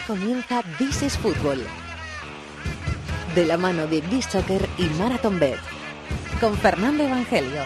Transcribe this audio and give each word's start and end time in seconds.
Comienza 0.00 0.62
This 0.78 1.02
is 1.02 1.16
Fútbol. 1.16 1.64
De 3.34 3.44
la 3.46 3.56
mano 3.56 3.86
de 3.86 4.00
This 4.02 4.26
Soccer 4.26 4.68
y 4.78 4.84
Marathon 4.98 5.38
Bet. 5.38 5.58
Con 6.40 6.56
Fernando 6.56 7.04
Evangelio. 7.04 7.62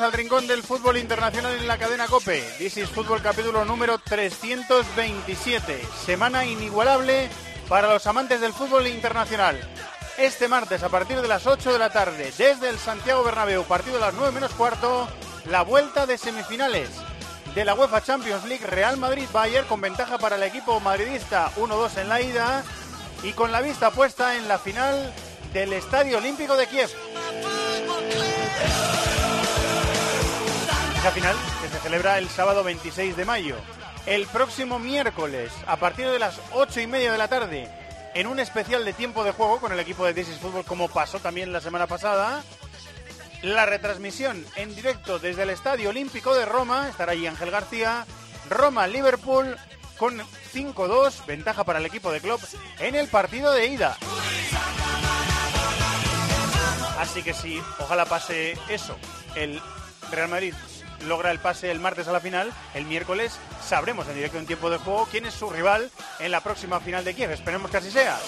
Al 0.00 0.12
Rincón 0.12 0.48
del 0.48 0.64
Fútbol 0.64 0.96
Internacional 0.96 1.54
en 1.54 1.68
la 1.68 1.78
cadena 1.78 2.08
COPE. 2.08 2.42
This 2.58 2.78
is 2.78 2.88
Fútbol 2.88 3.22
capítulo 3.22 3.64
número 3.64 3.98
327. 3.98 5.80
Semana 6.04 6.44
inigualable 6.44 7.28
para 7.68 7.92
los 7.92 8.04
amantes 8.08 8.40
del 8.40 8.52
fútbol 8.52 8.88
internacional. 8.88 9.60
Este 10.18 10.48
martes 10.48 10.82
a 10.82 10.88
partir 10.88 11.20
de 11.20 11.28
las 11.28 11.46
8 11.46 11.72
de 11.72 11.78
la 11.78 11.90
tarde, 11.90 12.32
desde 12.36 12.70
el 12.70 12.78
Santiago 12.78 13.22
Bernabéu, 13.22 13.62
partido 13.64 13.98
a 13.98 14.00
las 14.00 14.14
9 14.14 14.32
menos 14.32 14.52
cuarto, 14.54 15.06
la 15.44 15.62
vuelta 15.62 16.06
de 16.06 16.18
semifinales 16.18 16.88
de 17.54 17.64
la 17.64 17.74
UEFA 17.74 18.02
Champions 18.02 18.44
League 18.46 18.66
Real 18.66 18.96
Madrid-Bayern 18.96 19.68
con 19.68 19.80
ventaja 19.80 20.18
para 20.18 20.34
el 20.34 20.42
equipo 20.42 20.80
madridista 20.80 21.52
1-2 21.56 21.98
en 21.98 22.08
la 22.08 22.20
ida 22.20 22.64
y 23.22 23.32
con 23.32 23.52
la 23.52 23.60
vista 23.60 23.92
puesta 23.92 24.36
en 24.36 24.48
la 24.48 24.58
final 24.58 25.12
del 25.52 25.72
Estadio 25.72 26.18
Olímpico 26.18 26.56
de 26.56 26.66
Kiev. 26.66 26.90
Final 31.12 31.36
que 31.62 31.68
se 31.68 31.78
celebra 31.80 32.18
el 32.18 32.28
sábado 32.28 32.64
26 32.64 33.16
de 33.16 33.24
mayo. 33.24 33.56
El 34.04 34.26
próximo 34.26 34.80
miércoles, 34.80 35.52
a 35.66 35.76
partir 35.76 36.08
de 36.08 36.18
las 36.18 36.40
8 36.52 36.80
y 36.80 36.86
media 36.88 37.12
de 37.12 37.18
la 37.18 37.28
tarde, 37.28 37.70
en 38.14 38.26
un 38.26 38.40
especial 38.40 38.84
de 38.84 38.94
tiempo 38.94 39.22
de 39.22 39.30
juego 39.30 39.60
con 39.60 39.70
el 39.70 39.78
equipo 39.78 40.04
de 40.04 40.12
This 40.14 40.30
is 40.30 40.38
Fútbol, 40.38 40.64
como 40.64 40.88
pasó 40.88 41.20
también 41.20 41.52
la 41.52 41.60
semana 41.60 41.86
pasada, 41.86 42.42
la 43.42 43.64
retransmisión 43.64 44.44
en 44.56 44.74
directo 44.74 45.20
desde 45.20 45.44
el 45.44 45.50
Estadio 45.50 45.90
Olímpico 45.90 46.34
de 46.34 46.46
Roma, 46.46 46.88
estará 46.88 47.12
allí 47.12 47.28
Ángel 47.28 47.52
García, 47.52 48.06
Roma-Liverpool 48.50 49.56
con 49.98 50.20
5-2, 50.52 51.26
ventaja 51.26 51.62
para 51.62 51.78
el 51.78 51.86
equipo 51.86 52.10
de 52.10 52.20
Klopp 52.20 52.42
en 52.80 52.96
el 52.96 53.06
partido 53.06 53.52
de 53.52 53.66
ida. 53.66 53.96
Así 56.98 57.22
que 57.22 57.34
si 57.34 57.62
ojalá 57.78 58.04
pase 58.06 58.58
eso, 58.68 58.96
el 59.36 59.60
Real 60.10 60.28
Madrid 60.28 60.54
logra 61.04 61.30
el 61.30 61.38
pase 61.38 61.70
el 61.70 61.80
martes 61.80 62.08
a 62.08 62.12
la 62.12 62.20
final, 62.20 62.52
el 62.74 62.84
miércoles 62.84 63.38
sabremos 63.62 64.06
en 64.08 64.14
directo 64.14 64.38
en 64.38 64.46
tiempo 64.46 64.70
de 64.70 64.78
juego 64.78 65.08
quién 65.10 65.26
es 65.26 65.34
su 65.34 65.50
rival 65.50 65.90
en 66.18 66.30
la 66.30 66.40
próxima 66.40 66.80
final 66.80 67.04
de 67.04 67.14
Kiev. 67.14 67.30
Esperemos 67.30 67.70
que 67.70 67.76
así 67.78 67.90
sea. 67.90 68.18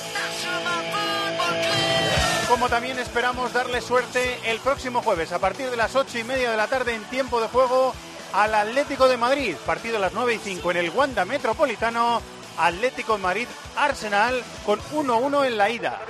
Como 2.48 2.68
también 2.68 2.98
esperamos 2.98 3.52
darle 3.52 3.80
suerte 3.80 4.38
el 4.44 4.60
próximo 4.60 5.02
jueves 5.02 5.32
a 5.32 5.38
partir 5.38 5.70
de 5.70 5.76
las 5.76 5.96
ocho 5.96 6.18
y 6.18 6.24
media 6.24 6.50
de 6.50 6.56
la 6.56 6.68
tarde 6.68 6.94
en 6.94 7.02
tiempo 7.04 7.40
de 7.40 7.48
juego 7.48 7.92
al 8.32 8.54
Atlético 8.54 9.08
de 9.08 9.16
Madrid. 9.16 9.56
Partido 9.66 9.96
a 9.96 10.00
las 10.00 10.12
9 10.12 10.34
y 10.34 10.38
5 10.38 10.70
en 10.70 10.76
el 10.76 10.90
Wanda 10.90 11.24
Metropolitano. 11.24 12.22
Atlético 12.58 13.16
de 13.16 13.22
Madrid 13.22 13.48
Arsenal 13.76 14.42
con 14.64 14.80
1-1 14.80 15.46
en 15.46 15.58
la 15.58 15.70
ida. 15.70 16.00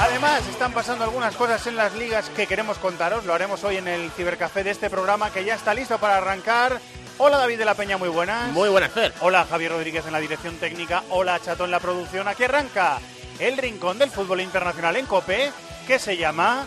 Además, 0.00 0.46
están 0.48 0.72
pasando 0.72 1.04
algunas 1.04 1.36
cosas 1.36 1.66
en 1.66 1.76
las 1.76 1.94
ligas 1.94 2.30
que 2.30 2.46
queremos 2.46 2.78
contaros. 2.78 3.26
Lo 3.26 3.34
haremos 3.34 3.62
hoy 3.64 3.76
en 3.76 3.86
el 3.86 4.10
cibercafé 4.12 4.64
de 4.64 4.70
este 4.70 4.88
programa 4.88 5.30
que 5.30 5.44
ya 5.44 5.54
está 5.54 5.74
listo 5.74 5.98
para 5.98 6.16
arrancar. 6.16 6.80
Hola 7.18 7.36
David 7.36 7.58
de 7.58 7.66
la 7.66 7.74
Peña, 7.74 7.98
muy 7.98 8.08
buenas. 8.08 8.50
Muy 8.52 8.70
buenas, 8.70 8.92
Fer. 8.92 9.12
Hola 9.20 9.44
Javier 9.44 9.72
Rodríguez 9.72 10.06
en 10.06 10.12
la 10.12 10.20
dirección 10.20 10.56
técnica. 10.56 11.04
Hola 11.10 11.38
Chato 11.38 11.66
en 11.66 11.70
la 11.70 11.80
producción. 11.80 12.28
Aquí 12.28 12.44
arranca 12.44 12.98
el 13.38 13.58
rincón 13.58 13.98
del 13.98 14.10
fútbol 14.10 14.40
internacional 14.40 14.96
en 14.96 15.04
COPE 15.04 15.52
que 15.86 15.98
se 15.98 16.16
llama 16.16 16.64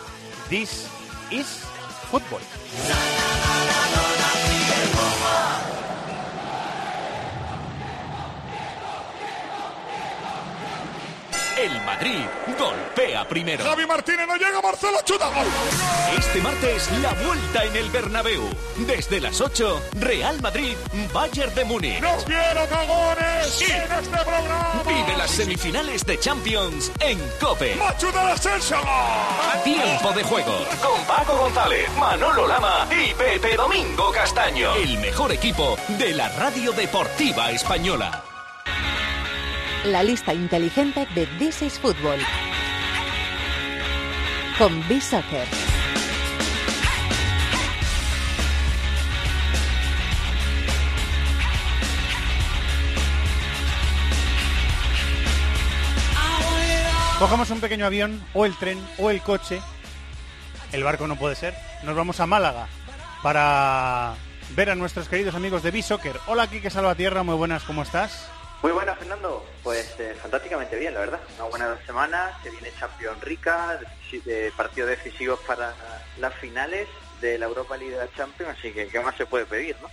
This 0.47 0.85
is 1.31 1.63
Football. 2.11 2.41
El 11.57 11.79
Madrid 11.81 12.25
golpea 12.57 13.27
primero. 13.27 13.63
Javi 13.63 13.85
Martínez 13.85 14.25
no 14.27 14.35
llega, 14.35 14.59
Marcelo 14.59 14.97
chuta 15.05 15.27
gol. 15.27 15.45
Este 16.17 16.41
martes 16.41 16.89
la 16.99 17.13
vuelta 17.13 17.63
en 17.63 17.75
el 17.75 17.89
Bernabéu. 17.91 18.49
Desde 18.77 19.21
las 19.21 19.39
8, 19.39 19.81
Real 19.99 20.41
Madrid, 20.41 20.75
Bayern 21.13 21.53
de 21.53 21.63
Múnich. 21.63 22.01
No 22.01 22.15
quiero 22.25 22.67
cagones 22.67 23.61
en 23.61 23.91
este 23.91 24.17
programa. 24.17 24.81
Vive 24.87 25.17
las 25.17 25.29
semifinales 25.29 26.03
de 26.05 26.19
Champions 26.19 26.91
en 26.99 27.19
Cope. 27.39 27.75
Machuta 27.75 28.25
de 28.25 28.31
Asensio. 28.31 28.77
Tiempo 29.63 30.11
de 30.13 30.23
juego 30.23 30.57
con 30.81 31.05
Paco 31.05 31.37
González, 31.37 31.87
Manolo 31.99 32.47
Lama 32.47 32.87
y 32.89 33.13
Pepe 33.13 33.55
Domingo 33.55 34.11
Castaño. 34.11 34.73
El 34.75 34.97
mejor 34.97 35.31
equipo 35.31 35.77
de 35.99 36.13
la 36.15 36.29
radio 36.29 36.71
deportiva 36.71 37.51
española. 37.51 38.32
La 39.85 40.01
lista 40.01 40.33
inteligente 40.33 41.05
de 41.13 41.25
This 41.37 41.61
is 41.61 41.77
Fútbol. 41.77 42.17
Con 44.57 44.87
B-Soccer. 44.87 45.45
Cogemos 57.19 57.49
un 57.49 57.59
pequeño 57.59 57.85
avión 57.85 58.25
o 58.33 58.45
el 58.45 58.55
tren 58.57 58.79
o 58.97 59.09
el 59.09 59.21
coche. 59.21 59.59
El 60.71 60.85
barco 60.85 61.07
no 61.07 61.17
puede 61.17 61.35
ser. 61.35 61.55
Nos 61.83 61.93
vamos 61.93 62.21
a 62.21 62.25
Málaga 62.25 62.67
para 63.21 64.13
ver 64.55 64.69
a 64.69 64.75
nuestros 64.75 65.09
queridos 65.09 65.35
amigos 65.35 65.61
de 65.61 65.71
B-Soccer. 65.71 66.17
Hola, 66.27 66.47
Quique 66.47 66.69
Salvatierra, 66.69 67.23
muy 67.23 67.35
buenas, 67.35 67.63
¿cómo 67.63 67.83
estás? 67.83 68.29
Muy 68.63 68.71
buenas, 68.71 68.97
Fernando. 68.97 69.45
Pues 69.61 69.93
eh, 69.99 70.15
fantásticamente 70.21 70.79
bien, 70.79 70.93
la 70.93 71.01
verdad. 71.01 71.19
Una 71.37 71.49
buena 71.49 71.85
semana, 71.85 72.31
se 72.41 72.49
viene 72.49 72.69
Champions 72.79 73.19
rica, 73.21 73.77
eh, 74.25 74.51
partidos 74.55 74.89
decisivos 74.89 75.37
para 75.41 75.75
las 76.17 76.33
finales 76.35 76.87
de 77.19 77.37
la 77.37 77.45
Europa 77.47 77.75
League 77.75 77.93
de 77.93 78.05
la 78.05 78.13
Champions, 78.13 78.57
así 78.57 78.71
que 78.71 78.87
¿qué 78.87 79.01
más 79.01 79.17
se 79.17 79.25
puede 79.25 79.45
pedir, 79.45 79.75
no? 79.81 79.89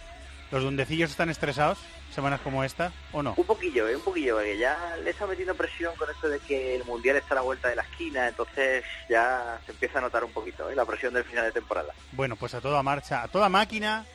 ¿Los 0.53 0.62
dundecillos 0.62 1.10
están 1.10 1.30
estresados 1.30 1.78
semanas 2.14 2.41
como 2.42 2.62
esta 2.62 2.92
o 3.12 3.25
no? 3.25 3.34
Un 3.36 3.44
poquillo, 3.44 3.88
eh, 3.88 3.97
un 3.97 4.03
poquillo, 4.03 4.36
porque 4.36 4.56
ya 4.56 4.97
le 5.03 5.10
está 5.10 5.26
metiendo 5.26 5.56
presión 5.56 5.92
con 5.97 6.09
esto 6.09 6.28
de 6.28 6.38
que 6.38 6.76
el 6.76 6.84
Mundial 6.84 7.16
está 7.16 7.34
a 7.34 7.36
la 7.36 7.42
vuelta 7.42 7.69
de 7.69 7.75
la 7.75 7.82
esquina, 7.82 8.28
entonces 8.28 8.84
ya 9.09 9.60
se 9.66 9.72
empieza 9.72 9.98
a 9.98 10.03
notar 10.03 10.22
un 10.22 10.32
poquito 10.32 10.70
¿eh? 10.70 10.76
la 10.76 10.84
presión 10.84 11.12
del 11.12 11.25
final 11.25 11.44
de 11.44 11.53
temporada. 11.53 11.92
Bueno, 12.12 12.36
pues 12.36 12.54
a 12.54 12.60
toda 12.60 12.84
marcha, 12.84 13.25
a 13.25 13.28
toda 13.28 13.48
máquina. 13.48 14.06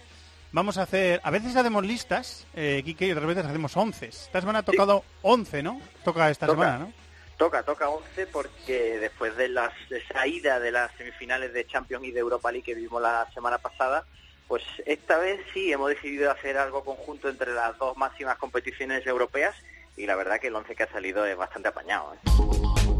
Vamos 0.51 0.77
a 0.77 0.83
hacer, 0.83 1.19
a 1.23 1.31
veces 1.31 1.55
hacemos 1.55 1.85
listas, 1.85 2.47
eh, 2.55 2.81
Quique, 2.85 3.07
y 3.07 3.11
otras 3.11 3.27
veces 3.27 3.45
hacemos 3.45 3.75
once. 3.75 4.07
Esta 4.07 4.39
semana 4.39 4.59
ha 4.59 4.63
tocado 4.63 5.03
once, 5.21 5.61
¿no? 5.61 5.81
Toca 6.03 6.29
esta 6.29 6.45
Toca. 6.47 6.59
semana, 6.61 6.77
¿no? 6.85 6.93
Toca, 7.37 7.63
toca 7.63 7.89
11 7.89 8.27
porque 8.27 8.97
después 8.99 9.35
de 9.35 9.49
las, 9.49 9.73
de 9.89 9.97
esa 9.97 10.25
ida 10.25 10.59
de 10.61 10.71
las 10.71 10.89
semifinales 10.95 11.51
de 11.53 11.67
Champions 11.67 12.05
y 12.05 12.11
de 12.11 12.21
Europa 12.21 12.49
League 12.51 12.63
que 12.63 12.73
vimos 12.75 13.01
la 13.01 13.27
semana 13.33 13.57
pasada, 13.57 14.05
pues 14.47 14.63
esta 14.85 15.17
vez 15.17 15.41
sí 15.53 15.73
hemos 15.73 15.89
decidido 15.89 16.31
hacer 16.31 16.57
algo 16.57 16.85
conjunto 16.85 17.27
entre 17.27 17.53
las 17.53 17.77
dos 17.77 17.97
máximas 17.97 18.37
competiciones 18.37 19.05
europeas 19.05 19.53
y 19.97 20.05
la 20.05 20.15
verdad 20.15 20.39
que 20.39 20.47
el 20.47 20.55
11 20.55 20.75
que 20.75 20.83
ha 20.83 20.91
salido 20.91 21.25
es 21.25 21.35
bastante 21.35 21.67
apañado. 21.67 22.13
¿eh? 22.13 22.94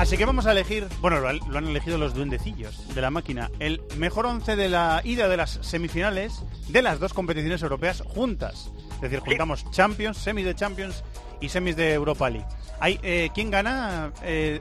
Así 0.00 0.16
que 0.16 0.24
vamos 0.24 0.46
a 0.46 0.52
elegir, 0.52 0.86
bueno, 1.02 1.20
lo, 1.20 1.28
han- 1.28 1.40
lo 1.46 1.58
han 1.58 1.66
elegido 1.66 1.98
los 1.98 2.14
duendecillos 2.14 2.94
de 2.94 3.00
la 3.02 3.10
máquina, 3.10 3.50
el 3.58 3.82
mejor 3.98 4.24
once 4.24 4.56
de 4.56 4.70
la 4.70 5.02
ida 5.04 5.28
de 5.28 5.36
las 5.36 5.58
semifinales 5.60 6.42
de 6.68 6.80
las 6.80 6.98
dos 7.00 7.12
competiciones 7.12 7.62
europeas 7.62 8.02
juntas. 8.06 8.70
Es 8.94 9.00
decir, 9.02 9.20
juntamos 9.20 9.70
Champions, 9.70 10.16
semis 10.16 10.46
de 10.46 10.54
Champions 10.54 11.04
y 11.40 11.50
semis 11.50 11.76
de 11.76 11.92
Europa 11.92 12.30
League. 12.30 12.46
Hay, 12.80 12.98
eh, 13.02 13.28
¿Quién 13.34 13.50
gana? 13.50 14.10
Eh, 14.22 14.60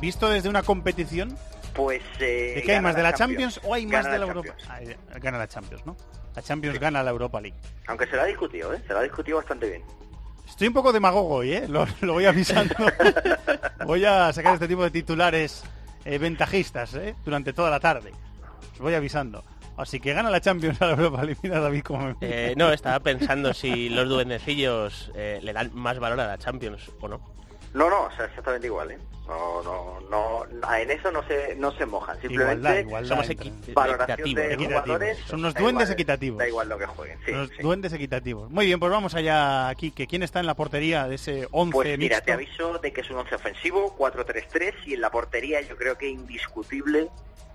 visto 0.00 0.30
desde 0.30 0.48
una 0.48 0.62
competición, 0.62 1.36
Pues... 1.74 2.00
eh, 2.18 2.52
¿de 2.56 2.62
qué 2.62 2.76
hay 2.76 2.80
más? 2.80 2.96
¿De 2.96 3.02
la 3.02 3.12
Champions, 3.12 3.60
o 3.64 3.74
hay 3.74 3.86
más 3.86 4.06
de 4.06 4.12
la 4.12 4.18
la 4.20 4.26
Europa? 4.26 4.54
Ah, 4.70 4.80
gana 5.20 5.36
la 5.36 5.48
Champions, 5.48 5.84
¿no? 5.84 5.96
La 6.34 6.40
Champions 6.40 6.78
gana 6.80 7.02
la 7.02 7.10
Europa 7.10 7.42
League. 7.42 7.58
Aunque 7.88 8.06
se 8.06 8.16
lo 8.16 8.22
ha 8.22 8.26
discutido, 8.26 8.72
¿eh? 8.72 8.82
Se 8.86 8.94
lo 8.94 9.00
ha 9.00 9.02
discutido 9.02 9.36
bastante 9.36 9.68
bien. 9.68 9.82
Estoy 10.62 10.68
un 10.68 10.74
poco 10.74 10.92
demagogo 10.92 11.34
hoy, 11.34 11.54
¿eh? 11.54 11.66
Lo, 11.66 11.84
lo 12.02 12.12
voy 12.12 12.24
avisando. 12.24 12.76
voy 13.84 14.04
a 14.04 14.32
sacar 14.32 14.54
este 14.54 14.68
tipo 14.68 14.84
de 14.84 14.92
titulares 14.92 15.64
eh, 16.04 16.18
ventajistas, 16.18 16.94
¿eh? 16.94 17.16
Durante 17.24 17.52
toda 17.52 17.68
la 17.68 17.80
tarde. 17.80 18.12
Os 18.74 18.78
voy 18.78 18.94
avisando. 18.94 19.42
Así 19.76 19.98
que 19.98 20.14
gana 20.14 20.30
la 20.30 20.40
Champions 20.40 20.80
a 20.80 20.86
la 20.86 20.92
Europa 20.92 21.24
League. 21.24 21.40
Mira, 21.42 21.58
David, 21.58 21.82
como 21.82 22.06
me... 22.06 22.14
Eh, 22.20 22.54
no, 22.56 22.72
estaba 22.72 23.00
pensando 23.02 23.52
si 23.52 23.88
los 23.88 24.08
duendecillos 24.08 25.10
eh, 25.16 25.40
le 25.42 25.52
dan 25.52 25.72
más 25.74 25.98
valor 25.98 26.20
a 26.20 26.28
la 26.28 26.38
Champions 26.38 26.92
o 27.00 27.08
no. 27.08 27.20
No, 27.74 27.90
no, 27.90 28.04
o 28.04 28.12
sea, 28.12 28.26
exactamente 28.26 28.68
igual, 28.68 28.92
¿eh? 28.92 28.98
No, 29.26 29.62
no, 29.62 30.00
no, 30.10 30.74
en 30.76 30.90
eso 30.90 31.10
no 31.12 31.22
se, 31.26 31.54
no 31.54 31.70
se 31.72 31.86
mojan. 31.86 32.20
Simplemente 32.20 32.58
Igualdad, 32.58 32.76
igualdad 32.80 33.08
Somos 33.08 33.30
entre- 33.30 33.50
equi- 33.50 33.72
valoración 33.74 34.20
equitativos, 34.20 34.48
de 34.48 34.56
¿no? 34.56 34.64
jugadores. 34.64 35.18
Son 35.26 35.38
unos 35.40 35.54
da 35.54 35.60
duendes 35.60 35.82
igual, 35.88 35.92
equitativos. 35.94 36.38
Da 36.38 36.48
igual 36.48 36.68
lo 36.68 36.78
que 36.78 36.86
jueguen, 36.86 37.18
sí. 37.24 37.30
Los 37.32 37.48
sí. 37.50 37.54
duendes 37.62 37.92
equitativos. 37.92 38.50
Muy 38.50 38.66
bien, 38.66 38.80
pues 38.80 38.90
vamos 38.92 39.14
allá 39.14 39.68
aquí. 39.68 39.90
que 39.92 40.06
¿Quién 40.06 40.22
está 40.22 40.40
en 40.40 40.46
la 40.46 40.54
portería 40.54 41.06
de 41.06 41.14
ese 41.14 41.46
11 41.52 41.72
Pues 41.72 41.98
mira, 41.98 42.16
mixto? 42.16 42.24
te 42.26 42.32
aviso 42.32 42.78
de 42.78 42.92
que 42.92 43.00
es 43.02 43.10
un 43.10 43.18
once 43.18 43.34
ofensivo, 43.34 43.96
4-3-3, 43.96 44.74
y 44.86 44.94
en 44.94 45.00
la 45.00 45.10
portería 45.10 45.60
yo 45.62 45.76
creo 45.76 45.96
que 45.96 46.08
indiscutible 46.08 47.08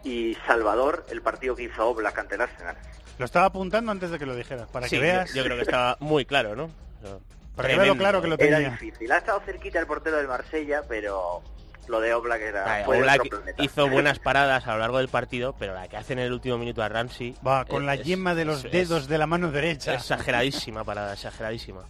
y 0.03 0.35
Salvador 0.47 1.05
el 1.11 1.21
partido 1.21 1.55
que 1.55 1.63
hizo 1.63 1.85
Oblak 1.89 2.17
ante 2.17 2.35
el 2.35 2.41
Arsenal. 2.41 2.77
Lo 3.19 3.25
estaba 3.25 3.47
apuntando 3.47 3.91
antes 3.91 4.09
de 4.09 4.17
que 4.19 4.25
lo 4.25 4.35
dijeras, 4.35 4.69
para 4.69 4.87
Sí, 4.87 4.95
que 4.95 5.01
veas. 5.01 5.29
Yo, 5.31 5.37
yo 5.37 5.43
creo 5.43 5.57
que 5.57 5.63
estaba 5.63 5.97
muy 5.99 6.23
claro, 6.25 6.55
¿no? 6.55 6.65
O 6.65 7.01
sea, 7.07 7.17
Para 7.57 7.95
claro 7.95 8.21
que 8.21 8.27
lo 8.27 8.36
Era 8.36 8.57
tenía. 8.57 8.69
difícil. 8.71 9.12
Ha 9.12 9.18
estado 9.18 9.39
cerquita 9.42 9.80
el 9.80 9.88
portero 9.88 10.18
del 10.18 10.27
Marsella, 10.27 10.83
pero 10.88 11.42
lo 11.88 12.00
de 12.00 12.13
Oblak 12.13 12.42
era 12.42 12.83
Oblak 12.86 13.21
hizo 13.59 13.88
buenas 13.89 14.19
paradas 14.19 14.68
a 14.68 14.74
lo 14.74 14.80
largo 14.80 14.98
del 15.00 15.09
partido, 15.09 15.54
pero 15.57 15.74
la 15.74 15.88
que 15.88 15.98
hace 15.98 16.13
en 16.13 16.19
el 16.19 16.31
último 16.33 16.57
minuto 16.57 16.83
a 16.83 16.89
Ramsey... 16.89 17.36
Va, 17.45 17.65
con 17.65 17.83
eh, 17.83 17.86
la 17.88 17.95
yema 17.95 18.36
de 18.36 18.45
los 18.45 18.63
es- 18.65 18.71
dedos 18.71 19.07
de 19.07 19.18
la 19.18 19.27
mano 19.27 19.51
derecha. 19.51 19.94
exageradísima 19.95 20.83
parada, 20.83 21.13
exageradísima. 21.13 21.81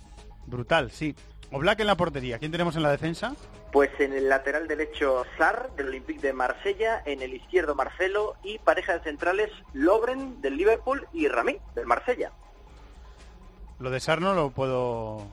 Brutal, 0.45 0.89
sí. 0.91 1.15
Oblak 1.51 1.79
en 1.79 1.87
la 1.87 1.95
portería. 1.95 2.39
¿Quién 2.39 2.51
tenemos 2.51 2.75
en 2.75 2.83
la 2.83 2.91
defensa? 2.91 3.33
Pues 3.71 3.89
en 3.99 4.13
el 4.13 4.29
lateral 4.29 4.67
derecho 4.67 5.25
Sar 5.37 5.69
del 5.75 5.87
Olympique 5.87 6.21
de 6.21 6.33
Marsella, 6.33 7.01
en 7.05 7.21
el 7.21 7.33
izquierdo 7.33 7.75
Marcelo 7.75 8.35
y 8.43 8.59
pareja 8.59 8.93
de 8.93 8.99
centrales 9.03 9.49
Lobren 9.73 10.41
del 10.41 10.55
Liverpool 10.57 11.05
y 11.13 11.27
Ramí 11.27 11.57
del 11.75 11.85
Marsella. 11.85 12.31
Lo 13.79 13.89
de 13.89 13.99
Sar 13.99 14.21
no 14.21 14.33
lo 14.33 14.49
puedo... 14.51 15.27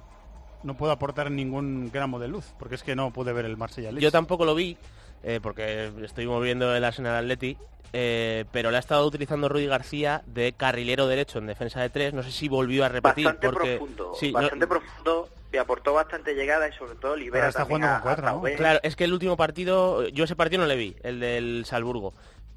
No 0.65 0.75
puedo 0.75 0.93
aportar 0.93 1.31
ningún 1.31 1.91
gramo 1.93 2.19
de 2.19 2.27
luz, 2.29 2.55
porque 2.59 2.75
es 2.75 2.83
que 2.83 2.97
no 2.97 3.11
pude 3.13 3.33
ver 3.35 3.45
el 3.45 3.57
Marsella 3.59 3.93
Leeds. 3.93 4.03
Yo 4.03 4.11
tampoco 4.11 4.45
lo 4.47 4.55
vi, 4.55 4.77
eh, 5.23 5.39
porque 5.43 5.93
estoy 6.03 6.27
moviendo 6.27 6.75
el 6.75 6.83
Arsenal 6.83 7.17
Atleti, 7.17 7.57
eh, 7.93 8.47
pero 8.51 8.71
le 8.71 8.79
ha 8.79 8.81
estado 8.81 9.07
utilizando 9.07 9.49
Rudy 9.49 9.67
García 9.67 10.23
de 10.27 10.53
carrilero 10.55 11.07
derecho 11.07 11.39
en 11.39 11.47
defensa 11.47 11.83
de 11.83 11.91
tres. 11.91 12.15
No 12.15 12.23
sé 12.23 12.33
si 12.33 12.49
volvió 12.49 12.85
a 12.85 12.89
repetir. 12.89 13.27
Bastante 13.27 13.47
porque, 13.51 13.77
profundo, 13.77 14.13
Sí, 14.19 14.33
no- 14.33 14.41
bastante 14.41 14.67
profundo, 14.67 15.29
y 15.53 15.57
aportó 15.59 15.93
bastante 15.93 16.35
llegada 16.35 16.67
y 16.69 16.73
sobre 16.73 16.95
todo 16.97 17.15
libera 17.15 17.45
Ahora 17.45 17.49
está 17.51 17.65
jugando 17.67 17.87
a- 17.87 17.93
con 17.93 18.01
cuatro, 18.03 18.27
¿no? 18.27 18.43
Claro, 18.57 18.81
es 18.83 18.97
que 18.97 19.05
el 19.05 19.13
último 19.13 19.37
partido, 19.37 20.09
yo 20.09 20.25
ese 20.25 20.35
partido 20.35 20.63
no 20.63 20.67
le 20.67 20.77
vi, 20.77 20.97
el 21.03 21.21
del 21.21 21.65
Salzburgo. 21.67 22.15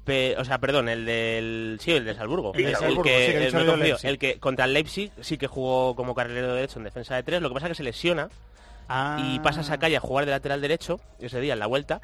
Pe- 0.08 0.34
o 0.38 0.44
sea, 0.44 0.58
perdón, 0.58 0.88
el 0.88 1.04
del... 1.06 1.78
Sí, 1.80 1.92
el 1.92 2.04
de 2.04 2.14
Salzburgo. 2.14 2.52
Sí, 2.56 2.64
Es 2.64 2.80
el, 2.82 3.00
que, 3.02 3.26
sí, 4.00 4.06
el. 4.06 4.18
El 4.22 4.40
contra 4.40 4.64
el 4.64 4.72
Leipzig 4.72 5.12
sí 5.20 5.38
que 5.38 5.46
jugó 5.46 5.94
como 5.94 6.14
carrilero 6.14 6.54
derecho 6.54 6.78
en 6.78 6.84
defensa 6.84 7.14
de 7.14 7.22
tres. 7.22 7.40
Lo 7.42 7.48
que 7.50 7.54
pasa 7.54 7.66
es 7.66 7.70
que 7.72 7.76
se 7.76 7.82
lesiona 7.84 8.28
Ah. 8.88 9.18
y 9.22 9.38
pasa 9.40 9.60
a 9.60 9.64
Sakaya 9.64 9.98
a 9.98 10.00
jugar 10.00 10.24
de 10.24 10.30
lateral 10.32 10.60
derecho 10.62 10.98
ese 11.20 11.40
día 11.40 11.52
en 11.52 11.58
la 11.58 11.66
vuelta. 11.66 12.00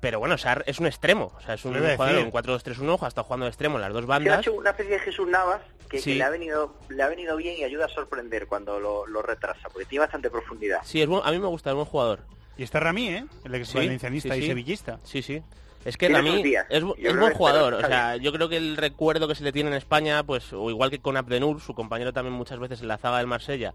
Pero 0.00 0.20
bueno, 0.20 0.38
Sar 0.38 0.62
es 0.68 0.78
un 0.78 0.86
extremo, 0.86 1.32
o 1.36 1.40
sea, 1.40 1.54
es 1.54 1.64
un 1.64 1.74
jugador 1.74 2.18
en 2.20 2.30
4-2-3-1, 2.30 3.02
ha 3.02 3.08
estado 3.08 3.24
jugando 3.24 3.46
de 3.46 3.50
extremo 3.50 3.74
en 3.78 3.82
las 3.82 3.92
dos 3.92 4.02
Sí, 4.02 4.04
ha 4.04 4.08
bandas. 4.08 4.40
hecho 4.40 4.52
una 4.54 4.70
especie 4.70 4.92
de 4.92 4.98
Jesús 5.00 5.26
Navas 5.28 5.60
que, 5.90 6.00
le 6.14 6.22
ha 6.22 6.30
venido 6.30 6.72
le 6.88 7.02
ha 7.02 7.08
venido 7.08 7.34
bien 7.36 7.56
y 7.58 7.64
ayuda 7.64 7.86
a 7.86 7.88
sorprender 7.88 8.46
cuando 8.46 8.78
lo, 8.78 9.04
lo 9.08 9.20
retrasa, 9.22 9.68
porque 9.72 9.86
tiene 9.86 10.04
bastante 10.04 10.30
profundidad. 10.30 10.78
Sí, 10.84 11.02
es 11.02 11.08
buen- 11.08 11.22
a 11.24 11.32
mí 11.32 11.40
me 11.40 11.48
gusta, 11.48 11.70
es 11.70 11.74
buen 11.74 11.86
jugador. 11.86 12.20
Y 12.56 12.62
está 12.62 12.78
Ramí, 12.78 13.08
¿eh? 13.08 13.24
El 13.44 13.54
ex 13.56 13.68
Sí, 13.70 13.78
valencianista 13.78 14.34
sí, 14.34 14.40
y 14.40 14.46
sevillista. 14.46 15.00
Sí, 15.02 15.22
sí. 15.22 15.42
Es 15.84 15.96
que 15.96 16.08
sus 16.14 16.42
días. 16.42 16.66
es, 16.68 16.82
es 16.98 17.16
buen 17.16 17.32
jugador. 17.34 17.74
O 17.74 17.80
sea, 17.86 18.16
yo 18.16 18.32
creo 18.32 18.48
que 18.48 18.56
el 18.56 18.76
recuerdo 18.76 19.26
que 19.28 19.34
se 19.34 19.44
le 19.44 19.52
tiene 19.52 19.70
en 19.70 19.76
España, 19.76 20.22
pues, 20.24 20.52
o 20.52 20.68
igual 20.70 20.90
que 20.90 20.98
con 20.98 21.16
Abdenur, 21.16 21.60
su 21.60 21.74
compañero 21.74 22.12
también 22.12 22.34
muchas 22.34 22.58
veces 22.58 22.82
en 22.82 22.88
la 22.88 22.98
zaga 22.98 23.18
del 23.18 23.26
Marsella, 23.26 23.72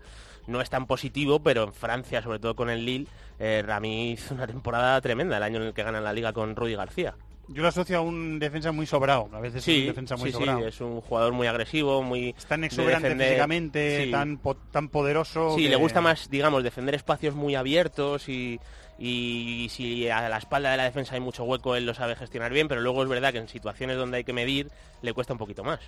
no 0.47 0.61
es 0.61 0.69
tan 0.69 0.85
positivo, 0.85 1.39
pero 1.41 1.63
en 1.63 1.73
Francia, 1.73 2.21
sobre 2.21 2.39
todo 2.39 2.55
con 2.55 2.69
el 2.69 2.85
Lille, 2.85 3.07
eh, 3.39 3.63
Rami 3.65 4.11
hizo 4.11 4.33
una 4.35 4.45
temporada 4.47 4.99
tremenda 5.01 5.37
el 5.37 5.43
año 5.43 5.57
en 5.61 5.67
el 5.67 5.73
que 5.73 5.83
ganan 5.83 6.03
la 6.03 6.13
liga 6.13 6.33
con 6.33 6.55
Rudy 6.55 6.75
García. 6.75 7.15
Yo 7.49 7.61
lo 7.61 7.67
asocio 7.67 7.97
a 7.97 8.01
un 8.01 8.39
defensa 8.39 8.71
muy 8.71 8.85
sobrado. 8.85 9.29
A 9.33 9.41
veces 9.41 9.57
es 9.57 9.63
Sí, 9.65 9.81
un 9.81 9.87
defensa 9.87 10.15
muy 10.15 10.31
sí, 10.31 10.37
sí, 10.37 10.43
sobrado. 10.45 10.65
es 10.67 10.79
un 10.79 11.01
jugador 11.01 11.33
muy 11.33 11.45
agresivo, 11.47 12.01
muy... 12.01 12.33
Es 12.37 12.45
tan 12.45 12.63
exuberante 12.63 13.13
físicamente, 13.15 14.05
sí. 14.05 14.11
tan, 14.11 14.37
po- 14.37 14.55
tan 14.55 14.87
poderoso. 14.87 15.55
Sí, 15.57 15.63
que- 15.63 15.69
le 15.69 15.75
gusta 15.75 15.99
más, 15.99 16.29
digamos, 16.29 16.63
defender 16.63 16.95
espacios 16.95 17.35
muy 17.35 17.55
abiertos 17.55 18.29
y, 18.29 18.61
y 18.97 19.67
si 19.71 20.09
a 20.09 20.29
la 20.29 20.37
espalda 20.37 20.71
de 20.71 20.77
la 20.77 20.83
defensa 20.83 21.15
hay 21.15 21.21
mucho 21.21 21.43
hueco, 21.43 21.75
él 21.75 21.85
lo 21.85 21.93
sabe 21.93 22.15
gestionar 22.15 22.51
bien, 22.53 22.67
pero 22.67 22.81
luego 22.81 23.03
es 23.03 23.09
verdad 23.09 23.31
que 23.31 23.39
en 23.39 23.47
situaciones 23.47 23.97
donde 23.97 24.17
hay 24.17 24.23
que 24.23 24.33
medir 24.33 24.69
le 25.01 25.13
cuesta 25.13 25.33
un 25.33 25.39
poquito 25.39 25.63
más. 25.63 25.79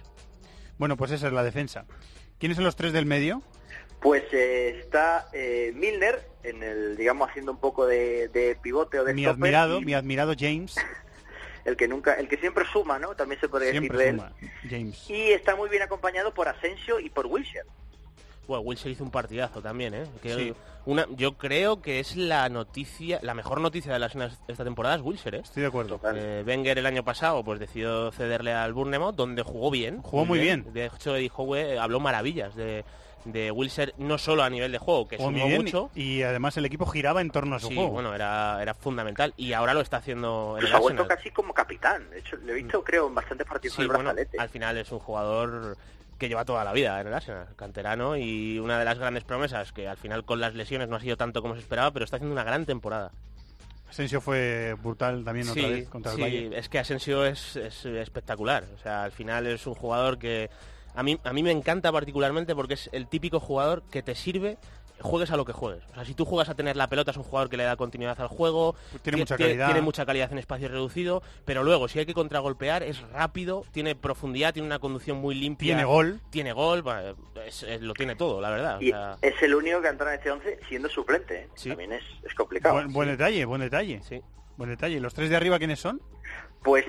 Bueno, 0.77 0.97
pues 0.97 1.11
esa 1.11 1.27
es 1.27 1.33
la 1.33 1.43
defensa. 1.43 1.85
¿Quiénes 2.39 2.55
son 2.55 2.65
los 2.65 2.75
tres 2.75 2.93
del 2.93 3.05
medio? 3.05 3.41
Pues 4.01 4.23
eh, 4.33 4.79
está 4.79 5.29
eh, 5.33 5.71
Milner 5.73 6.27
en 6.43 6.61
el 6.61 6.97
digamos 6.97 7.29
haciendo 7.29 7.53
un 7.53 7.59
poco 7.59 7.87
de, 7.87 8.27
de 8.27 8.57
pivote 8.61 8.99
o 8.99 9.03
de 9.03 9.13
Mi 9.13 9.23
stopper, 9.23 9.41
admirado, 9.41 9.79
y 9.79 9.85
mi 9.85 9.93
admirado 9.93 10.33
James. 10.37 10.75
el 11.65 11.75
que 11.75 11.87
nunca 11.87 12.13
el 12.13 12.27
que 12.27 12.37
siempre 12.37 12.65
suma, 12.71 12.99
¿no? 12.99 13.15
También 13.15 13.39
se 13.41 13.49
podría 13.49 13.71
decir 13.71 13.91
de 13.91 14.09
él. 14.09 14.21
James. 14.69 15.09
Y 15.09 15.31
está 15.31 15.55
muy 15.55 15.69
bien 15.69 15.81
acompañado 15.81 16.33
por 16.33 16.47
Asensio 16.47 16.99
y 16.99 17.09
por 17.09 17.25
Wilshere. 17.25 17.67
Bueno, 18.47 18.61
Wilson 18.61 18.91
hizo 18.91 19.03
un 19.03 19.11
partidazo 19.11 19.61
también, 19.61 19.93
¿eh? 19.93 20.03
Que 20.21 20.33
Sí. 20.35 20.53
una, 20.85 21.05
yo 21.15 21.33
creo 21.33 21.81
que 21.81 21.99
es 21.99 22.15
la 22.15 22.47
noticia, 22.49 23.19
la 23.23 23.33
mejor 23.33 23.59
noticia 23.61 23.91
de 23.93 23.99
la 23.99 24.07
esta 24.47 24.63
temporada 24.63 24.95
es 24.95 25.01
Wilson, 25.01 25.33
¿eh? 25.35 25.41
Estoy 25.43 25.61
de 25.61 25.67
acuerdo. 25.67 25.99
Eh, 26.13 26.43
Wenger 26.45 26.77
el 26.79 26.85
año 26.85 27.03
pasado 27.03 27.43
pues 27.43 27.59
decidió 27.59 28.11
cederle 28.11 28.53
al 28.53 28.73
Bournemouth 28.73 29.15
donde 29.15 29.41
jugó 29.43 29.71
bien. 29.71 30.01
Jugó 30.01 30.25
muy 30.25 30.39
bien. 30.39 30.71
De 30.73 30.85
hecho, 30.85 31.15
eh, 31.15 31.79
habló 31.79 31.99
maravillas 31.99 32.55
de, 32.55 32.85
de 33.25 33.49
Wilson, 33.49 33.91
no 33.97 34.19
solo 34.19 34.43
a 34.43 34.49
nivel 34.51 34.71
de 34.71 34.77
juego, 34.77 35.07
que 35.07 35.17
bien 35.17 35.55
mucho. 35.63 35.89
y 35.95 36.21
además 36.21 36.55
el 36.57 36.65
equipo 36.65 36.85
giraba 36.85 37.21
en 37.21 37.31
torno 37.31 37.55
a 37.55 37.59
su 37.59 37.69
Sí, 37.69 37.75
juego. 37.75 37.89
bueno, 37.89 38.13
era, 38.13 38.61
era 38.61 38.75
fundamental. 38.75 39.33
Y 39.37 39.53
ahora 39.53 39.73
lo 39.73 39.81
está 39.81 39.97
haciendo 39.97 40.53
en 40.57 40.61
Pues 40.61 40.69
el 40.69 40.75
ha 40.75 40.79
vuelto 40.79 41.07
casi 41.07 41.31
como 41.31 41.51
capitán. 41.53 42.07
De 42.11 42.19
hecho, 42.19 42.37
le 42.37 42.51
he 42.51 42.55
visto, 42.55 42.83
creo, 42.83 43.07
en 43.07 43.15
bastantes 43.15 43.47
partidos 43.47 43.73
Sí, 43.75 43.77
con 43.77 43.83
el 43.85 43.87
bueno, 43.89 44.03
brazalete. 44.13 44.37
al 44.39 44.49
final 44.49 44.77
es 44.77 44.91
un 44.91 44.99
jugador 44.99 45.75
que 46.17 46.27
lleva 46.29 46.45
toda 46.45 46.63
la 46.63 46.71
vida 46.73 46.99
en 47.01 47.07
el 47.07 47.13
Arsenal, 47.13 47.47
canterano 47.55 48.15
y 48.17 48.57
una 48.59 48.79
de 48.79 48.85
las 48.85 48.97
grandes 48.97 49.23
promesas 49.23 49.71
que 49.71 49.87
al 49.87 49.97
final 49.97 50.23
con 50.25 50.39
las 50.39 50.53
lesiones 50.55 50.87
no 50.87 50.95
ha 50.95 50.99
sido 51.01 51.17
tanto 51.17 51.41
como 51.41 51.55
se 51.55 51.61
esperaba, 51.61 51.91
pero 51.91 52.05
está 52.05 52.17
haciendo 52.17 52.33
una 52.33 52.43
gran 52.43 52.65
temporada. 52.65 53.11
Asensio 53.89 54.19
fue 54.21 54.75
brutal 54.81 55.23
también 55.23 55.47
otra 55.49 55.61
Sí, 55.63 55.69
vez 55.69 55.89
contra 55.89 56.11
el 56.11 56.15
sí, 56.17 56.21
Valle. 56.23 56.57
es 56.57 56.69
que 56.69 56.79
Asensio 56.79 57.25
es, 57.25 57.55
es 57.55 57.85
espectacular. 57.85 58.65
O 58.75 58.79
sea, 58.81 59.03
al 59.03 59.11
final 59.11 59.45
es 59.47 59.67
un 59.67 59.75
jugador 59.75 60.17
que 60.17 60.49
a 60.95 61.03
mí, 61.03 61.19
a 61.23 61.33
mí 61.33 61.43
me 61.43 61.51
encanta 61.51 61.91
particularmente 61.91 62.55
porque 62.55 62.73
es 62.75 62.89
el 62.93 63.07
típico 63.07 63.39
jugador 63.39 63.83
que 63.91 64.01
te 64.01 64.15
sirve 64.15 64.57
juegues 64.99 65.29
a 65.31 65.37
lo 65.37 65.45
que 65.45 65.53
juegues. 65.53 65.83
O 65.91 65.93
sea, 65.95 66.05
si 66.05 66.13
tú 66.13 66.25
juegas 66.25 66.49
a 66.49 66.55
tener 66.55 66.75
la 66.75 66.87
pelota 66.89 67.11
es 67.11 67.17
un 67.17 67.23
jugador 67.23 67.49
que 67.49 67.57
le 67.57 67.63
da 67.63 67.75
continuidad 67.75 68.19
al 68.21 68.27
juego, 68.27 68.75
Tiene 69.01 69.17
ti- 69.17 69.21
mucha 69.23 69.37
calidad. 69.37 69.65
tiene 69.67 69.81
mucha 69.81 70.05
calidad 70.05 70.31
en 70.31 70.37
espacio 70.37 70.67
reducido, 70.67 71.21
pero 71.45 71.63
luego 71.63 71.87
si 71.87 71.99
hay 71.99 72.05
que 72.05 72.13
contragolpear 72.13 72.83
es 72.83 73.01
rápido, 73.11 73.65
tiene 73.71 73.95
profundidad, 73.95 74.53
tiene 74.53 74.65
una 74.67 74.79
conducción 74.79 75.17
muy 75.17 75.35
limpia. 75.35 75.67
Tiene 75.69 75.85
gol. 75.85 76.21
Tiene 76.29 76.53
gol, 76.53 76.87
va, 76.87 77.01
es- 77.45 77.63
es- 77.63 77.81
lo 77.81 77.93
tiene 77.93 78.15
todo, 78.15 78.41
la 78.41 78.49
verdad. 78.49 78.77
O 78.77 78.81
Y 78.81 78.89
sea, 78.91 79.17
es 79.21 79.41
el 79.41 79.53
único 79.55 79.81
que 79.81 79.87
entra 79.89 80.13
en 80.13 80.17
este 80.19 80.31
11 80.31 80.59
siendo 80.67 80.89
suplente. 80.89 81.35
¿eh? 81.43 81.49
Sí. 81.55 81.69
También 81.69 81.91
es, 81.93 82.03
es 82.23 82.33
complicado. 82.33 82.75
Buen, 82.75 82.93
buen 82.93 83.09
detalle, 83.09 83.45
buen 83.45 83.61
detalle. 83.61 84.01
sí. 84.03 84.21
Buen 84.57 84.69
detalle. 84.69 85.01
¿Los 85.01 85.13
tres 85.13 85.29
de 85.29 85.35
arriba 85.35 85.57
quiénes 85.57 85.81
son? 85.81 86.01
Pues 86.65 86.83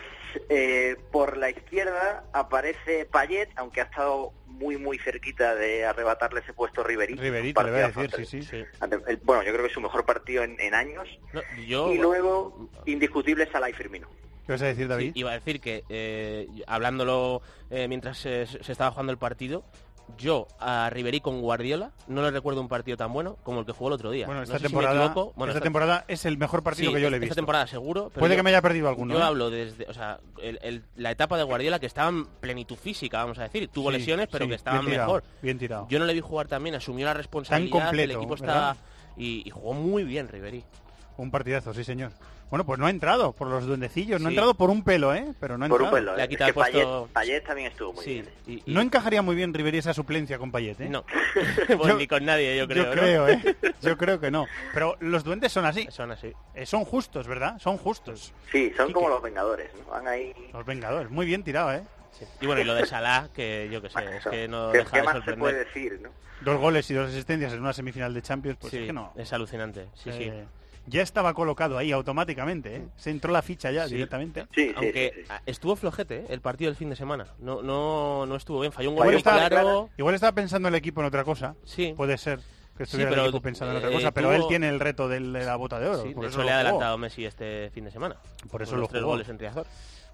eh, 0.49 0.97
por 1.13 1.37
la 1.37 1.51
izquierda 1.51 2.25
aparece 2.33 3.05
Payet, 3.05 3.51
aunque 3.57 3.83
ha 3.83 3.85
estado 3.85 4.33
muy 4.47 4.79
muy 4.79 4.99
cerquita 4.99 5.55
de 5.55 5.85
arrebatarle 5.85 6.41
ese 6.41 6.55
puesto 6.55 6.81
a 6.81 6.85
Ribery. 6.85 7.15
Riverito, 7.15 7.63
le 7.63 7.71
voy 7.71 7.81
a 7.81 7.89
decir, 7.89 8.27
sí, 8.27 8.43
sí. 8.43 8.65
El- 9.07 9.19
Bueno, 9.23 9.43
yo 9.43 9.51
creo 9.53 9.63
que 9.63 9.69
es 9.69 9.73
su 9.75 9.81
mejor 9.83 10.05
partido 10.07 10.43
en, 10.45 10.59
en 10.61 10.73
años. 10.75 11.07
No, 11.35 11.43
yo, 11.67 11.93
y 11.93 11.99
luego, 11.99 12.71
indiscutible, 12.87 13.47
Salah 13.53 13.69
y 13.69 13.75
Firmino. 13.75 14.09
¿Qué 14.47 14.53
vas 14.53 14.63
a 14.63 14.67
decir, 14.67 14.89
David? 14.89 15.13
Sí, 15.13 15.21
iba 15.21 15.31
a 15.33 15.35
decir 15.35 15.61
que, 15.61 15.85
eh, 15.91 16.47
hablándolo 16.67 17.43
eh, 17.69 17.87
mientras 17.89 18.17
se, 18.17 18.47
se 18.47 18.73
estaba 18.73 18.93
jugando 18.93 19.13
el 19.13 19.19
partido, 19.19 19.65
yo 20.19 20.47
a 20.61 20.89
Ribery 20.91 21.21
con 21.21 21.41
Guardiola 21.43 21.91
no 22.09 22.23
le 22.23 22.31
recuerdo 22.31 22.61
un 22.61 22.69
partido 22.69 22.97
tan 22.97 23.13
bueno 23.13 23.37
como 23.43 23.61
el 23.61 23.67
que 23.67 23.73
jugó 23.73 23.89
el 23.89 23.95
otro 23.95 24.11
día. 24.11 24.27
Bueno, 24.27 24.41
No 24.41 24.45
esta 24.45 24.59
sé 24.59 24.63
temporada. 24.65 25.09
Bueno, 25.13 25.33
esta 25.37 25.47
esta- 25.51 25.61
temporada 25.61 26.05
es 26.09 26.25
el 26.25 26.39
mejor 26.39 26.63
partido 26.63 26.91
sí, 26.91 26.95
que 26.95 27.01
yo 27.03 27.11
le 27.11 27.17
he 27.17 27.19
esta 27.19 27.25
visto. 27.27 27.35
temporada 27.35 27.67
seguro. 27.67 28.09
pero 28.11 28.21
Puede 28.21 28.35
yo- 28.35 28.39
que 28.39 28.43
me 28.43 28.51
haya 28.51 28.63
perdido 28.63 28.89
alguno. 28.89 29.15
Yo 29.15 29.21
¿eh? 29.21 29.25
hablo 29.25 29.51
desde, 29.51 29.85
o 29.89 29.93
sea, 29.93 30.19
el- 30.43 30.59
el- 30.63 30.85
la 30.97 31.11
etapa 31.11 31.37
de 31.37 31.43
Guardiola 31.45 31.79
que 31.79 31.87
estaba 31.87 32.09
en 32.09 32.25
plenitud 32.27 32.77
física, 32.77 33.19
vamos 33.19 33.39
a 33.39 33.43
decir. 33.43 33.69
Tuvo 33.69 33.91
Sí, 33.91 33.99
lesiones, 33.99 34.29
pero 34.31 34.45
sí, 34.47 34.51
que 34.51 34.59
tirado, 34.59 34.83
mejor. 34.83 35.25
Bien 35.43 35.59
tirado. 35.59 35.87
Yo 35.91 35.99
no 35.99 36.05
le 36.05 36.15
vi 36.15 36.21
jugar 36.21 36.47
también, 36.49 36.75
asumió 36.77 37.05
la 37.07 37.15
responsabilidad. 37.15 37.77
el 37.79 37.83
completo, 37.85 38.13
equipo 38.19 38.35
¿verdad? 38.37 38.47
estaba 38.49 38.77
y, 39.17 39.43
y 39.47 39.51
jugó 39.51 39.73
muy 39.75 40.05
bien 40.05 40.29
Ribery. 40.29 40.65
Un 41.19 41.31
partidazo, 41.31 41.73
sí, 41.75 41.83
señor. 41.85 42.13
Bueno, 42.49 42.65
pues 42.65 42.79
no 42.79 42.87
ha 42.87 42.91
entrado 42.91 43.33
por 43.33 43.49
los 43.49 43.67
duendecillos. 43.67 44.21
No 44.21 44.29
ha 44.29 44.31
entrado 44.31 44.55
por 44.55 44.71
un 44.71 44.85
pelo, 44.85 45.13
¿eh? 45.15 45.33
Pero 45.41 45.59
no 45.59 45.65
ha 45.65 45.69
Por 45.69 45.83
un 45.83 45.91
pelo. 45.91 46.15
Le 46.15 46.23
ha 46.23 46.25
¿eh? 46.25 46.29
Es 46.29 46.31
quitado 46.31 46.47
que 46.55 46.61
el 46.61 46.73
puesto- 46.73 47.09
Payet, 47.13 47.13
Payet 47.13 47.45
también 47.47 47.69
estuvo 47.73 47.93
muy 47.93 48.05
Sí, 48.05 48.13
bien. 48.15 48.27
¿eh? 48.27 48.31
y- 48.47 48.71
y- 48.71 48.75
No 48.75 48.81
encajaría 48.81 49.21
muy 49.23 49.35
bien 49.35 49.53
Ribery 49.53 49.79
esa 49.79 49.93
suplencia 49.93 50.39
con 50.39 50.53
Payet, 50.53 50.81
¿eh? 50.81 50.89
no. 50.89 51.05
Pues 51.79 51.97
ni 51.97 52.07
con 52.07 52.25
nadie, 52.25 52.57
yo 52.57 52.69
creo. 52.69 52.85
Yo 52.85 52.95
¿no? 52.95 53.01
creo, 53.01 53.29
¿eh? 53.29 53.57
Yo 53.83 53.97
creo 53.99 54.21
que 54.21 54.31
no. 54.31 54.47
Pero 54.73 54.97
los 55.01 55.25
duendes 55.25 55.53
son 55.53 55.65
así. 55.67 55.89
Son 55.91 56.11
así. 56.13 56.33
Eh, 56.55 56.67
son 56.67 56.85
justos, 56.85 57.27
¿verdad? 57.27 57.59
Son 57.59 57.77
justos. 57.79 58.33
Sí, 58.53 58.73
son 58.77 58.87
Quique. 58.87 58.95
como 58.95 59.09
los 59.09 59.23
Vengadores. 59.23 59.71
¿no? 59.85 59.91
Van 59.91 60.07
ahí 60.07 60.33
Los 60.53 60.65
Vengadores. 60.65 61.11
Muy 61.11 61.27
bien 61.27 61.43
tirado, 61.43 61.73
¿eh? 61.75 61.83
Sí. 62.19 62.25
Y 62.41 62.47
bueno, 62.47 62.63
y 62.63 62.65
lo 62.65 62.75
de 62.75 62.87
Salah, 62.87 63.29
que 63.35 63.69
yo 63.71 63.83
que 63.83 63.91
sé, 63.91 63.99
es 64.17 64.25
que 64.25 64.49
no 64.49 64.71
¿Qué, 64.73 64.79
deja 64.79 64.91
qué 64.93 64.97
de 65.01 65.03
más 65.05 65.25
se 65.25 65.33
puede 65.37 65.65
decir, 65.65 66.01
no? 66.01 66.11
Dos 66.41 66.59
goles 66.61 66.91
y 66.91 66.95
dos 66.95 67.09
asistencias 67.11 67.53
en 67.53 67.61
una 67.61 67.73
semifinal 67.73 68.15
de 68.15 68.23
Champions, 68.23 68.57
pues 68.61 68.71
sí, 68.71 68.79
es 68.79 68.87
que 68.87 68.93
no. 68.93 69.13
es 69.17 69.33
alucinante. 69.33 69.89
Sí, 69.95 70.11
sí. 70.13 70.31
Ya 70.87 71.03
estaba 71.03 71.35
colocado 71.35 71.77
ahí 71.79 71.91
automáticamente, 71.93 72.77
¿eh? 72.77 72.83
Se 72.97 73.11
entró 73.11 73.33
la 73.33 73.43
ficha 73.43 73.71
ya 73.73 73.89
Sí. 73.89 73.95
directamente. 73.95 74.43
Sí, 74.55 74.69
sí, 74.69 74.73
Aunque 74.77 75.13
sí, 75.17 75.23
sí. 75.23 75.33
estuvo 75.47 75.75
flojete 75.77 76.19
¿eh? 76.21 76.25
el 76.29 76.41
partido 76.41 76.71
del 76.71 76.77
fin 76.77 76.91
de 76.91 76.97
semana. 76.97 77.27
No, 77.39 77.61
no, 77.63 78.25
no 78.27 78.37
estuvo 78.37 78.61
bien. 78.61 78.73
Falló 78.73 78.91
un 78.91 78.95
Igual 78.95 79.09
gol 79.09 79.17
está- 79.17 79.49
claro. 79.49 79.91
Igual 79.99 80.15
estaba 80.15 80.33
pensando 80.33 80.69
el 80.69 80.75
equipo 80.77 81.01
en 81.01 81.07
otra 81.09 81.25
cosa. 81.25 81.57
Sí. 81.65 81.93
Puede 81.97 82.17
ser 82.19 82.39
que 82.77 82.85
estuviera 82.85 83.11
pero, 83.11 83.23
el 83.23 83.29
equipo 83.31 83.43
pensando 83.43 83.73
en 83.73 83.79
otra 83.79 83.91
eh, 83.91 83.95
cosa, 83.95 84.11
pero 84.13 84.29
tuvo- 84.29 84.37
él 84.37 84.45
tiene 84.49 84.69
el 84.69 84.79
reto 84.79 85.09
de 85.09 85.19
la 85.21 85.57
bota 85.57 85.81
de 85.81 85.89
oro. 85.89 86.03
Sí, 86.05 86.11
por 86.15 86.25
de 86.25 86.31
eso 86.31 86.43
le 86.45 86.51
ha 86.53 86.57
adelantado 86.57 86.97
Messi 86.99 87.25
este 87.25 87.71
fin 87.71 87.85
de 87.87 87.91
semana. 87.91 88.17
Por 88.51 88.63
eso 88.63 88.75
lo 88.77 88.83
los 88.83 88.91
tres 88.91 89.03
jugó. 89.03 89.15
goles 89.15 89.29
en 89.29 89.39
Riazor. 89.39 89.67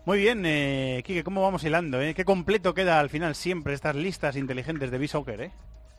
Muy 0.04 0.18
bien, 0.18 0.42
eh, 0.46 1.02
Quique, 1.04 1.22
¿cómo 1.22 1.42
vamos 1.42 1.62
hilando? 1.64 2.00
Eh? 2.00 2.14
Qué 2.14 2.24
completo 2.24 2.72
queda 2.74 2.98
al 2.98 3.08
final 3.10 3.34
siempre 3.34 3.74
estas 3.74 3.94
listas 3.94 4.36
inteligentes 4.36 4.90
de 4.90 4.98
B-Soccer, 4.98 5.40
¿eh? 5.42 5.52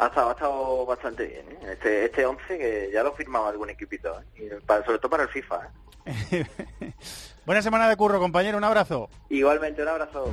Ha 0.04 0.08
estado, 0.08 0.30
ha 0.30 0.34
estado 0.34 0.86
bastante 0.86 1.26
bien, 1.26 1.46
¿eh? 1.50 1.72
Este, 1.74 2.06
este 2.06 2.26
11 2.26 2.58
que 2.58 2.90
ya 2.94 3.04
lo 3.04 3.14
firmaba 3.14 3.50
algún 3.50 3.70
equipito, 3.70 4.20
¿eh? 4.20 4.24
Y 4.60 4.66
para- 4.66 4.84
sobre 4.86 4.98
todo 5.00 5.10
para 5.10 5.24
el 5.24 5.30
FIFA, 5.30 5.70
¿eh? 6.06 6.46
Buena 7.46 7.62
semana 7.62 7.88
de 7.88 7.96
curro, 7.96 8.20
compañero, 8.20 8.58
un 8.58 8.64
abrazo. 8.66 9.10
Igualmente, 9.30 9.82
un 9.82 9.88
abrazo. 9.88 10.30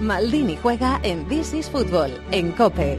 Maldini 0.00 0.56
juega 0.62 0.98
en 1.02 1.28
This 1.28 1.52
is 1.54 1.70
Football, 1.70 2.20
en 2.30 2.52
Cope. 2.52 2.98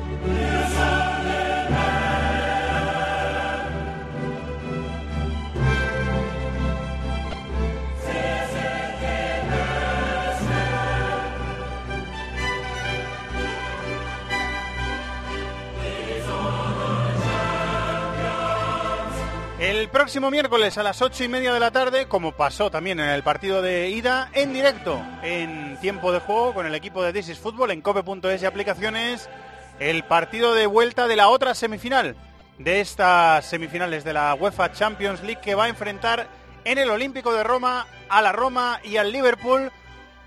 El 19.63 19.87
próximo 19.87 20.29
miércoles 20.29 20.77
a 20.77 20.83
las 20.83 21.01
ocho 21.01 21.23
y 21.23 21.29
media 21.29 21.53
de 21.53 21.59
la 21.61 21.71
tarde, 21.71 22.09
como 22.09 22.33
pasó 22.33 22.69
también 22.69 22.99
en 22.99 23.07
el 23.07 23.23
partido 23.23 23.61
de 23.61 23.89
ida, 23.91 24.29
en 24.33 24.51
directo, 24.51 25.01
en 25.21 25.77
tiempo 25.79 26.11
de 26.11 26.19
juego, 26.19 26.53
con 26.53 26.65
el 26.65 26.75
equipo 26.75 27.01
de 27.01 27.13
This 27.13 27.29
is 27.29 27.39
Football, 27.39 27.71
en 27.71 27.79
cope.es 27.79 28.41
y 28.41 28.45
aplicaciones, 28.45 29.29
el 29.79 30.03
partido 30.03 30.53
de 30.53 30.67
vuelta 30.67 31.07
de 31.07 31.15
la 31.15 31.29
otra 31.29 31.55
semifinal, 31.55 32.17
de 32.57 32.81
estas 32.81 33.45
semifinales 33.45 34.03
de 34.03 34.11
la 34.11 34.33
UEFA 34.33 34.73
Champions 34.73 35.23
League, 35.23 35.39
que 35.41 35.55
va 35.55 35.63
a 35.63 35.69
enfrentar 35.69 36.27
en 36.65 36.77
el 36.77 36.89
Olímpico 36.89 37.31
de 37.31 37.45
Roma 37.45 37.87
a 38.09 38.21
la 38.21 38.33
Roma 38.33 38.81
y 38.83 38.97
al 38.97 39.13
Liverpool, 39.13 39.71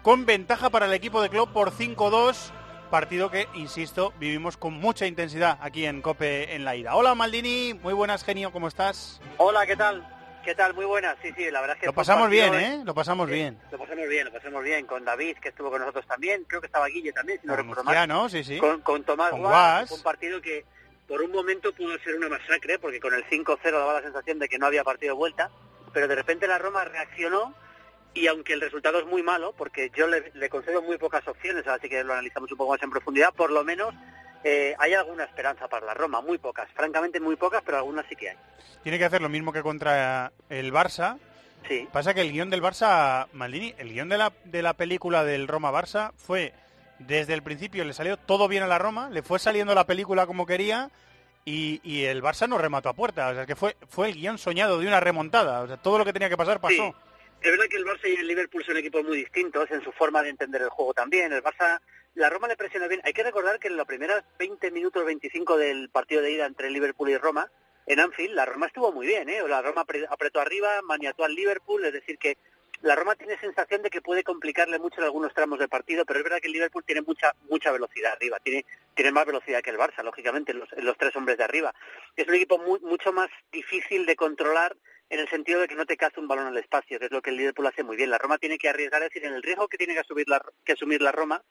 con 0.00 0.24
ventaja 0.24 0.70
para 0.70 0.86
el 0.86 0.94
equipo 0.94 1.20
de 1.20 1.28
Klopp 1.28 1.52
por 1.52 1.72
5-2. 1.72 2.52
Partido 2.90 3.30
que, 3.30 3.48
insisto, 3.54 4.12
vivimos 4.20 4.56
con 4.56 4.74
mucha 4.74 5.06
intensidad 5.06 5.58
aquí 5.60 5.86
en 5.86 6.02
Cope 6.02 6.54
en 6.54 6.64
la 6.64 6.76
ida. 6.76 6.94
Hola 6.94 7.14
Maldini, 7.16 7.74
muy 7.74 7.92
buenas 7.92 8.22
genio, 8.22 8.52
¿cómo 8.52 8.68
estás? 8.68 9.20
Hola, 9.38 9.66
¿qué 9.66 9.74
tal? 9.76 10.06
¿Qué 10.44 10.54
tal? 10.54 10.72
Muy 10.74 10.84
buenas. 10.84 11.16
Sí, 11.20 11.32
sí, 11.36 11.50
la 11.50 11.60
verdad 11.60 11.76
es 11.76 11.80
que... 11.80 11.86
Lo 11.86 11.92
pasamos 11.92 12.30
bien, 12.30 12.50
partido, 12.52 12.72
¿eh? 12.80 12.82
Lo 12.84 12.94
pasamos 12.94 13.26
Sí, 13.26 13.34
bien. 13.34 13.58
Lo 13.72 13.78
pasamos 13.78 14.08
bien, 14.08 14.24
lo 14.26 14.32
pasamos 14.32 14.62
bien. 14.62 14.86
Con 14.86 15.04
David, 15.04 15.38
que 15.38 15.48
estuvo 15.48 15.68
con 15.70 15.80
nosotros 15.80 16.06
también. 16.06 16.44
Creo 16.44 16.60
que 16.60 16.68
estaba 16.68 16.86
Guille 16.86 17.12
también, 17.12 17.40
si 17.40 17.46
no 17.48 17.54
Con 17.56 17.62
recuerdo 17.64 17.82
mal. 17.82 18.30
sí, 18.30 18.44
sí. 18.44 18.58
Con, 18.58 18.80
con 18.82 19.02
Tomás 19.02 19.30
Con 19.30 19.40
Guas. 19.40 19.90
Un 19.90 20.02
partido 20.04 20.40
que 20.40 20.64
por 21.08 21.20
un 21.20 21.32
momento 21.32 21.72
pudo 21.74 21.98
ser 21.98 22.14
una 22.14 22.28
masacre, 22.28 22.78
porque 22.78 23.00
con 23.00 23.12
el 23.14 23.24
5-0 23.24 23.58
daba 23.72 23.94
la 23.94 24.02
sensación 24.02 24.38
de 24.38 24.48
que 24.48 24.58
no 24.58 24.66
había 24.66 24.84
partido 24.84 25.14
de 25.14 25.18
vuelta. 25.18 25.50
Pero 25.92 26.06
de 26.06 26.14
repente 26.14 26.46
la 26.46 26.58
Roma 26.58 26.84
reaccionó 26.84 27.52
y 28.16 28.26
aunque 28.28 28.54
el 28.54 28.62
resultado 28.62 28.98
es 28.98 29.06
muy 29.06 29.22
malo, 29.22 29.52
porque 29.56 29.90
yo 29.94 30.06
le, 30.06 30.32
le 30.34 30.48
concedo 30.48 30.80
muy 30.80 30.96
pocas 30.96 31.26
opciones, 31.28 31.66
así 31.66 31.88
que 31.88 32.02
lo 32.02 32.14
analizamos 32.14 32.50
un 32.50 32.56
poco 32.56 32.72
más 32.72 32.82
en 32.82 32.90
profundidad, 32.90 33.34
por 33.34 33.50
lo 33.50 33.62
menos 33.62 33.94
eh, 34.42 34.74
hay 34.78 34.94
alguna 34.94 35.24
esperanza 35.24 35.68
para 35.68 35.84
la 35.84 35.92
Roma, 35.92 36.22
muy 36.22 36.38
pocas, 36.38 36.70
francamente 36.72 37.20
muy 37.20 37.36
pocas, 37.36 37.62
pero 37.64 37.76
algunas 37.76 38.06
sí 38.08 38.16
que 38.16 38.30
hay. 38.30 38.36
Tiene 38.82 38.98
que 38.98 39.04
hacer 39.04 39.20
lo 39.20 39.28
mismo 39.28 39.52
que 39.52 39.62
contra 39.62 40.32
el 40.48 40.72
Barça. 40.72 41.18
Sí. 41.68 41.86
Pasa 41.92 42.14
que 42.14 42.22
el 42.22 42.32
guion 42.32 42.48
del 42.48 42.62
Barça, 42.62 43.26
Maldini, 43.32 43.74
el 43.76 43.92
guion 43.92 44.08
de 44.08 44.16
la, 44.16 44.32
de 44.44 44.62
la 44.62 44.72
película 44.74 45.22
del 45.24 45.46
Roma-Barça 45.46 46.12
fue, 46.16 46.54
desde 46.98 47.34
el 47.34 47.42
principio 47.42 47.84
le 47.84 47.92
salió 47.92 48.16
todo 48.16 48.48
bien 48.48 48.62
a 48.62 48.66
la 48.66 48.78
Roma, 48.78 49.10
le 49.10 49.22
fue 49.22 49.38
saliendo 49.38 49.74
la 49.74 49.84
película 49.84 50.26
como 50.26 50.46
quería 50.46 50.90
y, 51.44 51.80
y 51.82 52.04
el 52.04 52.22
Barça 52.22 52.48
no 52.48 52.56
remató 52.56 52.88
a 52.88 52.94
puerta. 52.94 53.28
O 53.28 53.34
sea, 53.34 53.44
que 53.44 53.56
fue, 53.56 53.76
fue 53.88 54.08
el 54.08 54.14
guion 54.14 54.38
soñado 54.38 54.78
de 54.78 54.86
una 54.86 55.00
remontada. 55.00 55.60
O 55.60 55.66
sea, 55.66 55.76
todo 55.76 55.98
lo 55.98 56.04
que 56.04 56.12
tenía 56.12 56.28
que 56.30 56.36
pasar 56.36 56.60
pasó. 56.60 56.74
Sí. 56.74 56.94
Es 57.42 57.50
verdad 57.50 57.66
que 57.70 57.76
el 57.76 57.84
Barça 57.84 58.08
y 58.08 58.16
el 58.16 58.26
Liverpool 58.26 58.64
son 58.64 58.76
equipos 58.76 59.04
muy 59.04 59.18
distintos 59.18 59.70
en 59.70 59.82
su 59.82 59.92
forma 59.92 60.22
de 60.22 60.30
entender 60.30 60.62
el 60.62 60.68
juego 60.68 60.92
también. 60.94 61.32
El 61.32 61.42
Barça, 61.42 61.80
la 62.14 62.28
Roma 62.28 62.48
le 62.48 62.56
presiona 62.56 62.88
bien. 62.88 63.00
Hay 63.04 63.12
que 63.12 63.22
recordar 63.22 63.58
que 63.60 63.68
en 63.68 63.76
los 63.76 63.86
primeros 63.86 64.22
20 64.38 64.70
minutos, 64.72 65.04
25 65.04 65.56
del 65.56 65.88
partido 65.90 66.22
de 66.22 66.32
ida 66.32 66.46
entre 66.46 66.70
Liverpool 66.70 67.10
y 67.10 67.16
Roma, 67.18 67.50
en 67.86 68.00
Anfield, 68.00 68.34
la 68.34 68.46
Roma 68.46 68.66
estuvo 68.66 68.90
muy 68.90 69.06
bien. 69.06 69.28
¿eh? 69.28 69.42
La 69.46 69.62
Roma 69.62 69.84
apre- 69.86 70.06
apretó 70.10 70.40
arriba, 70.40 70.82
maniató 70.82 71.24
al 71.24 71.34
Liverpool, 71.34 71.84
es 71.84 71.92
decir 71.92 72.18
que 72.18 72.36
la 72.82 72.94
Roma 72.96 73.14
tiene 73.14 73.38
sensación 73.38 73.80
de 73.82 73.90
que 73.90 74.02
puede 74.02 74.24
complicarle 74.24 74.78
mucho 74.78 74.98
en 74.98 75.04
algunos 75.04 75.32
tramos 75.32 75.58
del 75.58 75.68
partido, 75.68 76.04
pero 76.04 76.18
es 76.18 76.24
verdad 76.24 76.40
que 76.40 76.48
el 76.48 76.52
Liverpool 76.52 76.84
tiene 76.84 77.00
mucha 77.02 77.32
mucha 77.48 77.70
velocidad 77.72 78.12
arriba, 78.12 78.38
tiene 78.42 78.66
tiene 78.94 79.12
más 79.12 79.24
velocidad 79.24 79.62
que 79.62 79.70
el 79.70 79.78
Barça, 79.78 80.02
lógicamente, 80.02 80.52
en 80.52 80.58
los, 80.58 80.72
en 80.72 80.84
los 80.84 80.96
tres 80.98 81.14
hombres 81.16 81.38
de 81.38 81.44
arriba. 81.44 81.74
Es 82.16 82.26
un 82.28 82.34
equipo 82.34 82.58
muy, 82.58 82.80
mucho 82.80 83.12
más 83.12 83.30
difícil 83.52 84.04
de 84.04 84.16
controlar 84.16 84.76
en 85.08 85.20
el 85.20 85.28
sentido 85.28 85.60
de 85.60 85.68
que 85.68 85.74
no 85.74 85.86
te 85.86 85.96
caza 85.96 86.20
un 86.20 86.28
balón 86.28 86.46
al 86.46 86.56
espacio, 86.56 86.98
que 86.98 87.06
es 87.06 87.10
lo 87.12 87.22
que 87.22 87.30
el 87.30 87.36
Liverpool 87.36 87.66
hace 87.66 87.84
muy 87.84 87.96
bien. 87.96 88.10
La 88.10 88.18
Roma 88.18 88.38
tiene 88.38 88.58
que 88.58 88.68
arriesgar, 88.68 89.02
es 89.02 89.10
decir, 89.10 89.24
en 89.24 89.34
el 89.34 89.42
riesgo 89.42 89.68
que 89.68 89.78
tiene 89.78 89.94
que 89.94 90.00
asumir 90.00 90.28
la, 90.28 90.42
que 90.64 90.72
asumir 90.72 91.00
la 91.00 91.12
Roma, 91.12 91.42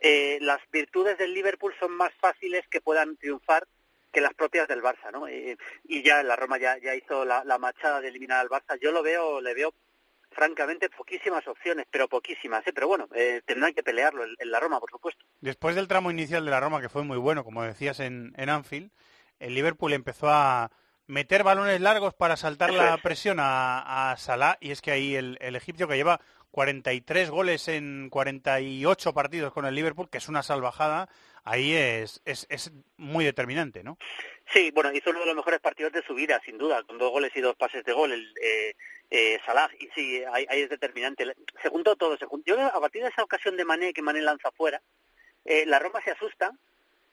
eh, 0.00 0.38
las 0.40 0.60
virtudes 0.70 1.18
del 1.18 1.34
Liverpool 1.34 1.74
son 1.78 1.92
más 1.92 2.12
fáciles 2.20 2.66
que 2.68 2.80
puedan 2.80 3.16
triunfar 3.16 3.66
que 4.12 4.20
las 4.20 4.34
propias 4.34 4.66
del 4.68 4.82
Barça, 4.82 5.12
¿no? 5.12 5.28
Eh, 5.28 5.56
y 5.84 6.02
ya 6.02 6.22
la 6.22 6.34
Roma 6.34 6.58
ya, 6.58 6.78
ya 6.78 6.94
hizo 6.94 7.24
la, 7.24 7.44
la 7.44 7.58
machada 7.58 8.00
de 8.00 8.08
eliminar 8.08 8.40
al 8.40 8.48
Barça. 8.48 8.78
Yo 8.80 8.90
lo 8.90 9.02
veo, 9.02 9.40
le 9.40 9.54
veo 9.54 9.74
francamente 10.30 10.88
poquísimas 10.88 11.46
opciones, 11.46 11.86
pero 11.90 12.08
poquísimas, 12.08 12.66
¿eh? 12.66 12.72
Pero 12.72 12.88
bueno, 12.88 13.08
eh, 13.14 13.42
tendrán 13.44 13.74
que 13.74 13.82
pelearlo 13.82 14.24
en, 14.24 14.34
en 14.38 14.50
la 14.50 14.60
Roma, 14.60 14.80
por 14.80 14.90
supuesto. 14.90 15.24
Después 15.40 15.74
del 15.74 15.88
tramo 15.88 16.10
inicial 16.10 16.44
de 16.44 16.50
la 16.50 16.60
Roma, 16.60 16.80
que 16.80 16.88
fue 16.88 17.02
muy 17.04 17.18
bueno, 17.18 17.44
como 17.44 17.62
decías 17.62 18.00
en, 18.00 18.32
en 18.36 18.48
Anfield, 18.48 18.90
el 19.40 19.54
Liverpool 19.54 19.92
empezó 19.92 20.28
a 20.30 20.70
meter 21.08 21.42
balones 21.42 21.80
largos 21.80 22.14
para 22.14 22.36
saltar 22.36 22.72
la 22.72 22.94
es. 22.94 23.02
presión 23.02 23.40
a, 23.40 24.12
a 24.12 24.16
Salah, 24.16 24.58
y 24.60 24.70
es 24.70 24.80
que 24.80 24.92
ahí 24.92 25.16
el, 25.16 25.36
el 25.40 25.56
egipcio 25.56 25.88
que 25.88 25.96
lleva 25.96 26.20
43 26.52 27.30
goles 27.30 27.68
en 27.68 28.08
48 28.10 29.12
partidos 29.12 29.52
con 29.52 29.66
el 29.66 29.74
Liverpool, 29.74 30.08
que 30.10 30.18
es 30.18 30.28
una 30.28 30.42
salvajada, 30.42 31.08
ahí 31.44 31.74
es, 31.74 32.22
es, 32.24 32.46
es 32.50 32.72
muy 32.96 33.24
determinante, 33.24 33.82
¿no? 33.82 33.98
Sí, 34.52 34.70
bueno, 34.70 34.92
hizo 34.92 35.10
uno 35.10 35.20
de 35.20 35.26
los 35.26 35.36
mejores 35.36 35.60
partidos 35.60 35.92
de 35.92 36.02
su 36.02 36.14
vida, 36.14 36.40
sin 36.44 36.56
duda, 36.56 36.82
con 36.84 36.98
dos 36.98 37.10
goles 37.10 37.32
y 37.34 37.40
dos 37.40 37.56
pases 37.56 37.84
de 37.84 37.92
gol, 37.92 38.12
el, 38.12 38.34
eh, 38.42 38.74
eh, 39.10 39.38
Salah, 39.44 39.70
y 39.78 39.88
sí, 39.94 40.22
ahí, 40.32 40.46
ahí 40.48 40.62
es 40.62 40.70
determinante. 40.70 41.24
Se 41.62 41.68
juntó 41.68 41.96
todo, 41.96 42.16
se 42.16 42.26
juntó. 42.26 42.54
Yo 42.54 42.66
a 42.66 42.80
partir 42.80 43.02
de 43.02 43.08
esa 43.08 43.22
ocasión 43.22 43.56
de 43.56 43.64
Mané, 43.64 43.92
que 43.92 44.02
Mané 44.02 44.22
lanza 44.22 44.50
fuera, 44.52 44.80
eh, 45.44 45.64
la 45.66 45.78
Roma 45.78 46.00
se 46.02 46.10
asusta 46.10 46.52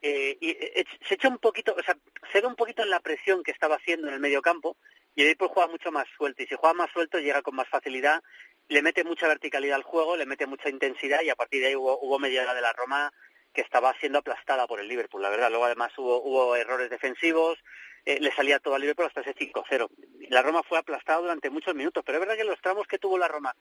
eh, 0.08 0.38
y 0.40 0.52
eh, 0.52 0.86
se 1.08 1.16
echa 1.16 1.28
un 1.28 1.40
poquito, 1.40 1.74
o 1.76 1.82
sea, 1.82 1.98
cede 2.32 2.46
un 2.46 2.56
poquito 2.56 2.84
en 2.84 2.92
la 2.92 3.00
presión 3.00 3.42
que 3.42 3.50
estaba 3.50 3.78
haciendo 3.78 4.08
en 4.08 4.14
el 4.14 4.20
medio 4.20 4.40
campo 4.40 4.78
y 5.16 5.22
el 5.22 5.30
Liverpool 5.30 5.50
juega 5.52 5.72
mucho 5.72 5.92
más 5.92 6.06
suelto 6.16 6.44
y 6.44 6.46
si 6.46 6.54
juega 6.54 6.76
más 6.76 6.92
suelto 6.92 7.18
llega 7.18 7.42
con 7.42 7.56
más 7.56 7.68
facilidad, 7.68 8.22
le 8.68 8.84
mete 8.84 9.04
mucha 9.04 9.28
verticalidad 9.28 9.78
al 9.78 9.82
juego, 9.82 10.16
le 10.16 10.28
mete 10.28 10.46
mucha 10.46 10.70
intensidad 10.70 11.24
y 11.24 11.32
a 11.32 11.36
partir 11.36 11.60
de 11.62 11.70
ahí 11.70 11.76
hubo, 11.76 11.98
hubo 12.00 12.20
media 12.20 12.44
hora 12.44 12.54
de 12.54 12.62
la 12.62 12.72
Roma 12.74 13.12
que 13.52 13.62
estaba 13.62 13.96
siendo 14.00 14.20
aplastada 14.20 14.68
por 14.68 14.80
el 14.80 14.88
Liverpool, 14.88 15.24
la 15.24 15.30
verdad. 15.30 15.50
Luego 15.50 15.66
además 15.66 15.92
hubo, 15.98 16.22
hubo 16.22 16.56
errores 16.56 16.92
defensivos, 16.92 17.58
eh, 18.06 18.20
le 18.22 18.32
salía 18.32 18.60
todo 18.60 18.76
al 18.76 18.82
Liverpool 18.82 19.08
hasta 19.08 19.22
ese 19.22 19.34
5-0. 19.34 19.90
La 20.30 20.44
Roma 20.44 20.62
fue 20.62 20.78
aplastada 20.78 21.22
durante 21.22 21.50
muchos 21.50 21.74
minutos, 21.74 22.04
pero 22.06 22.20
es 22.20 22.28
verdad 22.28 22.38
que 22.38 22.44
los 22.44 22.62
tramos 22.62 22.86
que 22.86 23.00
tuvo 23.00 23.18
la 23.18 23.28
Roma 23.28 23.56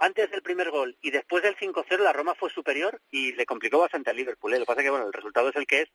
antes 0.00 0.30
del 0.30 0.42
primer 0.42 0.70
gol 0.70 0.96
y 1.02 1.10
después 1.10 1.42
del 1.42 1.56
5-0 1.56 1.98
la 1.98 2.12
Roma 2.12 2.34
fue 2.34 2.50
superior 2.50 3.00
y 3.10 3.32
le 3.34 3.46
complicó 3.46 3.78
bastante 3.78 4.10
al 4.10 4.16
Liverpool. 4.16 4.52
¿eh? 4.52 4.58
Lo 4.58 4.64
que 4.64 4.68
pasa 4.68 4.80
es 4.80 4.84
que 4.84 4.90
bueno, 4.90 5.06
el 5.06 5.12
resultado 5.12 5.50
es 5.50 5.56
el 5.56 5.66
que 5.66 5.82
es 5.82 5.88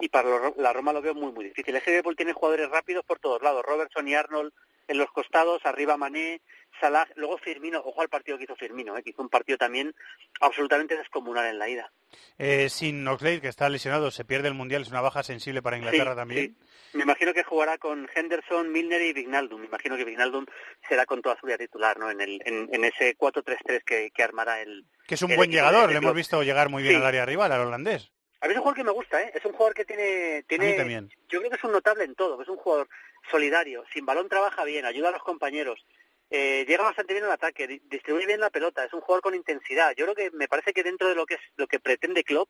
y 0.00 0.08
para 0.08 0.52
la 0.56 0.72
Roma 0.72 0.92
lo 0.92 1.00
veo 1.00 1.14
muy 1.14 1.32
muy 1.32 1.44
difícil. 1.44 1.74
Ese 1.76 1.90
Liverpool 1.90 2.16
tiene 2.16 2.32
jugadores 2.32 2.68
rápidos 2.68 3.04
por 3.04 3.20
todos 3.20 3.40
lados, 3.40 3.64
Robertson 3.64 4.06
y 4.08 4.14
Arnold 4.14 4.52
en 4.92 4.98
los 4.98 5.10
costados, 5.10 5.60
arriba 5.64 5.96
Mané, 5.96 6.40
Salah, 6.80 7.06
luego 7.16 7.36
Firmino, 7.38 7.80
ojo 7.84 8.00
al 8.00 8.08
partido 8.08 8.38
que 8.38 8.44
hizo 8.44 8.56
Firmino, 8.56 8.96
¿eh? 8.96 9.02
que 9.02 9.10
hizo 9.10 9.20
un 9.22 9.28
partido 9.28 9.58
también 9.58 9.94
absolutamente 10.40 10.96
descomunal 10.96 11.46
en 11.46 11.58
la 11.58 11.68
ida. 11.68 11.92
Eh, 12.38 12.68
sin 12.68 13.06
Oxlade, 13.06 13.40
que 13.40 13.48
está 13.48 13.68
lesionado, 13.68 14.10
se 14.10 14.24
pierde 14.24 14.48
el 14.48 14.54
Mundial, 14.54 14.82
es 14.82 14.88
una 14.88 15.00
baja 15.00 15.22
sensible 15.22 15.62
para 15.62 15.76
Inglaterra 15.76 16.12
Sí, 16.12 16.16
también. 16.16 16.56
sí. 16.92 16.96
Me 16.98 17.02
imagino 17.04 17.32
que 17.34 17.42
jugará 17.44 17.78
con 17.78 18.08
Henderson, 18.14 18.70
Milner 18.72 19.00
y 19.02 19.12
Vignaldum. 19.12 19.60
Me 19.60 19.66
imagino 19.66 19.96
que 19.96 20.04
Vignaldum 20.04 20.44
será 20.88 21.06
con 21.06 21.22
toda 21.22 21.36
seguridad 21.36 21.58
titular, 21.58 21.98
¿no? 21.98 22.10
En, 22.10 22.20
el, 22.20 22.40
en, 22.44 22.68
en 22.72 22.84
ese 22.84 23.16
4-3-3 23.16 23.82
que, 23.84 24.10
que 24.10 24.22
armará 24.22 24.60
el. 24.60 24.84
Que 25.06 25.14
es 25.14 25.22
un 25.22 25.34
buen 25.36 25.50
llegador, 25.50 25.86
de 25.88 25.92
le 25.94 25.98
hemos 25.98 26.14
visto 26.14 26.42
llegar 26.42 26.68
muy 26.68 26.82
bien 26.82 26.96
Sí. 26.96 27.00
al 27.00 27.06
área 27.06 27.24
rival, 27.24 27.50
al 27.52 27.60
holandés. 27.62 28.12
A 28.42 28.46
mí 28.46 28.52
es 28.52 28.56
un 28.58 28.62
jugador 28.64 28.76
que 28.76 28.84
me 28.84 28.90
gusta, 28.90 29.22
¿eh? 29.22 29.30
Es 29.34 29.44
un 29.44 29.52
jugador 29.52 29.72
que 29.74 29.84
tiene, 29.84 30.42
tiene, 30.48 30.74
también. 30.74 31.08
yo 31.28 31.38
creo 31.38 31.50
que 31.50 31.56
es 31.56 31.64
un 31.64 31.72
notable 31.72 32.04
en 32.04 32.14
todo, 32.14 32.36
que 32.36 32.42
es 32.42 32.48
un 32.48 32.56
jugador 32.56 32.88
solidario, 33.30 33.84
sin 33.92 34.04
balón 34.04 34.28
trabaja 34.28 34.64
bien, 34.64 34.84
ayuda 34.84 35.08
a 35.08 35.12
los 35.12 35.22
compañeros. 35.22 35.86
Eh, 36.30 36.64
llega 36.66 36.82
bastante 36.82 37.12
bien 37.12 37.24
al 37.24 37.30
ataque, 37.32 37.66
di- 37.68 37.82
distribuye 37.84 38.26
bien 38.26 38.40
la 38.40 38.50
pelota, 38.50 38.84
es 38.84 38.92
un 38.92 39.00
jugador 39.00 39.22
con 39.22 39.34
intensidad. 39.34 39.94
Yo 39.96 40.06
creo 40.06 40.14
que 40.14 40.36
me 40.36 40.48
parece 40.48 40.72
que 40.72 40.82
dentro 40.82 41.08
de 41.08 41.14
lo 41.14 41.24
que 41.26 41.34
es 41.34 41.40
lo 41.56 41.66
que 41.66 41.78
pretende 41.78 42.24
Klopp 42.24 42.48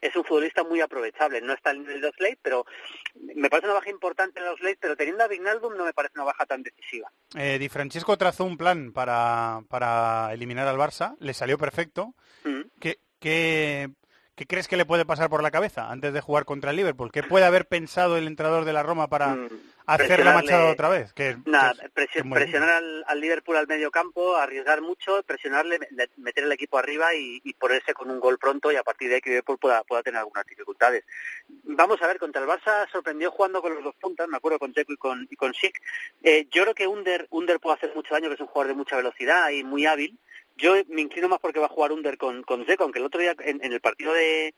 es 0.00 0.14
un 0.16 0.24
futbolista 0.24 0.62
muy 0.64 0.80
aprovechable. 0.80 1.40
No 1.40 1.52
está 1.52 1.70
al 1.70 1.80
nivel 1.80 2.00
de 2.00 2.08
Oxlade, 2.08 2.38
pero 2.42 2.64
me 3.34 3.48
parece 3.50 3.66
una 3.66 3.74
baja 3.74 3.90
importante 3.90 4.38
en 4.40 4.46
Oxlade, 4.48 4.76
pero 4.80 4.96
teniendo 4.96 5.24
a 5.24 5.28
Vignaldum 5.28 5.76
no 5.76 5.84
me 5.84 5.92
parece 5.92 6.12
una 6.16 6.24
baja 6.24 6.46
tan 6.46 6.62
decisiva. 6.62 7.10
Eh, 7.36 7.58
Di 7.58 7.68
Francesco 7.68 8.16
trazó 8.16 8.44
un 8.44 8.56
plan 8.56 8.92
para, 8.92 9.60
para 9.68 10.30
eliminar 10.32 10.68
al 10.68 10.76
Barça, 10.78 11.16
le 11.20 11.34
salió 11.34 11.58
perfecto. 11.58 12.14
Mm. 12.44 12.60
¿Qué, 12.80 12.98
qué, 13.18 13.88
qué 14.34 14.46
crees 14.46 14.68
que 14.68 14.76
le 14.76 14.84
puede 14.86 15.04
pasar 15.04 15.30
por 15.30 15.42
la 15.42 15.50
cabeza 15.50 15.90
antes 15.90 16.12
de 16.12 16.20
jugar 16.20 16.44
contra 16.44 16.70
el 16.70 16.76
Liverpool? 16.76 17.12
¿Qué 17.12 17.22
puede 17.22 17.44
haber 17.44 17.66
pensado 17.66 18.16
el 18.16 18.26
entrenador 18.26 18.64
de 18.64 18.72
la 18.72 18.82
Roma 18.82 19.08
para 19.08 19.36
Mm, 19.36 19.48
hacer 19.86 20.18
la 20.24 20.32
machada 20.32 20.64
otra 20.72 20.88
vez? 20.88 21.12
Que, 21.12 21.30
es- 21.30 22.24
presionar 22.40 22.70
al, 22.70 23.04
al 23.06 23.20
Liverpool 23.20 23.56
al 23.56 23.66
medio 23.66 23.90
campo, 23.90 24.36
arriesgar 24.36 24.80
mucho, 24.80 25.22
presionarle, 25.24 25.78
me- 25.78 26.08
meter 26.16 26.44
el 26.44 26.52
equipo 26.52 26.78
arriba 26.78 27.14
y, 27.14 27.40
y 27.44 27.52
ponerse 27.54 27.94
con 27.94 28.10
un 28.10 28.18
gol 28.18 28.38
pronto 28.38 28.72
y 28.72 28.76
a 28.76 28.82
partir 28.82 29.08
de 29.08 29.16
ahí 29.16 29.20
que 29.20 29.30
Liverpool 29.30 29.58
pueda, 29.58 29.82
pueda 29.84 30.02
tener 30.02 30.18
algunas 30.18 30.46
dificultades. 30.46 31.04
Vamos 31.64 32.00
a 32.02 32.06
ver, 32.06 32.18
contra 32.18 32.42
el 32.42 32.48
Barça 32.48 32.88
sorprendió 32.90 33.30
jugando 33.30 33.60
con 33.62 33.74
los 33.74 33.84
dos 33.84 33.94
puntas, 33.96 34.26
me 34.28 34.36
acuerdo 34.36 34.58
con 34.58 34.72
Checo 34.72 34.92
y 34.92 34.96
con, 34.96 35.28
y 35.30 35.36
con 35.36 35.52
Schick. 35.54 35.80
Eh, 36.22 36.46
yo 36.50 36.62
creo 36.62 36.74
que 36.74 36.86
Under, 36.86 37.26
Under 37.30 37.60
puede 37.60 37.76
hacer 37.76 37.92
mucho 37.94 38.14
daño, 38.14 38.28
que 38.28 38.34
es 38.34 38.40
un 38.40 38.46
jugador 38.46 38.68
de 38.68 38.74
mucha 38.78 38.96
velocidad 38.96 39.50
y 39.50 39.62
muy 39.64 39.86
hábil. 39.86 40.18
Yo 40.56 40.74
me 40.88 41.00
inclino 41.02 41.28
más 41.28 41.40
porque 41.40 41.60
va 41.60 41.66
a 41.66 41.70
jugar 41.70 41.92
Under 41.92 42.16
con, 42.16 42.42
con 42.42 42.64
aunque 42.84 42.98
el 42.98 43.04
otro 43.06 43.20
día 43.20 43.34
en, 43.40 43.64
en 43.64 43.72
el 43.72 43.80
partido 43.80 44.12
de, 44.12 44.54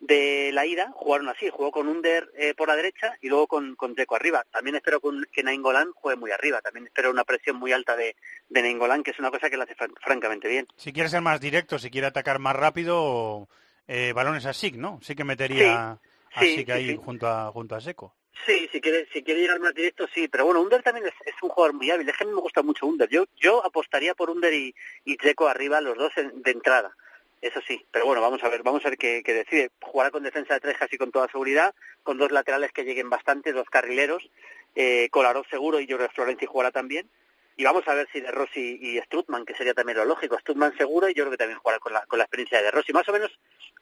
de 0.00 0.50
la 0.52 0.66
ida 0.66 0.90
jugaron 0.94 1.28
así, 1.28 1.48
jugó 1.50 1.70
con 1.70 1.88
Under 1.88 2.30
eh, 2.36 2.54
por 2.54 2.68
la 2.68 2.76
derecha 2.76 3.16
y 3.20 3.28
luego 3.28 3.46
con, 3.46 3.76
con 3.76 3.94
arriba. 4.16 4.44
También 4.50 4.76
espero 4.76 5.00
con- 5.00 5.26
que 5.32 5.42
Nainggolan 5.42 5.92
juegue 5.92 6.18
muy 6.18 6.30
arriba, 6.32 6.60
también 6.60 6.86
espero 6.86 7.10
una 7.10 7.24
presión 7.24 7.56
muy 7.56 7.72
alta 7.72 7.96
de, 7.96 8.16
de 8.48 8.62
Nainggolan, 8.62 9.02
que 9.02 9.12
es 9.12 9.18
una 9.18 9.30
cosa 9.30 9.48
que 9.48 9.56
le 9.56 9.62
hace 9.62 9.74
fran- 9.76 9.94
francamente 10.02 10.48
bien. 10.48 10.66
Si 10.76 10.92
quiere 10.92 11.08
ser 11.08 11.22
más 11.22 11.40
directo, 11.40 11.78
si 11.78 11.90
quiere 11.90 12.08
atacar 12.08 12.38
más 12.38 12.56
rápido, 12.56 13.48
eh, 13.86 14.12
balones 14.14 14.46
a 14.46 14.52
Sig, 14.52 14.76
¿no? 14.76 14.98
Sí 15.02 15.14
que 15.14 15.24
metería 15.24 15.92
a 16.34 16.40
sí, 16.40 16.54
Sig 16.56 16.66
sí, 16.66 16.72
ahí 16.72 16.86
sí. 16.88 16.96
junto 17.02 17.28
a 17.28 17.50
junto 17.52 17.74
a 17.76 17.80
Seco. 17.80 18.14
Sí, 18.44 18.68
si 18.70 18.80
quiere, 18.80 19.06
si 19.12 19.22
quiere 19.22 19.40
llegar 19.40 19.58
más 19.60 19.74
directo, 19.74 20.06
sí, 20.14 20.28
pero 20.28 20.44
bueno, 20.44 20.60
Under 20.60 20.82
también 20.82 21.06
es, 21.06 21.14
un 21.42 21.48
jugador 21.48 21.74
muy 21.74 21.90
hábil, 21.90 22.08
es 22.08 22.16
que 22.16 22.24
a 22.24 22.26
mí 22.26 22.32
me 22.32 22.40
gusta 22.40 22.62
mucho 22.62 22.86
Under. 22.86 23.08
Yo, 23.08 23.24
yo 23.36 23.64
apostaría 23.64 24.14
por 24.14 24.30
Under 24.30 24.52
y, 24.52 24.74
y 25.04 25.16
Dzeko 25.16 25.48
arriba, 25.48 25.80
los 25.80 25.96
dos 25.96 26.12
en- 26.16 26.42
de 26.42 26.50
entrada. 26.50 26.94
Eso 27.40 27.60
sí, 27.66 27.84
pero 27.90 28.06
bueno, 28.06 28.20
vamos 28.22 28.42
a 28.44 28.48
ver, 28.48 28.62
vamos 28.62 28.84
a 28.84 28.90
ver 28.90 28.98
qué, 28.98 29.22
qué 29.24 29.32
decide. 29.34 29.70
Jugará 29.80 30.10
con 30.10 30.22
defensa 30.22 30.54
de 30.54 30.60
tres 30.60 30.76
casi 30.78 30.96
con 30.96 31.10
toda 31.10 31.28
seguridad, 31.28 31.74
con 32.02 32.18
dos 32.18 32.30
laterales 32.30 32.72
que 32.72 32.84
lleguen 32.84 33.10
bastante, 33.10 33.52
dos 33.52 33.68
carrileros, 33.68 34.28
eh, 34.74 35.08
seguro 35.50 35.80
y 35.80 35.86
que 35.86 36.08
Florenzi 36.12 36.46
jugará 36.46 36.70
también. 36.70 37.08
Y 37.56 37.64
vamos 37.64 37.88
a 37.88 37.94
ver 37.94 38.06
si 38.12 38.20
De 38.20 38.30
Rossi 38.30 38.78
y 38.80 38.98
Strutman, 39.00 39.46
que 39.46 39.54
sería 39.54 39.72
también 39.72 39.98
lo 39.98 40.04
lógico. 40.04 40.38
Strutman 40.38 40.76
seguro 40.76 41.08
y 41.08 41.14
yo 41.14 41.24
creo 41.24 41.30
que 41.30 41.38
también 41.38 41.58
jugará 41.58 41.78
con 41.78 41.92
la, 41.92 42.04
con 42.06 42.18
la 42.18 42.24
experiencia 42.24 42.60
de 42.60 42.70
Rossi. 42.70 42.92
Más 42.92 43.08
o 43.08 43.12
menos 43.12 43.30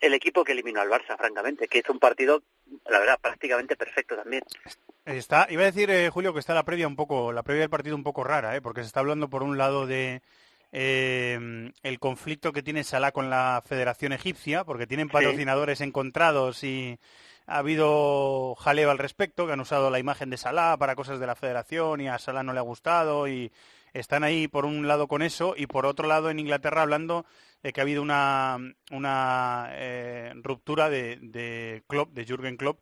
el 0.01 0.15
equipo 0.15 0.45
que 0.45 0.53
eliminó 0.53 0.81
al 0.81 0.89
Barça, 0.91 1.17
francamente, 1.17 1.67
que 1.67 1.79
hizo 1.79 1.93
un 1.93 1.99
partido, 1.99 2.43
la 2.87 2.99
verdad, 3.01 3.19
prácticamente 3.21 3.77
perfecto 3.77 4.17
también. 4.17 4.43
Está, 5.05 5.47
iba 5.51 5.63
a 5.63 5.67
decir, 5.67 5.91
eh, 5.91 6.09
Julio, 6.09 6.33
que 6.33 6.41
está 6.41 6.55
la 6.55 6.65
previa 6.65 6.87
un 6.87 6.97
poco, 6.97 7.33
la 7.33 7.43
previa 7.43 7.63
del 7.63 7.71
partido 7.71 7.97
un 7.97 8.05
poco 8.05 8.25
rara, 8.25 8.57
¿eh? 8.57 8.63
porque 8.63 8.83
se 8.83 8.87
está 8.87 9.01
hablando 9.01 9.29
por 9.29 9.43
un 9.43 9.59
lado 9.59 9.87
de 9.87 10.23
eh, 10.77 11.71
el 11.85 11.99
conflicto 12.01 12.53
que 12.53 12.65
tiene 12.65 12.83
Salah 12.83 13.13
con 13.13 13.31
la 13.31 13.63
Federación 13.65 14.13
Egipcia, 14.13 14.65
porque 14.65 14.89
tienen 14.89 15.09
patrocinadores 15.09 15.81
encontrados 15.81 16.65
y 16.65 16.99
ha 17.47 17.59
habido 17.59 18.57
jaleo 18.57 18.91
al 18.91 18.99
respecto, 18.99 19.47
que 19.47 19.53
han 19.53 19.61
usado 19.61 19.89
la 19.89 20.01
imagen 20.01 20.31
de 20.31 20.37
Salah 20.37 20.77
para 20.77 20.97
cosas 20.97 21.21
de 21.21 21.29
la 21.29 21.37
Federación 21.37 22.01
y 22.01 22.09
a 22.09 22.19
Salah 22.19 22.43
no 22.43 22.53
le 22.53 22.59
ha 22.59 22.63
gustado 22.63 23.29
y 23.29 23.53
están 23.93 24.25
ahí 24.25 24.49
por 24.49 24.65
un 24.65 24.89
lado 24.89 25.07
con 25.07 25.23
eso 25.23 25.55
y 25.57 25.69
por 25.69 25.87
otro 25.87 26.09
lado 26.09 26.29
en 26.29 26.41
Inglaterra 26.41 26.83
hablando 26.83 27.25
de 27.63 27.73
que 27.73 27.81
ha 27.81 27.85
habido 27.85 28.03
una, 28.03 28.59
una 28.91 29.69
eh, 29.75 30.33
ruptura 30.43 30.91
de, 30.91 31.19
de 31.23 31.85
Klopp, 31.87 32.13
de 32.15 32.25
Jürgen 32.25 32.57
Klopp, 32.57 32.81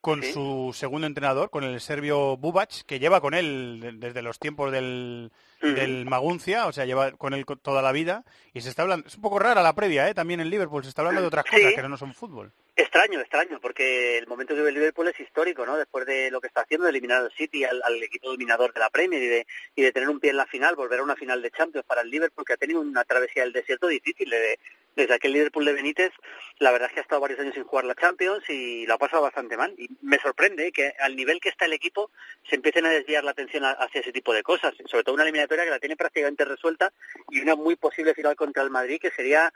con 0.00 0.22
Sí. 0.22 0.32
su 0.32 0.72
segundo 0.74 1.06
entrenador, 1.06 1.50
con 1.50 1.64
el 1.64 1.80
serbio 1.80 2.36
Bubac, 2.36 2.84
que 2.86 2.98
lleva 3.00 3.20
con 3.20 3.34
él 3.34 3.80
de- 3.80 3.92
desde 3.92 4.22
los 4.22 4.38
tiempos 4.38 4.70
del, 4.70 5.32
del 5.60 6.06
Maguncia, 6.06 6.66
o 6.66 6.72
sea, 6.72 6.84
lleva 6.84 7.10
con 7.12 7.34
él 7.34 7.44
toda 7.60 7.82
la 7.82 7.90
vida, 7.90 8.24
y 8.54 8.60
se 8.60 8.68
está 8.68 8.82
hablando, 8.82 9.08
es 9.08 9.16
un 9.16 9.22
poco 9.22 9.40
rara 9.40 9.60
la 9.62 9.74
previa, 9.74 10.08
¿eh? 10.08 10.14
también 10.14 10.38
en 10.40 10.50
Liverpool, 10.50 10.84
se 10.84 10.88
está 10.90 11.02
hablando 11.02 11.20
de 11.20 11.26
otras 11.26 11.44
Sí. 11.50 11.56
cosas 11.56 11.74
que 11.74 11.82
no 11.88 11.96
son 11.96 12.14
fútbol. 12.14 12.52
Extraño, 12.76 13.20
extraño, 13.20 13.58
porque 13.60 14.18
el 14.18 14.28
momento 14.28 14.54
que 14.54 14.60
vive 14.60 14.70
Liverpool 14.70 15.08
es 15.08 15.18
histórico, 15.18 15.66
¿no? 15.66 15.76
Después 15.76 16.06
de 16.06 16.30
lo 16.30 16.40
que 16.40 16.46
está 16.46 16.60
haciendo, 16.60 16.84
de 16.84 16.90
eliminar 16.90 17.22
al 17.22 17.32
City, 17.32 17.64
al, 17.64 17.82
al 17.84 18.00
equipo 18.00 18.28
dominador 18.30 18.72
de 18.72 18.78
la 18.78 18.88
Premier 18.90 19.20
y 19.20 19.26
de, 19.26 19.46
y 19.74 19.82
de 19.82 19.90
tener 19.92 20.08
un 20.08 20.20
pie 20.20 20.30
en 20.30 20.36
la 20.36 20.46
final, 20.46 20.76
volver 20.76 21.00
a 21.00 21.02
una 21.02 21.16
final 21.16 21.42
de 21.42 21.50
Champions 21.50 21.84
para 21.84 22.02
el 22.02 22.10
Liverpool, 22.10 22.44
que 22.46 22.52
ha 22.52 22.56
tenido 22.56 22.80
una 22.80 23.02
travesía 23.04 23.42
del 23.42 23.52
desierto 23.52 23.88
difícil. 23.88 24.30
de- 24.30 24.60
desde 24.98 25.14
aquel 25.14 25.32
Liverpool 25.32 25.64
de 25.64 25.72
Benítez, 25.72 26.12
la 26.58 26.72
verdad 26.72 26.88
es 26.88 26.94
que 26.94 27.00
ha 27.00 27.02
estado 27.02 27.20
varios 27.20 27.38
años 27.38 27.54
sin 27.54 27.62
jugar 27.62 27.84
la 27.84 27.94
Champions 27.94 28.42
y 28.50 28.84
lo 28.84 28.94
ha 28.94 28.98
pasado 28.98 29.22
bastante 29.22 29.56
mal. 29.56 29.72
Y 29.78 29.88
me 30.02 30.18
sorprende 30.18 30.72
que 30.72 30.92
al 30.98 31.14
nivel 31.14 31.40
que 31.40 31.48
está 31.48 31.66
el 31.66 31.72
equipo 31.72 32.10
se 32.48 32.56
empiecen 32.56 32.84
a 32.84 32.90
desviar 32.90 33.22
la 33.22 33.30
atención 33.30 33.64
hacia 33.64 34.00
ese 34.00 34.12
tipo 34.12 34.34
de 34.34 34.42
cosas. 34.42 34.74
Sobre 34.86 35.04
todo 35.04 35.14
una 35.14 35.22
eliminatoria 35.22 35.64
que 35.64 35.70
la 35.70 35.78
tiene 35.78 35.96
prácticamente 35.96 36.44
resuelta 36.44 36.92
y 37.30 37.40
una 37.40 37.54
muy 37.54 37.76
posible 37.76 38.12
final 38.12 38.34
contra 38.34 38.64
el 38.64 38.70
Madrid, 38.70 38.98
que 39.00 39.12
sería 39.12 39.52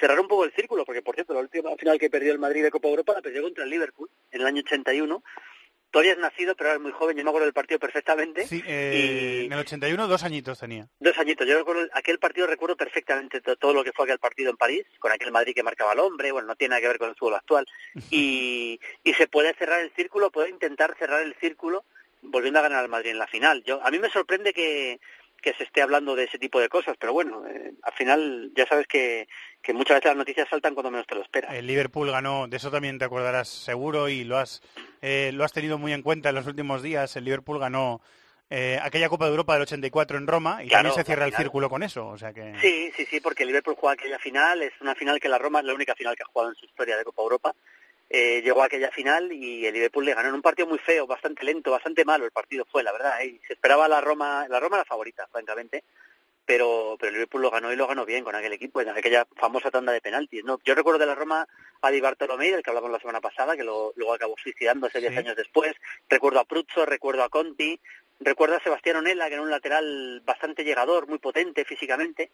cerrar 0.00 0.18
un 0.20 0.28
poco 0.28 0.44
el 0.44 0.52
círculo, 0.52 0.86
porque 0.86 1.02
por 1.02 1.14
cierto, 1.14 1.34
la 1.34 1.40
última 1.40 1.76
final 1.76 1.98
que 1.98 2.08
perdió 2.08 2.32
el 2.32 2.38
Madrid 2.38 2.62
de 2.62 2.70
Copa 2.70 2.88
Europa 2.88 3.12
la 3.12 3.22
perdió 3.22 3.42
contra 3.42 3.64
el 3.64 3.70
Liverpool 3.70 4.08
en 4.30 4.40
el 4.40 4.46
año 4.46 4.62
81. 4.64 5.22
Todavía 5.90 6.12
es 6.12 6.18
nacido, 6.18 6.54
pero 6.54 6.70
era 6.70 6.78
muy 6.78 6.92
joven, 6.92 7.16
yo 7.16 7.24
me 7.24 7.30
acuerdo 7.30 7.46
del 7.46 7.54
partido 7.54 7.80
perfectamente. 7.80 8.46
Sí, 8.46 8.62
eh, 8.66 9.40
Y- 9.42 9.46
en 9.46 9.52
el 9.54 9.58
81 9.60 10.06
dos 10.06 10.22
añitos 10.22 10.58
tenía. 10.58 10.86
Dos 11.00 11.16
añitos, 11.18 11.46
yo 11.46 11.56
recuerdo 11.58 11.88
aquel 11.94 12.18
partido, 12.18 12.46
recuerdo 12.46 12.76
perfectamente 12.76 13.40
to- 13.40 13.56
todo 13.56 13.72
lo 13.72 13.82
que 13.84 13.92
fue 13.92 14.04
aquel 14.04 14.18
partido 14.18 14.50
en 14.50 14.56
París, 14.58 14.84
con 14.98 15.10
aquel 15.12 15.32
Madrid 15.32 15.54
que 15.54 15.62
marcaba 15.62 15.92
al 15.92 16.00
hombre, 16.00 16.30
bueno, 16.30 16.48
no 16.48 16.56
tiene 16.56 16.70
nada 16.72 16.82
que 16.82 16.88
ver 16.88 16.98
con 16.98 17.08
el 17.08 17.14
fútbol 17.16 17.36
actual. 17.36 17.66
Y, 18.10 18.78
y 19.04 19.14
se 19.14 19.26
puede 19.28 19.54
cerrar 19.54 19.80
el 19.80 19.90
círculo, 19.92 20.30
puede 20.30 20.50
intentar 20.50 20.94
cerrar 20.98 21.22
el 21.22 21.34
círculo 21.40 21.84
volviendo 22.20 22.58
a 22.58 22.62
ganar 22.62 22.80
al 22.82 22.88
Madrid 22.90 23.10
en 23.12 23.18
la 23.18 23.26
final. 23.28 23.62
Yo 23.64 23.80
A 23.82 23.90
mí 23.90 23.98
me 23.98 24.10
sorprende 24.10 24.52
que, 24.52 24.98
que 25.42 25.54
se 25.54 25.64
esté 25.64 25.82
hablando 25.82 26.16
de 26.16 26.24
ese 26.24 26.38
tipo 26.38 26.60
de 26.60 26.68
cosas, 26.68 26.96
pero 26.98 27.12
bueno, 27.12 27.46
eh, 27.46 27.72
al 27.82 27.92
final 27.92 28.52
ya 28.54 28.66
sabes 28.66 28.86
que, 28.86 29.28
que 29.62 29.72
muchas 29.72 29.96
veces 29.96 30.10
las 30.10 30.16
noticias 30.16 30.48
saltan 30.48 30.74
cuando 30.74 30.90
menos 30.90 31.06
te 31.06 31.14
lo 31.14 31.22
esperas. 31.22 31.54
El 31.54 31.66
Liverpool 31.66 32.10
ganó, 32.10 32.48
de 32.48 32.56
eso 32.56 32.70
también 32.70 32.98
te 32.98 33.04
acordarás 33.04 33.48
seguro 33.48 34.08
y 34.08 34.24
lo 34.24 34.36
has, 34.38 34.62
eh, 35.02 35.30
lo 35.32 35.44
has 35.44 35.52
tenido 35.52 35.78
muy 35.78 35.92
en 35.92 36.02
cuenta 36.02 36.30
en 36.30 36.34
los 36.34 36.46
últimos 36.46 36.82
días. 36.82 37.16
El 37.16 37.24
Liverpool 37.24 37.58
ganó 37.58 38.00
eh, 38.50 38.78
aquella 38.82 39.08
Copa 39.08 39.26
de 39.26 39.32
Europa 39.32 39.52
del 39.52 39.62
84 39.62 40.18
en 40.18 40.26
Roma 40.26 40.62
y 40.62 40.68
Claro, 40.68 40.88
también 40.88 40.94
se 40.94 41.04
cierra 41.04 41.26
el 41.26 41.34
círculo 41.34 41.68
con 41.68 41.82
eso. 41.82 42.08
O 42.08 42.18
sea 42.18 42.32
que... 42.32 42.54
Sí, 42.60 42.90
sí, 42.96 43.04
sí, 43.04 43.20
porque 43.20 43.42
el 43.42 43.48
Liverpool 43.48 43.76
juega 43.78 43.94
aquella 43.94 44.18
final, 44.18 44.62
es 44.62 44.72
una 44.80 44.94
final 44.94 45.20
que 45.20 45.28
la 45.28 45.38
Roma 45.38 45.60
es 45.60 45.66
la 45.66 45.74
única 45.74 45.94
final 45.94 46.16
que 46.16 46.22
ha 46.22 46.26
jugado 46.32 46.50
en 46.50 46.56
su 46.56 46.66
historia 46.66 46.96
de 46.96 47.04
Copa 47.04 47.22
Europa. 47.22 47.54
Eh, 48.10 48.40
llegó 48.42 48.62
a 48.62 48.66
aquella 48.66 48.90
final 48.90 49.30
y 49.32 49.66
el 49.66 49.74
Liverpool 49.74 50.04
le 50.06 50.14
ganó 50.14 50.30
en 50.30 50.34
un 50.36 50.42
partido 50.42 50.66
muy 50.66 50.78
feo, 50.78 51.06
bastante 51.06 51.44
lento, 51.44 51.70
bastante 51.70 52.04
malo 52.06 52.24
el 52.24 52.30
partido 52.30 52.64
fue, 52.70 52.82
la 52.82 52.92
verdad. 52.92 53.20
¿eh? 53.22 53.26
Y 53.26 53.40
se 53.46 53.52
esperaba 53.52 53.86
la 53.86 54.00
Roma, 54.00 54.46
la 54.48 54.58
Roma 54.60 54.78
la 54.78 54.84
favorita, 54.86 55.26
francamente, 55.30 55.84
pero, 56.46 56.96
pero 56.98 57.08
el 57.08 57.14
Liverpool 57.16 57.42
lo 57.42 57.50
ganó 57.50 57.70
y 57.70 57.76
lo 57.76 57.86
ganó 57.86 58.06
bien 58.06 58.24
con 58.24 58.34
aquel 58.34 58.54
equipo, 58.54 58.80
en 58.80 58.88
aquella 58.88 59.26
famosa 59.36 59.70
tanda 59.70 59.92
de 59.92 60.00
penaltis. 60.00 60.42
¿no? 60.42 60.58
Yo 60.64 60.74
recuerdo 60.74 60.98
de 61.00 61.04
la 61.06 61.14
Roma 61.14 61.46
a 61.82 61.90
Di 61.90 62.00
Bartolomei, 62.00 62.50
del 62.50 62.62
que 62.62 62.70
hablamos 62.70 62.90
la 62.90 62.98
semana 63.00 63.20
pasada, 63.20 63.54
que 63.56 63.64
lo- 63.64 63.92
luego 63.96 64.14
acabó 64.14 64.34
suicidándose 64.42 65.00
diez 65.00 65.12
Sí. 65.12 65.18
años 65.18 65.36
después. 65.36 65.74
Recuerdo 66.08 66.40
a 66.40 66.44
Pruzzo, 66.46 66.86
recuerdo 66.86 67.22
a 67.24 67.28
Conti, 67.28 67.78
recuerdo 68.20 68.56
a 68.56 68.60
Sebastián 68.60 68.96
Onella, 68.96 69.28
que 69.28 69.34
era 69.34 69.42
un 69.42 69.50
lateral 69.50 70.22
bastante 70.24 70.64
llegador, 70.64 71.06
muy 71.06 71.18
potente 71.18 71.66
físicamente. 71.66 72.30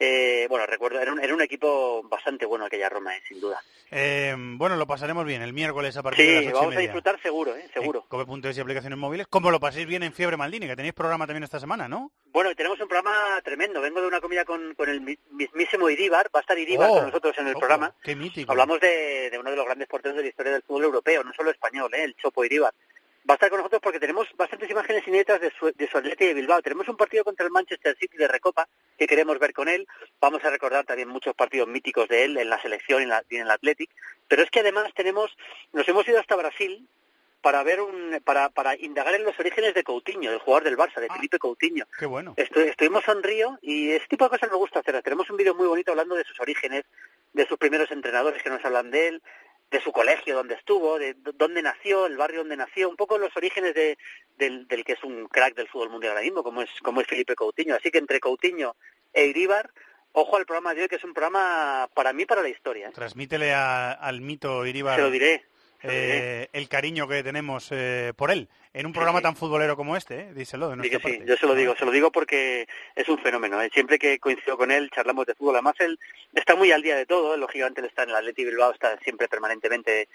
Eh, 0.00 0.46
bueno, 0.48 0.64
recuerdo, 0.66 1.00
era 1.00 1.12
un, 1.12 1.18
era 1.20 1.34
un 1.34 1.40
equipo 1.42 2.02
bastante 2.04 2.46
bueno 2.46 2.66
aquella 2.66 2.88
Roma, 2.88 3.16
eh, 3.16 3.22
sin 3.26 3.40
duda. 3.40 3.60
Eh, 3.90 4.32
bueno, 4.38 4.76
lo 4.76 4.86
pasaremos 4.86 5.24
bien 5.24 5.42
el 5.42 5.52
miércoles 5.52 5.96
a 5.96 6.02
partir 6.04 6.24
de 6.24 6.32
las 6.34 6.42
Sí, 6.42 6.48
ocho 6.48 6.56
y 6.56 6.60
vamos 6.60 6.76
a 6.76 6.80
disfrutar 6.80 7.20
seguro, 7.20 7.56
eh, 7.56 7.68
seguro. 7.72 8.00
En 8.00 8.08
Cope.es 8.08 8.56
y 8.56 8.60
aplicaciones 8.60 8.98
móviles. 8.98 9.26
Como 9.26 9.50
lo 9.50 9.58
paséis 9.58 9.86
bien 9.88 10.04
en 10.04 10.12
Fiebre 10.12 10.36
Maldini, 10.36 10.66
que 10.68 10.76
tenéis 10.76 10.94
programa 10.94 11.26
también 11.26 11.42
esta 11.42 11.58
semana, 11.58 11.88
¿no? 11.88 12.12
Bueno, 12.26 12.54
tenemos 12.54 12.78
un 12.80 12.86
programa 12.86 13.40
tremendo. 13.42 13.80
Vengo 13.80 14.00
de 14.00 14.06
una 14.06 14.20
comida 14.20 14.44
con, 14.44 14.74
con 14.74 14.88
el 14.88 15.00
mi- 15.00 15.18
mismísimo 15.30 15.90
Iríbar. 15.90 16.30
Va 16.32 16.40
a 16.40 16.42
estar 16.42 16.56
Iríbar 16.58 16.90
Oh, 16.90 16.94
con 16.94 17.06
nosotros 17.06 17.36
en 17.38 17.48
el 17.48 17.54
programa. 17.56 17.92
Qué 18.02 18.14
mítico. 18.14 18.52
Hablamos 18.52 18.78
de, 18.80 19.30
de 19.30 19.38
uno 19.38 19.50
de 19.50 19.56
los 19.56 19.64
grandes 19.66 19.88
porteros 19.88 20.16
de 20.16 20.22
la 20.22 20.28
historia 20.28 20.52
del 20.52 20.62
fútbol 20.62 20.84
europeo, 20.84 21.24
no 21.24 21.32
solo 21.34 21.50
español, 21.50 21.92
¿eh? 21.94 22.04
el 22.04 22.14
Chopo 22.14 22.44
Iríbar. 22.44 22.72
Va 23.28 23.34
a 23.34 23.36
estar 23.36 23.50
con 23.50 23.58
nosotros 23.58 23.82
porque 23.82 24.00
tenemos 24.00 24.26
bastantes 24.36 24.70
imágenes 24.70 25.06
inéditas 25.06 25.38
de 25.40 25.50
su, 25.58 25.70
de 25.74 25.86
su 25.90 25.98
Atleti 25.98 26.26
de 26.26 26.34
Bilbao. 26.34 26.62
Tenemos 26.62 26.88
un 26.88 26.96
partido 26.96 27.24
contra 27.24 27.44
el 27.44 27.52
Manchester 27.52 27.94
City 27.98 28.16
de 28.16 28.26
Recopa 28.26 28.66
que 28.96 29.06
queremos 29.06 29.38
ver 29.38 29.52
con 29.52 29.68
él. 29.68 29.86
Vamos 30.20 30.42
a 30.44 30.50
recordar 30.50 30.86
también 30.86 31.08
muchos 31.08 31.34
partidos 31.34 31.68
míticos 31.68 32.08
de 32.08 32.24
él 32.24 32.38
en 32.38 32.48
la 32.48 32.60
selección 32.62 33.00
y 33.00 33.02
en, 33.02 33.08
la, 33.10 33.22
y 33.28 33.36
en 33.36 33.42
el 33.42 33.50
Athletic. 33.50 33.90
Pero 34.28 34.42
es 34.42 34.50
que 34.50 34.60
además 34.60 34.90
tenemos, 34.94 35.36
nos 35.72 35.86
hemos 35.88 36.08
ido 36.08 36.18
hasta 36.18 36.36
Brasil 36.36 36.88
para 37.42 37.62
ver 37.62 37.80
un, 37.82 38.20
para, 38.24 38.48
para 38.48 38.74
indagar 38.76 39.14
en 39.14 39.24
los 39.24 39.38
orígenes 39.38 39.74
de 39.74 39.84
Coutinho, 39.84 40.30
del 40.30 40.40
jugador 40.40 40.64
del 40.64 40.76
Barça, 40.78 40.98
de 41.00 41.06
Ah. 41.10 41.14
Felipe 41.14 41.38
Coutinho. 41.38 41.86
Qué 41.98 42.06
bueno. 42.06 42.34
Estu- 42.36 42.66
estuvimos 42.66 43.06
en 43.08 43.22
Río 43.22 43.58
y 43.62 43.90
ese 43.90 44.06
tipo 44.08 44.24
de 44.24 44.30
cosas 44.30 44.50
me 44.50 44.56
gusta 44.56 44.80
hacer. 44.80 45.00
Tenemos 45.02 45.28
un 45.30 45.36
vídeo 45.36 45.54
muy 45.54 45.66
bonito 45.68 45.90
hablando 45.92 46.14
de 46.16 46.24
sus 46.24 46.40
orígenes, 46.40 46.84
de 47.34 47.46
sus 47.46 47.58
primeros 47.58 47.90
entrenadores 47.90 48.42
que 48.42 48.48
nos 48.50 48.64
hablan 48.64 48.90
de 48.90 49.08
él. 49.08 49.22
De 49.70 49.80
su 49.82 49.92
colegio 49.92 50.34
donde 50.34 50.54
estuvo, 50.54 50.98
de 50.98 51.14
dónde 51.34 51.60
nació, 51.62 52.06
el 52.06 52.16
barrio 52.16 52.40
donde 52.40 52.56
nació, 52.56 52.88
un 52.88 52.96
poco 52.96 53.18
los 53.18 53.36
orígenes 53.36 53.74
de, 53.74 53.98
del, 54.36 54.66
del 54.66 54.84
que 54.84 54.92
es 54.92 55.04
un 55.04 55.26
crack 55.28 55.54
del 55.54 55.68
fútbol 55.68 55.90
mundial 55.90 56.12
ahora 56.12 56.22
mismo, 56.24 56.42
como 56.42 56.62
es, 56.62 56.70
como 56.82 57.00
es 57.02 57.06
Felipe 57.06 57.34
Coutinho. 57.34 57.74
Así 57.74 57.90
que 57.90 57.98
entre 57.98 58.18
Coutinho 58.20 58.76
e 59.12 59.26
Iríbar, 59.26 59.70
ojo 60.12 60.36
al 60.38 60.46
programa 60.46 60.72
de 60.74 60.82
hoy, 60.82 60.88
que 60.88 60.96
es 60.96 61.04
un 61.04 61.12
programa 61.12 61.88
para 61.94 62.12
mí 62.14 62.24
para 62.24 62.42
la 62.42 62.48
historia. 62.48 62.88
¿eh? 62.88 62.92
Transmítele 62.94 63.52
a- 63.52 63.92
al 63.92 64.20
mito 64.22 64.64
Iribar 64.64 64.96
Se 64.96 65.02
lo 65.02 65.10
diré. 65.10 65.44
Eh, 65.82 66.48
el 66.52 66.68
cariño 66.68 67.06
que 67.08 67.22
tenemos 67.22 67.68
eh, 67.70 68.12
por 68.16 68.30
él 68.30 68.48
en 68.74 68.86
un 68.86 68.92
programa 68.92 69.18
sí. 69.18 69.22
tan 69.24 69.36
futbolero 69.36 69.76
como 69.76 69.96
este, 69.96 70.20
¿eh? 70.20 70.34
díselo 70.34 70.68
de 70.68 70.76
nuestra 70.76 70.98
que 70.98 71.08
sí, 71.08 71.16
parte. 71.16 71.28
yo 71.28 71.36
se 71.36 71.46
lo 71.46 71.54
digo, 71.54 71.74
se 71.76 71.84
lo 71.84 71.90
digo 71.90 72.12
porque 72.12 72.68
es 72.94 73.08
un 73.08 73.18
fenómeno. 73.18 73.60
¿eh? 73.60 73.70
Siempre 73.72 73.98
que 73.98 74.18
coincido 74.18 74.56
con 74.56 74.70
él 74.70 74.90
charlamos 74.94 75.26
de 75.26 75.34
fútbol. 75.34 75.56
Además, 75.56 75.74
él 75.80 75.98
está 76.34 76.54
muy 76.54 76.70
al 76.70 76.82
día 76.82 76.96
de 76.96 77.06
todo. 77.06 77.34
¿eh? 77.34 77.38
Lógicamente, 77.38 77.80
él 77.80 77.86
está 77.86 78.02
en 78.04 78.10
el 78.10 78.16
Atleti 78.16 78.44
Bilbao, 78.44 78.72
está 78.72 78.96
siempre 78.98 79.26
permanentemente 79.28 80.08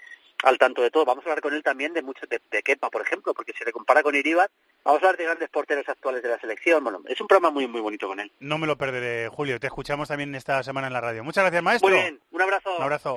al 0.44 0.56
tanto 0.56 0.82
de 0.82 0.90
todo. 0.90 1.04
Vamos 1.04 1.26
a 1.26 1.28
hablar 1.28 1.42
con 1.42 1.52
él 1.54 1.62
también 1.62 1.92
de 1.92 2.02
mucho 2.02 2.26
de, 2.26 2.40
de 2.50 2.62
Kepa, 2.62 2.90
por 2.90 3.02
ejemplo, 3.02 3.34
porque 3.34 3.52
si 3.52 3.64
le 3.64 3.72
compara 3.72 4.02
con 4.02 4.14
Iribar, 4.14 4.50
vamos 4.84 5.02
a 5.02 5.06
hablar 5.06 5.16
de 5.18 5.24
grandes 5.24 5.48
porteros 5.50 5.88
actuales 5.88 6.22
de 6.22 6.28
la 6.28 6.38
selección. 6.38 6.82
Bueno, 6.84 7.02
es 7.06 7.20
un 7.20 7.26
programa 7.26 7.50
muy, 7.50 7.66
muy 7.66 7.80
bonito 7.80 8.06
con 8.06 8.20
él. 8.20 8.30
No 8.40 8.56
me 8.58 8.66
lo 8.66 8.78
perderé, 8.78 9.28
Julio. 9.28 9.58
Te 9.58 9.66
escuchamos 9.66 10.08
también 10.08 10.34
esta 10.34 10.62
semana 10.62 10.86
en 10.86 10.92
la 10.92 11.00
radio. 11.00 11.24
Muchas 11.24 11.42
gracias, 11.44 11.62
maestro. 11.62 11.90
Muy 11.90 11.98
bien, 11.98 12.20
un 12.30 12.40
abrazo. 12.40 12.76
Un 12.76 12.82
abrazo. 12.82 13.16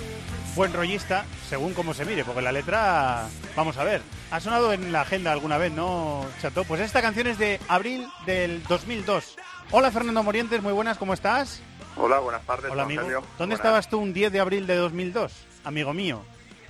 buen 0.55 0.73
rollista, 0.73 1.25
según 1.47 1.73
cómo 1.73 1.93
se 1.93 2.05
mire, 2.05 2.23
porque 2.23 2.41
la 2.41 2.51
letra, 2.51 3.27
vamos 3.55 3.77
a 3.77 3.83
ver, 3.83 4.01
ha 4.31 4.39
sonado 4.39 4.73
en 4.73 4.91
la 4.91 5.01
agenda 5.01 5.31
alguna 5.31 5.57
vez, 5.57 5.71
¿no, 5.71 6.25
Chato? 6.41 6.63
Pues 6.65 6.81
esta 6.81 7.01
canción 7.01 7.27
es 7.27 7.37
de 7.37 7.59
abril 7.67 8.07
del 8.25 8.61
2002. 8.63 9.37
Hola, 9.71 9.91
Fernando 9.91 10.23
Morientes, 10.23 10.61
muy 10.61 10.73
buenas, 10.73 10.97
¿cómo 10.97 11.13
estás? 11.13 11.61
Hola, 11.95 12.19
buenas 12.19 12.45
tardes. 12.45 12.71
Hola, 12.71 12.83
amigo. 12.83 13.01
¿Dónde 13.01 13.21
Buenas. 13.37 13.59
estabas 13.59 13.89
tú 13.89 13.99
un 13.99 14.13
10 14.13 14.31
de 14.31 14.39
abril 14.39 14.67
de 14.67 14.75
2002, 14.75 15.33
amigo 15.63 15.93
mío? 15.93 16.21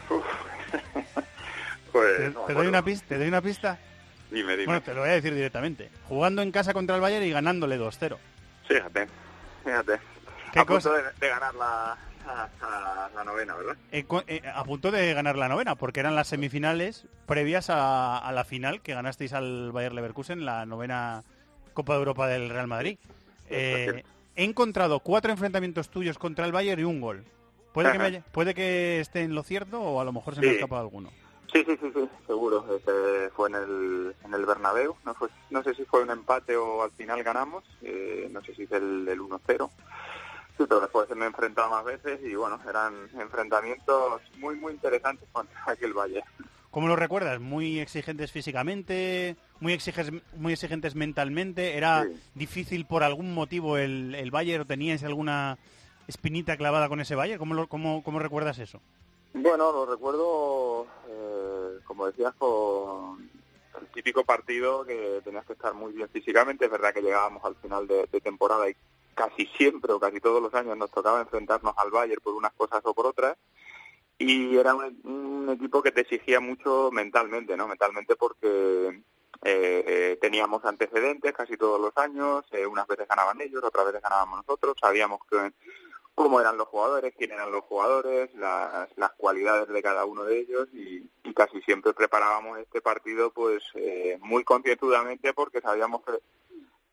Uf. 0.10 0.26
pues, 1.91 2.17
¿Te, 2.17 2.30
no 2.30 2.41
me 2.41 2.48
te 2.48 2.54
doy 2.54 2.67
una 2.67 2.84
pista? 2.84 3.06
¿Te 3.08 3.17
doy 3.17 3.28
una 3.28 3.41
pista? 3.41 3.80
Dime, 4.30 4.54
dime. 4.54 4.65
Bueno, 4.65 4.82
te 4.82 4.94
lo 4.94 5.02
voy 5.02 5.10
a 5.10 5.13
decir 5.13 5.34
directamente. 5.34 5.89
Jugando 6.08 6.41
en 6.41 6.52
casa 6.52 6.74
contra 6.74 6.96
el 6.96 7.02
Bayern 7.02 7.26
y 7.26 7.32
ganándole 7.32 7.78
2-0. 7.80 8.17
Fíjate, 8.67 9.08
fíjate. 9.63 10.00
¿Qué 10.54 10.60
a 10.60 10.65
punto 10.65 10.89
cosa? 10.89 10.94
de, 10.94 11.04
de 11.20 11.28
ganar 11.28 11.54
la, 11.56 11.98
a- 12.26 12.50
a 12.62 13.10
la 13.14 13.24
novena, 13.24 13.56
¿verdad? 13.56 13.76
Eh, 13.92 14.06
eh, 14.28 14.42
a 14.54 14.64
punto 14.64 14.92
de 14.92 15.14
ganar 15.14 15.38
la 15.38 15.48
novena, 15.50 15.76
porque 15.76 16.00
eran 16.00 16.16
las 16.16 16.28
semifinales 16.28 17.06
previas 17.26 17.70
a, 17.70 18.18
a 18.18 18.32
la 18.32 18.44
final 18.44 18.82
que 18.82 18.94
ganasteis 18.94 19.34
al 19.34 19.72
Bayer 19.72 19.94
Leverkusen, 19.94 20.46
la 20.46 20.66
novena 20.66 21.24
Copa 21.74 21.94
de 21.94 22.00
Europa 22.00 22.28
del 22.28 22.50
Real 22.50 22.68
Madrid. 22.68 22.98
Eh, 23.50 24.04
he 24.36 24.44
encontrado 24.44 25.00
cuatro 25.02 25.32
enfrentamientos 25.32 25.90
tuyos 25.90 26.18
contra 26.18 26.46
el 26.46 26.52
Bayern 26.52 26.82
y 26.82 26.86
un 26.86 27.02
gol. 27.02 27.24
¿Puede 27.74 27.92
que, 27.92 27.98
me 27.98 28.06
Ajá. 28.06 28.18
haya- 28.18 28.24
¿Puede 28.32 28.54
que 28.54 29.00
esté 29.00 29.22
en 29.22 29.34
lo 29.36 29.44
cierto 29.44 29.82
o 29.82 30.02
a 30.02 30.04
lo 30.06 30.12
mejor 30.12 30.36
se 30.36 30.42
me 30.42 30.48
ha 30.48 30.50
Sí. 30.52 30.56
escapado 30.58 30.82
alguno? 30.82 31.10
Sí, 31.52 31.64
sí, 31.66 31.78
sí, 31.82 31.92
sí, 31.94 32.10
seguro. 32.28 32.66
Este 32.74 33.30
fue 33.36 33.50
en 33.50 33.56
el, 33.56 34.16
en 34.24 34.34
el 34.34 34.46
Bernabéu. 34.46 34.96
No, 35.06 35.14
fue, 35.14 35.28
no 35.50 35.62
sé 35.64 35.74
si 35.76 35.84
fue 35.84 36.02
un 36.02 36.10
empate 36.12 36.56
o 36.56 36.82
al 36.84 36.92
final 36.92 37.24
ganamos. 37.24 37.64
eh, 37.82 38.30
no 38.32 38.42
sé 38.42 38.56
si 38.56 38.64
es 38.64 38.72
el, 38.72 39.06
el 39.10 39.20
1-0. 39.20 39.70
Sí, 40.62 40.67
pero 40.69 40.82
después 40.82 41.10
me 41.15 41.26
he 41.26 41.28
enfrentado 41.28 41.71
más 41.71 41.84
veces 41.84 42.19
y 42.24 42.36
bueno, 42.36 42.60
eran 42.69 42.93
enfrentamientos 43.19 44.21
muy, 44.38 44.56
muy 44.56 44.74
interesantes 44.74 45.28
contra 45.32 45.60
aquel 45.67 45.93
Valle. 45.93 46.24
¿Cómo 46.69 46.88
lo 46.88 46.95
recuerdas? 46.95 47.39
¿Muy 47.41 47.80
exigentes 47.80 48.32
físicamente? 48.32 49.36
¿Muy 49.60 49.74
exigentes, 49.74 50.21
muy 50.38 50.54
exigentes 50.54 50.93
mentalmente? 50.95 51.76
¿Era 51.78 52.04
Sí. 52.04 52.15
difícil 52.36 52.86
por 52.86 53.04
algún 53.04 53.34
motivo 53.34 53.78
el, 53.78 54.13
el 54.15 54.30
Bayern 54.32 54.62
o 54.62 54.65
teníais 54.67 55.04
alguna 55.04 55.58
espinita 56.08 56.56
clavada 56.58 56.88
con 56.89 57.02
ese 57.02 57.15
Bayern? 57.15 57.39
¿Cómo, 57.39 57.56
lo- 57.56 57.67
cómo, 57.67 58.04
cómo 58.04 58.19
recuerdas 58.19 58.60
eso? 58.60 58.80
Bueno, 59.34 59.71
lo 59.71 59.86
recuerdo, 59.88 60.86
eh, 61.10 61.80
como 61.86 62.06
decías, 62.06 62.34
con 62.38 63.30
el 63.82 63.88
típico 63.88 64.24
partido 64.24 64.86
que 64.86 65.22
tenías 65.24 65.46
que 65.46 65.54
estar 65.54 65.74
muy 65.74 65.94
bien 65.94 66.10
físicamente. 66.10 66.65
Es 66.65 66.72
verdad 66.72 66.94
que 66.94 67.02
llegábamos 67.02 67.44
al 67.44 67.56
final 67.56 67.88
de, 67.88 68.08
temporada 68.22 68.70
y 68.70 68.76
casi 69.13 69.46
siempre 69.58 69.94
o 69.94 70.00
casi 70.00 70.20
todos 70.20 70.41
los 70.41 70.54
años 70.54 70.78
nos 70.78 70.91
tocaba 70.91 71.22
enfrentarnos 71.22 71.74
al 71.78 71.91
Bayern 71.91 72.22
por 72.22 72.34
unas 72.34 72.54
cosas 72.54 72.82
o 72.84 72.94
por 72.94 73.08
otras. 73.08 73.38
Y 74.17 74.56
era 74.56 74.76
un, 74.76 75.00
un 75.04 75.50
equipo 75.50 75.82
que 75.82 75.91
te 75.91 76.02
exigía 76.02 76.39
mucho 76.39 76.89
mentalmente, 76.91 77.58
¿no? 77.58 77.67
Mentalmente 77.67 78.15
porque 78.15 79.02
eh, 79.44 79.84
eh, 79.88 80.17
teníamos 80.22 80.63
antecedentes 80.65 81.34
casi 81.34 81.58
todos 81.58 81.82
los 81.82 81.98
años, 81.98 82.46
eh, 82.52 82.67
unas 82.67 82.86
veces 82.86 83.08
ganaban 83.08 83.41
ellos, 83.41 83.63
otras 83.63 83.88
veces 83.88 84.00
ganábamos 84.00 84.46
nosotros, 84.46 84.78
sabíamos 84.80 85.20
que 85.28 85.52
cómo 86.24 86.40
eran 86.40 86.58
los 86.58 86.68
jugadores, 86.68 87.14
quién 87.18 87.32
eran 87.32 87.52
los 87.52 87.64
jugadores, 87.66 88.34
las, 88.36 88.90
las 88.98 89.12
cualidades 89.14 89.68
de 89.68 89.82
cada 89.82 90.06
uno 90.06 90.24
de 90.24 90.40
ellos 90.40 90.68
y, 90.74 91.10
y 91.24 91.34
casi 91.34 91.62
siempre 91.62 91.94
preparábamos 91.94 92.60
este 92.60 92.82
partido 92.82 93.32
pues 93.32 93.64
eh, 93.76 94.18
muy 94.22 94.44
concienzudamente 94.44 95.34
porque 95.34 95.62
sabíamos 95.62 96.04
que, 96.04 96.14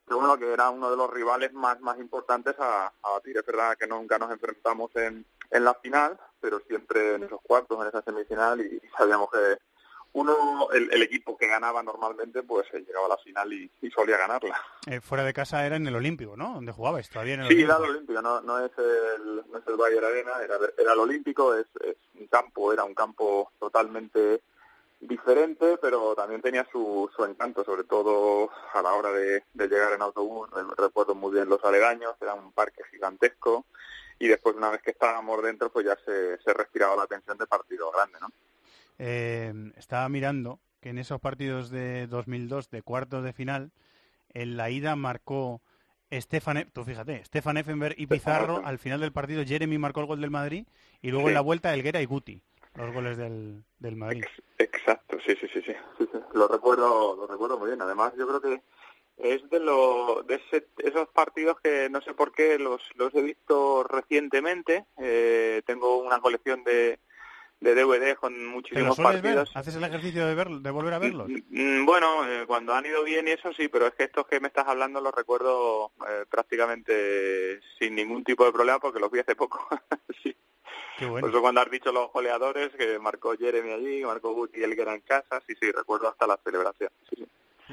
que, 0.07 0.14
bueno 0.14 0.38
que 0.38 0.53
era 0.53 0.71
uno 0.71 0.91
de 0.91 0.97
los 0.97 1.11
rivales 1.11 1.53
más 1.53 1.81
más 1.81 1.99
importantes 1.99 2.55
a, 2.59 2.93
a 3.03 3.11
batir. 3.11 3.37
Es 3.37 3.47
verdad 3.47 3.77
que 3.79 3.87
nunca 3.87 4.19
nos 4.19 4.31
enfrentamos 4.31 4.95
en, 4.97 5.25
en 5.51 5.64
la 5.64 5.75
final, 5.75 6.19
pero 6.41 6.61
siempre 6.61 7.14
en 7.14 7.25
esos 7.25 7.41
cuartos, 7.43 7.81
en 7.81 7.88
esa 7.88 8.03
semifinal 8.03 8.61
y 8.61 8.81
sabíamos 8.97 9.31
que 9.31 9.59
uno, 10.12 10.68
el, 10.73 10.92
el 10.92 11.03
equipo 11.03 11.37
que 11.37 11.47
ganaba 11.47 11.83
normalmente, 11.83 12.42
pues 12.42 12.66
eh, 12.73 12.81
llegaba 12.87 13.07
a 13.07 13.11
la 13.11 13.16
final 13.18 13.53
y, 13.53 13.71
y 13.83 13.90
solía 13.90 14.16
ganarla. 14.16 14.61
Eh, 14.87 15.01
fuera 15.01 15.23
de 15.25 15.33
casa 15.33 15.64
era 15.66 15.77
en 15.77 15.87
el 15.87 15.94
Olímpico, 15.94 16.37
¿no? 16.37 16.55
Donde 16.55 16.73
jugabais 16.73 17.09
todavía 17.09 17.35
en 17.35 17.40
el 17.40 17.47
Sí, 17.49 17.55
Olímpico. 17.55 17.73
era 17.77 17.85
el 17.85 17.90
Olímpico, 17.90 18.23
no, 18.23 18.40
no 18.40 18.59
es 18.64 18.73
el, 18.79 19.37
no 19.51 19.59
es 19.59 19.66
el 19.66 19.77
Bayern 19.77 20.05
Arena, 20.07 20.33
era, 20.42 20.57
era 20.77 20.92
el 20.94 20.99
Olímpico, 20.99 21.55
es, 21.55 21.66
es 21.85 21.97
un 22.18 22.27
campo, 22.27 22.73
era 22.73 22.85
un 22.85 22.94
campo 22.94 23.53
totalmente 23.61 24.40
diferente, 25.01 25.79
pero 25.81 26.14
también 26.16 26.42
tenía 26.42 26.66
su, 26.73 27.09
su 27.14 27.25
encanto, 27.25 27.64
sobre 27.64 27.85
todo 27.85 28.51
a 28.75 28.83
la 28.83 28.94
hora 28.94 29.12
de, 29.12 29.44
de 29.55 29.68
llegar 29.68 29.92
en 29.92 30.03
autobús. 30.03 30.51
Re- 30.51 30.64
Recuerdo 30.77 31.14
muy 31.14 31.33
bien 31.33 31.49
los 31.49 31.62
aledaños, 31.64 32.14
era 32.21 32.35
un 32.35 32.51
parque 32.53 32.83
gigantesco 32.90 33.66
y 34.18 34.27
después 34.27 34.57
una 34.57 34.71
vez 34.71 34.83
que 34.83 34.90
estábamos 34.90 35.40
dentro, 35.42 35.71
pues 35.71 35.87
ya 35.87 35.97
se, 36.05 36.38
se 36.38 36.53
respiraba 36.53 36.97
la 36.97 37.07
tensión 37.07 37.38
de 37.38 37.47
partido 37.47 37.92
grande, 37.92 38.18
¿no? 38.21 38.29
Eh, 38.99 39.53
estaba 39.77 40.09
mirando 40.09 40.61
que 40.81 40.91
en 40.91 40.99
esos 40.99 41.21
partidos 41.21 41.71
de 41.71 42.07
2002 42.07 42.71
de 42.71 42.83
cuartos 42.83 43.25
de 43.25 43.33
final, 43.33 43.71
en 44.35 44.57
la 44.57 44.71
ida 44.71 44.97
marcó 44.97 45.61
Stefan, 46.13 46.57
E- 46.59 46.65
tú 46.67 46.85
fíjate, 46.85 47.25
Stefan 47.25 47.57
Effenberg 47.59 47.95
y 47.99 48.07
Pizarro, 48.07 48.63
al 48.65 48.79
final 48.79 49.01
del 49.01 49.13
partido 49.13 49.45
Jeremy 49.45 49.79
marcó 49.79 50.01
el 50.01 50.07
gol 50.07 50.21
del 50.21 50.31
Madrid 50.31 50.67
y 51.03 51.11
luego 51.11 51.27
Sí. 51.27 51.31
en 51.31 51.35
la 51.35 51.41
vuelta 51.43 51.75
Elguera 51.75 52.01
y 52.01 52.07
Guti, 52.07 52.41
los 52.75 52.93
goles 52.93 53.17
del, 53.17 53.63
del 53.79 53.97
Madrid. 53.97 54.25
Exacto, 54.59 55.19
sí, 55.27 55.35
sí, 55.41 55.49
sí, 55.53 55.61
sí, 55.63 55.73
sí, 55.99 56.09
sí. 56.13 56.19
Lo 56.35 56.49
recuerdo, 56.49 57.17
lo 57.17 57.27
recuerdo 57.27 57.59
muy 57.59 57.69
bien. 57.69 57.83
Además, 57.83 58.13
yo 58.19 58.27
creo 58.27 58.41
que 58.41 58.63
es 59.19 59.49
de, 59.51 59.61
lo, 59.61 60.23
de 60.23 60.37
ese- 60.37 60.69
esos 60.79 61.09
partidos 61.09 61.61
que 61.61 61.89
no 61.91 62.01
sé 62.01 62.15
por 62.15 62.33
qué 62.33 62.59
los, 62.59 62.81
los 62.97 63.15
he 63.15 63.23
visto 63.23 63.83
recientemente. 63.85 64.87
Eh, 64.99 65.63
tengo 65.67 65.99
una 65.99 66.21
colección 66.21 66.63
de, 66.65 67.01
de 67.61 67.75
DVD 67.75 68.14
con 68.16 68.33
¿Te 68.35 68.38
los 68.40 68.53
muchísimos 68.53 68.97
ver? 68.99 69.05
partidos. 69.07 69.51
¿Haces 69.57 69.75
el 69.77 69.85
ejercicio 69.85 70.27
de, 70.27 70.35
ver, 70.35 70.49
de 70.49 70.71
volver 70.71 70.94
a 70.94 70.99
verlos? 70.99 71.29
Mm, 71.49 71.85
Bueno, 71.85 72.25
eh, 72.29 72.44
cuando 72.47 72.73
han 72.75 72.87
ido 72.87 73.03
bien 73.05 73.27
y 73.29 73.33
eso 73.33 73.53
sí, 73.53 73.68
pero 73.68 73.87
es 73.88 73.94
que 73.94 74.05
estos 74.05 74.27
que 74.27 74.38
me 74.40 74.49
estás 74.49 74.66
hablando 74.68 75.01
los 75.01 75.14
recuerdo 75.14 75.90
eh, 76.09 76.25
prácticamente 76.31 77.61
sin 77.79 77.94
ningún 77.94 78.25
tipo 78.25 78.44
de 78.44 78.53
problema 78.53 78.79
porque 78.79 79.01
los 79.01 79.11
vi 79.11 79.21
hace 79.21 79.35
poco. 79.35 79.66
sí. 80.23 80.35
Qué 80.99 81.05
Por 81.05 81.12
bueno. 81.12 81.29
eso 81.29 81.40
cuando 81.40 81.61
has 81.61 81.71
dicho 81.71 81.92
los 81.92 82.12
goleadores, 82.12 82.71
que 82.77 82.99
marcó 82.99 83.37
Jeremy 83.37 83.73
allí, 83.73 84.05
marcó 84.05 84.33
Guti 84.33 84.61
y 84.61 84.64
el 84.64 84.75
que 84.75 84.83
era 84.83 84.94
en 84.94 85.01
casa, 85.03 85.40
sí, 85.47 85.55
sí, 85.61 85.71
recuerdo 85.71 86.09
hasta 86.09 86.27
la 86.27 86.38
celebración. 86.42 86.90
Sí, 87.09 87.16
sí. 87.16 87.27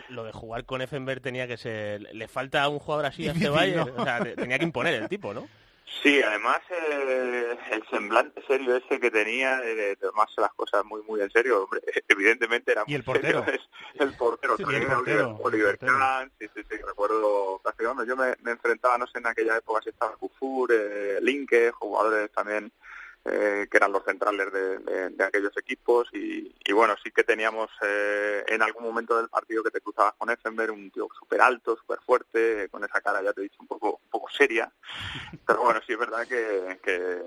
Lo 0.10 0.24
de 0.26 0.32
jugar 0.32 0.65
con 0.65 0.82
Effenberg 0.82 1.21
tenía 1.21 1.48
que 1.48 1.58
ser... 1.58 2.02
Le 2.13 2.28
falta 2.28 2.62
a 2.63 2.69
un 2.69 2.80
jugador 2.80 3.06
así 3.08 3.28
a 3.28 3.32
este 3.34 3.50
Bayern. 3.50 3.88
¿no? 3.95 4.02
O 4.02 4.04
sea, 4.04 4.19
te- 4.24 4.36
tenía 4.36 4.60
que 4.60 4.65
imponer 4.65 4.93
el 4.95 5.10
tipo, 5.10 5.34
¿no? 5.34 5.48
Sí, 5.86 6.21
además 6.21 6.62
eh, 6.69 7.58
el 7.71 7.88
semblante 7.89 8.41
serio 8.48 8.76
ese 8.76 9.00
que 9.00 9.12
tenía 9.12 9.60
de, 9.60 9.95
tomarse 9.98 10.41
las 10.41 10.54
cosas 10.54 10.84
muy 10.84 11.02
muy 11.04 11.21
en 11.21 11.30
serio, 11.30 11.63
hombre, 11.63 11.82
evidentemente 12.08 12.71
era 12.71 12.84
¿Y 12.88 12.95
el 12.95 13.04
muy 13.06 13.15
serio, 13.19 13.38
portero? 13.43 13.60
es 13.93 14.02
el 14.02 14.13
portero, 14.17 14.58
Sí, 14.58 14.63
también 14.63 14.84
el 14.84 14.89
portero, 14.89 15.30
Oliver, 15.30 15.45
Oliver 15.45 15.69
el 15.71 15.78
portero. 15.78 15.98
Kahn, 16.00 16.32
sí, 16.39 16.48
sí, 16.56 16.62
sí, 16.69 16.78
recuerdo 16.78 17.60
prácticamente, 17.63 18.08
yo 18.10 18.15
me, 18.17 18.34
me 18.41 18.52
enfrentaba, 18.52 18.98
no 18.98 19.06
sé, 19.08 19.19
en 19.19 19.28
aquella 19.28 19.58
época 19.58 19.82
si 19.84 19.89
estaba 19.89 20.15
Kufur, 20.17 20.71
eh, 20.74 21.19
Linke, 21.21 21.71
jugadores 21.71 22.32
también 22.32 22.71
eh, 23.26 23.68
que 23.70 23.78
eran 23.78 23.92
los 23.92 24.04
centrales 24.06 24.52
de, 24.54 24.78
de- 24.80 25.10
de 25.10 25.24
aquellos 25.24 25.56
equipos 25.58 26.08
y, 26.14 26.54
y 26.64 26.74
bueno, 26.74 26.96
sí 27.04 27.12
que 27.12 27.24
teníamos 27.24 27.70
eh, 27.82 28.44
en 28.48 28.62
algún 28.62 28.84
momento 28.84 29.18
del 29.18 29.30
partido 29.30 29.64
que 29.64 29.72
te 29.72 29.82
cruzabas 29.82 30.14
con 30.18 30.30
Effenberg, 30.30 30.72
un 30.72 30.92
tío 30.92 31.08
súper 31.18 31.42
alto, 31.42 31.76
súper 31.78 32.00
fuerte, 32.06 32.70
con 32.70 32.84
esa 32.84 33.02
cara, 33.02 33.22
ya 33.24 33.34
te 33.34 33.42
he 33.42 33.44
dicho, 33.46 33.58
un 33.62 33.68
poco, 33.68 34.00
un 34.04 34.10
poco 34.10 34.30
seria, 34.30 34.72
pero 35.48 35.62
bueno, 35.64 35.80
sí 35.86 35.94
es 35.94 36.00
verdad 36.00 36.28
que, 36.28 36.80
que 36.84 37.22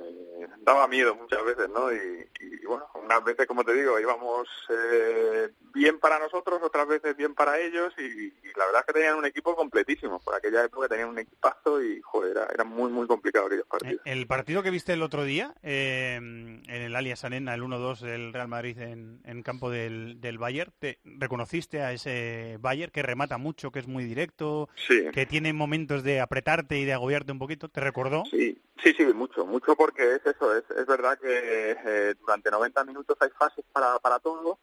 daba 0.61 0.87
miedo 0.89 1.15
muchas 1.15 1.45
veces, 1.45 1.69
¿no? 1.71 1.93
Y, 1.93 2.29
y, 2.41 2.65
bueno, 2.67 2.87
unas 2.95 3.25
veces, 3.25 3.47
como 3.47 3.65
te 3.65 3.73
digo, 3.75 3.99
íbamos 3.99 4.49
eh, 4.71 5.49
bien 5.75 5.99
para 5.99 6.19
nosotros, 6.19 6.61
otras 6.63 6.87
veces 6.87 7.17
bien 7.17 7.35
para 7.35 7.59
ellos 7.59 7.93
y, 7.99 8.03
y 8.27 8.33
la 8.57 8.67
verdad 8.67 8.81
es 8.81 8.87
que 8.87 8.93
tenían 8.93 9.17
un 9.17 9.25
equipo 9.27 9.57
completísimo. 9.57 10.19
Por 10.21 10.35
aquella 10.35 10.65
época 10.65 10.89
tenían 10.89 11.09
un 11.09 11.19
equipazo 11.19 11.83
y, 11.83 12.01
joder, 12.03 12.33
era, 12.33 12.49
era 12.53 12.65
muy, 12.65 12.91
muy 12.91 13.07
complicado 13.07 13.47
aquellos 13.47 13.67
partidos. 13.67 14.03
El 14.05 14.27
partido 14.27 14.63
que 14.63 14.71
viste 14.71 14.93
el 14.93 15.03
otro 15.03 15.25
día 15.25 15.55
eh, 15.63 15.88
en 15.89 16.63
el 16.69 16.95
Allianz 16.95 17.25
Arena, 17.25 17.55
el 17.55 17.63
1-2 17.63 18.01
del 18.01 18.33
Real 18.33 18.49
Madrid 18.49 18.79
en, 18.79 19.21
en 19.25 19.43
campo 19.43 19.71
del, 19.71 20.21
del 20.21 20.39
Bayern, 20.39 20.73
¿te 20.79 20.99
reconociste 21.05 21.83
a 21.83 21.93
ese 21.93 22.57
Bayern 22.61 22.93
que 22.93 23.03
remata 23.03 23.39
mucho, 23.39 23.71
que 23.71 23.79
es 23.81 23.87
muy 23.89 24.05
directo, 24.05 24.69
Sí. 24.87 25.05
que 25.13 25.27
tiene 25.27 25.53
momentos 25.53 26.03
de 26.03 26.21
apretarte 26.21 26.79
y 26.79 26.85
de 26.85 26.93
agobiarte 26.93 27.33
un 27.33 27.39
poquito? 27.39 27.69
¿Te 27.69 27.81
recordó? 27.81 28.25
Sí, 28.31 28.61
sí, 28.83 28.93
sí, 28.97 29.05
mucho, 29.15 29.45
mucho 29.47 29.75
porque 29.77 30.17
es 30.17 30.27
eso, 30.27 30.57
es, 30.57 30.65
es 30.71 30.87
verdad 30.87 31.19
que 31.19 31.77
eh, 31.85 32.15
durante 32.21 32.51
90 32.51 32.85
minutos 32.85 33.17
hay 33.21 33.31
fases 33.39 33.65
para, 33.73 33.99
para 33.99 34.19
todo, 34.19 34.59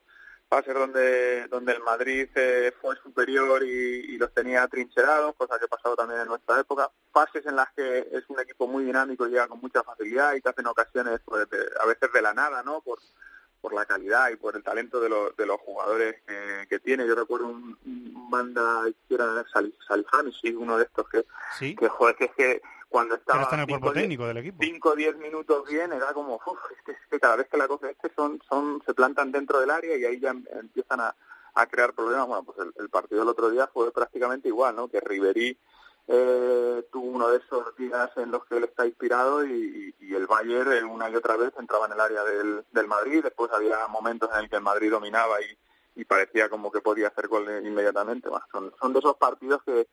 fases 0.50 0.74
donde, 0.74 1.48
donde 1.48 1.74
el 1.74 1.82
Madrid 1.84 2.30
eh, 2.36 2.72
fue 2.82 2.96
superior 2.98 3.64
y, 3.64 3.68
y 4.14 4.18
los 4.18 4.34
tenía 4.34 4.68
trincherados, 4.68 5.36
cosa 5.36 5.58
que 5.60 5.66
ha 5.66 5.68
pasado 5.68 5.96
también 5.96 6.22
en 6.22 6.28
nuestra 6.28 6.60
época, 6.60 6.90
fases 7.12 7.46
en 7.46 7.56
las 7.56 7.72
que 7.74 8.08
es 8.12 8.24
un 8.30 8.40
equipo 8.40 8.68
muy 8.68 8.84
dinámico, 8.84 9.26
llega 9.28 9.48
con 9.48 9.60
mucha 9.60 9.84
facilidad 9.84 10.34
y 10.36 10.42
te 10.42 10.50
hacen 10.50 10.68
ocasiones 10.68 11.20
pues, 11.26 11.50
de- 11.50 11.70
a 11.82 11.86
veces 11.86 12.12
de 12.14 12.22
la 12.22 12.34
nada, 12.34 12.62
¿no? 12.64 12.82
Por, 12.82 13.00
por 13.62 13.74
la 13.74 13.86
calidad 13.86 14.30
y 14.30 14.36
por 14.36 14.56
el 14.56 14.62
talento 14.64 15.00
de, 15.02 15.10
los 15.10 15.36
de 15.36 15.46
los 15.48 15.60
jugadores 15.62 16.22
que, 16.28 16.68
que 16.70 16.80
tiene. 16.80 17.08
Yo 17.08 17.16
recuerdo 17.16 17.48
un, 17.48 17.78
un 17.86 18.30
banda 18.30 18.84
Salih 19.52 19.74
Salihamidzic, 19.88 20.60
uno 20.60 20.78
de 20.78 20.84
estos 20.84 21.10
que, 21.10 21.26
Sí, 21.58 21.76
que 21.76 21.88
joder, 21.90 22.16
que 22.16 22.26
es 22.26 22.32
que 22.36 22.62
cuando 22.96 23.16
que 23.16 23.20
estaba 23.20 23.40
ahora 23.40 23.44
está 23.44 23.56
en 23.56 23.60
el 23.60 23.68
cinco, 23.68 23.80
cuerpo 23.82 24.00
técnico 24.00 24.26
del 24.26 24.38
equipo. 24.38 24.58
5 24.62 24.90
o 24.90 24.96
10 24.96 25.18
minutos 25.18 25.68
bien, 25.68 25.92
era 25.92 26.14
como, 26.14 26.36
uff, 26.36 26.60
es 26.72 26.82
que, 26.86 26.92
es 26.94 26.98
que 27.12 27.20
cada 27.20 27.36
vez 27.36 27.50
que 27.50 27.58
la 27.58 27.68
coge 27.68 27.92
este 27.92 28.10
son, 28.16 28.42
son, 28.48 28.82
se 28.86 28.94
plantan 28.94 29.34
dentro 29.34 29.60
del 29.60 29.70
área 29.70 29.98
y 29.98 30.06
ahí 30.06 30.18
ya 30.18 30.30
em- 30.30 30.46
empiezan 30.50 31.02
a, 31.02 31.14
a 31.56 31.66
crear 31.68 31.92
problemas. 31.92 32.26
Bueno, 32.26 32.44
pues 32.46 32.58
el, 32.60 32.74
el 32.82 32.90
partido 32.90 33.20
del 33.20 33.28
otro 33.28 33.50
día 33.50 33.68
fue 33.68 33.92
prácticamente 33.92 34.48
igual, 34.48 34.78
¿no? 34.78 34.88
Que 34.88 35.02
Ribery 35.02 35.58
eh, 36.08 36.88
tuvo 36.90 37.06
uno 37.06 37.28
de 37.28 37.40
esos 37.40 37.76
días 37.76 38.12
en 38.16 38.32
los 38.32 38.46
que 38.46 38.56
él 38.56 38.64
está 38.64 38.86
inspirado 38.86 39.46
y, 39.46 39.94
y 40.00 40.16
el 40.16 40.26
Bayern 40.26 40.72
eh, 40.72 40.82
una 40.86 41.10
y 41.10 41.18
otra 41.18 41.36
vez 41.36 41.52
entraba 41.60 41.88
en 41.88 41.92
el 41.92 42.00
área 42.00 42.24
del, 42.24 42.64
del 42.72 42.88
Madrid. 42.88 43.24
Después 43.24 43.52
había 43.52 43.86
momentos 43.90 44.30
en 44.34 44.40
el 44.46 44.50
que 44.50 44.56
el 44.56 44.62
Madrid 44.62 44.90
dominaba 44.90 45.42
y, 45.42 46.00
y 46.00 46.06
parecía 46.06 46.48
como 46.48 46.72
que 46.72 46.80
podía 46.80 47.10
hacer 47.10 47.28
gol 47.28 47.46
inmediatamente. 47.62 48.30
Bueno, 48.30 48.46
son, 48.54 48.74
son 48.80 48.94
de 48.94 49.00
esos 49.00 49.18
partidos 49.18 49.62
que, 49.66 49.86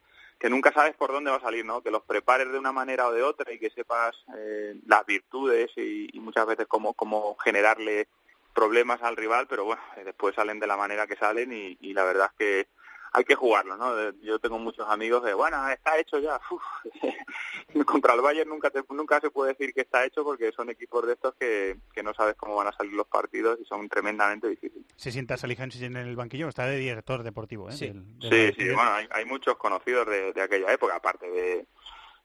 que 0.43 0.51
nunca 0.51 0.73
sabes 0.73 0.97
por 0.97 1.13
dónde 1.13 1.31
va 1.31 1.37
a 1.37 1.41
salir, 1.41 1.65
¿no? 1.65 1.83
Que 1.83 1.93
los 1.93 2.03
prepares 2.03 2.51
de 2.51 2.59
una 2.59 2.73
manera 2.73 3.07
o 3.07 3.13
de 3.13 3.23
otra 3.23 3.53
y 3.53 3.61
que 3.61 3.71
sepas 3.71 4.17
eh, 4.37 4.75
las 4.89 5.07
virtudes 5.07 5.71
y, 5.77 6.19
muchas 6.19 6.47
veces 6.47 6.67
cómo, 6.67 6.95
cómo 6.95 7.37
generarle 7.37 8.09
problemas 8.53 9.01
al 9.05 9.17
rival, 9.17 9.47
pero 9.49 9.65
bueno, 9.65 9.81
eh, 9.97 10.03
después 10.05 10.35
salen 10.35 10.59
de 10.59 10.67
la 10.67 10.77
manera 10.77 11.07
que 11.07 11.15
salen 11.15 11.53
y, 11.53 11.79
y 11.81 11.95
la 11.95 12.03
verdad 12.03 12.29
es 12.33 12.39
que 12.39 12.67
hay 13.15 13.25
que 13.25 13.35
jugarlo, 13.35 13.77
¿no? 13.77 13.95
De- 13.95 14.15
Yo 14.23 14.39
tengo 14.39 14.59
muchos 14.59 14.89
amigos 14.89 15.23
de, 15.25 15.35
bueno, 15.35 15.69
está 15.69 15.99
hecho 15.99 16.19
ya. 16.19 16.41
Uf. 16.51 16.63
Contra 17.87 18.15
el 18.15 18.21
Bayern 18.21 18.49
nunca 18.51 18.71
te- 18.71 18.83
nunca 18.91 19.21
se 19.21 19.31
puede 19.31 19.53
decir 19.53 19.73
que 19.75 19.83
está 19.83 20.05
hecho 20.05 20.25
porque 20.25 20.53
son 20.53 20.71
equipos 20.71 21.07
de 21.07 21.15
estos 21.15 21.35
que, 21.35 21.77
que 21.95 22.03
no 22.03 22.13
sabes 22.15 22.35
cómo 22.37 22.57
van 22.57 22.69
a 22.69 22.73
salir 22.73 22.93
los 22.95 23.07
partidos 23.07 23.59
y 23.61 23.65
son 23.65 23.89
tremendamente 23.89 24.49
difíciles. 24.49 24.87
Se 24.97 25.11
sienta 25.11 25.37
Salihamidzic 25.37 25.83
en 25.83 25.97
el 25.97 26.17
banquillo, 26.17 26.49
está 26.49 26.67
de 26.67 26.77
director 26.77 27.23
deportivo. 27.23 27.69
¿eh? 27.69 27.73
Sí. 27.73 27.87
del- 27.89 28.19
del 28.19 28.55
Sí, 28.55 28.63
sí, 28.63 28.69
bueno, 28.75 28.93
hay, 28.93 29.09
hay 29.11 29.25
muchos 29.25 29.57
conocidos 29.57 30.07
de, 30.07 30.33
de 30.33 30.43
aquella 30.43 30.73
época, 30.73 30.97
aparte 30.97 31.31
de, 31.31 31.67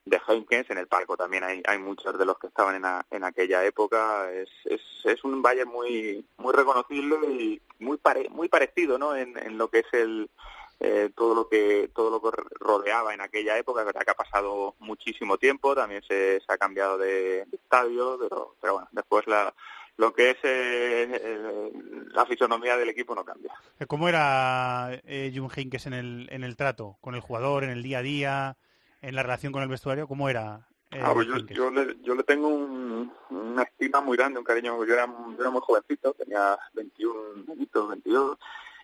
de 0.05 0.21
Heinkens, 0.27 0.69
en 0.69 0.77
el 0.77 0.87
palco 0.87 1.17
también 1.17 1.43
hay, 1.43 1.61
hay 1.67 1.79
muchos 1.79 2.17
de 2.17 2.25
los 2.25 2.37
que 2.39 2.47
estaban 2.47 2.75
en, 2.75 2.85
a- 2.85 3.05
en 3.11 3.23
aquella 3.23 3.63
época. 3.65 4.31
Es, 4.31 4.49
es, 4.65 4.81
es 5.05 5.23
un 5.23 5.41
Bayern 5.41 5.69
muy 5.69 6.25
muy 6.37 6.53
reconocible 6.53 7.17
y 7.31 7.61
muy 7.79 7.97
pare- 7.97 8.29
muy 8.29 8.47
parecido 8.49 8.97
¿no? 8.97 9.15
en, 9.15 9.37
en 9.37 9.57
lo 9.57 9.69
que 9.69 9.79
es 9.79 9.93
el 9.93 10.29
eh, 10.79 11.09
todo 11.15 11.33
lo 11.33 11.47
que 11.49 11.89
todo 11.93 12.09
lo 12.11 12.21
que 12.21 12.37
rodeaba 12.59 13.13
en 13.13 13.21
aquella 13.21 13.57
época, 13.57 13.81
es 13.81 13.85
verdad 13.87 14.01
que 14.03 14.11
ha 14.11 14.15
pasado 14.15 14.75
muchísimo 14.79 15.37
tiempo, 15.37 15.73
también 15.75 16.03
se, 16.03 16.39
se 16.39 16.45
ha 16.53 16.57
cambiado 16.57 16.97
de, 16.97 17.45
de 17.45 17.55
estadio, 17.57 18.17
pero, 18.19 18.55
pero 18.61 18.73
bueno, 18.73 18.87
después 18.91 19.25
la, 19.27 19.53
lo 19.97 20.13
que 20.13 20.29
es 20.31 20.37
eh, 20.43 21.09
eh, 21.23 21.71
la 22.13 22.25
fisonomía 22.27 22.77
del 22.77 22.89
equipo 22.89 23.15
no 23.15 23.25
cambia. 23.25 23.53
¿Cómo 23.87 24.07
era 24.07 24.89
eh, 25.05 25.31
Jun 25.35 25.49
Heynckes 25.55 25.87
en 25.87 25.93
el, 25.93 26.27
en 26.31 26.43
el 26.43 26.55
trato 26.55 26.97
con 27.01 27.15
el 27.15 27.21
jugador, 27.21 27.63
en 27.63 27.71
el 27.71 27.81
día 27.81 27.99
a 27.99 28.03
día, 28.03 28.57
en 29.01 29.15
la 29.15 29.23
relación 29.23 29.51
con 29.51 29.63
el 29.63 29.69
vestuario? 29.69 30.07
¿Cómo 30.07 30.29
era? 30.29 30.67
eh, 30.91 31.01
Ah, 31.03 31.13
pues 31.13 31.25
yo, 31.27 31.37
yo, 31.37 31.71
le, 31.71 31.97
yo 32.03 32.13
le 32.13 32.23
tengo 32.23 32.47
un- 32.47 33.11
una 33.31 33.63
estima 33.63 33.99
muy 34.01 34.15
grande, 34.17 34.37
un 34.39 34.45
cariño. 34.45 34.83
Yo 34.85 34.93
era, 34.93 35.05
yo 35.07 35.35
era 35.39 35.49
muy 35.49 35.61
jovencito, 35.61 36.13
tenía 36.13 36.57
21 36.73 37.43
añitos, 37.51 37.89
22, 37.89 38.37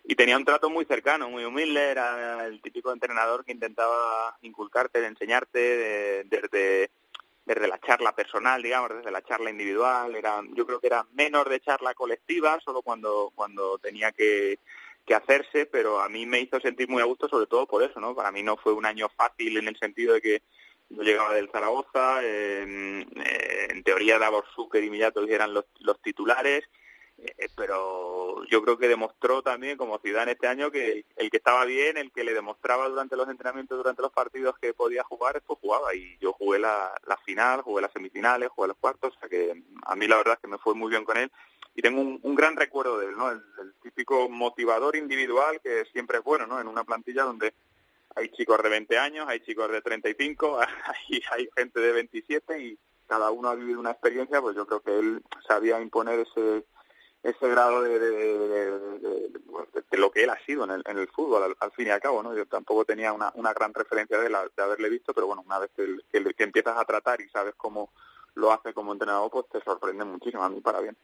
y 0.04 0.14
tenía 0.14 0.36
un 0.36 0.44
trato 0.44 0.68
muy 0.70 0.84
cercano, 0.84 1.28
muy 1.30 1.44
humilde. 1.44 1.80
Era 1.90 2.46
el 2.46 2.60
típico 2.60 2.92
entrenador 2.92 3.44
que 3.44 3.52
intentaba 3.52 4.36
inculcarte, 4.42 5.04
enseñarte 5.04 5.58
de- 5.58 6.24
desde, 6.24 6.90
desde 7.46 7.68
la 7.68 7.80
charla 7.80 8.14
personal, 8.14 8.62
digamos, 8.62 8.90
desde 8.94 9.10
la 9.10 9.22
charla 9.22 9.50
individual. 9.50 10.14
Era, 10.14 10.42
yo 10.54 10.66
creo 10.66 10.80
que 10.80 10.88
era 10.88 11.06
menos 11.14 11.48
de 11.48 11.60
charla 11.60 11.94
colectiva, 11.94 12.60
solo 12.64 12.82
cuando, 12.82 13.32
cuando 13.34 13.78
tenía 13.78 14.12
que 14.12 14.58
que 15.06 15.14
hacerse, 15.14 15.66
pero 15.66 16.00
a 16.00 16.08
mí 16.08 16.24
me 16.24 16.40
hizo 16.40 16.58
sentir 16.60 16.88
muy 16.88 17.02
a 17.02 17.04
gusto 17.04 17.28
sobre 17.28 17.46
todo 17.46 17.66
por 17.66 17.82
eso, 17.82 18.00
¿no? 18.00 18.14
Para 18.14 18.32
mí 18.32 18.42
no 18.42 18.56
fue 18.56 18.72
un 18.72 18.86
año 18.86 19.10
fácil 19.14 19.58
en 19.58 19.68
el 19.68 19.76
sentido 19.78 20.14
de 20.14 20.22
que 20.22 20.42
yo 20.88 21.02
llegaba 21.02 21.34
del 21.34 21.50
Zaragoza, 21.50 22.20
eh, 22.22 23.04
en 23.68 23.82
teoría 23.82 24.18
Davor 24.18 24.46
Zucker 24.54 24.82
y 24.82 24.88
Millatos 24.88 25.28
eran 25.28 25.52
los, 25.52 25.66
los 25.80 26.00
titulares, 26.00 26.64
eh, 27.18 27.48
pero 27.56 28.44
yo 28.46 28.62
creo 28.62 28.76
que 28.76 28.88
demostró 28.88 29.42
también 29.42 29.76
como 29.76 29.98
Zidane 29.98 30.32
este 30.32 30.46
año 30.46 30.70
que 30.70 31.04
el 31.16 31.30
que 31.30 31.36
estaba 31.36 31.64
bien, 31.64 31.96
el 31.96 32.12
que 32.12 32.24
le 32.24 32.34
demostraba 32.34 32.88
durante 32.88 33.16
los 33.16 33.28
entrenamientos, 33.28 33.76
durante 33.78 34.02
los 34.02 34.12
partidos 34.12 34.58
que 34.58 34.74
podía 34.74 35.04
jugar, 35.04 35.40
pues 35.46 35.58
jugaba 35.60 35.94
y 35.94 36.18
yo 36.18 36.32
jugué 36.32 36.58
la, 36.58 36.92
la 37.06 37.16
final, 37.18 37.62
jugué 37.62 37.82
las 37.82 37.92
semifinales, 37.92 38.50
jugué 38.50 38.68
los 38.68 38.76
cuartos, 38.78 39.14
o 39.16 39.20
sea 39.20 39.28
que 39.28 39.62
a 39.84 39.96
mí 39.96 40.06
la 40.06 40.16
verdad 40.16 40.34
es 40.34 40.40
que 40.40 40.48
me 40.48 40.58
fue 40.58 40.74
muy 40.74 40.90
bien 40.90 41.04
con 41.04 41.16
él 41.16 41.30
y 41.74 41.82
tengo 41.82 42.00
un, 42.00 42.34
gran 42.34 42.56
recuerdo 42.56 42.98
de 42.98 43.06
él, 43.06 43.16
¿no? 43.16 43.30
El, 43.30 43.42
el 43.60 43.74
típico 43.82 44.28
motivador 44.28 44.94
individual 44.96 45.60
que 45.60 45.84
siempre 45.86 46.18
es 46.18 46.24
bueno, 46.24 46.46
¿no? 46.46 46.60
En 46.60 46.68
una 46.68 46.84
plantilla 46.84 47.24
donde 47.24 47.52
hay 48.16 48.28
chicos 48.30 48.62
de 48.62 48.68
20 48.68 48.98
años, 48.98 49.26
hay 49.28 49.40
chicos 49.40 49.70
de 49.70 49.82
35, 49.82 50.58
hay, 51.10 51.22
hay 51.32 51.48
gente 51.56 51.80
de 51.80 51.92
27 51.92 52.58
y 52.60 52.78
cada 53.06 53.30
uno 53.30 53.48
ha 53.48 53.54
vivido 53.54 53.80
una 53.80 53.90
experiencia, 53.90 54.40
pues 54.40 54.56
yo 54.56 54.66
creo 54.66 54.80
que 54.80 54.98
él 54.98 55.22
sabía 55.46 55.80
imponer 55.80 56.20
ese 56.20 56.64
ese 57.24 57.48
grado 57.48 57.82
de, 57.82 57.98
de, 57.98 58.10
de- 58.10 58.48
de- 58.48 58.78
de- 59.00 59.84
de 59.90 59.98
lo 59.98 60.10
que 60.10 60.22
él 60.24 60.30
ha 60.30 60.38
sido 60.44 60.64
en 60.64 60.70
el, 60.70 60.82
en 60.86 60.98
el 60.98 61.08
fútbol, 61.08 61.42
al, 61.42 61.56
al 61.58 61.72
fin 61.72 61.86
y 61.86 61.90
al 61.90 62.00
cabo, 62.00 62.22
¿no? 62.22 62.34
Yo 62.36 62.46
tampoco 62.46 62.84
tenía 62.84 63.12
una, 63.12 63.32
una 63.34 63.52
gran 63.52 63.72
referencia 63.74 64.18
de, 64.20 64.26
él, 64.26 64.36
de 64.56 64.62
haberle 64.62 64.88
visto, 64.90 65.12
pero 65.14 65.26
bueno, 65.26 65.42
una 65.46 65.58
vez 65.58 65.70
que, 65.76 65.98
que, 66.12 66.34
que 66.34 66.44
empiezas 66.44 66.76
a 66.78 66.84
tratar 66.84 67.20
y 67.20 67.28
sabes 67.30 67.54
cómo 67.56 67.90
lo 68.34 68.52
hace 68.52 68.72
como 68.74 68.92
entrenador, 68.92 69.30
pues 69.30 69.46
te 69.50 69.60
sorprende 69.62 70.04
muchísimo, 70.04 70.42
a 70.44 70.48
mí 70.50 70.60
para 70.60 70.80
bien. 70.80 70.96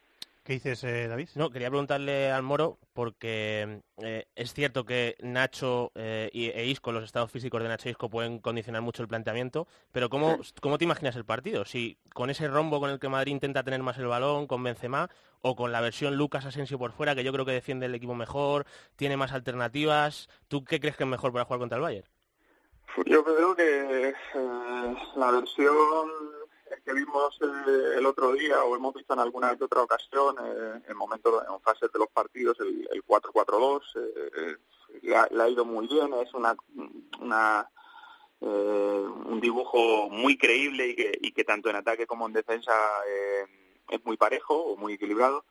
¿Qué 0.42 0.54
dices, 0.54 0.82
eh, 0.84 1.06
David? 1.06 1.28
No, 1.36 1.50
quería 1.50 1.68
preguntarle 1.68 2.32
al 2.32 2.42
Moro 2.42 2.78
porque 2.92 3.82
eh, 3.98 4.26
es 4.34 4.52
cierto 4.52 4.84
que 4.84 5.14
Nacho 5.20 5.92
eh, 5.94 6.28
y, 6.32 6.46
e 6.48 6.64
Isco, 6.66 6.90
los 6.92 7.04
estados 7.04 7.30
físicos 7.30 7.62
de 7.62 7.68
Nacho 7.68 7.88
e 7.88 7.92
Isco 7.92 8.08
pueden 8.08 8.40
condicionar 8.40 8.82
mucho 8.82 9.02
el 9.02 9.08
planteamiento, 9.08 9.68
pero 9.92 10.08
¿cómo, 10.08 10.40
¿cómo 10.60 10.78
te 10.78 10.84
imaginas 10.84 11.14
el 11.14 11.24
partido? 11.26 11.64
Si 11.64 11.98
con 12.14 12.30
ese 12.30 12.48
rombo 12.48 12.80
con 12.80 12.90
el 12.90 12.98
que 12.98 13.08
Madrid 13.08 13.32
intenta 13.32 13.62
tener 13.62 13.82
más 13.82 13.98
el 13.98 14.06
balón, 14.06 14.46
con 14.48 14.62
Benzema, 14.62 15.08
o 15.42 15.56
con 15.56 15.72
la 15.72 15.80
versión 15.80 16.16
Lucas 16.16 16.44
Asensio 16.44 16.78
por 16.78 16.92
fuera, 16.92 17.14
que 17.14 17.24
yo 17.24 17.32
creo 17.32 17.44
que 17.44 17.52
defiende 17.52 17.86
el 17.86 17.94
equipo 17.94 18.14
mejor, 18.14 18.66
tiene 18.96 19.16
más 19.16 19.32
alternativas, 19.32 20.28
¿tú 20.48 20.64
qué 20.64 20.80
crees 20.80 20.96
que 20.96 21.04
es 21.04 21.10
mejor 21.10 21.32
para 21.32 21.44
jugar 21.44 21.60
contra 21.60 21.76
el 21.76 21.82
Bayern? 21.82 22.08
Yo 23.06 23.24
creo 23.24 23.54
que 23.54 24.08
eh, 24.08 24.14
la 25.16 25.30
versión 25.30 26.08
que 26.84 26.92
vimos 26.92 27.38
eh, 27.42 27.98
el 27.98 28.06
otro 28.06 28.32
día 28.32 28.62
o 28.64 28.76
hemos 28.76 28.94
visto 28.94 29.12
en 29.14 29.20
alguna 29.20 29.56
que 29.56 29.64
otra 29.64 29.82
ocasión 29.82 30.36
eh, 30.44 30.82
en 30.88 30.96
momentos 30.96 31.42
en 31.48 31.60
fases 31.60 31.90
de 31.92 31.98
los 31.98 32.08
partidos 32.08 32.58
el, 32.60 32.88
el 32.92 33.04
4-4-2 33.04 33.80
eh, 33.96 34.56
le, 35.02 35.16
ha, 35.16 35.48
ido 35.48 35.64
muy 35.64 35.86
bien 35.88 36.12
es 36.14 36.32
una 36.32 36.54
una 37.20 37.68
eh, 38.40 39.06
un 39.26 39.40
dibujo 39.40 40.08
muy 40.08 40.38
creíble 40.38 40.88
y 40.88 40.96
que, 40.96 41.18
y 41.20 41.32
que 41.32 41.44
tanto 41.44 41.68
en 41.68 41.76
ataque 41.76 42.06
como 42.06 42.26
en 42.26 42.32
defensa 42.32 42.72
eh, 43.06 43.44
es 43.90 44.04
muy 44.04 44.16
parejo 44.16 44.54
o 44.54 44.76
muy 44.76 44.94
equilibrado. 44.94 45.44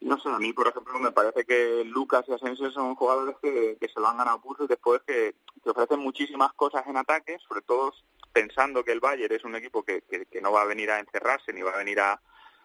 No 0.00 0.18
sé, 0.18 0.28
a 0.28 0.38
mí, 0.38 0.52
por 0.52 0.68
ejemplo, 0.68 0.98
me 0.98 1.12
parece 1.12 1.44
que 1.44 1.84
Lucas 1.84 2.24
y 2.28 2.32
Asensio 2.32 2.70
son 2.70 2.94
jugadores 2.94 3.36
que, 3.40 3.76
que 3.80 3.88
se 3.88 4.00
lo 4.00 4.08
han 4.08 4.18
ganado 4.18 4.40
pulso 4.40 4.64
y 4.64 4.68
después 4.68 5.00
que, 5.06 5.34
que 5.62 5.70
ofrecen 5.70 6.00
muchísimas 6.00 6.52
cosas 6.54 6.86
en 6.86 6.96
ataque, 6.96 7.38
sobre 7.48 7.62
todo 7.62 7.92
pensando 8.32 8.84
que 8.84 8.92
el 8.92 9.00
Bayern 9.00 9.34
es 9.34 9.44
un 9.44 9.54
equipo 9.54 9.82
que, 9.82 10.02
que, 10.02 10.40
no 10.40 10.52
va 10.52 10.62
a 10.62 10.66
venir 10.66 10.90
a 10.90 10.98
encerrarse 10.98 11.52
ni 11.52 11.62
va 11.62 11.70
a 11.70 11.78
venir 11.78 12.00
a, 12.00 12.20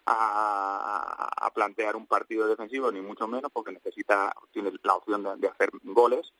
a, 0.06 1.50
plantear 1.54 1.94
un 1.94 2.06
partido 2.06 2.48
defensivo, 2.48 2.90
ni 2.90 3.00
mucho 3.00 3.28
menos, 3.28 3.50
porque 3.52 3.72
necesita, 3.72 4.32
tiene 4.52 4.72
la 4.82 4.94
opción 4.94 5.40
de 5.40 5.48
hacer 5.48 5.70
goles 5.84 6.32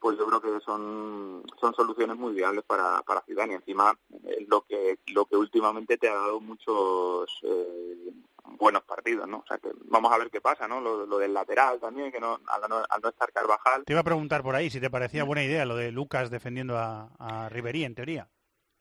pues 0.00 0.18
yo 0.18 0.26
creo 0.26 0.40
que 0.40 0.64
son 0.64 1.42
son 1.60 1.74
soluciones 1.74 2.16
muy 2.16 2.34
viables 2.34 2.64
para 2.64 3.02
para 3.02 3.22
Zidane. 3.22 3.52
Y 3.52 3.56
encima 3.56 3.94
es 4.24 4.48
lo 4.48 4.62
que 4.62 4.98
lo 5.08 5.24
que 5.26 5.36
últimamente 5.36 5.98
te 5.98 6.08
ha 6.08 6.14
dado 6.14 6.40
muchos 6.40 7.30
eh, 7.42 8.12
buenos 8.56 8.82
partidos 8.84 9.28
no 9.28 9.38
o 9.38 9.44
sea 9.46 9.58
que 9.58 9.68
vamos 9.84 10.10
a 10.12 10.18
ver 10.18 10.30
qué 10.30 10.40
pasa 10.40 10.66
no 10.66 10.80
lo, 10.80 11.04
lo 11.04 11.18
del 11.18 11.34
lateral 11.34 11.78
también 11.78 12.10
que 12.10 12.18
no 12.18 12.40
al, 12.46 12.68
no 12.68 12.76
al, 12.88 13.00
no 13.02 13.08
estar 13.08 13.32
Carvajal. 13.32 13.84
Te 13.84 13.92
iba 13.92 14.00
a 14.00 14.04
preguntar 14.04 14.42
por 14.42 14.54
ahí 14.54 14.70
si 14.70 14.80
te 14.80 14.90
parecía 14.90 15.24
buena 15.24 15.44
idea 15.44 15.64
lo 15.64 15.76
de 15.76 15.92
Lucas 15.92 16.30
defendiendo 16.30 16.76
a, 16.76 17.10
a 17.18 17.48
Ribery 17.48 17.84
en 17.84 17.94
teoría. 17.94 18.28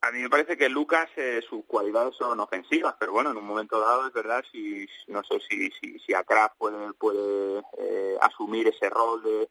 A 0.02 0.12
mí 0.12 0.20
me 0.20 0.30
parece 0.30 0.56
que 0.58 0.70
Lucas 0.70 1.10
eh, 1.18 1.42
sus 1.50 1.66
cualidades 1.66 2.16
son 2.16 2.40
ofensivas, 2.40 2.96
pero 3.00 3.12
bueno, 3.12 3.32
en 3.32 3.38
un 3.38 3.46
momento 3.46 3.80
dado 3.80 4.08
es 4.08 4.14
verdad 4.14 4.44
si 4.52 4.88
no 5.08 5.24
sé 5.24 5.40
si 5.50 5.72
si, 5.72 6.00
si 6.00 6.14
puede 6.58 6.94
puede 6.94 7.64
eh, 7.80 8.16
asumir 8.22 8.68
ese 8.68 8.90
rol 8.90 9.24
de 9.24 9.50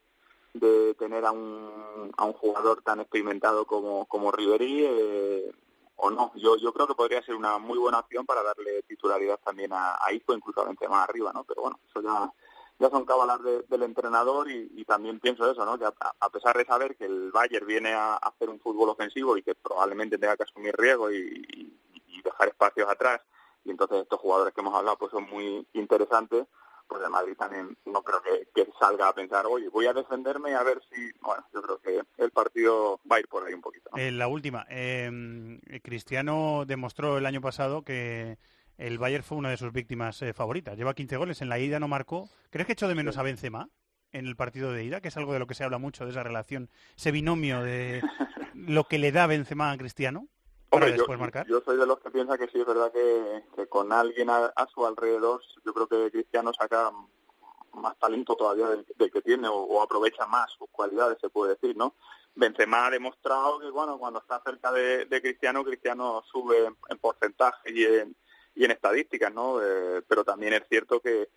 de 0.58 0.94
tener 0.94 1.24
a 1.24 1.32
un, 1.32 2.12
a 2.16 2.24
un 2.24 2.32
jugador 2.32 2.82
tan 2.82 3.00
experimentado 3.00 3.66
como, 3.66 4.06
como 4.06 4.32
Ribery 4.32 4.84
eh, 4.84 5.52
o 5.96 6.10
no. 6.10 6.32
Yo, 6.36 6.56
yo 6.56 6.72
creo 6.72 6.86
que 6.86 6.94
podría 6.94 7.22
ser 7.22 7.34
una 7.34 7.58
muy 7.58 7.78
buena 7.78 8.00
opción 8.00 8.26
para 8.26 8.42
darle 8.42 8.82
titularidad 8.82 9.38
también 9.44 9.72
a, 9.72 9.96
a 10.00 10.12
Isco, 10.12 10.34
incluso 10.34 10.64
más 10.64 11.08
arriba, 11.08 11.32
¿no? 11.32 11.44
Pero 11.44 11.62
bueno, 11.62 11.78
eso 11.88 12.02
ya, 12.02 12.32
ya 12.78 12.90
son 12.90 13.04
cabalas 13.04 13.42
de, 13.42 13.62
del 13.68 13.82
entrenador 13.82 14.50
y, 14.50 14.84
también 14.84 15.20
pienso 15.20 15.50
eso, 15.50 15.64
¿no? 15.64 15.78
Que 15.78 15.86
a, 15.86 16.30
pesar 16.30 16.56
de 16.56 16.64
saber 16.64 16.96
que 16.96 17.06
el 17.06 17.30
Bayern 17.32 17.66
viene 17.66 17.92
a, 17.92 18.16
hacer 18.16 18.48
un 18.50 18.60
fútbol 18.60 18.90
ofensivo 18.90 19.36
y 19.36 19.42
que 19.42 19.54
probablemente 19.54 20.18
tenga 20.18 20.36
que 20.36 20.44
asumir 20.44 20.74
riesgo 20.76 21.10
y, 21.10 21.76
y 22.06 22.22
dejar 22.22 22.48
espacios 22.48 22.88
atrás, 22.88 23.20
y 23.64 23.70
entonces 23.70 24.02
estos 24.02 24.20
jugadores 24.20 24.54
que 24.54 24.60
hemos 24.60 24.74
hablado 24.74 24.96
pues 24.96 25.10
son 25.10 25.24
muy 25.24 25.66
interesantes, 25.72 26.46
pues 26.88 27.03
el 27.03 27.11
Madrid 27.11 27.37
también 27.37 27.77
no 27.85 28.03
creo 28.03 28.22
que, 28.22 28.49
que, 28.55 28.70
salga 28.79 29.09
a 29.09 29.14
pensar, 29.14 29.46
oye, 29.46 29.68
voy 29.68 29.87
a 29.87 29.92
defenderme 29.92 30.55
a 30.55 30.62
ver 30.62 30.81
si, 30.90 31.11
bueno, 31.20 31.44
yo 31.53 31.62
creo 31.62 31.79
que 31.79 32.22
el 32.22 32.31
partido 32.31 33.01
va 33.11 33.16
a 33.16 33.20
ir 33.20 33.29
por 33.29 33.46
ahí 33.46 33.55
un 33.55 33.61
poquito. 33.61 33.90
¿no? 33.92 33.99
Eh, 33.99 34.11
la 34.11 34.29
última, 34.29 34.66
eh, 34.68 35.59
Cristiano 35.83 36.64
demostró 36.66 37.18
el 37.18 37.27
año 37.27 37.40
pasado 37.40 37.83
que 37.83 38.38
el 38.79 38.99
Bayern 38.99 39.25
fue 39.25 39.38
una 39.38 39.51
de 39.51 39.57
sus 39.57 39.72
víctimas 39.72 40.20
eh, 40.22 40.33
favoritas. 40.33 40.77
Lleva 40.77 40.94
15 40.94 41.16
goles, 41.16 41.40
en 41.42 41.49
la 41.49 41.59
ida 41.59 41.81
no 41.81 41.88
marcó. 41.88 42.29
¿Crees 42.51 42.66
que 42.66 42.72
echó 42.75 42.88
de 42.88 42.94
menos 42.94 43.14
sí. 43.14 43.20
a 43.20 43.25
Benzema 43.25 43.68
en 44.12 44.27
el 44.27 44.37
partido 44.37 44.72
de 44.72 44.85
ida? 44.85 45.01
Que 45.01 45.09
es 45.09 45.16
algo 45.16 45.33
de 45.33 45.38
lo 45.38 45.46
que 45.46 45.55
se 45.55 45.64
habla 45.64 45.79
mucho, 45.79 46.05
de 46.05 46.11
esa 46.11 46.22
relación, 46.22 46.70
ese 46.96 47.11
binomio 47.11 47.62
de 47.62 48.03
lo 48.55 48.85
que 48.85 48.99
le 48.99 49.12
da 49.12 49.27
Benzema 49.27 49.70
a 49.70 49.79
Cristiano. 49.79 50.29
Hombre, 50.76 50.96
yo, 50.96 51.06
yo, 51.46 51.60
soy 51.64 51.76
de 51.78 51.86
los 51.86 51.98
que 52.00 52.10
piensa 52.10 52.36
que 52.38 52.48
sí 52.48 52.60
es 52.60 52.66
verdad 52.66 52.92
que, 52.92 53.44
que 53.54 53.66
con 53.66 53.92
alguien 53.92 54.30
a, 54.30 54.46
a, 54.46 54.66
su 54.68 54.86
alrededor, 54.86 55.40
yo 55.64 55.72
creo 55.72 55.88
que 55.88 56.10
Cristiano 56.10 56.52
saca 56.52 56.92
más 57.72 57.98
talento 57.98 58.36
todavía 58.36 58.68
del, 58.68 58.86
del 58.96 59.10
que 59.10 59.22
tiene 59.22 59.48
o, 59.48 59.54
o, 59.54 59.82
aprovecha 59.82 60.26
más 60.26 60.50
sus 60.58 60.68
cualidades, 60.70 61.18
se 61.20 61.28
puede 61.28 61.54
decir, 61.54 61.76
¿no? 61.76 61.94
Benzema 62.34 62.86
ha 62.86 62.90
demostrado 62.90 63.58
que, 63.58 63.70
bueno, 63.70 63.98
cuando 63.98 64.20
está 64.20 64.40
cerca 64.44 64.70
de, 64.72 65.06
de 65.06 65.22
Cristiano, 65.22 65.64
Cristiano 65.64 66.22
sube 66.30 66.66
en, 66.66 66.76
en, 66.88 66.98
porcentaje 66.98 67.72
y 67.72 67.84
en, 67.84 68.16
y 68.54 68.64
en 68.64 68.70
estadísticas, 68.70 69.32
¿no? 69.32 69.62
Eh, 69.62 70.02
pero 70.06 70.24
también 70.24 70.52
es 70.52 70.62
cierto 70.68 71.00
que, 71.00 71.30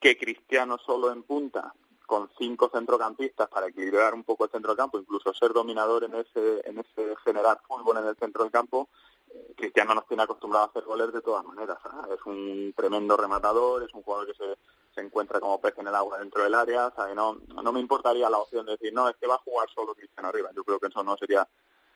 que 0.00 0.16
Cristiano 0.16 0.78
solo 0.78 1.12
en 1.12 1.22
punta 1.22 1.74
con 2.08 2.30
cinco 2.38 2.70
centrocampistas 2.72 3.50
para 3.50 3.66
equilibrar 3.66 4.14
un 4.14 4.24
poco 4.24 4.44
el 4.46 4.50
centro 4.50 4.70
del 4.70 4.78
campo, 4.78 4.98
incluso 4.98 5.34
ser 5.34 5.52
dominador 5.52 6.04
en 6.04 6.14
ese, 6.14 6.66
en 6.66 6.78
ese 6.78 7.14
generar 7.22 7.60
fútbol 7.68 7.98
en 7.98 8.06
el 8.06 8.16
centro 8.16 8.44
del 8.44 8.50
campo, 8.50 8.88
eh, 9.28 9.52
Cristiano 9.54 9.94
nos 9.94 10.06
tiene 10.06 10.22
acostumbrado 10.22 10.64
a 10.64 10.68
hacer 10.68 10.84
goles 10.84 11.12
de 11.12 11.20
todas 11.20 11.44
maneras. 11.44 11.76
Es 12.10 12.24
un 12.24 12.72
tremendo 12.74 13.14
rematador, 13.14 13.82
es 13.82 13.92
un 13.92 14.02
jugador 14.02 14.26
que 14.26 14.32
se, 14.32 14.56
se 14.94 15.02
encuentra 15.02 15.38
como 15.38 15.60
pez 15.60 15.76
en 15.76 15.86
el 15.86 15.94
agua 15.94 16.18
dentro 16.18 16.42
del 16.42 16.54
área. 16.54 16.90
¿sabe? 16.96 17.14
No, 17.14 17.36
no 17.62 17.72
me 17.72 17.80
importaría 17.80 18.30
la 18.30 18.38
opción 18.38 18.64
de 18.64 18.72
decir, 18.72 18.90
no, 18.94 19.06
es 19.06 19.16
que 19.16 19.26
va 19.26 19.34
a 19.34 19.44
jugar 19.44 19.68
solo 19.68 19.94
Cristiano 19.94 20.30
arriba. 20.30 20.48
Yo 20.56 20.64
creo 20.64 20.80
que 20.80 20.86
eso 20.86 21.04
no 21.04 21.14
sería 21.18 21.46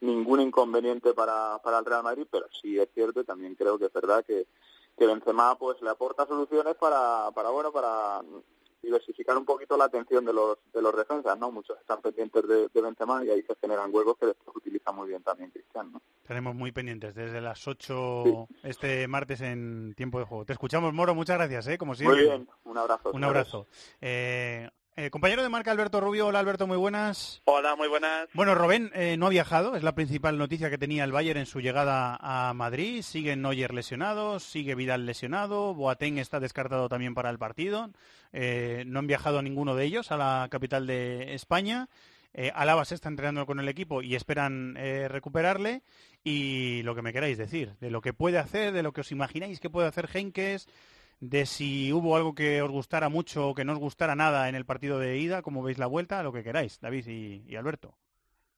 ningún 0.02 0.42
inconveniente 0.42 1.14
para, 1.14 1.58
para 1.64 1.78
el 1.78 1.86
Real 1.86 2.02
Madrid, 2.02 2.26
pero 2.30 2.44
sí 2.60 2.78
es 2.78 2.90
cierto 2.92 3.24
también 3.24 3.54
creo 3.54 3.78
que 3.78 3.86
es 3.86 3.92
verdad 3.94 4.22
que, 4.26 4.46
que 4.98 5.06
Benzema 5.06 5.56
pues 5.56 5.80
le 5.80 5.88
aporta 5.88 6.26
soluciones 6.26 6.74
para, 6.74 7.30
para 7.30 7.48
bueno, 7.48 7.72
para 7.72 8.20
diversificar 8.82 9.36
un 9.36 9.44
poquito 9.44 9.76
la 9.76 9.84
atención 9.84 10.24
de 10.24 10.32
los 10.32 10.58
de 10.72 10.82
los 10.82 10.96
defensas, 10.96 11.38
¿no? 11.38 11.50
Muchos 11.50 11.78
están 11.78 12.00
pendientes 12.00 12.46
de, 12.46 12.68
de 12.68 12.80
Benzema 12.80 13.24
y 13.24 13.30
ahí 13.30 13.42
se 13.42 13.54
generan 13.60 13.94
huecos 13.94 14.16
que 14.18 14.26
después 14.26 14.56
utiliza 14.56 14.92
muy 14.92 15.08
bien 15.08 15.22
también 15.22 15.50
Cristiano. 15.50 15.90
¿no? 15.94 16.02
Tenemos 16.26 16.54
muy 16.54 16.72
pendientes 16.72 17.14
desde 17.14 17.40
las 17.40 17.66
8 17.66 18.22
sí. 18.24 18.54
este 18.64 19.08
martes 19.08 19.40
en 19.40 19.94
tiempo 19.96 20.18
de 20.18 20.24
juego. 20.24 20.44
Te 20.44 20.52
escuchamos, 20.52 20.92
Moro, 20.92 21.14
muchas 21.14 21.36
gracias, 21.36 21.66
¿eh? 21.68 21.78
Como 21.78 21.94
siempre. 21.94 22.20
Muy 22.20 22.28
bien, 22.28 22.48
un 22.64 22.78
abrazo. 22.78 23.10
Un 23.12 23.24
abrazo. 23.24 23.66
Eh, 24.00 24.68
eh, 24.96 25.10
compañero 25.10 25.42
de 25.42 25.48
marca 25.48 25.70
Alberto 25.70 26.00
Rubio, 26.00 26.26
hola 26.26 26.40
Alberto, 26.40 26.66
muy 26.66 26.76
buenas. 26.76 27.40
Hola, 27.44 27.76
muy 27.76 27.88
buenas. 27.88 28.28
Bueno, 28.34 28.54
Robén 28.54 28.90
eh, 28.94 29.16
no 29.16 29.26
ha 29.26 29.30
viajado, 29.30 29.74
es 29.74 29.82
la 29.82 29.94
principal 29.94 30.36
noticia 30.36 30.68
que 30.68 30.78
tenía 30.78 31.04
el 31.04 31.12
Bayern 31.12 31.40
en 31.40 31.46
su 31.46 31.60
llegada 31.60 32.18
a 32.20 32.52
Madrid. 32.54 33.02
Sigue 33.02 33.34
Neuer 33.36 33.72
lesionado, 33.72 34.38
sigue 34.38 34.74
Vidal 34.74 35.06
lesionado, 35.06 35.74
Boateng 35.74 36.18
está 36.18 36.40
descartado 36.40 36.88
también 36.88 37.14
para 37.14 37.30
el 37.30 37.38
partido. 37.38 37.90
Eh, 38.32 38.84
no 38.86 38.98
han 38.98 39.06
viajado 39.06 39.40
ninguno 39.40 39.74
de 39.74 39.84
ellos 39.84 40.12
a 40.12 40.16
la 40.16 40.48
capital 40.50 40.86
de 40.86 41.34
España. 41.34 41.88
Alaba 42.54 42.86
se 42.86 42.94
está 42.94 43.10
entrenando 43.10 43.44
con 43.44 43.60
el 43.60 43.68
equipo 43.68 44.00
y 44.00 44.14
esperan 44.14 44.74
recuperarle. 44.74 45.82
Y 46.24 46.82
lo 46.82 46.94
que 46.94 47.02
me 47.02 47.12
queráis 47.12 47.36
decir, 47.36 47.74
de 47.78 47.90
lo 47.90 48.00
que 48.00 48.14
puede 48.14 48.38
hacer, 48.38 48.72
de 48.72 48.82
lo 48.82 48.92
que 48.92 49.02
os 49.02 49.12
imagináis 49.12 49.60
que 49.60 49.68
puede 49.68 49.88
hacer 49.88 50.08
Henkes, 50.10 50.66
de 51.22 51.46
si 51.46 51.92
hubo 51.92 52.16
algo 52.16 52.34
que 52.34 52.60
os 52.62 52.70
gustara 52.70 53.08
mucho 53.08 53.48
o 53.48 53.54
que 53.54 53.64
no 53.64 53.74
os 53.74 53.78
gustara 53.78 54.16
nada 54.16 54.48
en 54.48 54.56
el 54.56 54.66
partido 54.66 54.98
de 54.98 55.18
ida, 55.18 55.40
como 55.40 55.62
veis 55.62 55.78
la 55.78 55.86
vuelta, 55.86 56.20
lo 56.24 56.32
que 56.32 56.42
queráis, 56.42 56.80
David 56.80 57.06
y, 57.06 57.54
Alberto. 57.54 57.96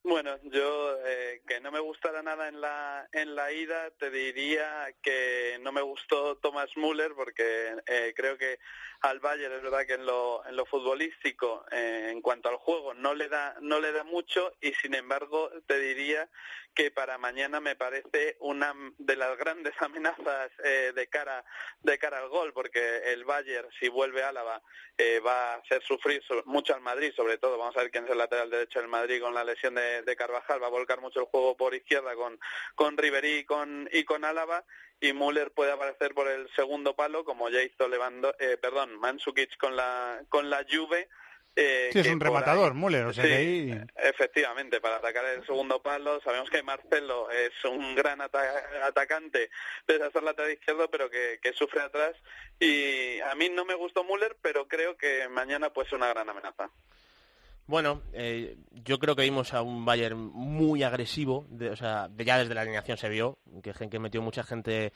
Bueno, 0.03 0.39
yo 0.45 0.97
eh, 1.05 1.43
que 1.47 1.61
no 1.61 1.71
me 1.71 1.81
gustara 1.81 2.23
nada 2.23 2.49
en 2.49 2.63
la 2.63 3.07
en 3.13 3.35
la 3.35 3.53
ida, 3.53 3.91
te 3.99 4.11
diría 4.11 4.95
que 5.03 5.59
no 5.61 5.73
me 5.73 5.83
gustó 5.83 6.37
Thomas 6.37 6.71
Müller 6.77 7.13
porque 7.15 7.77
eh, 7.87 8.15
creo 8.17 8.39
que 8.39 8.59
al 9.05 9.21
Bayern 9.21 9.55
es 9.55 9.63
verdad 9.63 9.87
que 9.87 9.95
en 9.95 10.07
lo 10.07 10.45
en 10.47 10.57
lo 10.57 10.65
futbolístico, 10.65 11.65
eh, 11.71 12.09
en 12.11 12.23
cuanto 12.23 12.49
al 12.49 12.57
juego, 12.57 12.95
no 12.95 13.15
le 13.15 13.29
da 13.29 13.55
no 13.61 13.79
le 13.79 13.93
da 13.93 14.03
mucho 14.03 14.55
y 14.61 14.73
sin 14.75 14.95
embargo 14.95 15.51
te 15.67 15.79
diría 15.79 16.29
que 16.75 16.91
para 16.91 17.19
mañana 17.19 17.61
me 17.61 17.77
parece 17.77 18.37
una 18.41 18.75
de 18.99 19.17
las 19.17 19.37
grandes 19.37 19.75
amenazas 19.81 20.51
eh, 20.65 20.93
de 20.95 21.07
cara 21.09 21.45
de 21.83 21.99
cara 21.99 22.19
al 22.19 22.29
gol 22.29 22.53
porque 22.55 23.13
el 23.13 23.25
Bayern 23.25 23.69
si 23.79 23.89
vuelve 23.89 24.23
Álava 24.23 24.63
eh, 24.97 25.21
va 25.21 25.53
a 25.53 25.57
hacer 25.57 25.83
sufrir 25.83 26.23
mucho 26.47 26.75
al 26.75 26.81
Madrid, 26.81 27.13
sobre 27.15 27.37
todo 27.37 27.59
vamos 27.59 27.77
a 27.77 27.81
ver 27.81 27.91
quién 27.91 28.05
es 28.05 28.11
el 28.11 28.19
lateral 28.19 28.49
derecho 28.49 28.79
del 28.79 28.89
Madrid 28.89 29.21
con 29.21 29.35
la 29.35 29.45
lesión 29.45 29.75
de 29.75 29.85
de, 30.03 30.17
Carvajal 30.17 30.63
va 30.63 30.69
a 30.69 30.71
volcar 30.71 31.01
mucho 31.01 31.21
el 31.21 31.27
juego 31.27 31.57
por 31.57 31.75
izquierda 31.75 32.15
con, 32.15 32.39
con 32.75 32.97
Ribery 32.97 33.39
y 33.39 33.45
con, 33.45 33.89
y 33.93 34.05
con 34.05 34.25
Álava 34.25 34.65
y 35.05 35.13
Müller 35.13 35.51
puede 35.53 35.73
aparecer 35.73 36.15
por 36.15 36.29
el 36.29 36.49
segundo 36.57 36.95
palo 36.95 37.25
como 37.25 37.51
ya 37.51 37.63
hizo 37.63 37.89
Levando, 37.89 38.35
eh, 38.39 38.57
perdón, 38.61 38.99
Mandzukic 38.99 39.57
con 39.59 39.77
la, 39.77 40.23
con 40.29 40.49
la 40.49 40.65
Juve 40.71 41.09
eh, 41.57 41.91
sí, 41.93 42.01
es 42.01 42.09
un 42.09 42.19
rematador, 42.19 42.73
ahí, 42.73 42.79
Müller, 42.79 43.07
o 43.07 43.13
sea 43.13 43.23
sí, 43.23 43.31
que 43.31 43.37
ahí... 43.37 43.81
Efectivamente, 43.97 44.81
para 44.81 44.97
atacar 44.97 45.25
el 45.27 45.47
segundo 45.47 45.81
palo, 45.81 46.21
sabemos 46.23 46.51
que 46.51 46.65
Marcelo 46.65 47.31
es 47.31 47.53
un 47.65 47.95
gran 47.95 48.21
ata 48.21 48.41
atacante 48.83 49.51
desde 49.87 50.05
hacer 50.05 50.25
lateral 50.25 50.51
izquierdo, 50.51 50.91
pero 50.91 51.09
que, 51.09 51.39
que, 51.41 51.53
sufre 51.53 51.81
atrás. 51.81 52.17
Y 52.59 53.21
a 53.21 53.37
mí 53.37 53.51
no 53.51 53.65
me 53.65 53.75
gustó 53.75 54.03
Müller, 54.03 54.37
pero 54.43 54.67
creo 54.67 54.97
que 54.97 55.29
mañana 55.29 55.73
puede 55.73 55.89
ser 55.89 55.99
una 55.99 56.09
gran 56.09 56.29
amenaza. 56.29 56.71
Bueno, 57.67 58.03
eh, 58.13 58.59
yo 58.73 58.99
creo 58.99 59.17
que 59.17 59.23
vimos 59.23 59.55
a 59.55 59.63
un 59.63 59.87
Bayern 59.87 60.19
muy 60.19 60.83
agresivo, 60.83 61.47
de, 61.49 61.71
o 61.71 61.77
sea, 61.77 62.09
de, 62.09 62.25
ya 62.25 62.39
desde 62.39 62.55
la 62.55 62.61
alineación 62.61 62.99
se 62.99 63.09
vio, 63.09 63.39
que, 63.63 63.73
que 63.73 63.99
metió 63.99 64.21
mucha 64.21 64.43
gente 64.43 64.93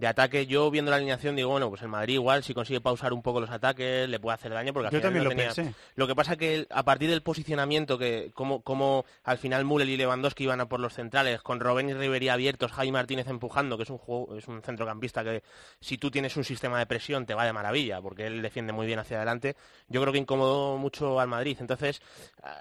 de 0.00 0.06
ataque, 0.06 0.46
yo 0.46 0.70
viendo 0.70 0.90
la 0.90 0.96
alineación 0.96 1.36
digo, 1.36 1.50
bueno, 1.50 1.68
pues 1.68 1.82
el 1.82 1.88
Madrid 1.88 2.14
igual 2.14 2.42
si 2.42 2.54
consigue 2.54 2.80
pausar 2.80 3.12
un 3.12 3.22
poco 3.22 3.38
los 3.40 3.50
ataques 3.50 4.08
le 4.08 4.18
puede 4.18 4.34
hacer 4.34 4.50
daño 4.52 4.72
porque 4.72 4.88
al 4.88 4.92
Yo 4.92 4.98
final 4.98 5.02
también 5.12 5.24
no 5.24 5.30
lo 5.30 5.36
tenía- 5.36 5.54
pensé. 5.54 5.74
Lo 5.94 6.06
que 6.06 6.14
pasa 6.16 6.36
que 6.36 6.66
a 6.70 6.82
partir 6.82 7.10
del 7.10 7.22
posicionamiento 7.22 7.98
que 7.98 8.30
como, 8.34 8.62
como 8.62 9.04
al 9.24 9.38
final 9.38 9.64
Müller 9.64 9.88
y 9.88 9.96
Lewandowski 9.98 10.44
iban 10.44 10.60
a 10.60 10.68
por 10.68 10.80
los 10.80 10.94
centrales 10.94 11.42
con 11.42 11.60
Robben 11.60 11.88
y 11.90 11.94
Ribery 11.94 12.30
abiertos, 12.30 12.72
Javi 12.72 12.90
Martínez 12.90 13.28
empujando, 13.28 13.76
que 13.76 13.82
es 13.82 13.90
un 13.90 13.98
juego, 13.98 14.36
es 14.36 14.48
un 14.48 14.62
centrocampista 14.62 15.22
que 15.22 15.42
si 15.80 15.98
tú 15.98 16.10
tienes 16.10 16.36
un 16.36 16.44
sistema 16.44 16.78
de 16.78 16.86
presión 16.86 17.26
te 17.26 17.34
va 17.34 17.44
de 17.44 17.52
maravilla 17.52 18.00
porque 18.00 18.26
él 18.26 18.40
defiende 18.42 18.72
muy 18.72 18.86
bien 18.86 18.98
hacia 18.98 19.18
adelante. 19.18 19.54
Yo 19.88 20.00
creo 20.00 20.12
que 20.12 20.18
incomodó 20.18 20.78
mucho 20.78 21.20
al 21.20 21.28
Madrid. 21.28 21.58
Entonces, 21.60 22.00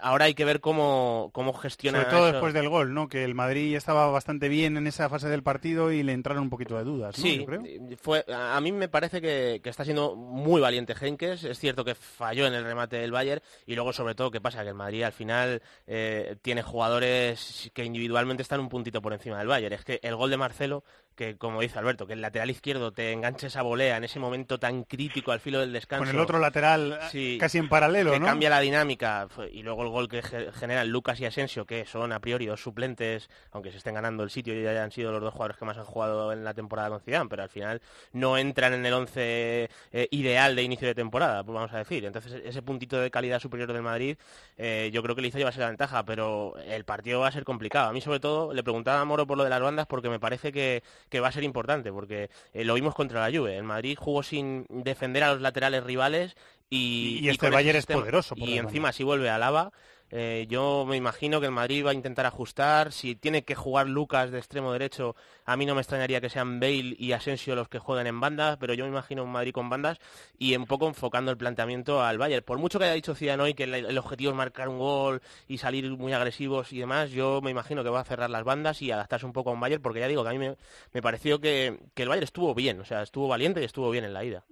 ahora 0.02 0.26
hay 0.26 0.34
que 0.34 0.46
ver 0.46 0.60
cómo 0.60 1.30
cómo 1.34 1.54
gestiona 1.54 2.00
Sobre 2.00 2.12
todo 2.12 2.24
eso. 2.28 2.32
después 2.34 2.54
del 2.54 2.68
gol, 2.70 2.94
¿no? 2.94 3.08
Que 3.08 3.24
el 3.24 3.36
Madrid 3.36 3.76
estaba 3.76 4.08
bastante 4.08 4.50
bien 4.50 4.76
en 4.78 4.88
esa 4.88 5.08
fase 5.10 5.30
del 5.30 5.44
partido 5.44 5.92
y 5.92 6.04
le 6.04 6.14
entraron 6.14 6.44
un 6.44 6.50
poquito 6.50 6.78
de 6.78 6.84
dudas, 6.84 7.18
¿no? 7.18 7.24
Sí, 7.24 7.29
Yo 7.38 7.46
creo. 7.46 7.62
fue, 8.02 8.26
a 8.34 8.60
mí 8.62 8.72
me 8.72 8.88
parece 8.90 9.22
que, 9.22 9.62
que 9.64 9.70
está 9.70 9.86
siendo 9.86 10.16
muy 10.16 10.60
valiente 10.60 10.96
Henkes. 11.00 11.44
Es 11.44 11.60
cierto 11.60 11.86
que 11.86 11.96
falló 11.96 12.48
en 12.48 12.54
el 12.54 12.64
remate 12.64 12.98
del 12.98 13.12
Bayern 13.12 13.42
y 13.66 13.76
luego 13.76 13.94
sobre 13.94 14.16
todo 14.16 14.32
que 14.32 14.42
pasa 14.42 14.64
que 14.64 14.70
el 14.70 14.76
Madrid 14.76 15.04
al 15.04 15.12
final 15.14 15.62
eh, 15.88 16.36
tiene 16.42 16.62
jugadores 16.62 17.70
que 17.74 17.84
individualmente 17.86 18.42
están 18.44 18.60
un 18.60 18.70
puntito 18.70 19.02
por 19.02 19.14
encima 19.14 19.38
del 19.40 19.48
Bayern. 19.48 19.74
Es 19.74 19.86
que 19.86 20.00
el 20.04 20.16
gol 20.16 20.30
de 20.30 20.38
Marcelo, 20.38 20.84
que 21.16 21.38
como 21.38 21.62
dice 21.62 21.80
Alberto, 21.80 22.08
que 22.08 22.14
el 22.14 22.22
lateral 22.22 22.50
izquierdo 22.50 22.92
te 22.92 23.12
enganche 23.12 23.48
esa 23.48 23.62
volea 23.62 23.98
en 23.98 24.04
ese 24.04 24.20
momento 24.20 24.60
tan 24.60 24.84
crítico 24.84 25.32
al 25.32 25.40
filo 25.40 25.60
del 25.60 25.74
descanso. 25.74 26.06
Con 26.06 26.16
el 26.16 26.20
otro 26.22 26.40
lateral 26.40 27.00
Sí, 27.12 27.38
casi 27.40 27.58
en 27.58 27.70
paralelo, 27.70 28.12
que 28.12 28.20
¿no? 28.20 28.26
cambia 28.26 28.50
la 28.50 28.60
dinámica 28.60 29.28
y 29.52 29.64
luego 29.64 29.84
el 29.84 29.90
gol 29.90 30.08
que 30.08 30.22
ge- 30.22 30.52
generan 30.54 30.90
Lucas 30.90 31.20
y 31.20 31.26
Asensio 31.26 31.66
que 31.66 31.86
son 31.86 32.12
a 32.14 32.20
priori 32.20 32.46
dos 32.46 32.62
suplentes 32.62 33.30
aunque 33.52 33.72
se 33.72 33.78
estén 33.78 33.94
ganando 33.96 34.24
el 34.24 34.30
sitio 34.30 34.60
y 34.60 34.66
hayan 34.66 34.92
sido 34.92 35.12
los 35.12 35.22
dos 35.22 35.34
jugadores 35.34 35.58
que 35.58 35.66
más 35.66 35.78
han 35.78 35.86
jugado 35.86 36.32
en 36.32 36.44
la 36.44 36.54
temporada 36.54 36.90
con 36.90 37.00
Pero 37.28 37.44
al 37.44 37.50
final 37.50 37.82
no 38.14 38.38
entran 38.38 38.74
en 38.74 38.86
el 38.86 38.94
once 38.94 39.70
eh, 39.92 40.08
ideal 40.12 40.56
de 40.56 40.64
inicio 40.64 40.88
de 40.88 40.96
temporada 40.96 41.44
pues 41.44 41.54
vamos 41.54 41.74
a 41.74 41.80
decir. 41.80 42.06
Entonces 42.06 42.42
ese 42.46 42.62
puntito 42.62 43.00
de 43.00 43.12
calidad 43.12 43.40
superior 43.40 43.72
del 43.74 43.82
Madrid 43.82 44.18
eh, 44.58 44.90
yo 44.94 45.04
creo 45.04 45.16
que 45.16 45.22
le 45.22 45.28
hizo 45.30 45.38
llevarse 45.38 45.60
la 45.60 45.68
ventaja 45.68 46.06
pero 46.06 46.56
el 46.66 46.86
partido 46.86 47.20
va 47.20 47.28
a 47.28 47.32
ser 47.32 47.44
complicado. 47.44 47.90
A 47.90 47.94
mí 47.94 48.02
sobre 48.02 48.20
todo 48.20 48.54
le 48.54 48.64
preguntaba 48.64 49.02
a 49.02 49.06
Moro 49.06 49.28
por 49.28 49.38
lo 49.38 49.44
de 49.44 49.50
las 49.50 49.62
bandas 49.62 49.88
porque 49.88 50.10
me 50.10 50.20
parece 50.20 50.52
que, 50.52 50.84
que 51.10 51.20
va 51.20 51.30
a 51.30 51.32
ser 51.32 51.44
importante 51.44 51.92
porque 51.92 52.30
eh, 52.54 52.64
lo 52.64 52.76
vimos 52.76 52.96
contra 52.96 53.28
la 53.28 53.38
Juve. 53.38 53.58
El 53.58 53.64
Madrid 53.64 53.98
jugó 54.00 54.24
sin 54.24 54.66
defender 54.70 55.24
a 55.24 55.34
los 55.34 55.42
laterales 55.42 55.84
rivales 55.84 56.36
y, 56.70 57.20
Y 57.22 57.30
este 57.30 57.40
con 57.40 57.48
ese 57.48 57.56
Bayern 57.56 57.78
es 57.80 57.86
poderoso 57.86 58.36
por 58.36 58.48
y 58.48 58.58
encima 58.58 58.92
si 58.92 59.04
vuelve 59.04 59.30
a 59.30 59.40
Lava 59.40 59.72
eh, 60.12 60.48
yo 60.50 60.86
me 60.88 60.98
imagino 60.98 61.40
que 61.40 61.46
el 61.46 61.52
Madrid 61.52 61.86
va 61.86 61.92
a 61.92 61.94
intentar 61.94 62.26
ajustar. 62.26 62.92
Si 62.92 63.16
tiene 63.16 63.44
que 63.44 63.56
jugar 63.56 63.88
Lucas 63.88 64.32
de 64.32 64.40
extremo 64.40 64.72
derecho 64.72 65.16
a 65.46 65.58
mí 65.58 65.66
no 65.66 65.76
me 65.76 65.82
extrañaría 65.82 66.22
que 66.22 66.30
sean 66.30 66.60
Bale 66.60 66.96
y 66.98 67.12
Asensio 67.12 67.56
los 67.56 67.70
que 67.70 67.80
jueguen 67.80 68.08
en 68.08 68.20
bandas 68.20 68.58
pero 68.58 68.74
yo 68.74 68.86
me 68.86 68.92
imagino 68.92 69.24
un 69.24 69.32
Madrid 69.32 69.52
con 69.52 69.70
bandas 69.70 70.00
y 70.38 70.56
un 70.56 70.66
poco 70.66 70.88
enfocando 70.88 71.32
el 71.32 71.38
planteamiento 71.38 72.02
al 72.02 72.18
Bayern. 72.18 72.44
Por 72.44 72.58
mucho 72.58 72.80
que 72.80 72.86
haya 72.86 72.94
dicho 72.94 73.16
Zidane 73.16 73.44
hoy 73.44 73.54
que 73.54 73.64
el, 73.64 73.98
objetivo 73.98 74.32
es 74.32 74.38
marcar 74.38 74.70
un 74.70 74.80
gol 74.80 75.22
y 75.48 75.58
salir 75.58 75.90
muy 75.92 76.14
agresivos 76.14 76.72
y 76.74 76.80
demás 76.80 77.12
yo 77.12 77.42
me 77.42 77.52
imagino 77.52 77.84
que 77.84 77.90
va 77.90 78.02
a 78.02 78.06
cerrar 78.06 78.30
las 78.30 78.44
bandas 78.44 78.82
y 78.82 78.92
adaptarse 78.92 79.26
un 79.26 79.34
poco 79.34 79.50
a 79.50 79.54
un 79.54 79.60
Bayern 79.60 79.82
porque 79.82 80.00
ya 80.00 80.08
digo 80.08 80.24
que 80.24 80.30
a 80.30 80.34
mí 80.34 80.40
me, 80.40 80.56
me 80.94 81.02
pareció 81.02 81.40
que, 81.40 81.80
que 81.94 82.04
el 82.04 82.10
Bayern 82.10 82.24
estuvo 82.24 82.54
bien 82.56 82.80
o 82.80 82.86
sea 82.86 83.02
estuvo 83.04 83.28
valiente 83.28 83.62
y 83.62 83.66
estuvo 83.66 83.90
bien 83.90 84.06
en 84.06 84.14
la 84.14 84.24
ida 84.24 84.44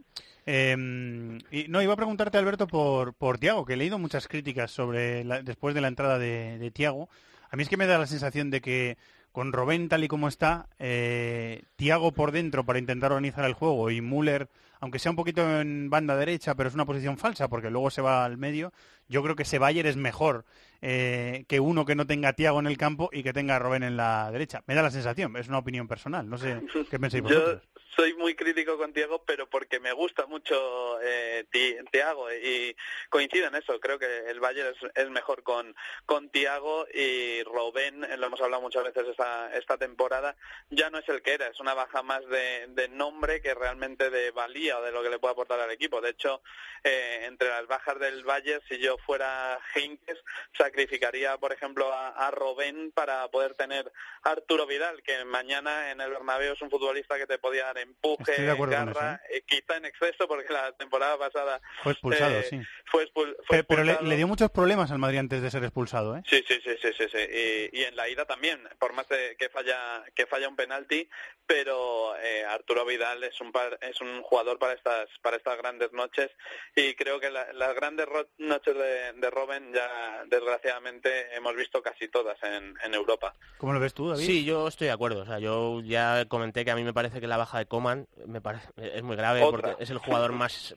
Eh, 0.50 1.38
y, 1.52 1.68
no, 1.68 1.82
iba 1.82 1.93
a 1.93 1.98
preguntarte, 1.98 2.38
Alberto, 2.38 2.68
por, 2.68 3.14
por 3.14 3.38
Tiago, 3.38 3.66
que 3.66 3.74
he 3.74 3.78
leído 3.78 4.00
muchas 4.00 4.28
críticas 4.30 4.72
sobre 4.72 5.24
la- 5.26 5.43
después 5.43 5.76
de 5.76 5.82
la 5.82 5.89
entrada 5.89 6.18
de, 6.18 6.58
de 6.58 6.72
Tiago. 6.72 7.10
A 7.52 7.58
mí 7.58 7.64
es 7.64 7.70
que 7.70 7.78
me 7.78 7.86
da 7.86 7.98
la 7.98 8.08
sensación 8.08 8.50
de 8.50 8.62
que 8.62 8.98
con 9.34 9.52
Robén 9.54 9.88
tal 9.89 10.04
y 10.04 10.08
como 10.08 10.28
está, 10.28 10.68
eh, 10.80 11.64
Tiago 11.76 12.12
por 12.12 12.32
dentro 12.32 12.66
para 12.66 12.80
intentar 12.80 13.12
organizar 13.12 13.45
el 13.45 13.54
juego 13.54 13.91
y 13.91 14.02
Müller, 14.02 14.48
aunque 14.80 15.00
sea 15.00 15.12
un 15.12 15.16
poquito 15.16 15.60
en 15.62 15.89
banda 15.89 16.16
derecha, 16.16 16.56
pero 16.56 16.70
es 16.70 16.76
una 16.76 16.86
posición 16.86 17.18
falsa 17.18 17.48
porque 17.48 17.70
luego 17.70 17.91
se 17.91 18.02
va 18.02 18.26
al 18.26 18.38
medio, 18.38 18.74
yo 19.10 19.22
creo 19.22 19.36
que 19.36 19.43
ese 19.43 19.60
Bayern 19.60 19.88
es 19.88 19.95
mejor 19.98 20.45
eh, 20.82 21.45
que 21.48 21.60
uno 21.60 21.86
que 21.86 21.93
no 21.95 22.08
tenga 22.08 22.30
a 22.30 22.34
Tiago 22.34 22.60
en 22.60 22.68
el 22.68 22.78
campo 22.78 23.10
y 23.14 23.22
que 23.22 23.32
tenga 23.34 23.58
a 23.58 23.60
Robén 23.60 23.84
en 23.84 23.95
la 23.98 24.32
derecha. 24.32 24.64
Me 24.66 24.74
da 24.76 24.82
la 24.82 24.91
sensación, 24.91 25.36
es 25.38 25.48
una 25.50 25.60
opinión 25.60 25.88
personal, 25.88 26.28
no 26.28 26.38
sé 26.39 26.62
qué 26.89 26.98
pensáis 27.00 27.22
Yo 27.24 27.30
vosotros. 27.30 27.68
Soy 27.96 28.14
muy 28.14 28.36
crítico 28.36 28.78
con 28.78 28.94
Tiago, 28.94 29.24
pero 29.26 29.50
porque 29.50 29.80
me 29.80 29.92
gusta 29.92 30.26
mucho 30.26 31.00
eh, 31.02 31.46
Ti- 31.50 31.78
Tiago 31.92 32.32
y 32.34 32.76
coincido 33.10 33.48
en 33.48 33.56
eso. 33.56 33.80
Creo 33.80 33.98
que 33.98 34.30
el 34.30 34.40
Bayern 34.40 34.76
es, 34.96 35.10
mejor 35.10 35.44
con, 35.44 35.76
con 36.06 36.30
Tiago 36.30 36.86
y 36.94 37.44
Robben, 37.44 38.04
eh, 38.04 38.18
lo 38.18 38.28
hemos 38.28 38.42
hablado 38.42 38.62
muchas 38.62 38.84
veces 38.84 39.08
esta, 39.08 39.56
esta 39.56 39.78
temporada, 39.78 40.36
ya 40.70 40.90
no 40.90 41.00
es 41.00 41.10
el 41.10 41.22
que 41.22 41.34
era, 41.34 41.48
es 41.48 41.60
una 41.60 41.74
baja 41.74 42.04
más 42.04 42.26
de, 42.28 42.88
nombre 42.90 43.42
que 43.42 43.54
realmente 43.54 44.10
de 44.10 44.32
valía 44.32 44.80
o 44.80 44.82
de 44.82 44.92
lo 44.92 45.04
que 45.04 45.10
le 45.10 45.20
puede 45.20 45.34
aportar 45.34 45.60
al 45.60 45.72
equipo. 45.72 46.02
De 46.02 46.10
hecho, 46.10 46.42
eh, 46.84 47.26
entre 47.26 47.50
las 47.50 47.68
bajas 47.68 48.00
del 48.00 48.24
Bayern, 48.24 48.62
si 48.68 48.80
yo 48.80 48.98
fuera 48.98 49.60
Heinkes, 49.76 50.18
sacrificaría, 50.58 51.38
por 51.38 51.54
ejemplo, 51.54 51.92
a, 51.94 52.10
a 52.10 52.32
Robben 52.32 52.92
para 52.92 53.28
poder 53.28 53.54
tener 53.56 53.92
Arturo 54.24 54.66
Vidal, 54.66 55.04
que 55.04 55.24
mañana 55.26 55.92
en 55.92 56.02
el 56.02 56.12
Bernabéu 56.12 56.54
es 56.54 56.62
un 56.62 56.70
futbolista 56.70 57.18
que 57.18 57.28
te 57.28 57.38
podía 57.38 57.66
dar 57.66 57.77
empuje, 57.78 58.32
Estoy 58.32 58.46
de 58.46 58.52
acuerdo 58.52 58.76
con 58.76 58.86
garra, 58.94 59.22
eh, 59.32 59.42
quizá 59.46 59.78
en 59.78 59.86
exceso, 59.86 60.28
porque 60.28 60.52
la 60.54 60.72
temporada 60.74 61.18
pasada 61.18 61.62
Fue 61.84 61.92
expulsado, 61.94 62.40
eh, 62.40 62.44
sí. 62.50 62.60
fue, 62.86 63.06
expul- 63.08 63.36
fue 63.46 63.58
Pe- 63.58 63.64
Pero 63.64 63.84
le, 63.84 63.92
expulsado. 63.92 64.10
le 64.10 64.16
dio 64.18 64.28
muchos 64.28 64.52
problemas 64.52 64.92
al 64.92 65.00
Madrid 65.00 65.20
antes 65.20 65.42
de 65.42 65.52
ser 65.52 65.64
expulsado, 65.64 66.18
¿eh? 66.18 66.22
Sí, 66.28 66.44
sí, 66.48 66.60
sí, 66.64 66.72
sí, 66.82 66.90
sí, 66.98 67.06
sí. 67.12 67.70
Y, 67.74 67.80
y 67.82 67.84
en 67.84 67.96
la 67.96 68.08
ida 68.10 68.26
también, 68.26 68.62
por 68.80 68.94
más 68.94 69.08
de 69.10 69.36
que 69.38 69.50
falla 69.50 70.04
que 70.16 70.26
falla 70.26 70.48
un 70.50 70.56
penalti, 70.56 71.10
pero 71.46 72.16
eh, 72.18 72.44
Arturo 72.46 72.86
Vidal 72.86 73.24
es 73.24 73.40
un 73.42 73.52
par- 73.52 73.78
es 73.82 74.00
un 74.02 74.22
jugador 74.24 74.60
para 74.60 74.74
estas 74.74 75.08
para 75.22 75.38
estas 75.38 75.58
grandes 75.58 75.92
noches 75.94 76.30
y 76.76 76.94
creo 76.96 77.20
que 77.20 77.30
la- 77.30 77.52
las 77.54 77.74
grandes 77.76 78.08
noches 78.38 78.76
de, 78.76 79.14
de 79.14 79.30
Robben 79.30 79.74
ya 79.74 80.24
desgraciadamente 80.28 81.36
hemos 81.36 81.56
visto 81.56 81.82
casi 81.82 82.08
todas 82.08 82.38
en, 82.44 82.74
en 82.84 82.94
Europa. 82.94 83.34
¿Cómo 83.58 83.74
lo 83.74 83.80
ves 83.80 83.94
tú, 83.94 84.10
David? 84.10 84.26
Sí, 84.26 84.46
yo 84.46 84.68
estoy 84.68 84.88
de 84.88 84.94
acuerdo. 84.94 85.22
O 85.22 85.26
sea, 85.26 85.40
yo 85.40 85.82
ya 85.84 86.26
comenté 86.28 86.66
que 86.66 86.72
a 86.72 86.76
mí 86.76 86.84
me 86.84 86.94
parece 86.94 87.20
que 87.22 87.28
la 87.28 87.38
baja 87.38 87.60
de 87.60 87.66
Coman 87.68 88.07
me 88.26 88.41
parece, 88.41 88.68
es 88.78 89.03
muy 89.03 89.15
grave 89.15 89.43
Otra. 89.43 89.61
porque 89.72 89.84
es 89.84 89.89
el 89.89 89.97
jugador 89.97 90.32
más 90.34 90.76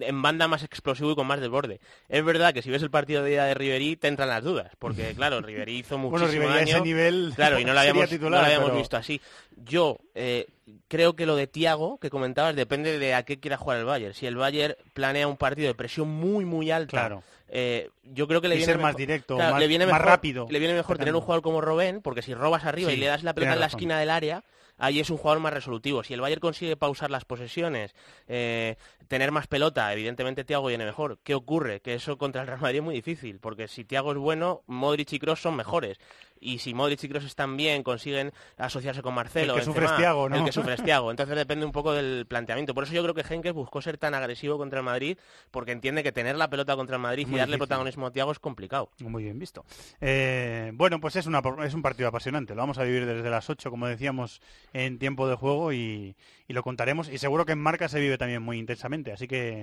en 0.00 0.22
banda 0.22 0.48
más 0.48 0.62
explosivo 0.62 1.12
y 1.12 1.14
con 1.14 1.26
más 1.26 1.40
desborde. 1.40 1.80
Es 2.08 2.24
verdad 2.24 2.52
que 2.54 2.62
si 2.62 2.70
ves 2.70 2.82
el 2.82 2.90
partido 2.90 3.22
de 3.22 3.32
ida 3.32 3.44
de 3.46 3.54
Ribery 3.54 3.96
te 3.96 4.08
entran 4.08 4.28
las 4.28 4.42
dudas, 4.42 4.72
porque 4.78 5.12
claro, 5.16 5.40
Ribery 5.40 5.78
hizo 5.78 5.96
Bueno, 5.98 6.18
muchísimo 6.18 6.44
Ribery 6.44 6.58
a 6.58 6.62
ese 6.62 6.72
daño. 6.72 6.84
nivel 6.84 7.32
Claro, 7.36 7.58
y 7.58 7.64
no 7.64 7.72
lo 7.74 7.80
habíamos, 7.80 8.08
titular, 8.08 8.30
no 8.32 8.38
lo 8.38 8.44
habíamos 8.46 8.68
pero- 8.70 8.78
visto 8.78 8.96
así. 8.96 9.20
Yo 9.64 9.98
eh, 10.14 10.46
creo 10.88 11.14
que 11.14 11.26
lo 11.26 11.36
de 11.36 11.46
Tiago 11.46 11.98
que 11.98 12.10
comentabas 12.10 12.56
depende 12.56 12.98
de 12.98 13.14
a 13.14 13.22
qué 13.24 13.38
quiera 13.38 13.56
jugar 13.56 13.78
el 13.78 13.84
Bayern. 13.84 14.14
Si 14.14 14.26
el 14.26 14.36
Bayern 14.36 14.74
planea 14.94 15.28
un 15.28 15.36
partido 15.36 15.68
de 15.68 15.74
presión 15.74 16.08
muy 16.08 16.44
muy 16.44 16.70
alta, 16.70 16.90
Claro. 16.90 17.22
eh, 17.48 17.90
yo 18.02 18.26
creo 18.26 18.40
que 18.40 18.48
le 18.48 18.54
Y 18.56 18.58
viene 18.58 18.72
ser 18.72 18.80
más 18.82 18.96
directo, 18.96 19.36
claro, 19.36 19.52
más- 19.52 19.60
le 19.60 19.66
viene 19.68 19.86
más 19.86 20.00
rápido. 20.00 20.46
Le 20.50 20.58
viene 20.58 20.74
mejor 20.74 20.98
tener 20.98 21.14
un 21.14 21.20
jugador 21.20 21.42
como 21.42 21.60
Robben, 21.60 22.00
porque 22.02 22.22
si 22.22 22.34
robas 22.34 22.64
arriba 22.64 22.90
Sí, 22.90 22.96
y 22.96 23.00
le 23.00 23.06
das 23.06 23.22
la 23.22 23.34
pelota 23.34 23.52
en 23.52 23.60
la 23.60 23.66
razón. 23.66 23.78
esquina 23.78 23.98
del 24.00 24.10
área, 24.10 24.42
ahí 24.78 24.98
es 24.98 25.10
un 25.10 25.18
jugador 25.18 25.40
más 25.40 25.52
resolutivo. 25.52 26.02
Si 26.02 26.12
el 26.14 26.20
Bayern 26.20 26.40
consigue 26.40 26.76
pausar 26.76 27.10
las 27.10 27.24
posesiones, 27.24 27.94
eh, 28.26 28.76
tener 29.06 29.30
más 29.30 29.41
pelota, 29.46 29.92
evidentemente 29.92 30.44
Thiago 30.44 30.68
viene 30.68 30.84
mejor. 30.84 31.18
¿Qué 31.22 31.34
ocurre? 31.34 31.80
Que 31.80 31.94
eso 31.94 32.18
contra 32.18 32.42
el 32.42 32.48
Real 32.48 32.60
Madrid 32.60 32.78
es 32.78 32.84
muy 32.84 32.94
difícil, 32.94 33.38
porque 33.40 33.68
si 33.68 33.84
Thiago 33.84 34.12
es 34.12 34.18
bueno, 34.18 34.62
Modric 34.66 35.12
y 35.12 35.18
Kroos 35.18 35.40
son 35.40 35.56
mejores. 35.56 35.98
Y 36.42 36.58
si 36.58 36.74
Modric 36.74 37.02
y 37.04 37.08
Kroos 37.08 37.24
están 37.24 37.56
bien, 37.56 37.82
consiguen 37.82 38.32
asociarse 38.58 39.00
con 39.00 39.14
Marcelo. 39.14 39.54
El 39.54 39.60
que 39.60 39.64
sufre 39.64 39.86
Thiago, 39.96 40.28
¿no? 40.28 40.36
El 40.36 40.44
que 40.44 40.52
sufre 40.52 40.76
Thiago. 40.76 41.10
Entonces 41.12 41.36
depende 41.36 41.64
un 41.64 41.72
poco 41.72 41.92
del 41.92 42.26
planteamiento. 42.26 42.74
Por 42.74 42.84
eso 42.84 42.92
yo 42.92 43.02
creo 43.02 43.14
que 43.14 43.22
Henkes 43.22 43.52
buscó 43.52 43.80
ser 43.80 43.96
tan 43.96 44.14
agresivo 44.14 44.58
contra 44.58 44.80
el 44.80 44.84
Madrid, 44.84 45.16
porque 45.50 45.72
entiende 45.72 46.02
que 46.02 46.12
tener 46.12 46.36
la 46.36 46.50
pelota 46.50 46.74
contra 46.74 46.96
el 46.96 47.02
Madrid 47.02 47.26
y 47.26 47.30
darle 47.30 47.44
difícil. 47.44 47.58
protagonismo 47.58 48.06
a 48.06 48.10
Thiago 48.10 48.32
es 48.32 48.38
complicado. 48.38 48.90
Muy 49.00 49.22
bien 49.24 49.38
visto. 49.38 49.64
Eh, 50.00 50.72
bueno, 50.74 51.00
pues 51.00 51.16
es, 51.16 51.26
una, 51.26 51.40
es 51.64 51.74
un 51.74 51.82
partido 51.82 52.08
apasionante. 52.08 52.54
Lo 52.54 52.62
vamos 52.62 52.78
a 52.78 52.84
vivir 52.84 53.06
desde 53.06 53.30
las 53.30 53.48
8, 53.48 53.70
como 53.70 53.86
decíamos, 53.86 54.40
en 54.72 54.98
tiempo 54.98 55.28
de 55.28 55.36
juego 55.36 55.72
y, 55.72 56.16
y 56.48 56.52
lo 56.52 56.62
contaremos. 56.62 57.08
Y 57.08 57.18
seguro 57.18 57.46
que 57.46 57.52
en 57.52 57.60
marca 57.60 57.88
se 57.88 58.00
vive 58.00 58.18
también 58.18 58.42
muy 58.42 58.58
intensamente. 58.58 59.12
Así 59.12 59.28
que 59.28 59.62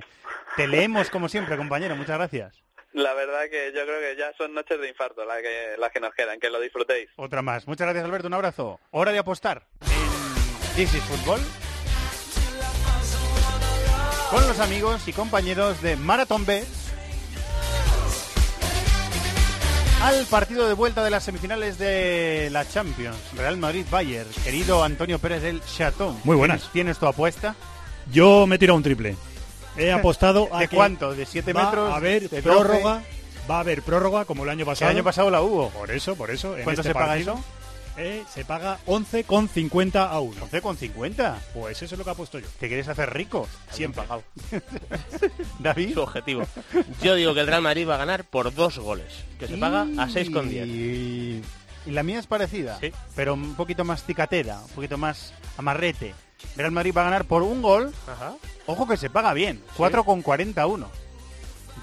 te 0.56 0.68
leemos 0.68 1.10
como 1.10 1.30
siempre, 1.30 1.58
compañero. 1.58 1.96
Muchas 1.96 2.18
gracias. 2.18 2.64
La 2.94 3.14
verdad 3.14 3.44
que 3.52 3.72
yo 3.76 3.84
creo 3.84 4.00
que 4.00 4.16
ya 4.18 4.34
son 4.38 4.54
noches 4.54 4.80
de 4.82 4.90
infarto 4.90 5.24
las 5.24 5.38
que, 5.42 5.76
las 5.78 5.92
que 5.92 6.00
nos 6.00 6.14
quedan, 6.14 6.40
que 6.40 6.50
lo 6.50 6.60
disfrutéis. 6.60 7.10
Otra 7.18 7.42
más. 7.42 7.68
Muchas 7.68 7.86
gracias, 7.86 8.04
Alberto. 8.04 8.28
Un 8.28 8.34
abrazo. 8.34 8.80
Hora 8.92 9.12
de 9.12 9.20
apostar 9.20 9.68
en 9.82 10.76
This 10.76 10.96
is 10.96 11.04
Fútbol. 11.04 11.40
Con 14.32 14.48
los 14.48 14.60
amigos 14.60 15.08
y 15.08 15.14
compañeros 15.14 15.82
de 15.82 15.96
Marathon 15.96 16.46
B. 16.46 16.64
Al 20.02 20.26
partido 20.28 20.68
de 20.68 20.74
vuelta 20.74 21.04
de 21.04 21.10
las 21.10 21.24
semifinales 21.24 21.78
de 21.78 22.50
la 22.52 22.68
Champions, 22.68 23.18
Real 23.36 23.58
Madrid-Bayern. 23.58 24.30
Querido 24.44 24.84
Antonio 24.84 25.20
Pérez 25.20 25.42
del 25.42 25.62
Chatón. 25.64 26.20
Muy 26.24 26.38
buenas. 26.38 26.60
¿Tienes, 26.60 26.74
tienes 26.74 27.00
tu 27.00 27.06
apuesta? 27.08 27.56
Yo 28.12 28.48
me 28.48 28.56
he 28.56 28.60
tirado 28.60 28.78
un 28.78 28.84
triple. 28.84 29.16
He 29.80 29.92
apostado 29.92 30.50
a 30.54 30.60
¿De 30.60 30.68
que 30.68 30.76
cuánto? 30.76 31.14
¿De 31.16 31.26
siete 31.26 31.54
va 31.54 31.66
metros? 31.66 31.92
A 31.92 31.96
haber 31.96 32.30
¿De 32.30 32.42
12? 32.42 32.42
prórroga. 32.42 33.02
Va 33.50 33.58
a 33.58 33.60
haber 33.62 33.82
prórroga 33.82 34.26
como 34.26 34.44
el 34.44 34.50
año 34.50 34.66
pasado. 34.66 34.92
el 34.92 34.98
año 34.98 35.04
pasado 35.04 35.30
la 35.32 35.42
hubo. 35.42 35.70
Por 35.70 35.90
eso, 35.92 36.16
por 36.16 36.30
eso. 36.32 36.56
en 36.58 36.64
¿Cuánto 36.64 36.82
este 36.82 36.90
se 36.90 36.94
paga 36.94 37.08
partido, 37.08 37.34
eso? 37.34 37.44
Eh, 37.98 38.24
se 38.34 38.46
paga 38.46 38.78
11,50 38.86 39.96
a 40.10 40.20
1. 40.20 40.48
¿11,50? 40.52 41.36
Pues 41.54 41.82
eso 41.82 41.96
es 41.96 42.00
lo 42.00 42.06
que 42.06 42.12
ha 42.12 42.14
puesto 42.14 42.40
yo. 42.40 42.48
¿Te 42.60 42.68
quieres 42.68 42.88
hacer 42.88 43.12
rico? 43.14 43.48
Siempre. 43.72 44.04
pagado. 44.04 44.24
David. 45.60 45.94
Su 45.96 46.02
objetivo. 46.02 46.44
Yo 47.02 47.16
digo 47.16 47.34
que 47.34 47.42
el 47.42 47.48
Real 47.48 47.62
Madrid 47.62 47.88
va 47.90 47.96
a 47.96 48.00
ganar 48.00 48.24
por 48.24 48.54
dos 48.54 48.78
goles, 48.80 49.12
que 49.40 49.48
se 49.48 49.58
paga 49.58 49.82
a 49.82 50.08
6,10. 50.08 50.68
Y... 50.68 51.42
y 51.88 51.92
la 51.92 52.04
mía 52.04 52.20
es 52.20 52.28
parecida, 52.28 52.78
Sí. 52.80 52.92
pero 53.16 53.34
un 53.34 53.56
poquito 53.56 53.84
más 53.84 54.04
cicatera, 54.06 54.60
un 54.60 54.70
poquito 54.70 54.98
más 54.98 55.34
amarrete. 55.58 56.14
Real 56.56 56.72
Madrid 56.72 56.94
va 56.96 57.02
a 57.02 57.06
ganar 57.06 57.26
por 57.26 57.44
un 57.44 57.62
gol. 57.62 57.94
Ajá. 58.08 58.34
Ojo 58.66 58.88
que 58.88 58.98
se 58.98 59.10
paga 59.10 59.34
bien, 59.34 59.62
4,41. 59.78 60.86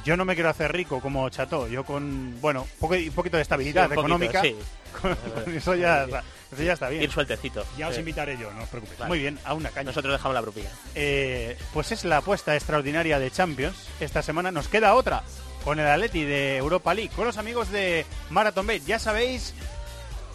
Yo 0.05 0.17
no 0.17 0.25
me 0.25 0.35
quiero 0.35 0.51
hacer 0.51 0.73
rico 0.73 1.01
como 1.01 1.29
Chato, 1.31 1.67
yo 1.67 1.85
con, 1.85 2.41
bueno, 2.41 2.67
un 2.81 3.11
poquito 3.13 3.37
de 3.37 3.43
estabilidad 3.43 3.85
Sí, 3.85 3.89
poquito, 3.95 4.01
económica, 4.03 4.41
sí. 4.43 4.55
con, 5.03 5.15
con 5.17 5.53
eso, 5.57 5.75
ya, 5.75 6.05
eso 6.53 6.63
ya 6.63 6.75
está 6.75 6.89
bien. 6.91 7.03
Ir 7.03 7.11
sueltecito. 7.11 7.65
Ya 7.77 7.89
os 7.89 7.95
Sí. 7.95 8.01
invitaré 8.01 8.39
yo, 8.39 8.53
no 8.53 8.63
os 8.63 8.69
preocupéis. 8.69 9.01
Vale. 9.01 9.09
Muy 9.09 9.19
bien, 9.19 9.39
a 9.45 9.55
una 9.55 9.71
caña. 9.71 9.87
Nosotros 9.91 10.13
dejamos 10.13 10.35
la 10.35 10.43
propina. 10.43 10.69
Eh, 10.95 11.59
pues 11.73 11.91
es 11.91 12.05
la 12.05 12.19
apuesta 12.19 12.55
extraordinaria 12.55 13.19
de 13.19 13.31
Champions. 13.33 13.77
Esta 13.99 14.23
semana 14.23 14.53
nos 14.53 14.69
queda 14.69 14.95
otra 14.95 15.25
con 15.65 15.81
el 15.81 15.87
Atleti 15.89 16.23
de 16.23 16.57
Europa 16.59 16.95
League, 16.95 17.11
con 17.17 17.25
los 17.25 17.37
amigos 17.39 17.73
de 17.73 18.07
Marathon 18.31 18.67
Bet. 18.69 18.85
Ya 18.85 19.01
sabéis 19.01 19.55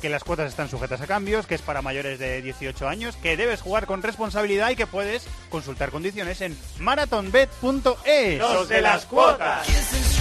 que 0.01 0.09
las 0.09 0.23
cuotas 0.23 0.49
están 0.49 0.69
sujetas 0.69 0.99
a 0.99 1.07
cambios, 1.07 1.47
que 1.47 1.55
es 1.55 1.61
para 1.61 1.81
mayores 1.81 2.19
de 2.19 2.41
18 2.41 2.89
años, 2.89 3.15
que 3.15 3.37
debes 3.37 3.61
jugar 3.61 3.85
con 3.85 4.01
responsabilidad 4.01 4.71
y 4.71 4.75
que 4.75 4.87
puedes 4.87 5.27
consultar 5.49 5.91
condiciones 5.91 6.41
en 6.41 6.57
marathonbet.es. 6.79 8.39
Los 8.39 8.67
de 8.67 8.81
las 8.81 9.05
cuotas. 9.05 10.20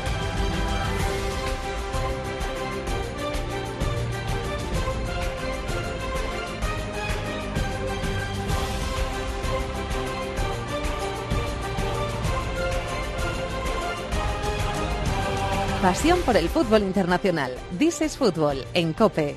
Pasión 15.81 16.19
por 16.21 16.37
el 16.37 16.47
fútbol 16.47 16.83
internacional. 16.83 17.55
This 17.79 18.01
is 18.01 18.15
Fútbol 18.15 18.63
en 18.75 18.93
COPE. 18.93 19.35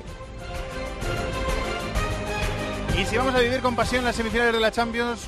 Y 2.99 3.05
si 3.05 3.17
vamos 3.17 3.33
a 3.33 3.39
vivir 3.39 3.61
con 3.61 3.75
pasión 3.75 4.05
las 4.05 4.15
semifinales 4.15 4.53
de 4.53 4.59
la 4.59 4.69
Champions, 4.69 5.27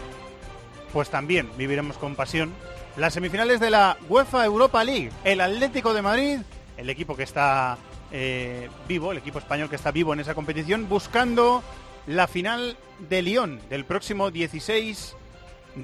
pues 0.94 1.10
también 1.10 1.50
viviremos 1.58 1.98
con 1.98 2.16
pasión 2.16 2.54
las 2.98 3.16
semifinales 3.16 3.60
de 3.60 3.72
la 3.72 3.98
UEFA 4.08 4.46
Europa 4.46 4.84
League. 4.84 5.10
El 5.24 5.42
Atlético 5.42 5.92
de 5.96 6.04
Madrid, 6.04 6.40
el 6.78 6.88
equipo 6.88 7.16
que 7.16 7.24
está 7.24 7.80
eh, 8.12 8.70
vivo, 8.88 9.12
el 9.12 9.18
equipo 9.18 9.40
español 9.40 9.72
que 9.72 9.76
está 9.76 9.90
vivo 9.90 10.14
en 10.14 10.20
esa 10.20 10.36
competición, 10.36 10.88
buscando 10.88 11.64
la 12.06 12.28
final 12.28 12.78
de 13.10 13.24
Lyon 13.24 13.60
del 13.72 13.86
próximo 13.86 14.30
16 14.30 15.16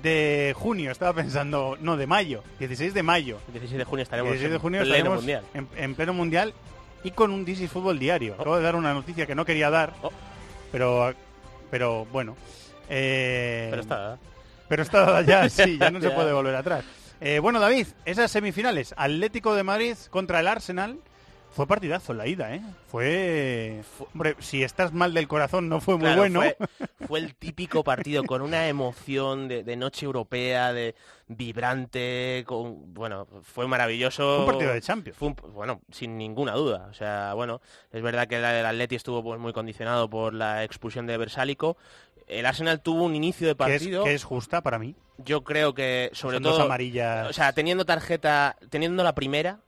de 0.02 0.54
junio. 0.58 0.92
Estaba 0.92 1.14
pensando, 1.14 1.78
no, 1.80 1.98
de 1.98 2.08
mayo, 2.08 2.44
16 2.60 2.94
de 2.94 3.04
mayo. 3.04 3.38
El 3.48 3.54
16 3.54 3.78
de 3.80 3.84
junio 3.86 4.04
estaremos 4.04 4.32
16 4.32 4.50
de 4.50 4.56
en 4.56 4.62
junio 4.62 4.80
pleno 4.82 4.94
estaremos 4.96 5.18
mundial. 5.20 5.44
En, 5.54 5.68
en 5.78 5.96
pleno 5.96 6.14
mundial 6.14 6.54
y 7.04 7.12
con 7.12 7.32
un 7.32 7.46
DC 7.46 7.68
Fútbol 7.68 8.00
diario. 8.00 8.34
Acabo 8.36 8.58
de 8.58 8.64
dar 8.64 8.76
una 8.76 8.94
noticia 8.94 9.26
que 9.26 9.36
no 9.36 9.46
quería 9.46 9.70
dar, 9.70 9.94
Oh. 10.02 10.12
pero, 10.72 11.14
pero 11.70 12.06
bueno. 12.12 12.36
Eh, 12.90 13.68
Pero 13.70 13.82
está. 13.82 14.18
pero 14.68 14.84
está 14.84 15.00
dada 15.02 15.22
ya, 15.22 15.50
sí, 15.66 15.78
ya 15.80 15.90
no 15.92 16.02
se 16.02 16.10
puede 16.10 16.34
volver 16.34 16.56
atrás. 16.56 16.84
Eh, 17.22 17.40
bueno, 17.40 17.60
David, 17.60 17.88
esas 18.06 18.30
semifinales, 18.32 18.94
Atlético 18.98 19.56
de 19.56 19.64
Madrid 19.64 19.96
contra 20.10 20.40
el 20.42 20.48
Arsenal, 20.48 20.98
fue 21.54 21.68
partidazo 21.68 22.14
la 22.14 22.28
ida, 22.28 22.54
¿eh? 22.56 22.62
Fue... 22.88 23.82
Hombre, 24.14 24.36
si 24.40 24.64
estás 24.64 24.92
mal 24.94 25.14
del 25.14 25.28
corazón 25.28 25.70
no 25.70 25.80
fue 25.82 25.96
muy 25.96 26.04
Claro, 26.06 26.22
bueno. 26.22 26.42
Fue, 26.42 26.58
fue 27.08 27.20
el 27.20 27.36
típico 27.36 27.84
partido 27.84 28.24
con 28.24 28.42
una 28.42 28.68
emoción 28.68 29.48
de, 29.48 29.64
de 29.64 29.76
noche 29.76 30.06
europea, 30.06 30.74
de 30.74 30.96
vibrante, 31.28 32.44
con 32.48 32.94
bueno, 32.94 33.28
fue 33.44 33.68
maravilloso. 33.68 34.42
Un 34.42 34.46
partido 34.48 34.74
de 34.74 34.82
Champions. 34.82 35.18
Fue 35.18 35.30
un- 35.30 35.36
bueno, 35.54 35.82
sin 35.92 36.18
ninguna 36.18 36.54
duda. 36.54 36.88
O 36.90 36.94
sea, 36.94 37.34
bueno, 37.34 37.62
es 37.92 38.02
verdad 38.02 38.28
que 38.28 38.36
el, 38.38 38.46
Atleti 38.66 38.96
estuvo 38.96 39.24
pues, 39.24 39.40
muy 39.40 39.54
condicionado 39.54 40.10
por 40.10 40.34
la 40.34 40.64
expulsión 40.64 41.06
de 41.08 41.18
Bersálico. 41.18 41.78
El 42.28 42.46
Arsenal 42.46 42.82
tuvo 42.82 43.04
un 43.04 43.16
inicio 43.16 43.48
de 43.48 43.56
que, 43.56 43.64
es, 43.64 43.82
partido. 43.82 44.04
que 44.04 44.14
es 44.14 44.24
justa 44.24 44.62
para 44.62 44.80
mí. 44.80 44.96
Yo 45.18 45.44
creo 45.44 45.74
que 45.74 46.10
sobre 46.14 46.38
Son 46.38 46.44
todo, 46.44 46.62
amarillas. 46.64 47.30
o 47.30 47.34
sea, 47.34 47.54
teniendo 47.54 47.86
tarjeta, 47.86 48.56
teniendo 48.70 49.04
la 49.04 49.14
primera, 49.14 49.60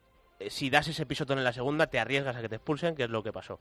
si 0.49 0.69
das 0.69 0.87
ese 0.87 1.05
pisotón 1.05 1.37
en 1.37 1.43
la 1.43 1.53
segunda, 1.53 1.87
te 1.87 1.99
arriesgas 1.99 2.35
a 2.35 2.41
que 2.41 2.49
te 2.49 2.55
expulsen, 2.55 2.95
que 2.95 3.03
es 3.03 3.09
lo 3.09 3.23
que 3.23 3.31
pasó. 3.31 3.59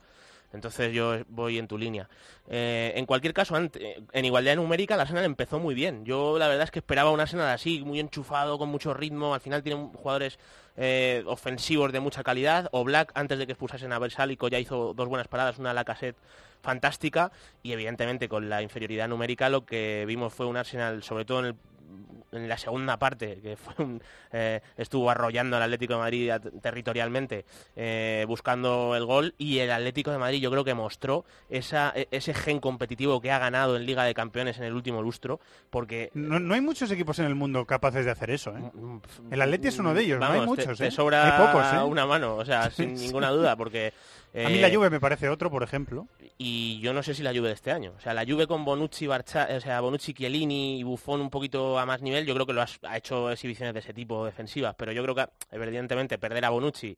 Entonces 0.53 0.93
yo 0.93 1.17
voy 1.29 1.59
en 1.59 1.67
tu 1.67 1.77
línea. 1.79 2.09
Eh, 2.49 2.93
en 2.95 3.07
cualquier 3.07 3.35
caso, 3.35 3.57
ante- 3.57 4.03
en 4.13 4.25
igualdad 4.25 4.55
numérica, 4.57 4.95
el 4.95 5.01
Arsenal 5.01 5.25
empezó 5.25 5.59
muy 5.59 5.75
bien. 5.75 6.05
Yo 6.05 6.39
la 6.39 6.47
verdad 6.47 6.65
es 6.65 6.71
que 6.71 6.79
esperaba 6.79 7.11
un 7.11 7.19
Arsenal 7.21 7.49
así, 7.49 7.81
muy 7.81 7.99
enchufado, 7.99 8.59
con 8.59 8.69
mucho 8.69 8.95
ritmo. 8.95 9.35
Al 9.35 9.41
final 9.41 9.63
tienen 9.63 9.89
jugadores 9.89 10.39
eh, 10.77 11.25
ofensivos 11.27 11.93
de 11.93 12.01
mucha 12.01 12.23
calidad. 12.23 12.69
O 12.73 12.85
Black, 12.85 13.11
antes 13.15 13.39
de 13.39 13.47
que 13.47 13.53
expulsasen 13.53 13.93
a 13.93 13.99
Bersálico, 13.99 14.49
ya 14.49 14.59
hizo 14.61 14.95
dos 14.95 15.09
buenas 15.09 15.27
paradas, 15.29 15.59
una 15.59 15.71
a 15.71 15.75
la 15.75 15.85
cassette 15.85 16.17
fantástica. 16.63 17.33
Y 17.63 17.73
evidentemente 17.73 18.29
con 18.29 18.49
la 18.49 18.63
inferioridad 18.63 19.09
numérica 19.09 19.49
lo 19.49 19.65
que 19.65 20.05
vimos 20.07 20.33
fue 20.33 20.47
un 20.47 20.57
Arsenal, 20.57 21.03
sobre 21.03 21.25
todo 21.25 21.41
en 21.41 21.47
el 21.47 21.55
en 22.33 22.49
la 22.49 22.59
segunda 22.59 22.99
parte, 22.99 23.41
que 23.41 23.57
fue 23.57 23.75
un, 23.85 24.03
eh, 24.33 24.61
estuvo 24.77 25.09
arrollando 25.09 25.57
al 25.57 25.63
Atlético 25.63 25.93
de 25.95 25.99
Madrid 26.01 26.33
territorialmente, 26.61 27.45
eh, 27.77 28.25
buscando 28.27 28.97
el 28.97 29.05
gol, 29.05 29.35
y 29.39 29.59
el 29.59 29.71
Atlético 29.71 30.11
de 30.11 30.19
Madrid 30.19 30.41
yo 30.41 30.51
creo 30.51 30.65
que 30.65 30.75
mostró 30.75 31.25
esa, 31.49 31.93
e- 31.95 32.09
ese 32.11 32.35
gen 32.35 32.59
competitivo 32.59 33.21
que 33.21 33.31
ha 33.31 33.39
ganado 33.39 33.77
en 33.77 33.87
Liga 33.87 34.03
de 34.05 34.15
Campeones 34.15 34.59
en 34.59 34.65
el 34.65 34.73
último 34.75 35.01
lustro, 35.03 35.39
porque... 35.71 36.11
No, 36.15 36.41
no 36.41 36.55
hay 36.55 36.61
muchos 36.61 36.91
equipos 36.91 37.19
en 37.21 37.27
el 37.27 37.35
mundo 37.37 37.65
capaces 37.67 38.05
de 38.05 38.11
hacer 38.11 38.31
eso, 38.31 38.51
¿eh? 38.57 38.63
El 39.31 39.41
Atleti 39.41 39.69
es 39.69 39.79
uno 39.79 39.95
de 39.95 40.03
ellos, 40.03 40.19
no 40.19 40.27
hay 40.27 40.41
Vamos, 40.41 40.57
te- 40.57 40.63
muchos, 40.63 40.79
te, 40.79 40.91
sobra 40.91 41.37
Hay 41.39 41.47
pocos, 41.47 41.89
una 41.89 42.05
mano, 42.07 42.35
o 42.37 42.45
sea, 42.45 42.71
sin 42.71 42.95
ninguna 43.01 43.31
duda, 43.31 43.55
porque... 43.57 43.93
A 44.35 44.49
mí 44.49 44.59
la 44.59 44.69
eh, 44.69 44.75
Juve 44.75 44.91
me 44.91 44.99
parece 44.99 45.29
otro, 45.29 45.51
por 45.51 45.63
ejemplo. 45.63 46.09
y 46.39 46.81
yo 46.81 46.93
no 46.93 47.03
sé 47.05 47.15
si 47.15 47.23
la 47.23 47.31
Juve 47.33 47.49
de 47.49 47.55
este 47.55 47.71
año. 47.71 47.93
O 47.97 48.01
sea, 48.01 48.15
la 48.15 48.25
Juve 48.27 48.47
con 48.49 48.65
Bonucci, 48.65 49.07
Barcha, 49.07 49.49
o 49.57 49.61
sea, 49.61 49.81
Bonucci, 49.81 50.13
Chiellini 50.13 50.81
y 50.81 50.83
Buffon 50.83 51.21
un 51.21 51.31
poquito 51.31 51.79
a 51.79 51.87
más 51.87 52.03
nivel, 52.03 52.27
yo 52.27 52.35
creo 52.35 52.45
que 52.47 52.53
lo 52.53 52.63
has- 52.63 52.81
ha 52.83 52.97
hecho 52.97 53.31
exhibiciones 53.31 53.75
de 53.75 53.81
ese 53.81 53.95
tipo 53.95 54.25
defensivas, 54.27 54.75
pero 54.77 54.91
yo 54.93 55.03
creo 55.05 55.15
que 55.15 55.27
evidentemente 55.53 56.19
perder 56.19 56.45
a 56.45 56.51
Bonucci 56.51 56.97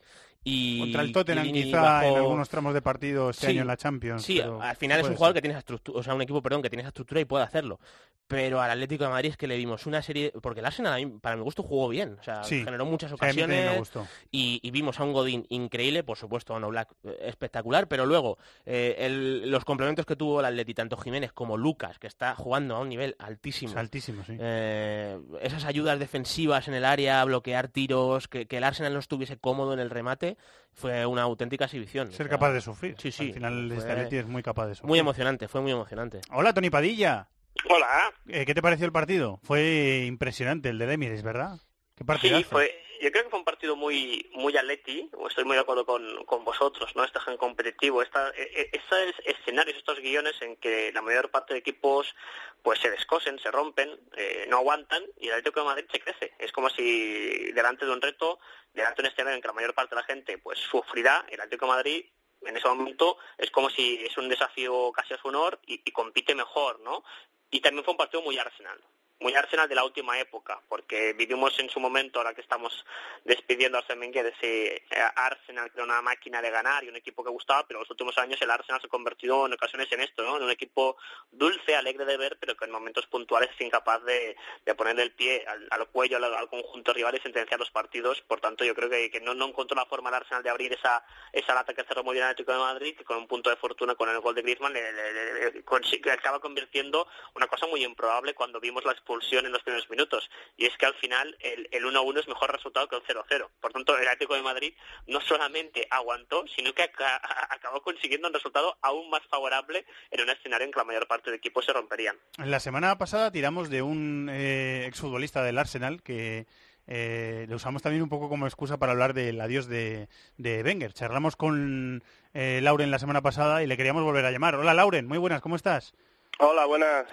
y 0.48 0.78
Contra 0.78 1.02
el 1.02 1.12
Tottenham 1.12 1.44
Chiellini 1.44 1.64
quizá 1.66 2.06
en 2.06 2.16
algunos 2.16 2.48
tramos 2.48 2.72
de 2.72 2.80
partido 2.80 3.30
este 3.30 3.46
Sí, 3.46 3.52
año 3.52 3.62
en 3.62 3.66
la 3.66 3.76
Champions. 3.76 4.22
Sí, 4.22 4.36
pero 4.38 4.62
al 4.62 4.76
final 4.76 5.00
es 5.00 5.06
un 5.08 5.14
jugador 5.16 5.32
ser. 5.34 5.34
que 5.34 5.40
tiene 5.42 5.52
esa 5.54 5.58
estructura, 5.58 5.98
o 5.98 6.02
sea, 6.04 6.14
un 6.14 6.22
equipo, 6.22 6.40
perdón, 6.40 6.62
que 6.62 6.70
tiene 6.70 6.82
esa 6.82 6.88
estructura 6.90 7.20
y 7.20 7.24
puede 7.24 7.42
hacerlo. 7.44 7.80
Pero 8.28 8.60
al 8.60 8.70
Atlético 8.70 9.04
de 9.04 9.10
Madrid 9.10 9.30
es 9.30 9.36
que 9.36 9.46
le 9.46 9.56
vimos 9.56 9.86
una 9.86 10.02
serie, 10.02 10.32
porque 10.42 10.58
el 10.60 10.66
Arsenal 10.66 11.18
para 11.20 11.36
mi 11.36 11.42
gusto 11.42 11.62
jugó 11.62 11.88
bien, 11.88 12.16
o 12.20 12.22
sea, 12.22 12.42
Sí. 12.44 12.64
generó 12.64 12.84
muchas 12.84 13.12
ocasiones 13.12 13.92
y, 14.32 14.58
y 14.62 14.70
vimos 14.72 14.98
a 14.98 15.04
un 15.04 15.12
Godín 15.12 15.46
increíble, 15.48 16.02
por 16.02 16.16
supuesto 16.16 16.52
a 16.54 16.56
un 16.58 16.68
Black 16.68 16.92
eh, 17.04 17.16
espectacular, 17.22 17.86
pero 17.88 18.04
luego 18.06 18.38
eh, 18.64 18.96
el- 18.98 19.50
los 19.50 19.64
complementos 19.64 20.06
que 20.06 20.16
tuvo 20.16 20.40
el 20.40 20.46
Atleti, 20.46 20.74
tanto 20.74 20.96
Jiménez 20.96 21.32
como 21.32 21.56
Lucas, 21.56 21.98
que 21.98 22.06
está 22.08 22.34
jugando 22.34 22.74
a 22.76 22.80
un 22.80 22.88
nivel 22.88 23.14
altísimo. 23.18 23.70
Es 23.72 23.76
altísimo, 23.76 24.24
sí. 24.24 24.36
Eh, 24.40 25.18
esas 25.42 25.64
ayudas 25.64 25.98
defensivas 25.98 26.66
en 26.68 26.74
el 26.74 26.84
área, 26.84 27.24
bloquear 27.24 27.68
tiros, 27.68 28.26
que, 28.28 28.46
que 28.46 28.56
el 28.58 28.64
Arsenal 28.64 28.92
no 28.92 28.98
estuviese 28.98 29.36
cómodo 29.36 29.72
en 29.72 29.78
el 29.78 29.90
remate, 29.90 30.35
fue 30.72 31.06
una 31.06 31.22
auténtica 31.22 31.64
exhibición. 31.64 32.08
Ser 32.08 32.26
O 32.26 32.28
sea, 32.28 32.28
capaz 32.28 32.52
de 32.52 32.60
sufrir. 32.60 32.96
Sí, 32.98 33.10
sí. 33.10 33.28
Al 33.28 33.34
final 33.34 33.72
este 33.72 33.82
fue 33.82 33.92
Atleti 33.92 34.16
es 34.16 34.26
muy 34.26 34.42
capaz 34.42 34.66
de 34.66 34.74
sufrir. 34.74 34.88
Muy 34.88 34.98
emocionante, 34.98 35.48
fue 35.48 35.60
muy 35.60 35.72
emocionante. 35.72 36.20
Hola, 36.30 36.52
Tony 36.52 36.70
Padilla. 36.70 37.28
Hola. 37.68 38.12
Eh, 38.28 38.44
¿Qué 38.44 38.54
te 38.54 38.62
pareció 38.62 38.86
el 38.86 38.92
partido? 38.92 39.40
Fue 39.42 40.04
impresionante 40.06 40.68
el 40.68 40.78
de 40.78 40.92
Emirates, 40.92 41.22
¿verdad? 41.22 41.58
¿Qué 41.94 42.04
partidazo? 42.04 42.38
Sí, 42.38 42.44
fue, 42.44 42.70
yo 43.00 43.10
creo 43.10 43.24
que 43.24 43.30
fue 43.30 43.38
un 43.38 43.44
partido 43.44 43.76
muy 43.76 44.28
muy 44.34 44.56
atleti, 44.56 45.10
estoy 45.28 45.44
muy 45.44 45.54
de 45.54 45.62
acuerdo 45.62 45.84
con, 45.86 46.24
con 46.24 46.44
vosotros, 46.44 46.94
¿no? 46.96 47.04
Este 47.04 47.20
gen 47.20 47.36
competitivo, 47.36 48.02
esta, 48.02 48.30
e- 48.30 48.50
e- 48.54 48.70
estos 48.72 49.14
escenarios, 49.24 49.76
estos 49.76 49.98
guiones 50.00 50.40
en 50.42 50.56
que 50.56 50.92
la 50.92 51.02
mayor 51.02 51.30
parte 51.30 51.54
de 51.54 51.60
equipos 51.60 52.14
pues 52.62 52.80
se 52.80 52.90
descosen, 52.90 53.38
se 53.38 53.50
rompen, 53.50 53.98
eh, 54.16 54.46
no 54.48 54.58
aguantan 54.58 55.04
y 55.18 55.28
el 55.28 55.34
Atlético 55.34 55.60
de 55.60 55.66
Madrid 55.66 55.84
se 55.90 56.00
crece. 56.00 56.34
Es 56.38 56.52
como 56.52 56.68
si 56.70 57.52
delante 57.52 57.86
de 57.86 57.92
un 57.92 58.02
reto, 58.02 58.38
delante 58.74 59.02
de 59.02 59.08
un 59.08 59.12
escenario 59.12 59.36
en 59.36 59.42
que 59.42 59.48
la 59.48 59.54
mayor 59.54 59.74
parte 59.74 59.94
de 59.94 60.00
la 60.00 60.06
gente 60.06 60.38
pues 60.38 60.58
sufrirá, 60.58 61.24
el 61.28 61.40
Atlético 61.40 61.66
de 61.66 61.72
Madrid 61.72 62.06
en 62.42 62.56
ese 62.56 62.68
momento 62.68 63.18
es 63.38 63.50
como 63.50 63.70
si 63.70 64.04
es 64.04 64.16
un 64.18 64.28
desafío 64.28 64.92
casi 64.92 65.14
a 65.14 65.18
su 65.18 65.28
honor 65.28 65.58
y, 65.66 65.80
y 65.84 65.92
compite 65.92 66.34
mejor, 66.34 66.80
¿no? 66.80 67.04
Y 67.50 67.60
también 67.60 67.84
fue 67.84 67.92
un 67.92 67.98
partido 67.98 68.22
muy 68.22 68.38
Arsenal. 68.38 68.78
Muy 69.20 69.34
Arsenal 69.34 69.68
de 69.68 69.74
la 69.74 69.84
última 69.84 70.18
época, 70.18 70.60
porque 70.68 71.14
vivimos 71.14 71.58
en 71.58 71.70
su 71.70 71.80
momento, 71.80 72.18
ahora 72.18 72.34
que 72.34 72.42
estamos 72.42 72.84
despidiendo 73.24 73.78
a 73.78 73.80
Arsene 73.80 74.00
Wenger, 74.00 74.26
ese 74.26 74.82
Arsenal 75.14 75.70
que 75.70 75.78
era 75.78 75.84
una 75.84 76.02
máquina 76.02 76.42
de 76.42 76.50
ganar 76.50 76.84
y 76.84 76.88
un 76.88 76.96
equipo 76.96 77.24
que 77.24 77.30
gustaba, 77.30 77.66
pero 77.66 77.78
en 77.78 77.82
los 77.82 77.90
últimos 77.90 78.16
años 78.18 78.40
el 78.42 78.50
Arsenal 78.50 78.80
se 78.80 78.86
ha 78.86 78.90
convertido 78.90 79.46
en 79.46 79.54
ocasiones 79.54 79.90
en 79.92 80.00
esto, 80.00 80.22
¿no? 80.22 80.36
en 80.36 80.42
un 80.42 80.50
equipo 80.50 80.96
dulce, 81.30 81.74
alegre 81.74 82.04
de 82.04 82.16
ver, 82.16 82.36
pero 82.38 82.56
que 82.56 82.66
en 82.66 82.70
momentos 82.70 83.06
puntuales 83.06 83.50
es 83.50 83.60
incapaz 83.60 84.02
de, 84.04 84.36
de 84.64 84.74
poner 84.74 84.98
el 85.00 85.12
pie 85.12 85.44
al, 85.46 85.86
cuello 85.88 86.18
al, 86.18 86.48
conjunto 86.48 86.92
rival 86.92 87.14
y 87.14 87.20
sentenciar 87.20 87.58
los 87.58 87.70
partidos. 87.70 88.20
Por 88.22 88.40
tanto, 88.40 88.64
yo 88.64 88.74
creo 88.74 88.90
que, 88.90 89.10
que 89.10 89.20
no, 89.20 89.34
no, 89.34 89.46
encontró 89.46 89.76
la 89.76 89.86
forma 89.86 90.10
el 90.10 90.16
Arsenal 90.16 90.42
de 90.42 90.50
abrir 90.50 90.72
esa, 90.72 91.04
esa 91.32 91.54
lata 91.54 91.74
que 91.74 91.84
cerró 91.84 92.04
muy 92.04 92.14
bien 92.14 92.24
el 92.24 92.32
Atlético 92.32 92.52
de 92.52 92.58
Madrid, 92.58 92.96
que 92.96 93.04
con 93.04 93.16
un 93.16 93.26
punto 93.26 93.50
de 93.50 93.56
fortuna 93.56 93.94
con 93.94 94.08
el 94.08 94.20
gol 94.20 94.34
de 94.34 94.42
Griezmann 94.42 94.72
le, 94.72 94.92
le, 94.92 96.12
acaba 96.12 96.40
convirtiendo 96.40 97.06
una 97.34 97.46
cosa 97.46 97.66
muy 97.66 97.84
improbable 97.84 98.34
cuando 98.34 98.60
vimos 98.60 98.84
la 98.84 98.92
expulsión 99.06 99.46
en 99.46 99.52
los 99.52 99.62
primeros 99.62 99.88
minutos. 99.88 100.28
Y 100.56 100.66
es 100.66 100.76
que 100.76 100.86
al 100.86 100.94
final 100.94 101.36
el, 101.40 101.68
el 101.70 101.84
1-1 101.84 102.20
es 102.20 102.28
mejor 102.28 102.52
resultado 102.52 102.88
que 102.88 102.96
el 102.96 103.02
0-0. 103.02 103.48
Por 103.60 103.72
tanto, 103.72 103.96
el 103.96 104.08
Atlético 104.08 104.34
de 104.34 104.42
Madrid 104.42 104.74
no 105.06 105.20
solamente 105.20 105.86
aguantó, 105.90 106.44
sino 106.48 106.74
que 106.74 106.82
acabó 106.82 107.82
consiguiendo 107.82 108.26
un 108.28 108.34
resultado 108.34 108.76
aún 108.82 109.08
más 109.08 109.22
favorable 109.30 109.86
en 110.10 110.20
un 110.22 110.30
escenario 110.30 110.66
en 110.66 110.72
que 110.72 110.78
la 110.78 110.84
mayor 110.84 111.06
parte 111.06 111.30
de 111.30 111.36
equipos 111.36 111.64
se 111.64 111.72
romperían. 111.72 112.16
La 112.38 112.58
semana 112.58 112.98
pasada 112.98 113.30
tiramos 113.30 113.70
de 113.70 113.82
un 113.82 114.28
eh, 114.30 114.86
exfutbolista 114.86 115.44
del 115.44 115.58
Arsenal 115.58 116.02
que 116.02 116.46
eh, 116.88 117.46
le 117.48 117.54
usamos 117.54 117.82
también 117.82 118.02
un 118.02 118.08
poco 118.08 118.28
como 118.28 118.46
excusa 118.46 118.78
para 118.78 118.92
hablar 118.92 119.14
del 119.14 119.40
adiós 119.40 119.66
de, 119.66 120.08
de 120.36 120.62
Wenger. 120.62 120.92
Charlamos 120.92 121.36
con 121.36 122.02
eh, 122.34 122.60
Lauren 122.62 122.90
la 122.90 122.98
semana 122.98 123.22
pasada 123.22 123.62
y 123.62 123.66
le 123.66 123.76
queríamos 123.76 124.02
volver 124.02 124.24
a 124.24 124.30
llamar. 124.32 124.56
Hola 124.56 124.74
Lauren, 124.74 125.06
muy 125.06 125.18
buenas, 125.18 125.40
¿cómo 125.40 125.56
estás? 125.56 125.94
Hola, 126.38 126.66
buenas. 126.66 127.06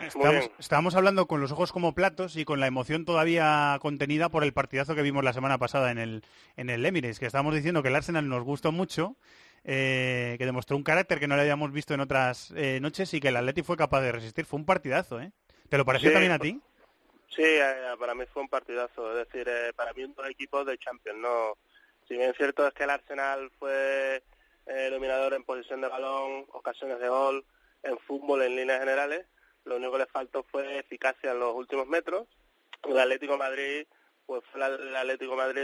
Estábamos, 0.60 0.96
hablando 0.96 1.28
con 1.28 1.40
los 1.40 1.54
ojos 1.54 1.72
como 1.72 1.96
platos 1.96 2.36
y 2.36 2.44
con 2.44 2.60
la 2.60 2.68
emoción 2.68 3.06
todavía 3.06 3.78
contenida 3.82 4.28
por 4.28 4.44
el 4.44 4.52
partidazo 4.52 4.96
que 4.96 5.02
vimos 5.02 5.24
la 5.24 5.32
semana 5.32 5.58
pasada 5.58 5.92
en 5.92 5.98
el, 5.98 6.24
en 6.58 6.70
el 6.70 6.86
Emirates, 6.86 7.20
que 7.20 7.28
estábamos 7.28 7.56
diciendo 7.56 7.82
que 7.82 7.88
el 7.88 7.96
Arsenal 7.96 8.28
nos 8.28 8.44
gustó 8.44 8.74
mucho, 8.74 9.16
eh, 9.64 10.36
que 10.38 10.46
demostró 10.46 10.76
un 10.76 10.84
carácter 10.84 11.22
que 11.22 11.28
no 11.30 11.38
le 11.38 11.44
habíamos 11.44 11.72
visto 11.72 11.94
en 11.94 12.02
otras 12.02 12.52
eh, 12.58 12.80
noches 12.82 13.14
y 13.14 13.22
que 13.22 13.30
el 13.30 13.38
Atleti 13.38 13.64
fue 13.64 13.78
capaz 13.78 14.02
de 14.02 14.12
resistir. 14.12 14.46
Fue 14.46 14.60
un 14.60 14.66
partidazo, 14.66 15.22
¿eh? 15.22 15.32
¿Te 15.70 15.78
lo 15.78 15.86
pareció 15.86 16.12
también 16.12 16.34
a 16.34 16.40
ti? 16.40 16.60
Sí, 17.30 17.44
eh, 17.44 17.96
para 17.98 18.14
mí 18.16 18.26
fue 18.26 18.42
un 18.42 18.50
partidazo. 18.50 19.18
Es 19.18 19.26
decir, 19.26 19.50
para 19.78 19.94
mí 19.94 20.04
un 20.04 20.14
dos 20.16 20.28
equipos 20.28 20.66
de 20.66 20.78
Champions. 20.78 21.20
No, 21.20 21.58
si 22.10 22.16
bien 22.16 22.32
es 22.32 22.36
cierto 22.36 22.68
es 22.68 22.74
que 22.74 22.84
el 22.84 22.90
Arsenal 22.90 23.50
fue 23.58 24.22
dominador 24.92 25.34
en 25.34 25.46
posición 25.46 25.80
de 25.80 25.88
balón, 25.88 26.46
ocasiones 26.52 27.00
de 27.00 27.08
gol, 27.08 27.46
en 27.84 27.98
fútbol 28.00 28.42
en 28.42 28.56
líneas 28.56 28.80
generales. 28.80 29.26
Lo 29.66 29.78
único 29.78 29.94
que 29.94 30.00
le 30.00 30.06
faltó 30.08 30.44
fue 30.44 30.80
eficacia 30.80 31.32
en 31.32 31.40
los 31.40 31.54
últimos 31.56 31.88
metros. 31.88 32.28
El 32.84 33.00
Atlético 33.00 33.38
Madrid 33.38 33.86
pues 34.26 34.42
fue 34.52 34.66
el 34.66 34.96
Atlético 34.96 35.36
Madrid 35.36 35.62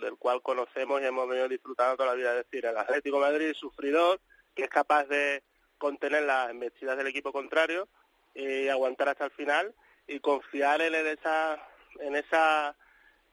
del 0.00 0.16
cual 0.16 0.42
conocemos 0.42 1.00
y 1.00 1.06
hemos 1.06 1.28
venido 1.28 1.48
disfrutando 1.48 1.96
toda 1.96 2.10
la 2.10 2.14
vida. 2.14 2.30
Es 2.38 2.44
decir, 2.44 2.66
el 2.66 2.76
Atlético 2.76 3.18
Madrid 3.18 3.52
sufridor, 3.54 4.20
que 4.54 4.64
es 4.64 4.70
capaz 4.70 5.04
de 5.06 5.42
contener 5.78 6.22
las 6.22 6.50
embestidas 6.50 6.96
del 6.96 7.08
equipo 7.08 7.32
contrario 7.32 7.88
y 8.34 8.68
aguantar 8.68 9.08
hasta 9.08 9.24
el 9.24 9.30
final 9.32 9.74
y 10.06 10.20
confiar 10.20 10.82
en 10.82 10.94
esa 10.94 11.60
en 11.98 12.14
esa 12.14 12.76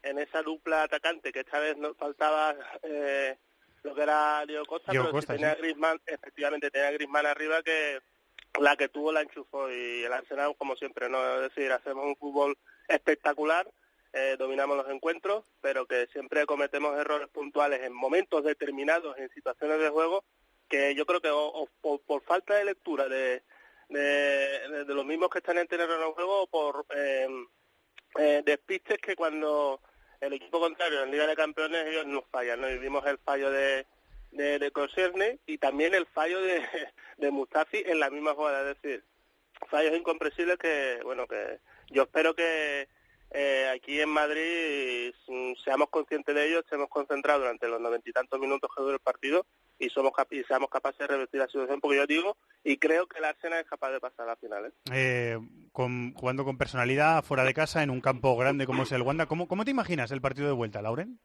en 0.04 0.20
esa 0.20 0.42
dupla 0.42 0.84
atacante 0.84 1.32
que 1.32 1.42
esta 1.42 1.60
vez 1.60 1.78
nos 1.78 1.96
faltaba 1.98 2.56
eh, 2.84 3.38
lo 3.88 3.96
que 3.96 4.02
era 4.02 4.46
Diego 4.46 4.66
Costa, 4.66 4.92
pero 4.92 5.22
tenía 5.22 5.56
Griezmann, 5.56 6.00
efectivamente 6.06 6.70
tenía 6.70 6.92
Griezmann 6.92 7.26
arriba 7.26 7.64
que 7.64 8.00
la 8.60 8.76
que 8.76 8.90
tuvo 8.90 9.12
la 9.12 9.22
enchufó 9.22 9.72
y 9.72 10.04
el 10.04 10.14
Arsenal 10.14 10.56
como 10.58 10.76
siempre, 10.76 11.10
no 11.10 11.36
es 11.36 11.42
decir, 11.54 11.72
hacemos 11.72 12.06
un 12.06 12.16
fútbol 12.16 12.58
espectacular, 12.88 13.70
eh, 14.14 14.36
dominamos 14.38 14.78
los 14.78 14.90
encuentros, 14.90 15.46
pero 15.62 15.86
que 15.86 16.08
siempre 16.08 16.46
cometemos 16.46 16.98
errores 16.98 17.30
puntuales 17.30 17.82
en 17.84 17.94
momentos 17.94 18.44
determinados, 18.44 19.18
en 19.18 19.30
situaciones 19.30 19.80
de 19.80 19.90
juego, 19.90 20.24
que 20.68 20.96
yo 20.96 21.06
creo 21.06 21.22
que 21.22 21.32
por, 21.82 22.22
falta 22.24 22.56
de 22.56 22.66
lectura 22.66 23.08
de, 23.08 23.44
de, 23.90 24.86
los 24.88 25.06
mismos 25.06 25.30
que 25.30 25.40
están 25.40 25.58
en 25.58 25.68
terreno 25.68 25.98
de 25.98 26.14
juego 26.14 26.44
o 26.44 26.48
por 26.48 26.86
eh, 26.96 27.28
eh, 28.20 28.42
despistes 28.46 28.98
que 28.98 29.16
cuando 29.16 29.80
el 30.22 30.34
equipo 30.34 30.60
contrario 30.60 31.04
en 31.04 31.12
Liga 31.12 31.28
de 31.28 31.36
Campeones 31.36 31.86
ellos 31.88 32.06
nos 32.06 32.26
fallan, 32.26 32.62
¿no? 32.62 32.70
Y 32.70 32.78
vimos 32.78 33.06
el 33.06 33.18
fallo 33.20 33.52
de, 33.52 33.86
de, 34.32 34.60
de 34.60 35.40
y 35.46 35.58
también 35.58 35.94
el 35.94 36.06
fallo 36.08 36.42
de, 36.42 36.62
de 37.18 37.32
Mustafi 37.32 37.84
en 37.86 38.00
la 38.00 38.10
misma 38.10 38.34
jugada, 38.34 38.70
es 38.70 38.82
decir, 38.82 39.04
fallos 39.70 39.96
incomprensibles 39.96 40.58
que, 40.58 41.00
bueno, 41.04 41.28
que 41.28 41.60
yo 41.90 42.04
espero 42.04 42.36
que 42.36 42.88
eh, 43.32 43.70
aquí 43.76 44.00
en 44.00 44.10
Madrid 44.10 45.14
mm, 45.28 45.54
seamos 45.64 45.90
conscientes 45.90 46.34
de 46.34 46.48
ello, 46.48 46.60
estemos 46.60 46.90
concentrados 46.90 47.42
durante 47.42 47.68
los 47.68 47.82
noventa 47.82 48.10
y 48.10 48.14
tantos 48.14 48.40
minutos 48.40 48.70
que 48.76 48.82
dura 48.82 48.96
el 48.96 49.02
partido 49.02 49.46
y 49.80 49.90
somos 49.90 50.14
y 50.32 50.44
seamos 50.44 50.70
capaces 50.70 51.00
de 51.00 51.08
revertir 51.08 51.40
la 51.40 51.48
situación, 51.48 51.80
porque 51.82 51.98
yo 51.98 52.08
digo 52.08 52.38
y 52.64 52.78
creo 52.78 53.08
que 53.08 53.20
el 53.20 53.26
Arsenal 53.26 53.60
es 53.60 53.70
capaz 53.70 53.92
de 53.92 54.00
pasar 54.00 54.26
a 54.26 54.32
la 54.32 54.36
final. 54.38 54.66
¿eh? 54.66 54.72
Eh, 54.92 55.40
con, 55.72 56.14
jugando 56.14 56.46
con 56.46 56.58
personalidad, 56.58 57.24
fuera 57.24 57.44
de 57.44 57.54
casa, 57.54 57.84
en 57.84 57.90
un 57.90 58.02
campo 58.02 58.36
grande 58.38 58.66
como 58.66 58.84
es 58.84 58.92
el 58.92 59.02
Wanda, 59.02 59.26
¿cómo, 59.26 59.48
cómo 59.48 59.66
te 59.66 59.72
imaginas 59.72 60.12
el 60.12 60.22
partido 60.22 60.48
de 60.48 60.54
vuelta, 60.54 60.82
Lauren? 60.82 61.20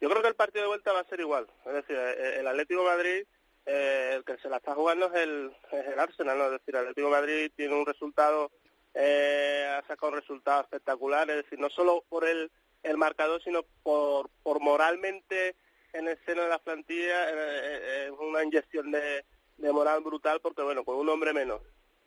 Yo 0.00 0.08
creo 0.08 0.22
que 0.22 0.28
el 0.28 0.36
partido 0.36 0.62
de 0.62 0.68
vuelta 0.68 0.92
va 0.92 1.00
a 1.00 1.08
ser 1.08 1.20
igual. 1.20 1.46
Es 1.66 1.72
decir, 1.72 1.96
el 1.96 2.46
Atlético 2.46 2.82
de 2.82 2.88
Madrid, 2.88 3.24
eh, 3.66 4.12
el 4.14 4.24
que 4.24 4.38
se 4.38 4.48
la 4.48 4.56
está 4.56 4.74
jugando 4.74 5.12
es 5.12 5.22
el, 5.22 5.52
es 5.72 5.86
el 5.86 5.98
Arsenal, 5.98 6.38
¿no? 6.38 6.44
Es 6.46 6.52
decir, 6.52 6.74
el 6.74 6.80
Atlético 6.80 7.08
de 7.08 7.12
Madrid 7.12 7.52
tiene 7.54 7.74
un 7.74 7.84
resultado, 7.84 8.50
eh, 8.94 9.78
ha 9.78 9.86
sacado 9.86 10.12
un 10.12 10.18
resultado 10.18 10.62
espectacular, 10.62 11.28
es 11.30 11.36
decir, 11.36 11.58
no 11.58 11.70
solo 11.70 12.04
por 12.08 12.26
el, 12.26 12.50
el 12.82 12.96
marcador, 12.96 13.42
sino 13.42 13.64
por, 13.82 14.30
por 14.42 14.60
moralmente 14.60 15.56
en 15.92 16.08
el 16.08 16.18
seno 16.24 16.42
de 16.42 16.48
la 16.48 16.58
plantilla 16.58 17.30
eh, 17.30 18.06
es 18.06 18.18
una 18.18 18.44
inyección 18.44 18.90
de, 18.90 19.24
moral 19.72 20.02
brutal 20.02 20.40
porque, 20.40 20.62
bueno, 20.62 20.84
con 20.84 20.96
un 20.96 21.08
hombre 21.08 21.32
menos, 21.32 21.60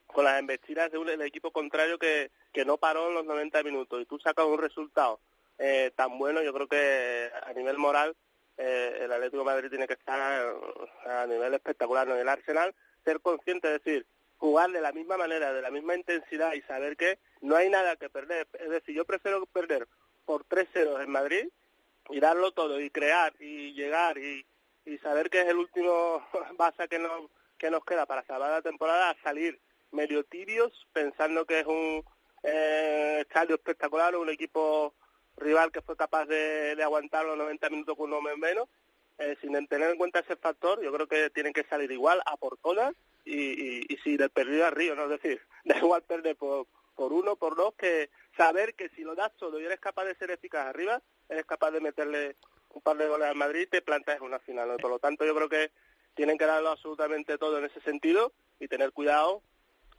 con 0.08 0.26
las 0.26 0.40
embestidas 0.40 0.92
de 0.92 1.00
del 1.04 1.22
equipo 1.22 1.52
contrario 1.52 1.98
que, 1.98 2.32
que 2.54 2.66
no 2.66 2.78
paró 2.78 3.10
en 3.10 3.16
los 3.16 3.26
90 3.26 3.64
minutos 3.64 4.02
y 4.02 4.06
tú 4.06 4.20
sacas 4.20 4.46
un 4.46 4.60
resultado 4.60 5.20
eh, 5.58 5.92
tan 5.96 6.18
bueno, 6.18 6.42
yo 6.42 6.54
creo 6.54 6.68
que 6.68 7.30
a 7.46 7.54
nivel 7.54 7.78
moral 7.78 8.16
eh, 8.58 9.00
el 9.02 9.12
Atlético 9.12 9.40
de 9.40 9.52
Madrid 9.52 9.70
tiene 9.70 9.88
que 9.88 9.94
estar 9.94 10.20
a 11.06 11.28
nivel 11.28 11.54
espectacular 11.54 12.08
en 12.10 12.18
el 12.18 12.30
Arsenal, 12.30 12.74
ser 13.04 13.20
consciente, 13.22 13.68
es 13.68 13.84
decir, 13.84 14.06
jugar 14.42 14.72
de 14.72 14.82
la 14.82 14.92
misma 14.92 15.18
manera, 15.18 15.54
de 15.54 15.62
la 15.62 15.70
misma 15.70 15.96
intensidad 15.96 16.54
y 16.54 16.64
saber 16.64 16.98
que 16.98 17.20
no 17.42 17.56
hay 17.56 17.70
nada 17.70 17.96
que 17.96 18.10
perder. 18.10 18.48
Es 18.54 18.72
decir, 18.72 18.96
yo 18.96 19.06
prefiero 19.06 19.46
perder 19.46 19.88
por 20.26 20.46
3-0 20.46 21.04
en 21.04 21.12
Madrid 21.12 21.48
y 22.10 22.20
darlo 22.20 22.52
todo 22.52 22.82
y 22.82 22.90
crear 22.90 23.34
y 23.40 23.74
llegar 23.74 24.18
y, 24.18 24.44
y 24.84 24.98
saber 24.98 25.30
que 25.30 25.42
es 25.42 25.48
el 25.48 25.58
último 25.58 26.26
base 26.58 26.88
que 26.88 26.98
nos, 26.98 27.30
que 27.60 27.70
nos 27.70 27.86
queda 27.86 28.08
para 28.08 28.26
salvar 28.26 28.50
la 28.50 28.64
temporada, 28.64 29.12
a 29.12 29.22
salir 29.22 29.60
medio 29.92 30.24
tibios 30.24 30.88
pensando 30.92 31.46
que 31.46 31.60
es 31.60 31.68
un 31.68 32.04
eh, 32.42 33.20
estadio 33.22 33.54
espectacular 33.54 34.16
o 34.16 34.22
un 34.22 34.30
equipo 34.32 34.96
rival 35.38 35.72
que 35.72 35.84
fue 35.84 35.96
capaz 35.96 36.26
de, 36.26 36.82
aguantar 36.84 37.26
los 37.26 37.38
90 37.38 37.70
minutos 37.70 37.96
con 37.96 38.12
un 38.12 38.18
hombre 38.18 38.36
menos. 38.38 38.68
Eh, 39.20 39.38
sin 39.40 39.54
tener 39.68 39.92
en 39.92 39.98
cuenta 39.98 40.22
ese 40.22 40.36
factor, 40.36 40.82
yo 40.82 40.92
creo 40.92 41.06
que 41.06 41.30
tienen 41.30 41.54
que 41.54 41.64
salir 41.66 41.92
igual 41.92 42.24
a 42.26 42.38
por 42.38 42.58
todas 42.58 42.96
y, 43.26 43.94
y, 43.94 43.98
si 43.98 44.18
del 44.18 44.30
perdido 44.30 44.66
al 44.66 44.76
¿no? 44.76 45.04
Es 45.04 45.22
decir, 45.22 45.42
da 45.66 45.78
igual 45.78 46.04
perder 46.04 46.36
por, 46.36 46.68
por 46.96 47.14
uno, 47.14 47.36
por 47.36 47.56
dos, 47.56 47.74
que 47.76 48.10
saber 48.38 48.76
que 48.76 48.90
si 48.90 49.04
lo 49.04 49.16
das 49.16 49.32
todo 49.38 49.60
y 49.60 49.66
eres 49.66 49.80
capaz 49.80 50.06
de 50.06 50.16
ser 50.16 50.32
eficaz 50.32 50.68
arriba, 50.68 51.02
eres 51.30 51.46
capaz 51.46 51.72
de 51.72 51.82
meterle 51.82 52.36
un 52.70 52.82
par 52.82 52.98
de 52.98 53.08
goles 53.08 53.28
al 53.28 53.36
Madrid 53.36 53.62
y 53.62 53.68
te 53.68 53.82
plantas 53.82 54.22
una 54.22 54.40
final. 54.40 54.78
Por 54.82 54.92
lo 54.92 55.00
tanto, 55.00 55.26
yo 55.26 55.36
creo 55.36 55.50
que 55.50 55.72
tienen 56.16 56.38
que 56.38 56.46
darlo 56.46 56.70
absolutamente 56.70 57.38
todo 57.38 57.58
en 57.58 57.66
ese 57.66 57.82
sentido 57.82 58.34
y 58.60 58.68
tener 58.68 58.92
cuidado 58.92 59.42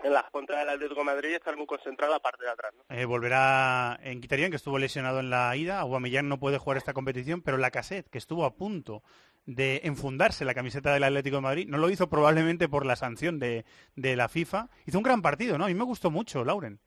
en 0.02 0.12
las 0.12 0.30
contras 0.30 0.60
del 0.60 0.70
Atlético 0.70 1.00
de 1.00 1.06
Madrid 1.06 1.30
y 1.30 1.34
estar 1.34 1.56
muy 1.56 1.66
concentrado 1.66 2.12
en 2.12 2.16
la 2.16 2.22
parte 2.22 2.44
de 2.44 2.50
atrás. 2.50 2.74
Eh, 2.88 3.04
volverá 3.04 3.98
en 4.02 4.20
Quitarían, 4.20 4.50
que 4.50 4.56
estuvo 4.56 4.78
lesionado 4.78 5.20
en 5.20 5.30
la 5.30 5.54
ida. 5.56 5.78
Aubameyang 5.80 6.28
no 6.28 6.38
puede 6.38 6.58
jugar 6.58 6.76
esta 6.76 6.92
competición, 6.92 7.42
pero 7.42 7.56
la 7.56 7.70
Cassette, 7.70 8.08
que 8.10 8.18
estuvo 8.18 8.44
a 8.44 8.54
punto 8.54 9.02
de 9.46 9.80
enfundarse 9.84 10.44
la 10.44 10.54
camiseta 10.54 10.92
del 10.92 11.04
Atlético 11.04 11.36
de 11.36 11.42
Madrid, 11.42 11.68
no 11.68 11.78
lo 11.78 11.90
hizo 11.90 12.08
probablemente 12.08 12.68
por 12.68 12.86
la 12.86 12.96
sanción 12.96 13.38
de, 13.38 13.64
de 13.96 14.16
la 14.16 14.28
FIFA. 14.28 14.68
Hizo 14.86 14.98
un 14.98 15.04
gran 15.04 15.22
partido, 15.22 15.58
¿no? 15.58 15.64
A 15.64 15.68
mí 15.68 15.74
me 15.74 15.84
gustó 15.84 16.10
mucho, 16.10 16.44
Lauren. 16.44 16.80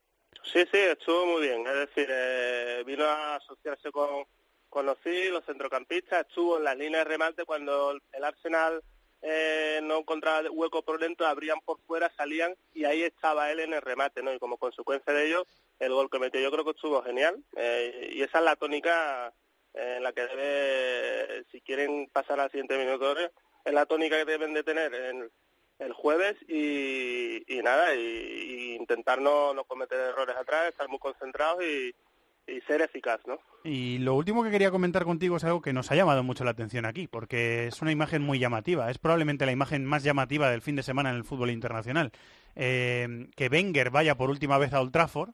Sí, 0.44 0.64
sí, 0.72 0.78
estuvo 0.78 1.26
muy 1.26 1.42
bien. 1.42 1.66
Es 1.68 1.90
decir, 1.90 2.08
eh, 2.10 2.84
vino 2.86 3.06
a 3.06 3.36
asociarse 3.36 3.92
con, 3.92 4.26
con 4.70 4.86
los 4.86 4.98
los 5.32 5.46
centrocampistas, 5.46 6.26
estuvo 6.28 6.58
en 6.58 6.64
las 6.64 6.78
líneas 6.78 7.06
de 7.06 7.12
remate 7.12 7.46
cuando 7.46 7.92
el 7.92 8.24
Arsenal 8.24 8.82
eh, 9.22 9.80
no 9.82 10.00
encontraba 10.00 10.50
hueco 10.52 10.84
por 10.84 11.00
dentro, 11.00 11.26
abrían 11.26 11.60
por 11.66 11.80
fuera, 11.88 12.12
salían 12.16 12.54
y 12.74 12.86
ahí 12.86 13.02
estaba 13.02 13.52
él 13.52 13.60
en 13.62 13.74
el 13.74 13.82
remate, 13.82 14.22
¿no? 14.22 14.34
Y 14.34 14.40
como 14.40 14.58
consecuencia 14.58 15.14
de 15.14 15.28
ello, 15.28 15.48
el 15.80 15.94
gol 15.94 16.10
que 16.10 16.20
metió 16.20 16.40
yo 16.42 16.52
creo 16.52 16.64
que 16.64 16.72
estuvo 16.72 17.02
genial 17.02 17.44
eh, 17.58 18.12
y 18.14 18.22
esa 18.22 18.40
es 18.40 18.46
la 18.46 18.56
tónica 18.56 19.34
en 19.76 20.04
la 20.04 20.14
que 20.14 20.22
debe, 20.22 21.46
si 21.52 21.62
quieren 21.62 22.10
pasar 22.12 22.40
al 22.40 22.50
siguiente 22.52 22.78
minuto, 22.78 23.16
es 23.18 23.74
la 23.74 23.86
tónica 23.86 24.18
que 24.18 24.32
deben 24.32 24.54
de 24.54 24.64
tener 24.64 24.94
en, 24.94 25.30
el 25.80 25.94
jueves 25.94 26.36
y, 26.48 27.44
nada, 27.64 27.94
y, 27.96 28.78
intentar 28.80 29.22
no, 29.22 29.54
no 29.54 29.66
cometer 29.66 30.00
errores 30.00 30.36
atrás, 30.38 30.70
estar 30.70 30.88
muy 30.88 31.00
concentrados 31.00 31.62
y, 31.64 31.94
y 32.48 32.62
ser 32.62 32.82
eficaz, 32.82 33.20
¿no? 33.28 33.40
Y 33.64 33.98
lo 33.98 34.14
último 34.14 34.44
que 34.44 34.52
quería 34.52 34.72
comentar 34.72 35.04
contigo 35.04 35.38
es 35.38 35.44
algo 35.44 35.62
que 35.62 35.74
nos 35.74 35.92
ha 35.92 35.96
llamado 35.96 36.24
mucho 36.24 36.44
la 36.44 36.52
atención 36.52 36.86
aquí, 36.86 37.08
porque 37.08 37.68
es 37.68 37.82
una 37.82 37.92
imagen 37.92 38.22
muy 38.22 38.40
llamativa. 38.40 38.90
Es 38.92 39.00
probablemente 39.00 39.46
la 39.46 39.52
imagen 39.52 39.86
más 39.86 40.04
llamativa 40.04 40.50
del 40.50 40.62
fin 40.62 40.76
de 40.76 40.84
semana 40.84 41.10
en 41.10 41.16
el 41.16 41.24
fútbol 41.24 41.50
internacional. 41.50 42.12
Eh, 42.56 43.28
que 43.36 43.48
Wenger 43.48 43.90
vaya 43.90 44.16
por 44.16 44.30
última 44.30 44.58
vez 44.58 44.72
a 44.74 44.82
Old 44.82 44.92
Trafford, 44.92 45.32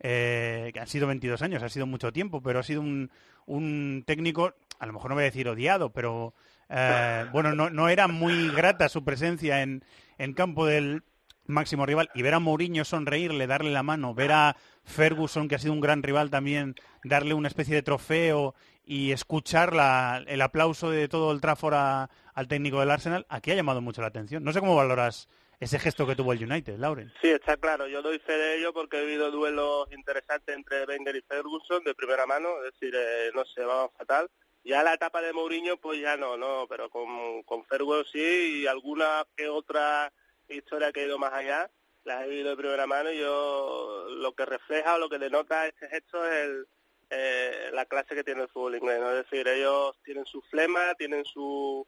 eh, 0.00 0.70
que 0.72 0.80
han 0.80 0.86
sido 0.86 1.06
22 1.06 1.42
años, 1.42 1.62
ha 1.62 1.68
sido 1.68 1.86
mucho 1.86 2.12
tiempo, 2.12 2.42
pero 2.42 2.58
ha 2.58 2.62
sido 2.62 2.80
un, 2.80 3.10
un 3.46 4.02
técnico, 4.06 4.54
a 4.78 4.86
lo 4.86 4.92
mejor 4.92 5.10
no 5.10 5.14
voy 5.16 5.22
a 5.22 5.26
decir 5.26 5.48
odiado, 5.48 5.92
pero 5.92 6.34
eh, 6.68 7.26
bueno, 7.32 7.54
no, 7.54 7.70
no 7.70 7.88
era 7.88 8.08
muy 8.08 8.48
grata 8.50 8.88
su 8.88 9.04
presencia 9.04 9.62
en, 9.62 9.84
en 10.18 10.32
campo 10.34 10.66
del 10.66 11.02
máximo 11.46 11.84
rival 11.84 12.10
y 12.14 12.22
ver 12.22 12.34
a 12.34 12.38
Mourinho 12.38 12.84
sonreírle, 12.84 13.46
darle 13.46 13.70
la 13.72 13.82
mano, 13.82 14.14
ver 14.14 14.32
a 14.32 14.56
Ferguson, 14.84 15.48
que 15.48 15.56
ha 15.56 15.58
sido 15.58 15.72
un 15.72 15.80
gran 15.80 16.02
rival 16.02 16.30
también, 16.30 16.74
darle 17.04 17.34
una 17.34 17.48
especie 17.48 17.74
de 17.74 17.82
trofeo 17.82 18.54
y 18.84 19.10
escuchar 19.12 19.74
la, 19.74 20.22
el 20.26 20.40
aplauso 20.42 20.90
de 20.90 21.08
todo 21.08 21.32
el 21.32 21.40
Trafford 21.40 21.74
a- 21.74 22.10
al 22.34 22.48
técnico 22.48 22.78
del 22.80 22.90
Arsenal, 22.90 23.26
aquí 23.28 23.50
ha 23.50 23.54
llamado 23.56 23.80
mucho 23.80 24.00
la 24.00 24.08
atención. 24.08 24.44
No 24.44 24.52
sé 24.52 24.60
cómo 24.60 24.76
valoras 24.76 25.28
ese 25.60 25.78
gesto 25.78 26.06
que 26.06 26.16
tuvo 26.16 26.32
el 26.32 26.42
United, 26.42 26.78
Lauren. 26.78 27.12
Sí, 27.20 27.28
está 27.28 27.56
claro. 27.58 27.86
Yo 27.86 28.00
doy 28.00 28.18
fe 28.18 28.32
de 28.32 28.56
ello 28.56 28.72
porque 28.72 28.96
he 28.96 29.02
habido 29.02 29.30
duelos 29.30 29.92
interesantes 29.92 30.56
entre 30.56 30.86
Wenger 30.86 31.16
y 31.16 31.20
Ferguson 31.20 31.84
de 31.84 31.94
primera 31.94 32.26
mano. 32.26 32.48
Es 32.64 32.72
decir, 32.72 32.94
eh, 32.96 33.30
no 33.34 33.44
sé, 33.44 33.62
vamos 33.62 33.90
fatal. 33.96 34.30
Ya 34.64 34.82
la 34.82 34.94
etapa 34.94 35.20
de 35.20 35.34
Mourinho, 35.34 35.76
pues 35.76 36.00
ya 36.00 36.16
no, 36.16 36.38
no. 36.38 36.66
Pero 36.66 36.88
con, 36.88 37.42
con 37.42 37.64
Ferguson 37.66 38.06
sí 38.10 38.62
y 38.62 38.66
alguna 38.66 39.26
que 39.36 39.50
otra 39.50 40.10
historia 40.48 40.92
que 40.92 41.00
ha 41.00 41.06
ido 41.06 41.18
más 41.18 41.32
allá 41.34 41.70
las 42.04 42.24
he 42.24 42.28
vivido 42.28 42.50
de 42.50 42.56
primera 42.56 42.86
mano 42.86 43.12
y 43.12 43.18
yo 43.18 44.06
lo 44.08 44.34
que 44.34 44.46
refleja 44.46 44.94
o 44.94 44.98
lo 44.98 45.10
que 45.10 45.18
denota 45.18 45.66
este 45.66 45.86
gesto 45.88 46.24
es 46.24 46.32
el, 46.32 46.66
eh, 47.10 47.70
la 47.72 47.84
clase 47.84 48.14
que 48.14 48.24
tiene 48.24 48.42
el 48.42 48.48
fútbol 48.48 48.76
inglés. 48.76 48.98
¿no? 49.00 49.10
Es 49.10 49.24
decir, 49.24 49.46
ellos 49.46 49.98
tienen 50.04 50.24
su 50.24 50.40
flema, 50.42 50.94
tienen 50.94 51.24
su 51.26 51.86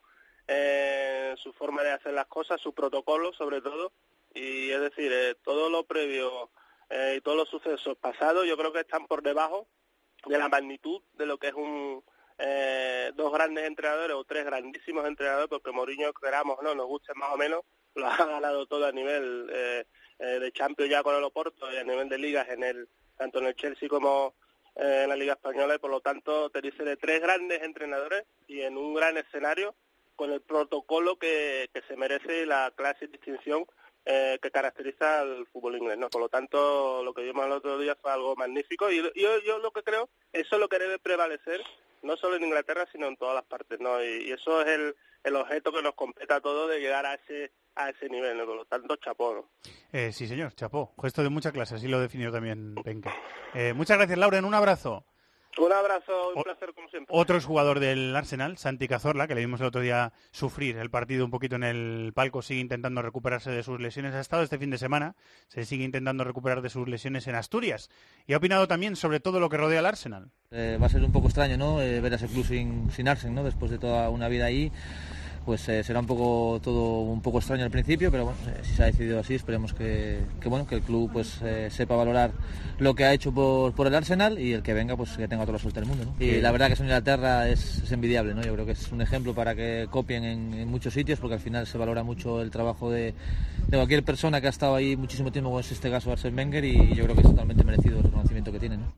eh, 0.48 1.34
su 1.38 1.52
forma 1.52 1.82
de 1.82 1.92
hacer 1.92 2.12
las 2.12 2.26
cosas, 2.26 2.60
su 2.60 2.72
protocolo 2.72 3.32
sobre 3.32 3.60
todo, 3.60 3.92
y 4.34 4.70
es 4.70 4.80
decir, 4.80 5.12
eh, 5.12 5.34
todo 5.42 5.68
lo 5.70 5.84
previo 5.84 6.50
eh, 6.90 7.14
y 7.16 7.20
todos 7.20 7.36
los 7.36 7.48
sucesos 7.48 7.96
pasados 7.98 8.46
yo 8.46 8.56
creo 8.56 8.72
que 8.72 8.80
están 8.80 9.06
por 9.06 9.22
debajo 9.22 9.66
de 10.26 10.38
la 10.38 10.48
magnitud 10.48 11.02
de 11.14 11.26
lo 11.26 11.38
que 11.38 11.48
es 11.48 11.54
un 11.54 12.02
eh, 12.44 13.12
dos 13.14 13.32
grandes 13.32 13.64
entrenadores 13.66 14.16
o 14.16 14.24
tres 14.24 14.44
grandísimos 14.44 15.06
entrenadores, 15.06 15.48
porque 15.48 15.70
Mourinho, 15.70 16.12
queramos 16.12 16.58
no, 16.62 16.74
nos 16.74 16.86
guste 16.86 17.14
más 17.14 17.30
o 17.32 17.36
menos, 17.36 17.60
lo 17.94 18.06
ha 18.06 18.16
ganado 18.16 18.66
todo 18.66 18.86
a 18.86 18.92
nivel 18.92 19.48
eh, 19.52 19.84
eh, 20.18 20.38
de 20.40 20.52
Champions 20.52 20.90
ya 20.90 21.02
con 21.02 21.14
el 21.14 21.22
Oporto 21.22 21.70
y 21.72 21.76
a 21.76 21.84
nivel 21.84 22.08
de 22.08 22.18
ligas 22.18 22.48
en 22.48 22.64
el 22.64 22.88
tanto 23.16 23.38
en 23.38 23.46
el 23.46 23.54
Chelsea 23.54 23.88
como 23.88 24.34
en 24.74 25.08
la 25.08 25.16
Liga 25.16 25.34
Española. 25.34 25.74
Y 25.74 25.78
por 25.78 25.90
lo 25.90 26.00
tanto 26.00 26.50
te 26.50 26.60
dice 26.60 26.82
de 26.82 26.96
tres 26.96 27.20
grandes 27.20 27.62
entrenadores 27.62 28.24
y 28.48 28.62
en 28.62 28.76
un 28.76 28.94
gran 28.94 29.16
escenario 29.18 29.74
con 30.22 30.30
el 30.30 30.40
protocolo 30.40 31.18
que, 31.18 31.68
que 31.74 31.82
se 31.88 31.96
merece 31.96 32.46
la 32.46 32.72
clase 32.76 33.06
y 33.06 33.08
distinción 33.08 33.66
eh, 34.04 34.38
que 34.40 34.52
caracteriza 34.52 35.22
al 35.22 35.48
fútbol 35.48 35.78
inglés. 35.78 35.98
¿no? 35.98 36.08
Por 36.10 36.20
lo 36.20 36.28
tanto, 36.28 37.02
lo 37.02 37.12
que 37.12 37.22
vimos 37.22 37.44
el 37.44 37.50
otro 37.50 37.76
día 37.76 37.96
fue 38.00 38.12
algo 38.12 38.36
magnífico 38.36 38.88
y 38.88 39.02
yo, 39.02 39.38
yo 39.44 39.58
lo 39.58 39.72
que 39.72 39.82
creo, 39.82 40.08
eso 40.32 40.54
es 40.54 40.60
lo 40.60 40.68
que 40.68 40.78
debe 40.78 41.00
prevalecer, 41.00 41.60
no 42.02 42.16
solo 42.16 42.36
en 42.36 42.44
Inglaterra, 42.44 42.86
sino 42.92 43.08
en 43.08 43.16
todas 43.16 43.34
las 43.34 43.44
partes. 43.46 43.80
¿no? 43.80 44.00
Y, 44.00 44.30
eso 44.30 44.62
es 44.62 44.68
el, 44.68 44.94
el 45.24 45.34
objeto 45.34 45.72
que 45.72 45.82
nos 45.82 45.94
completa 45.94 46.36
a 46.36 46.40
todos 46.40 46.70
de 46.70 46.78
llegar 46.78 47.04
a 47.04 47.14
ese 47.14 47.50
a 47.74 47.90
ese 47.90 48.08
nivel. 48.08 48.38
¿no? 48.38 48.46
Por 48.46 48.54
lo 48.54 48.64
tanto, 48.64 48.94
chapó. 48.94 49.34
¿no? 49.34 49.48
Eh, 49.92 50.12
sí, 50.12 50.28
señor, 50.28 50.54
chapó. 50.54 50.94
Gesto 51.02 51.24
de 51.24 51.30
mucha 51.30 51.50
clase, 51.50 51.74
así 51.74 51.88
lo 51.88 51.98
definió 51.98 52.30
también 52.30 52.76
Wenger. 52.84 53.12
Eh, 53.54 53.72
muchas 53.72 53.96
gracias, 53.96 54.20
Lauren. 54.20 54.44
Un 54.44 54.54
abrazo. 54.54 55.04
Un 55.58 55.70
abrazo, 55.70 56.32
un 56.34 56.42
placer 56.42 56.72
como 56.74 56.88
siempre. 56.88 57.14
Otro 57.14 57.38
jugador 57.40 57.78
del 57.78 58.16
Arsenal, 58.16 58.56
Santi 58.56 58.88
Cazorla, 58.88 59.28
que 59.28 59.34
le 59.34 59.42
vimos 59.42 59.60
el 59.60 59.66
otro 59.66 59.82
día 59.82 60.12
sufrir 60.30 60.78
el 60.78 60.88
partido 60.88 61.26
un 61.26 61.30
poquito 61.30 61.56
en 61.56 61.62
el 61.62 62.12
palco, 62.14 62.40
sigue 62.40 62.60
intentando 62.60 63.02
recuperarse 63.02 63.50
de 63.50 63.62
sus 63.62 63.78
lesiones. 63.78 64.14
Ha 64.14 64.20
estado 64.20 64.42
este 64.42 64.58
fin 64.58 64.70
de 64.70 64.78
semana, 64.78 65.14
se 65.48 65.64
sigue 65.64 65.84
intentando 65.84 66.24
recuperar 66.24 66.62
de 66.62 66.70
sus 66.70 66.88
lesiones 66.88 67.26
en 67.26 67.34
Asturias. 67.34 67.90
Y 68.26 68.32
ha 68.32 68.38
opinado 68.38 68.66
también 68.66 68.96
sobre 68.96 69.20
todo 69.20 69.40
lo 69.40 69.50
que 69.50 69.58
rodea 69.58 69.80
al 69.80 69.86
Arsenal. 69.86 70.30
Eh, 70.50 70.78
va 70.80 70.86
a 70.86 70.90
ser 70.90 71.04
un 71.04 71.12
poco 71.12 71.26
extraño, 71.26 71.58
¿no? 71.58 71.82
Eh, 71.82 72.00
ver 72.00 72.14
a 72.14 72.16
ese 72.16 72.28
club 72.28 72.46
sin, 72.46 72.90
sin 72.90 73.08
Arsen, 73.08 73.34
¿no? 73.34 73.44
Después 73.44 73.70
de 73.70 73.78
toda 73.78 74.08
una 74.08 74.28
vida 74.28 74.46
ahí, 74.46 74.72
pues 75.44 75.68
eh, 75.68 75.82
será 75.84 76.00
un 76.00 76.06
poco 76.06 76.60
todo 76.62 77.00
un 77.00 77.20
poco 77.20 77.38
extraño 77.38 77.64
al 77.64 77.70
principio, 77.70 78.10
pero 78.10 78.24
bueno, 78.24 78.38
eh, 78.48 78.60
si 78.62 78.74
se 78.74 78.82
ha 78.82 78.86
decidido 78.86 79.20
así, 79.20 79.34
esperemos 79.34 79.74
que, 79.74 80.20
que, 80.40 80.48
bueno 80.48 80.66
que 80.66 80.76
el 80.76 80.82
club 80.82 81.10
pues 81.12 81.40
eh, 81.42 81.68
sepa 81.70 81.96
valorar 81.96 82.32
lo 82.78 82.94
que 82.94 83.04
ha 83.04 83.12
hecho 83.12 83.32
por, 83.32 83.72
por 83.74 83.86
el 83.86 83.94
Arsenal 83.94 84.38
y 84.38 84.52
el 84.52 84.62
que 84.62 84.74
venga 84.74 84.96
pues 84.96 85.16
que 85.16 85.28
tenga 85.28 85.44
toda 85.44 85.54
la 85.54 85.58
suerte 85.58 85.80
del 85.80 85.88
mundo, 85.88 86.04
¿no? 86.04 86.24
Y 86.24 86.40
la 86.40 86.52
verdad 86.52 86.68
que 86.68 86.74
eso 86.74 86.82
en 86.82 86.88
Inglaterra 86.88 87.48
es, 87.48 87.78
es 87.78 87.92
envidiable, 87.92 88.34
¿no? 88.34 88.42
Yo 88.42 88.52
creo 88.54 88.66
que 88.66 88.72
es 88.72 88.92
un 88.92 89.00
ejemplo 89.00 89.34
para 89.34 89.54
que 89.54 89.86
copien 89.90 90.24
en, 90.24 90.54
en 90.54 90.68
muchos 90.68 90.94
sitios, 90.94 91.18
porque 91.18 91.34
al 91.34 91.40
final 91.40 91.66
se 91.66 91.78
valora 91.78 92.02
mucho 92.02 92.40
el 92.40 92.50
trabajo 92.50 92.90
de, 92.90 93.14
de 93.68 93.76
cualquier 93.76 94.04
persona 94.04 94.40
que 94.40 94.46
ha 94.46 94.50
estado 94.50 94.74
ahí 94.74 94.96
muchísimo 94.96 95.32
tiempo, 95.32 95.50
como 95.50 95.60
es 95.60 95.70
este 95.72 95.90
caso 95.90 96.12
Arsene 96.12 96.36
Wenger, 96.36 96.64
y, 96.64 96.94
yo 96.94 97.04
creo 97.04 97.14
que 97.14 97.22
es 97.22 97.28
totalmente 97.28 97.64
merecido 97.64 97.98
el 97.98 98.04
reconocimiento 98.04 98.52
que 98.52 98.58
tiene, 98.58 98.76
¿no? 98.76 98.92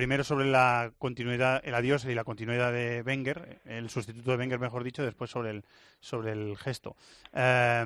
Primero 0.00 0.24
sobre 0.24 0.46
la 0.46 0.92
continuidad, 0.96 1.60
el 1.62 1.74
adiós 1.74 2.06
y 2.06 2.14
la 2.14 2.24
continuidad 2.24 2.72
de 2.72 3.02
Wenger, 3.02 3.60
el 3.66 3.90
sustituto 3.90 4.30
de 4.30 4.38
Wenger, 4.38 4.58
mejor 4.58 4.82
dicho, 4.82 5.02
después 5.02 5.30
sobre 5.30 5.50
el, 5.50 5.64
sobre 6.00 6.32
el 6.32 6.56
gesto. 6.56 6.96
Eh, 7.34 7.84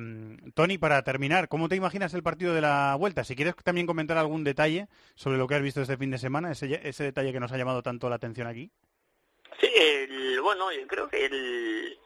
Tony, 0.53 0.77
para 0.77 1.03
terminar, 1.03 1.49
¿cómo 1.49 1.67
te 1.67 1.75
imaginas 1.75 2.13
el 2.13 2.23
partido 2.23 2.53
de 2.53 2.61
la 2.61 2.95
vuelta? 2.97 3.25
Si 3.25 3.35
quieres 3.35 3.53
también 3.65 3.85
comentar 3.85 4.17
algún 4.17 4.45
detalle 4.45 4.87
sobre 5.15 5.37
lo 5.37 5.45
que 5.45 5.55
has 5.55 5.61
visto 5.61 5.81
este 5.81 5.97
fin 5.97 6.09
de 6.09 6.17
semana, 6.17 6.53
ese, 6.53 6.79
ese 6.87 7.03
detalle 7.03 7.33
que 7.33 7.41
nos 7.41 7.51
ha 7.51 7.57
llamado 7.57 7.83
tanto 7.83 8.07
la 8.07 8.15
atención 8.15 8.47
aquí. 8.47 8.71
Sí, 9.59 9.69
el, 9.75 10.39
bueno, 10.39 10.71
yo 10.71 10.87
creo 10.87 11.09
que 11.09 11.25
el, 11.25 11.99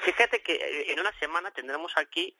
fíjate 0.00 0.42
que 0.42 0.90
en 0.90 0.98
una 0.98 1.12
semana 1.18 1.50
tendremos 1.50 1.92
aquí 1.96 2.34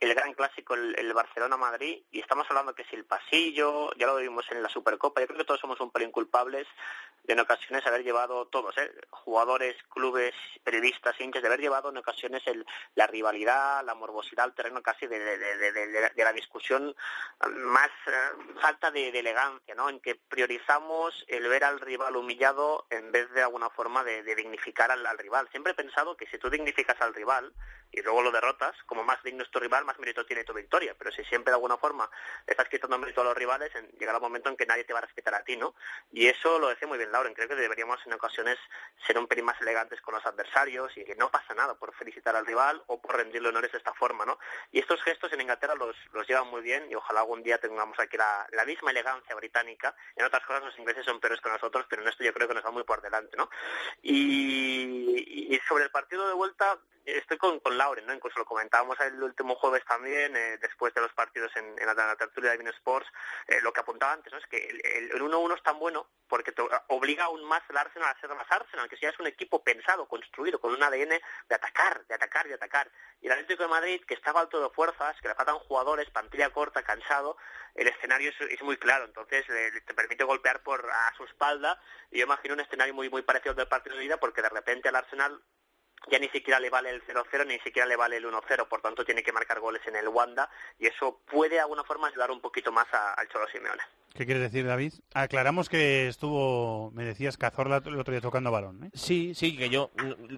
el 0.00 0.14
gran 0.14 0.32
clásico, 0.34 0.74
el, 0.74 0.94
el 0.98 1.12
Barcelona-Madrid, 1.12 2.02
y 2.10 2.20
estamos 2.20 2.46
hablando 2.48 2.74
que 2.74 2.84
si 2.84 2.96
el 2.96 3.04
pasillo, 3.04 3.92
ya 3.96 4.06
lo 4.06 4.16
vimos 4.16 4.44
en 4.50 4.62
la 4.62 4.68
Supercopa, 4.68 5.20
yo 5.20 5.26
creo 5.26 5.38
que 5.38 5.44
todos 5.44 5.60
somos 5.60 5.80
un 5.80 5.90
pelín 5.90 6.10
culpables 6.10 6.66
de 7.26 7.32
en 7.32 7.40
ocasiones 7.40 7.84
haber 7.86 8.04
llevado 8.04 8.46
todos, 8.46 8.76
¿eh? 8.78 8.90
jugadores, 9.10 9.76
clubes, 9.90 10.34
periodistas, 10.62 11.20
hinchas, 11.20 11.42
de 11.42 11.48
haber 11.48 11.60
llevado 11.60 11.90
en 11.90 11.96
ocasiones 11.96 12.42
el, 12.46 12.64
la 12.94 13.06
rivalidad, 13.08 13.84
la 13.84 13.94
morbosidad 13.94 14.44
al 14.44 14.54
terreno 14.54 14.80
casi 14.80 15.06
de, 15.06 15.18
de, 15.18 15.72
de, 15.72 16.10
de 16.14 16.24
la 16.24 16.32
discusión 16.32 16.94
más 17.50 17.90
uh, 18.06 18.60
falta 18.60 18.90
de, 18.90 19.08
elegancia, 19.08 19.74
¿no? 19.74 19.88
En 19.88 20.00
que 20.00 20.14
priorizamos 20.14 21.24
el 21.28 21.48
ver 21.48 21.64
al 21.64 21.80
rival 21.80 22.16
humillado 22.16 22.86
en 22.90 23.10
vez 23.10 23.30
de 23.32 23.42
alguna 23.42 23.70
forma 23.70 24.04
de, 24.04 24.22
dignificar 24.34 24.90
al, 24.90 25.04
al 25.04 25.18
rival. 25.18 25.48
Siempre 25.50 25.72
he 25.72 25.74
pensado 25.76 26.16
que 26.16 26.26
si 26.26 26.38
tú 26.38 26.48
dignificas 26.48 27.00
al 27.00 27.14
rival 27.14 27.52
y 27.90 28.02
luego 28.02 28.22
lo 28.22 28.30
derrotas, 28.30 28.76
como 28.84 29.04
más 29.04 29.22
digno 29.22 29.42
es 29.42 29.50
tu 29.50 29.58
rival, 29.58 29.84
más 29.84 29.98
mérito 29.98 30.26
tiene 30.26 30.44
tu 30.44 30.52
victoria. 30.52 30.94
Pero 30.98 31.10
si 31.12 31.24
siempre 31.24 31.50
de 31.50 31.56
alguna 31.56 31.76
forma 31.78 32.10
estás 32.46 32.68
quitando 32.68 32.98
mérito 32.98 33.20
a 33.22 33.24
los 33.24 33.36
rivales, 33.36 33.72
llegará 33.98 34.18
un 34.18 34.24
momento 34.24 34.50
en 34.50 34.56
que 34.56 34.66
nadie 34.66 34.84
te 34.84 34.92
va 34.92 34.98
a 35.00 35.02
respetar 35.02 35.34
a 35.34 35.44
ti, 35.44 35.56
¿no? 35.56 35.74
Y 36.12 36.26
eso 36.26 36.58
lo 36.58 36.68
decía 36.68 36.88
muy 36.88 36.98
bien 36.98 37.10
Lauren. 37.16 37.32
Creo 37.32 37.48
que 37.48 37.54
deberíamos 37.54 37.98
en 38.04 38.12
ocasiones 38.12 38.58
ser 39.06 39.18
un 39.18 39.26
pelín 39.26 39.46
más 39.46 39.60
elegantes 39.62 40.00
con 40.02 40.14
los 40.14 40.26
adversarios 40.26 40.94
y 40.96 41.04
que 41.04 41.14
no 41.14 41.30
pasa 41.30 41.54
nada 41.54 41.74
por 41.74 41.94
felicitar 41.94 42.36
al 42.36 42.44
rival 42.44 42.82
o 42.88 43.00
por 43.00 43.16
rendirle 43.16 43.48
honores 43.48 43.72
de 43.72 43.78
esta 43.78 43.94
forma, 43.94 44.26
¿no? 44.26 44.38
Y 44.70 44.80
estos 44.80 45.02
gestos 45.02 45.32
en 45.32 45.40
Inglaterra 45.40 45.74
los, 45.74 45.96
los 46.12 46.28
llevan 46.28 46.48
muy 46.48 46.60
bien 46.60 46.90
y 46.90 46.94
ojalá 46.94 47.20
algún 47.20 47.42
día 47.42 47.58
tengamos 47.58 47.98
aquí 47.98 48.18
la, 48.18 48.46
la 48.52 48.66
misma 48.66 48.90
elegancia 48.90 49.34
británica. 49.34 49.96
En 50.14 50.26
otras 50.26 50.44
cosas 50.44 50.64
los 50.64 50.78
ingleses 50.78 51.06
son 51.06 51.18
peores 51.18 51.40
que 51.40 51.48
nosotros, 51.48 51.86
pero 51.88 52.02
en 52.02 52.08
esto 52.08 52.22
yo 52.22 52.34
creo 52.34 52.48
que 52.48 52.54
nos 52.54 52.66
va 52.66 52.70
muy 52.70 52.84
por 52.84 53.00
delante, 53.00 53.34
¿no? 53.36 53.48
Y, 54.02 55.54
y 55.54 55.58
sobre 55.66 55.84
el 55.84 55.90
partido 55.90 56.28
de 56.28 56.34
vuelta, 56.34 56.78
estoy 57.06 57.38
con, 57.38 57.60
con 57.60 57.78
Lauren, 57.78 58.06
¿no? 58.06 58.12
Incluso 58.12 58.38
lo 58.38 58.44
comentábamos 58.44 58.98
el 59.00 59.22
último 59.22 59.54
jueves 59.54 59.84
también, 59.84 60.36
eh, 60.36 60.58
después 60.60 60.92
de 60.94 61.00
los 61.00 61.12
partidos 61.12 61.54
en, 61.56 61.64
en, 61.78 61.86
la, 61.86 62.16
tertulia 62.16 62.50
de 62.50 62.58
Bean 62.58 62.74
Sports, 62.74 63.08
eh, 63.46 63.60
lo 63.62 63.72
que 63.72 63.80
apuntaba 63.80 64.12
antes, 64.12 64.32
¿no? 64.32 64.38
Es 64.38 64.46
que 64.46 64.58
el 64.66 65.10
1-1 65.12 65.56
es 65.56 65.62
tan 65.62 65.78
bueno 65.78 66.08
porque 66.28 66.52
te 66.52 66.62
aún 67.20 67.44
más 67.44 67.62
al 67.68 67.76
Arsenal 67.76 68.08
a 68.08 68.20
ser 68.20 68.30
más 68.30 68.50
Arsenal, 68.50 68.88
que 68.88 68.96
si 68.96 69.02
ya 69.02 69.10
es 69.10 69.20
un 69.20 69.26
equipo 69.26 69.62
pensado, 69.62 70.06
construido, 70.08 70.60
con 70.60 70.72
un 70.72 70.82
ADN 70.82 71.08
de 71.48 71.54
atacar, 71.54 72.04
de 72.06 72.14
atacar, 72.14 72.46
de 72.48 72.54
atacar. 72.54 72.90
Y 73.20 73.26
el 73.26 73.32
Atlético 73.32 73.62
de 73.62 73.68
Madrid, 73.68 74.02
que 74.06 74.14
estaba 74.14 74.40
alto 74.40 74.60
de 74.60 74.70
fuerzas, 74.70 75.16
que 75.20 75.28
le 75.28 75.34
faltan 75.34 75.58
jugadores, 75.60 76.10
pantalla 76.10 76.50
corta, 76.50 76.82
cansado, 76.82 77.36
el 77.74 77.88
escenario 77.88 78.32
es, 78.50 78.62
muy 78.62 78.76
claro, 78.76 79.04
entonces 79.04 79.48
le, 79.48 79.80
te 79.82 79.94
permite 79.94 80.24
golpear 80.24 80.62
por 80.62 80.88
a 80.90 81.14
su 81.16 81.24
espalda, 81.24 81.80
y 82.10 82.18
yo 82.18 82.24
imagino 82.24 82.54
un 82.54 82.60
escenario 82.60 82.94
muy 82.94 83.10
muy 83.10 83.22
parecido 83.22 83.50
al 83.50 83.56
del 83.56 83.68
partido 83.68 83.96
de 83.96 84.04
ida, 84.04 84.16
porque 84.18 84.42
de 84.42 84.48
repente 84.48 84.88
al 84.88 84.96
Arsenal 84.96 85.42
ya 86.10 86.18
ni 86.18 86.28
siquiera 86.28 86.60
le 86.60 86.70
vale 86.70 86.90
el 86.90 87.02
0-0 87.02 87.46
ni 87.46 87.58
siquiera 87.60 87.86
le 87.88 87.96
vale 87.96 88.16
el 88.16 88.24
1-0, 88.26 88.68
por 88.68 88.80
tanto 88.80 89.04
tiene 89.04 89.22
que 89.22 89.32
marcar 89.32 89.60
goles 89.60 89.82
en 89.86 89.96
el 89.96 90.08
Wanda 90.08 90.48
y 90.78 90.86
eso 90.86 91.20
puede 91.30 91.54
de 91.56 91.60
alguna 91.60 91.84
forma 91.84 92.08
ayudar 92.08 92.30
un 92.30 92.40
poquito 92.40 92.70
más 92.72 92.86
a- 92.92 93.14
al 93.14 93.28
Cholo 93.28 93.46
Simeone. 93.48 93.82
¿Qué 94.14 94.24
quieres 94.24 94.44
decir, 94.44 94.66
David? 94.66 94.94
Aclaramos 95.12 95.68
que 95.68 96.08
estuvo, 96.08 96.90
me 96.92 97.04
decías, 97.04 97.36
Cazorla 97.36 97.82
el 97.84 97.98
otro 98.00 98.12
día 98.12 98.22
tocando 98.22 98.50
balón. 98.50 98.84
¿eh? 98.84 98.90
Sí, 98.94 99.34
sí, 99.34 99.56
que 99.58 99.68
yo, 99.68 99.90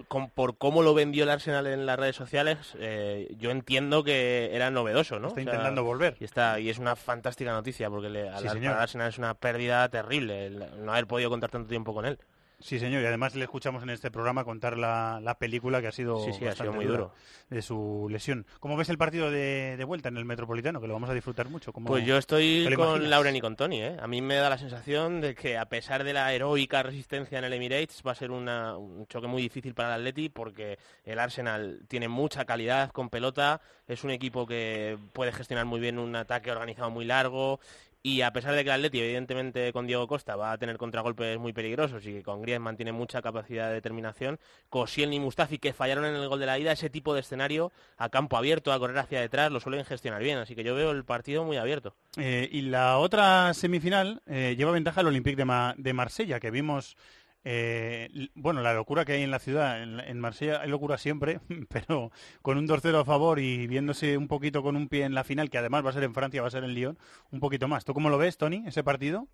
con- 0.09 0.29
por 0.29 0.57
cómo 0.57 0.83
lo 0.83 0.93
vendió 0.93 1.23
el 1.23 1.29
Arsenal 1.29 1.65
en 1.67 1.85
las 1.85 1.97
redes 1.97 2.17
sociales, 2.17 2.75
eh, 2.77 3.27
yo 3.37 3.51
entiendo 3.51 4.03
que 4.03 4.49
era 4.53 4.69
novedoso, 4.69 5.19
¿no? 5.19 5.29
Está 5.29 5.39
intentando 5.41 5.83
volver. 5.85 6.17
Y, 6.19 6.25
está, 6.25 6.59
y 6.59 6.69
es 6.69 6.77
una 6.77 6.97
fantástica 6.97 7.53
noticia, 7.53 7.89
porque 7.89 8.09
le, 8.09 8.23
Sí, 8.39 8.47
para 8.47 8.59
el 8.59 8.67
Arsenal 8.81 9.07
es 9.09 9.17
una 9.17 9.33
pérdida 9.35 9.87
terrible 9.87 10.47
el 10.47 10.83
no 10.85 10.91
haber 10.91 11.07
podido 11.07 11.29
contar 11.29 11.49
tanto 11.49 11.69
tiempo 11.69 11.93
con 11.93 12.05
él. 12.05 12.19
Sí, 12.61 12.77
señor, 12.77 13.01
y 13.01 13.05
además 13.05 13.35
le 13.35 13.45
escuchamos 13.45 13.83
en 13.83 13.89
este 13.89 14.11
programa 14.11 14.43
contar 14.43 14.77
la, 14.77 15.21
la 15.23 15.35
película 15.39 15.79
que 15.79 15.87
ha 15.87 15.91
sido, 15.93 16.17
Sí, 16.25 16.25
sí, 16.25 16.29
ha 16.31 16.37
sido 16.39 16.47
bastante 16.49 16.75
muy 16.75 16.85
duro. 16.85 17.13
de 17.49 17.61
su 17.61 18.07
lesión. 18.11 18.45
¿Cómo 18.59 18.75
ves 18.75 18.89
el 18.89 18.97
partido 18.97 19.31
de, 19.31 19.75
de 19.77 19.83
vuelta 19.85 20.09
en 20.09 20.17
el 20.17 20.25
Metropolitano? 20.25 20.81
Que 20.81 20.87
lo 20.87 20.93
vamos 20.93 21.09
a 21.09 21.13
disfrutar 21.13 21.47
mucho. 21.47 21.71
¿Cómo- 21.71 21.87
Pues 21.87 22.05
yo 22.05 22.17
estoy 22.17 22.65
con 22.65 22.73
imaginas? 22.73 23.09
Lauren 23.09 23.35
y 23.37 23.39
con 23.41 23.55
Tony, 23.55 23.81
¿eh? 23.81 23.97
A 24.01 24.07
mí 24.07 24.21
me 24.21 24.35
da 24.35 24.49
la 24.49 24.57
sensación 24.57 25.21
de 25.21 25.35
que 25.35 25.57
a 25.57 25.67
pesar 25.69 26.03
de 26.03 26.11
la 26.11 26.33
heroica 26.33 26.83
resistencia 26.83 27.39
en 27.39 27.45
el 27.45 27.53
Emirates 27.53 28.03
va 28.05 28.11
a 28.11 28.15
ser 28.15 28.29
una- 28.29 28.75
un 28.77 29.07
choque 29.07 29.27
muy 29.27 29.41
difícil 29.41 29.73
para 29.73 29.95
el 29.95 30.01
Atleti 30.01 30.27
porque 30.27 30.77
el 31.05 31.17
Arsenal 31.17 31.79
tiene 31.87 32.09
mucha 32.09 32.43
calidad 32.43 32.91
con 32.91 33.09
pelota, 33.09 33.61
es 33.87 34.03
un 34.03 34.11
equipo 34.11 34.45
que 34.45 34.97
puede 35.13 35.31
gestionar 35.31 35.63
muy 35.65 35.79
bien 35.79 35.97
un 35.97 36.13
ataque 36.13 36.51
organizado 36.51 36.89
muy 36.91 37.05
largo 37.05 37.61
y 38.01 38.21
a 38.21 38.31
pesar 38.31 38.55
de 38.55 38.63
que 38.63 38.69
el 38.69 38.75
Atleti 38.75 38.99
evidentemente 38.99 39.73
con 39.73 39.85
Diego 39.85 40.07
Costa 40.07 40.35
va 40.35 40.51
a 40.51 40.57
tener 40.57 40.77
contragolpes 40.77 41.37
muy 41.37 41.53
peligrosos 41.53 42.05
y 42.05 42.13
que 42.13 42.23
con 42.23 42.41
Griezmann 42.41 42.77
tiene 42.77 42.91
mucha 42.91 43.21
capacidad 43.21 43.67
de 43.67 43.75
determinación, 43.75 44.39
Koscielny 44.69 45.17
y 45.17 45.19
Mustafi 45.19 45.57
que 45.57 45.73
fallaron 45.73 46.05
en 46.05 46.15
el 46.15 46.27
gol 46.29 46.39
de 46.39 46.45
la 46.45 46.57
ida, 46.57 46.71
ese 46.71 46.89
tipo 46.89 47.13
de 47.13 47.19
escenario 47.21 47.71
a 47.97 48.09
campo 48.09 48.37
abierto, 48.37 48.71
a 48.71 48.79
correr 48.79 48.97
hacia 48.97 49.19
detrás, 49.19 49.51
lo 49.51 49.59
suelen 49.59 49.83
gestionar 49.85 50.23
bien, 50.23 50.37
así 50.37 50.55
que 50.55 50.63
yo 50.63 50.75
veo 50.75 50.91
el 50.91 51.03
partido 51.03 51.43
muy 51.43 51.57
abierto. 51.57 51.93
Eh, 52.17 52.47
y 52.51 52.61
la 52.61 52.97
otra 52.97 53.53
semifinal 53.53 54.21
eh, 54.27 54.55
lleva 54.57 54.71
ventaja 54.71 55.01
el 55.01 55.07
Olympique 55.07 55.43
de 55.77 55.93
Marsella, 55.93 56.39
que 56.39 56.51
vimos, 56.51 56.95
eh, 57.43 58.09
bueno, 58.35 58.61
la 58.61 58.73
locura 58.73 59.05
que 59.05 59.13
hay 59.13 59.23
en 59.23 59.31
la 59.31 59.39
ciudad. 59.39 59.81
En, 59.81 59.99
en 59.99 60.19
Marsella 60.19 60.61
hay 60.61 60.69
locura 60.69 60.97
siempre, 60.97 61.39
pero 61.69 62.11
con 62.41 62.57
un 62.57 62.67
2-0 62.67 63.01
a 63.01 63.05
favor 63.05 63.39
y 63.39 63.67
viéndose 63.67 64.17
un 64.17 64.27
poquito 64.27 64.61
con 64.61 64.75
un 64.75 64.89
pie 64.89 65.03
en 65.05 65.13
la 65.13 65.23
final, 65.23 65.49
que 65.49 65.57
además 65.57 65.85
va 65.85 65.89
a 65.91 65.93
ser 65.93 66.03
en 66.03 66.13
Francia, 66.13 66.41
va 66.41 66.47
a 66.47 66.51
ser 66.51 66.63
en 66.63 66.73
Lyon, 66.73 66.97
un 67.31 67.39
poquito 67.39 67.67
más. 67.67 67.85
¿Tú 67.85 67.93
cómo 67.93 68.09
lo 68.09 68.17
ves, 68.17 68.37
Tony, 68.37 68.63
ese 68.67 68.83
partido? 68.83 69.27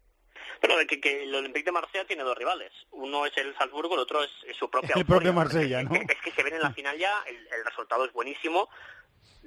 Pero 0.61 0.77
de 0.77 0.87
que, 0.87 1.01
que 1.01 1.23
el 1.23 1.35
Olympique 1.35 1.65
de 1.65 1.71
Marsella 1.71 2.05
tiene 2.05 2.23
dos 2.23 2.37
rivales. 2.37 2.71
Uno 2.91 3.25
es 3.25 3.35
el 3.37 3.53
Salzburgo, 3.57 3.95
el 3.95 3.99
otro 4.01 4.23
es, 4.23 4.29
es 4.47 4.55
su 4.55 4.69
propia 4.69 4.93
El 4.95 5.05
propio. 5.05 5.33
Marsella, 5.33 5.83
¿no? 5.83 5.93
Es 5.95 6.21
que 6.23 6.31
se 6.31 6.43
ven 6.43 6.53
en 6.53 6.61
la 6.61 6.71
final 6.71 6.97
ya, 6.97 7.13
el, 7.27 7.35
el 7.35 7.65
resultado 7.65 8.05
es 8.05 8.13
buenísimo, 8.13 8.69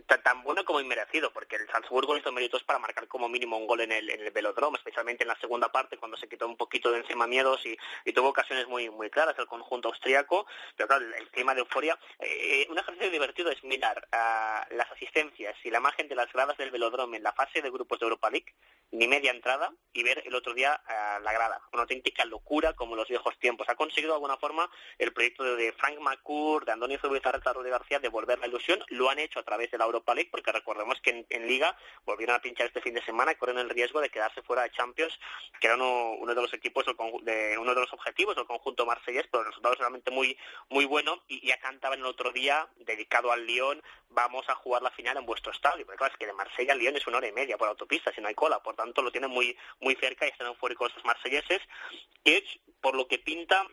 tan, 0.07 0.43
bueno 0.43 0.65
como 0.65 0.81
inmerecido, 0.81 1.33
porque 1.33 1.57
el 1.57 1.69
Salzburgo 1.69 2.17
hizo 2.17 2.33
méritos 2.33 2.63
para 2.65 2.79
marcar 2.79 3.09
como 3.09 3.29
mínimo 3.29 3.57
un 3.57 3.67
gol 3.67 3.81
en 3.81 3.93
el, 3.93 4.11
en 4.11 4.21
el 4.21 4.31
velodrome, 4.31 4.79
especialmente 4.79 5.25
en 5.25 5.29
la 5.29 5.41
segunda 5.41 5.71
parte, 5.71 5.97
cuando 5.97 6.17
se 6.17 6.29
quitó 6.29 6.47
un 6.47 6.57
poquito 6.57 6.91
de 6.91 6.99
encima 6.99 7.27
miedos 7.27 7.65
y, 7.67 7.77
tuvo 8.13 8.31
ocasiones 8.31 8.67
muy 8.67 8.91
muy 8.91 9.11
claras 9.11 9.39
el 9.39 9.47
conjunto 9.47 9.89
austríaco. 9.89 10.47
Pero 10.77 10.89
claro, 10.89 11.05
el, 11.15 11.31
clima 11.31 11.55
de 11.55 11.61
euforia. 11.61 11.97
eh, 12.19 12.67
un 12.69 12.79
ejercicio 12.79 13.11
divertido 13.11 13.51
es 13.51 13.63
mirar 13.63 14.09
ah, 14.13 14.67
las 14.71 14.91
asistencias 14.91 15.55
y 15.63 15.71
la 15.71 15.79
imagen 15.79 16.09
de 16.09 16.17
las 16.17 16.33
gradas 16.33 16.57
del 16.57 16.71
velodrome 16.71 17.19
en 17.19 17.23
la 17.23 17.33
fase 17.33 17.63
de 17.63 17.71
grupos 17.71 18.01
de 18.01 18.05
Europa 18.05 18.31
League, 18.31 18.55
ni 18.91 19.07
media 19.07 19.31
entrada, 19.31 19.73
y 19.93 20.03
ver 20.03 20.23
el 20.27 20.35
otro 20.35 20.55
día 20.55 20.81
ah, 20.87 21.21
la 21.23 21.33
grada. 21.33 21.61
Una 21.73 21.83
auténtica 21.83 22.25
locura 22.25 22.73
como 22.75 22.97
los 22.97 23.09
viejos 23.09 23.39
tiempos. 23.39 23.69
Ha 23.69 23.77
conseguido 23.77 24.13
de 24.13 24.17
alguna 24.17 24.37
forma 24.37 24.69
el 24.99 25.13
proyecto 25.13 25.45
de, 25.45 25.57
de 25.57 25.73
Frank 25.73 25.99
McCourt, 26.01 26.67
de 26.67 26.73
Antonio 26.73 26.99
Zubizarreta, 26.99 27.53
Rudy 27.53 27.71
García, 27.71 28.01
devolver 28.01 28.39
la 28.39 28.47
ilusión. 28.47 28.83
Lo 28.89 29.11
han 29.11 29.19
hecho 29.19 29.39
a 29.39 29.45
través 29.45 29.71
de 29.71 29.79
la 29.79 29.87
Europa 29.89 30.15
League, 30.15 30.31
porque 30.31 30.53
recordemos 30.53 31.01
que 31.01 31.27
en, 31.29 31.49
Liga 31.49 31.77
volvieron 32.05 32.37
a 32.37 32.41
pinchar 32.41 32.67
este 32.67 32.81
fin 32.81 32.95
de 32.95 33.05
semana 33.05 33.33
y 33.33 33.37
corren 33.37 33.59
el 33.59 33.71
riesgo 33.71 34.01
de 34.01 34.11
quedarse 34.11 34.43
fuera 34.43 34.63
de 34.63 34.71
Champions, 34.71 35.19
que 35.61 35.67
era 35.67 35.77
uno, 35.77 36.13
uno 36.19 36.35
de 36.35 36.43
los 36.43 36.53
equipos, 36.53 36.85
de, 37.23 37.57
uno 37.59 37.75
de 37.75 37.81
los 37.81 37.93
objetivos 37.93 38.37
del 38.37 38.47
conjunto 38.47 38.85
marsellés, 38.87 39.27
pero 39.31 39.43
el 39.43 39.49
resultado 39.49 39.75
es 39.75 39.81
realmente 39.81 40.11
muy, 40.11 40.37
muy 40.69 40.85
bueno. 40.85 41.23
Y 41.29 41.47
ya 41.47 41.59
cantaban 41.59 42.01
el 42.01 42.07
otro 42.07 42.33
día, 42.33 42.69
dedicado 42.77 43.33
al 43.33 43.47
Lyon, 43.47 43.83
vamos 44.11 44.49
a 44.49 44.55
jugar 44.55 44.83
la 44.83 44.91
final 44.91 45.17
en 45.17 45.27
vuestro 45.27 45.53
estadio. 45.53 45.87
Porque 45.87 45.99
claro, 45.99 46.13
es 46.13 46.19
que 46.19 46.27
de 46.27 46.33
Marsella 46.33 46.73
al 46.73 46.79
Lyon 46.79 46.97
es 46.97 47.07
una 47.07 47.19
hora 47.19 47.29
y 47.29 47.33
media 47.33 47.57
por 47.57 47.69
autopista, 47.69 48.13
si 48.13 48.21
no 48.21 48.29
hay 48.29 48.35
cola. 48.35 48.63
Por 48.63 48.77
tanto, 48.77 49.03
lo 49.03 49.11
tienen 49.11 49.31
muy, 49.31 49.57
muy 49.81 49.95
cerca 49.97 50.27
y 50.27 50.31
están 50.31 50.49
eufóricos 50.49 50.95
los 50.95 51.05
marselleses. 51.05 51.61
Y 52.25 52.43
por 52.81 52.95
lo 52.95 53.09
que 53.09 53.19
pinta, 53.19 53.67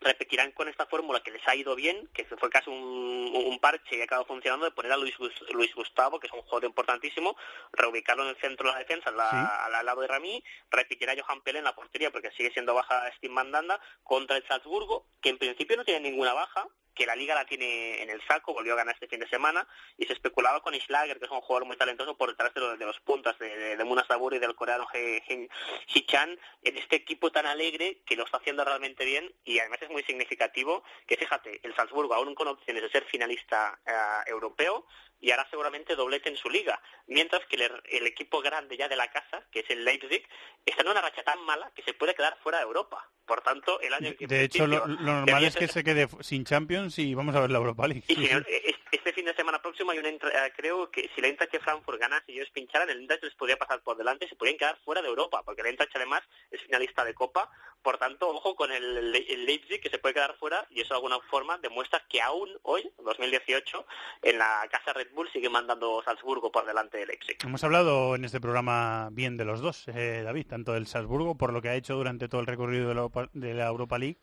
repetirán 0.00 0.52
con 0.52 0.68
esta 0.68 0.86
fórmula 0.86 1.20
que 1.20 1.30
les 1.32 1.46
ha 1.48 1.56
ido 1.56 1.74
bien, 1.74 2.08
que 2.14 2.24
fue 2.24 2.50
casi 2.50 2.70
un, 2.70 3.32
un 3.34 3.58
parche 3.58 3.96
y 3.96 4.00
ha 4.00 4.04
acabado 4.04 4.26
funcionando, 4.26 4.64
de 4.64 4.70
poner 4.70 4.92
a 4.92 4.96
Luis, 4.96 5.14
Luis 5.50 5.74
Gustavo, 5.74 6.20
que 6.20 6.28
es 6.28 6.32
un 6.32 6.42
jugador 6.42 6.64
importantísimo, 6.64 7.36
reubicarlo 7.72 8.22
en 8.24 8.30
el 8.30 8.36
centro 8.40 8.68
de 8.68 8.74
la 8.74 8.78
defensa, 8.78 9.10
al, 9.10 9.16
la- 9.16 9.30
Sí. 9.30 9.36
al- 9.36 9.74
al 9.74 9.86
lado 9.86 10.00
de 10.00 10.06
Rami, 10.08 10.44
repetirá 10.70 11.14
Johan 11.20 11.42
Pelé 11.42 11.58
en 11.58 11.64
la 11.64 11.74
portería, 11.74 12.10
porque 12.12 12.30
sigue 12.32 12.52
siendo 12.52 12.74
baja 12.74 13.10
Steve 13.16 13.32
Mandanda, 13.34 13.80
contra 14.04 14.36
el 14.36 14.46
Salzburgo, 14.46 15.06
que 15.20 15.30
en 15.30 15.38
principio 15.38 15.76
no 15.76 15.84
tiene 15.84 16.08
ninguna 16.10 16.32
baja, 16.32 16.66
que 16.98 17.06
la 17.06 17.14
liga 17.14 17.36
la 17.36 17.46
tiene 17.46 18.02
en 18.02 18.10
el 18.10 18.20
saco, 18.26 18.52
volvió 18.52 18.72
a 18.72 18.76
ganar 18.76 18.94
este 18.94 19.06
fin 19.06 19.20
de 19.20 19.28
semana, 19.28 19.68
y 19.96 20.04
se 20.04 20.14
especulaba 20.14 20.60
con 20.62 20.74
Islager, 20.74 21.20
que 21.20 21.26
es 21.26 21.30
un 21.30 21.40
jugador 21.40 21.64
muy 21.64 21.76
talentoso 21.76 22.16
por 22.16 22.30
detrás 22.30 22.52
de 22.54 22.60
los, 22.60 22.76
de 22.76 22.84
los 22.84 22.98
puntas 23.00 23.38
de, 23.38 23.56
de, 23.56 23.76
de 23.76 23.84
Muna 23.84 24.04
Sabur 24.04 24.34
y 24.34 24.40
del 24.40 24.56
coreano 24.56 24.88
Hee-chan, 24.92 26.36
en 26.62 26.76
este 26.76 26.96
equipo 26.96 27.30
tan 27.30 27.46
alegre 27.46 28.02
que 28.04 28.16
lo 28.16 28.24
está 28.24 28.38
haciendo 28.38 28.64
realmente 28.64 29.04
bien, 29.04 29.32
y 29.44 29.60
además 29.60 29.80
es 29.80 29.90
muy 29.90 30.02
significativo 30.02 30.82
que, 31.06 31.16
fíjate, 31.16 31.60
el 31.62 31.74
Salzburgo 31.76 32.14
aún 32.14 32.34
con 32.34 32.48
opciones 32.48 32.82
de 32.82 32.90
ser 32.90 33.04
finalista 33.04 33.78
eh, 33.86 33.92
europeo, 34.26 34.84
y 35.20 35.30
hará 35.30 35.48
seguramente 35.50 35.94
doblete 35.94 36.28
en 36.28 36.36
su 36.36 36.50
liga, 36.50 36.82
mientras 37.06 37.46
que 37.46 37.56
el, 37.56 37.82
el 37.84 38.06
equipo 38.08 38.40
grande 38.40 38.76
ya 38.76 38.88
de 38.88 38.96
la 38.96 39.10
casa, 39.10 39.46
que 39.52 39.60
es 39.60 39.70
el 39.70 39.84
Leipzig, 39.84 40.28
está 40.66 40.82
en 40.82 40.88
una 40.88 41.00
racha 41.00 41.22
tan 41.22 41.40
mala 41.44 41.70
que 41.76 41.82
se 41.82 41.94
puede 41.94 42.16
quedar 42.16 42.36
fuera 42.42 42.58
de 42.58 42.64
Europa. 42.64 43.08
Por 43.28 43.42
tanto, 43.42 43.78
el 43.82 43.92
año 43.94 44.14
que 44.18 44.26
De 44.26 44.42
hecho, 44.42 44.66
lo, 44.66 44.86
normal 44.86 45.44
es 45.44 45.54
que 45.54 45.68
se 45.68 45.84
quede 45.84 46.08
sin 46.20 46.44
Champions 46.44 46.98
y 46.98 47.14
vamos 47.14 47.36
a 47.36 47.40
ver 47.40 47.50
la 47.50 47.58
Europa 47.58 47.86
League. 47.86 48.02
y 48.08 48.14
Sí, 48.14 48.26
señor, 48.26 48.44
sí. 48.48 48.54
es- 48.64 48.97
fin 49.18 49.24
de 49.24 49.34
semana 49.34 49.60
próximo 49.60 49.90
hay 49.90 49.98
entra- 49.98 50.46
eh, 50.46 50.52
creo 50.56 50.90
que 50.92 51.10
si 51.12 51.20
la 51.20 51.26
Eintracht 51.26 51.52
Frankfurt 51.60 51.98
ganase 51.98 52.30
y 52.30 52.36
ellos 52.36 52.50
pincharan, 52.50 52.88
el 52.88 53.00
Eintracht 53.00 53.24
les 53.24 53.34
podría 53.34 53.56
pasar 53.56 53.82
por 53.82 53.96
delante 53.96 54.28
se 54.28 54.36
podrían 54.36 54.58
quedar 54.58 54.78
fuera 54.84 55.02
de 55.02 55.08
Europa, 55.08 55.42
porque 55.44 55.62
el 55.62 55.66
Eintracht 55.66 55.90
además 55.96 56.22
es 56.52 56.60
finalista 56.62 57.04
de 57.04 57.14
Copa, 57.14 57.50
por 57.82 57.98
tanto, 57.98 58.28
ojo 58.28 58.54
con 58.54 58.70
el, 58.70 59.14
el 59.28 59.44
Leipzig 59.44 59.80
que 59.80 59.90
se 59.90 59.98
puede 59.98 60.14
quedar 60.14 60.36
fuera 60.36 60.66
y 60.70 60.82
eso 60.82 60.94
de 60.94 60.98
alguna 60.98 61.18
forma 61.30 61.58
demuestra 61.58 62.00
que 62.08 62.20
aún 62.22 62.48
hoy, 62.62 62.88
2018, 62.98 63.86
en 64.22 64.38
la 64.38 64.68
casa 64.70 64.92
Red 64.92 65.08
Bull 65.12 65.28
sigue 65.32 65.48
mandando 65.48 66.00
Salzburgo 66.04 66.52
por 66.52 66.64
delante 66.64 66.98
de 66.98 67.06
Leipzig. 67.06 67.38
Hemos 67.42 67.64
hablado 67.64 68.14
en 68.14 68.24
este 68.24 68.40
programa 68.40 69.08
bien 69.10 69.36
de 69.36 69.44
los 69.44 69.60
dos, 69.60 69.88
eh, 69.88 70.22
David, 70.24 70.46
tanto 70.46 70.74
del 70.74 70.86
Salzburgo, 70.86 71.36
por 71.36 71.52
lo 71.52 71.60
que 71.60 71.70
ha 71.70 71.74
hecho 71.74 71.94
durante 71.94 72.28
todo 72.28 72.40
el 72.40 72.46
recorrido 72.46 72.88
de 73.32 73.54
la 73.54 73.66
Europa 73.66 73.98
League, 73.98 74.18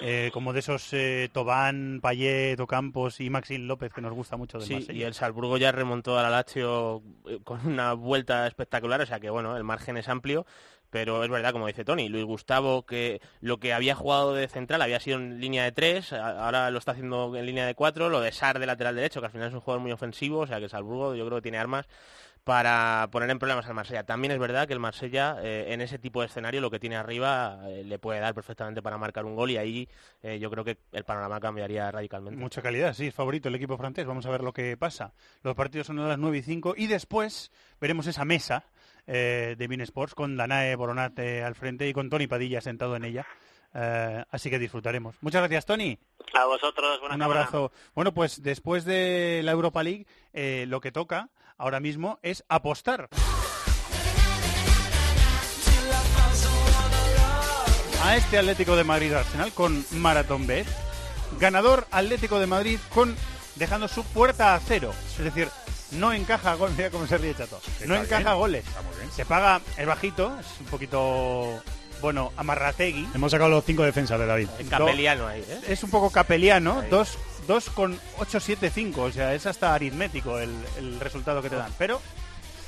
eh, 0.00 0.30
como 0.32 0.52
de 0.52 0.60
esos 0.60 0.92
eh, 0.92 1.28
Tobán, 1.32 2.00
Payet, 2.02 2.58
Ocampos 2.60 3.20
y 3.20 3.30
Maxim 3.30 3.66
López, 3.66 3.92
que 3.92 4.00
nos 4.00 4.12
gusta 4.12 4.36
mucho 4.36 4.58
del 4.58 4.66
Sí, 4.66 4.74
Marsella. 4.74 4.98
y 4.98 5.02
el 5.02 5.14
Salzburgo 5.14 5.56
ya 5.56 5.72
remontó 5.72 6.18
al 6.18 6.30
Lazio 6.30 7.02
eh, 7.28 7.38
con 7.44 7.66
una 7.66 7.92
vuelta 7.94 8.46
espectacular, 8.46 9.00
o 9.00 9.06
sea 9.06 9.20
que 9.20 9.30
bueno, 9.30 9.56
el 9.56 9.64
margen 9.64 9.96
es 9.96 10.08
amplio, 10.08 10.46
pero 10.90 11.24
es 11.24 11.30
verdad, 11.30 11.52
como 11.52 11.66
dice 11.66 11.84
Tony, 11.84 12.08
Luis 12.08 12.24
Gustavo, 12.24 12.86
que 12.86 13.20
lo 13.40 13.58
que 13.58 13.72
había 13.72 13.94
jugado 13.96 14.34
de 14.34 14.46
central 14.48 14.80
había 14.82 15.00
sido 15.00 15.18
en 15.18 15.40
línea 15.40 15.64
de 15.64 15.72
tres, 15.72 16.12
a- 16.12 16.44
ahora 16.44 16.70
lo 16.70 16.78
está 16.78 16.92
haciendo 16.92 17.34
en 17.36 17.46
línea 17.46 17.66
de 17.66 17.74
cuatro, 17.74 18.08
lo 18.10 18.20
de 18.20 18.30
Sar 18.32 18.58
de 18.58 18.66
lateral 18.66 18.94
derecho, 18.96 19.20
que 19.20 19.26
al 19.26 19.32
final 19.32 19.48
es 19.48 19.54
un 19.54 19.60
jugador 19.60 19.82
muy 19.82 19.92
ofensivo, 19.92 20.40
o 20.40 20.46
sea 20.46 20.58
que 20.58 20.64
el 20.64 20.70
Salzburgo 20.70 21.14
yo 21.14 21.26
creo 21.26 21.38
que 21.38 21.42
tiene 21.42 21.58
armas 21.58 21.86
para 22.44 23.08
poner 23.10 23.30
en 23.30 23.38
problemas 23.38 23.66
al 23.66 23.74
Marsella. 23.74 24.04
También 24.04 24.32
es 24.32 24.38
verdad 24.38 24.66
que 24.66 24.74
el 24.74 24.78
Marsella 24.78 25.36
eh, 25.42 25.72
en 25.72 25.80
ese 25.80 25.98
tipo 25.98 26.20
de 26.20 26.26
escenario 26.26 26.60
lo 26.60 26.70
que 26.70 26.78
tiene 26.78 26.96
arriba 26.96 27.58
eh, 27.66 27.82
le 27.84 27.98
puede 27.98 28.20
dar 28.20 28.34
perfectamente 28.34 28.82
para 28.82 28.98
marcar 28.98 29.24
un 29.24 29.34
gol 29.34 29.50
y 29.50 29.56
ahí 29.56 29.88
eh, 30.22 30.38
yo 30.38 30.50
creo 30.50 30.62
que 30.62 30.76
el 30.92 31.04
panorama 31.04 31.40
cambiaría 31.40 31.90
radicalmente. 31.90 32.38
Mucha 32.38 32.60
calidad, 32.60 32.92
sí, 32.92 33.06
es 33.06 33.14
favorito 33.14 33.48
el 33.48 33.54
equipo 33.54 33.78
francés. 33.78 34.04
Vamos 34.06 34.26
a 34.26 34.30
ver 34.30 34.42
lo 34.42 34.52
que 34.52 34.76
pasa. 34.76 35.14
Los 35.42 35.54
partidos 35.54 35.86
son 35.86 35.98
a 36.00 36.06
las 36.06 36.18
9 36.18 36.38
y 36.38 36.42
5 36.42 36.74
y 36.76 36.86
después 36.86 37.50
veremos 37.80 38.06
esa 38.06 38.24
mesa 38.26 38.64
eh, 39.06 39.54
de 39.56 39.66
Bean 39.68 39.80
Sports 39.80 40.14
con 40.14 40.36
Danae 40.36 40.76
Boronat 40.76 41.18
eh, 41.18 41.42
al 41.42 41.54
frente 41.54 41.88
y 41.88 41.92
con 41.94 42.10
Tony 42.10 42.26
Padilla 42.26 42.60
sentado 42.60 42.94
en 42.96 43.04
ella. 43.06 43.26
Eh, 43.74 44.24
así 44.30 44.50
que 44.50 44.58
disfrutaremos. 44.58 45.16
Muchas 45.20 45.40
gracias, 45.40 45.66
Tony. 45.66 45.98
A 46.32 46.44
vosotros, 46.46 47.00
buena 47.00 47.16
Un 47.16 47.20
semana. 47.22 47.40
abrazo. 47.40 47.72
Bueno, 47.94 48.14
pues 48.14 48.42
después 48.42 48.84
de 48.84 49.40
la 49.42 49.50
Europa 49.52 49.82
League, 49.82 50.06
eh, 50.32 50.64
lo 50.68 50.80
que 50.80 50.92
toca 50.92 51.30
ahora 51.58 51.80
mismo 51.80 52.18
es 52.22 52.44
apostar. 52.48 53.08
A 58.02 58.16
este 58.16 58.38
Atlético 58.38 58.76
de 58.76 58.84
Madrid 58.84 59.12
Arsenal 59.12 59.52
con 59.52 59.84
Marathon 59.92 60.46
Bet. 60.46 60.66
Ganador 61.40 61.86
Atlético 61.90 62.38
de 62.38 62.46
Madrid 62.46 62.78
con 62.92 63.16
dejando 63.56 63.88
su 63.88 64.04
puerta 64.04 64.54
a 64.54 64.60
cero. 64.60 64.92
Es 65.18 65.24
decir, 65.24 65.48
no 65.92 66.12
encaja 66.12 66.54
goles. 66.54 66.76
Mira 66.76 66.90
cómo 66.90 67.06
se 67.06 67.18
ríe 67.18 67.34
Chato. 67.34 67.60
No 67.86 67.94
encaja 67.94 68.30
bien, 68.30 68.38
goles. 68.38 68.64
Se 69.14 69.24
paga 69.24 69.60
el 69.76 69.86
bajito, 69.86 70.38
es 70.38 70.46
un 70.60 70.66
poquito, 70.66 71.62
bueno, 72.04 72.32
amarrategui. 72.36 73.08
Hemos 73.14 73.30
sacado 73.32 73.50
los 73.50 73.64
cinco 73.64 73.82
defensas 73.82 74.18
de 74.18 74.26
David. 74.26 74.48
Capeliano 74.68 75.26
ahí, 75.26 75.40
¿eh? 75.40 75.60
Es 75.68 75.82
un 75.82 75.90
poco 75.90 76.10
capeliano, 76.10 76.80
Ahí. 76.80 76.88
dos 76.90 77.18
2,875, 77.48 79.02
o 79.02 79.12
sea, 79.12 79.34
es 79.34 79.46
hasta 79.46 79.74
aritmético 79.74 80.38
el, 80.38 80.50
el 80.78 81.00
resultado 81.00 81.42
que 81.42 81.50
te 81.50 81.56
dan. 81.56 81.72
Pero 81.78 82.00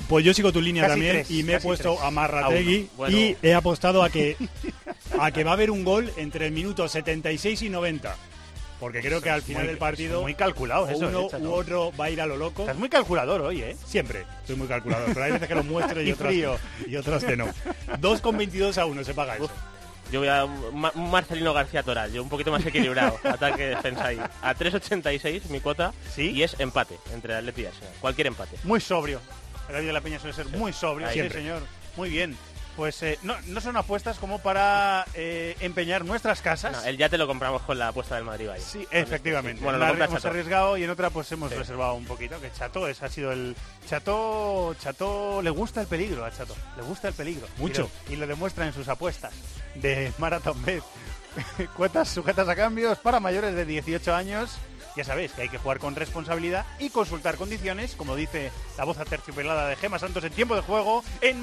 Pues 0.09 0.25
yo 0.25 0.33
sigo 0.35 0.53
tu 0.53 0.61
línea 0.61 0.83
Casi 0.85 0.93
también 0.93 1.13
tres, 1.17 1.31
y 1.31 1.43
me 1.43 1.55
he 1.55 1.61
puesto 1.61 1.93
tres. 1.95 2.05
a 2.05 2.11
Marrategui 2.11 2.77
A 2.77 2.81
uno. 2.81 2.89
Bueno. 2.97 3.17
y 3.17 3.37
he 3.43 3.55
apostado 3.55 4.03
a 4.03 4.11
que 4.11 4.37
a 5.19 5.31
que 5.31 5.45
va 5.45 5.51
a 5.53 5.55
haber 5.55 5.71
un 5.71 5.85
gol 5.85 6.11
entre 6.17 6.47
el 6.47 6.53
minuto 6.53 6.89
76 6.89 7.63
y 7.63 7.69
90. 7.71 8.17
Porque 8.79 9.01
creo 9.01 9.23
que 9.23 9.31
al 9.31 9.41
final 9.43 9.63
muy- 9.63 9.69
del 9.69 9.79
partido 9.79 10.21
muy 10.23 10.35
calculado 10.35 10.89
eso, 10.89 11.09
uno 11.09 11.23
eh, 11.23 11.29
Chato. 11.31 11.45
u 11.45 11.53
otro 11.53 11.93
va 11.99 12.07
a 12.07 12.11
ir 12.11 12.21
a 12.21 12.27
lo 12.27 12.37
loco. 12.37 12.63
estás 12.63 12.77
muy 12.77 12.89
calculador 12.91 13.41
hoy, 13.41 13.63
¿eh? 13.63 13.77
Siempre, 13.87 14.25
soy 14.47 14.57
muy 14.57 14.69
calculador, 14.69 15.07
pero 15.15 15.25
hay 15.25 15.33
veces 15.33 15.49
que 15.49 15.55
lo 15.55 15.65
muestro 15.65 16.03
y, 16.03 16.09
Y 16.09 16.13
otras, 16.13 16.29
frío. 16.29 16.59
y 16.87 16.97
otras 16.97 17.25
que 17.25 17.37
no. 17.37 17.47
2,22 18.01 18.77
a 18.79 18.87
1 18.87 19.05
se 19.05 19.15
paga 19.15 19.37
eso. 19.37 19.51
Yo 20.13 20.21
voy 20.21 20.29
a 20.29 20.45
un 20.45 20.79
Ma- 20.81 20.93
un 20.95 21.11
Marcelino 21.11 21.53
García 21.53 21.83
Toral, 21.83 22.13
yo 22.13 22.23
un 22.23 22.29
poquito 22.29 22.53
más 22.53 22.65
equilibrado, 22.65 23.19
ataque 23.25 23.67
defensa 23.67 24.05
ahí. 24.07 24.21
A 24.43 24.55
3.86 24.55 25.49
mi 25.49 25.61
cuota 25.61 25.93
y 26.17 26.43
es 26.43 26.55
empate 26.61 26.97
entre 27.13 27.35
Atleti 27.35 27.63
y 27.63 27.67
Arsenal. 27.67 27.93
Cualquier 28.01 28.29
empate. 28.29 28.57
Muy 28.65 28.81
sobrio. 28.81 29.21
El 29.69 29.75
David 29.75 29.87
de 29.89 29.93
la 29.93 30.01
Peña 30.01 30.19
suele 30.21 30.33
ser 30.37 30.47
muy 30.51 30.73
sobrio, 30.73 31.09
Ahí. 31.09 31.15
sí, 31.15 31.21
Siempre. 31.21 31.41
señor. 31.41 31.63
Muy 31.97 32.09
bien. 32.11 32.37
Pues 32.77 33.03
eh, 33.03 33.19
no, 33.23 33.35
no 33.47 33.61
son 33.63 33.77
apuestas 33.79 34.19
como 34.19 34.39
para 34.41 35.07
eh, 35.15 35.57
empeñar 35.61 36.05
nuestras 36.05 36.43
casas. 36.43 36.73
No, 36.73 36.85
el 36.85 36.99
ya 36.99 37.09
te 37.09 37.17
lo 37.17 37.27
compramos 37.27 37.63
con 37.63 37.79
la 37.79 37.89
apuesta 37.89 38.17
del 38.17 38.25
Madrid 38.25 38.49
ahí. 38.51 38.61
Sí, 38.61 38.87
efectivamente. 38.91 39.63
Bueno, 39.65 39.79
En 39.83 39.99
lo 39.99 40.05
hemos 40.05 40.17
Chato. 40.17 40.29
arriesgado 40.29 40.77
y 40.77 40.85
en 40.85 40.91
otra 40.91 41.09
pues 41.09 41.31
hemos 41.33 41.51
Sí. 41.51 41.57
reservado 41.57 41.95
un 41.95 42.05
poquito. 42.05 42.39
Que 42.41 42.53
Chato, 42.53 42.87
ese 42.87 43.07
ha 43.07 43.09
sido 43.09 43.33
el... 43.33 43.57
Chato, 43.89 44.75
Chato 44.79 45.41
le 45.41 45.49
gusta 45.51 45.81
el 45.81 45.87
peligro 45.87 46.25
a 46.25 46.31
Chato. 46.31 46.55
Le 46.77 46.83
gusta 46.83 47.09
el 47.09 47.15
peligro. 47.15 47.47
Mucho. 47.57 47.91
Y 48.09 48.11
lo, 48.11 48.15
y 48.15 48.17
lo 48.21 48.27
demuestra 48.27 48.67
en 48.67 48.75
sus 48.75 48.89
apuestas 48.89 49.33
de 49.75 50.13
Marathon 50.19 50.63
Bet. 50.65 50.83
Cuotas 51.77 52.09
sujetas 52.09 52.49
a 52.49 52.57
cambios 52.57 52.99
para 52.99 53.21
mayores 53.21 53.55
de 53.55 53.65
18 53.65 54.15
años. 54.15 54.57
Ya 54.97 55.05
sabéis 55.05 55.33
que 55.33 55.43
hay 55.43 55.49
que 55.51 55.59
jugar 55.59 55.79
con 55.79 55.95
responsabilidad 55.95 56.65
y 56.79 56.89
consultar 56.89 57.37
condiciones, 57.37 57.95
como 57.97 58.17
dice 58.17 58.51
la 58.79 58.85
voz 58.85 58.99
aterciopelada 58.99 59.69
de 59.69 59.77
Gema 59.77 59.99
Santos 59.99 60.25
en 60.25 60.33
tiempo 60.33 60.57
de 60.57 60.63
juego, 60.63 61.05
en 61.21 61.43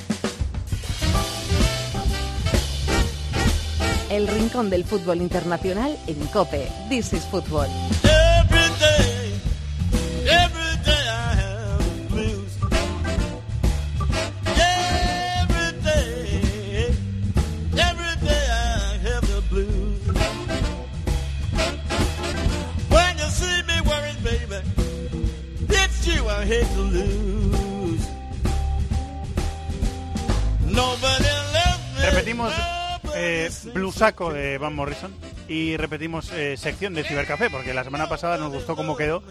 El 4.11 4.27
rincón 4.27 4.69
del 4.69 4.83
fútbol 4.83 5.21
internacional 5.21 5.97
en 6.05 6.19
Cope. 6.27 6.69
This 6.89 7.13
is 7.13 7.23
Fútbol. 7.27 7.67
Every 8.03 8.67
day, 8.77 9.31
every 10.27 10.75
day 10.83 11.03
I 11.07 11.35
have 11.39 11.79
the 11.79 12.09
blues. 12.09 12.57
Every 15.39 15.71
day, 15.81 16.93
every 17.71 18.15
day 18.27 18.45
I 18.51 18.97
have 19.07 19.25
the 19.31 19.41
blues. 19.49 20.01
When 22.89 23.17
you 23.17 23.29
see 23.29 23.63
me 23.63 23.79
worried, 23.87 24.21
baby, 24.25 24.59
it's 25.69 26.05
you 26.05 26.27
I 26.27 26.43
hate 26.45 26.67
to 26.67 26.81
lose. 26.81 28.05
Nobody 30.65 31.31
loves 31.53 31.79
me. 31.95 32.05
Repetimos 32.09 32.53
eh, 33.15 33.49
blusaco 33.73 34.31
de 34.33 34.57
Van 34.57 34.75
Morrison 34.75 35.13
y 35.47 35.77
repetimos 35.77 36.31
eh, 36.31 36.55
sección 36.57 36.93
de 36.93 37.03
Cibercafé, 37.03 37.49
porque 37.49 37.73
la 37.73 37.83
semana 37.83 38.07
pasada 38.07 38.37
nos 38.37 38.51
gustó 38.51 38.75
cómo 38.75 38.95
quedó 38.95 39.23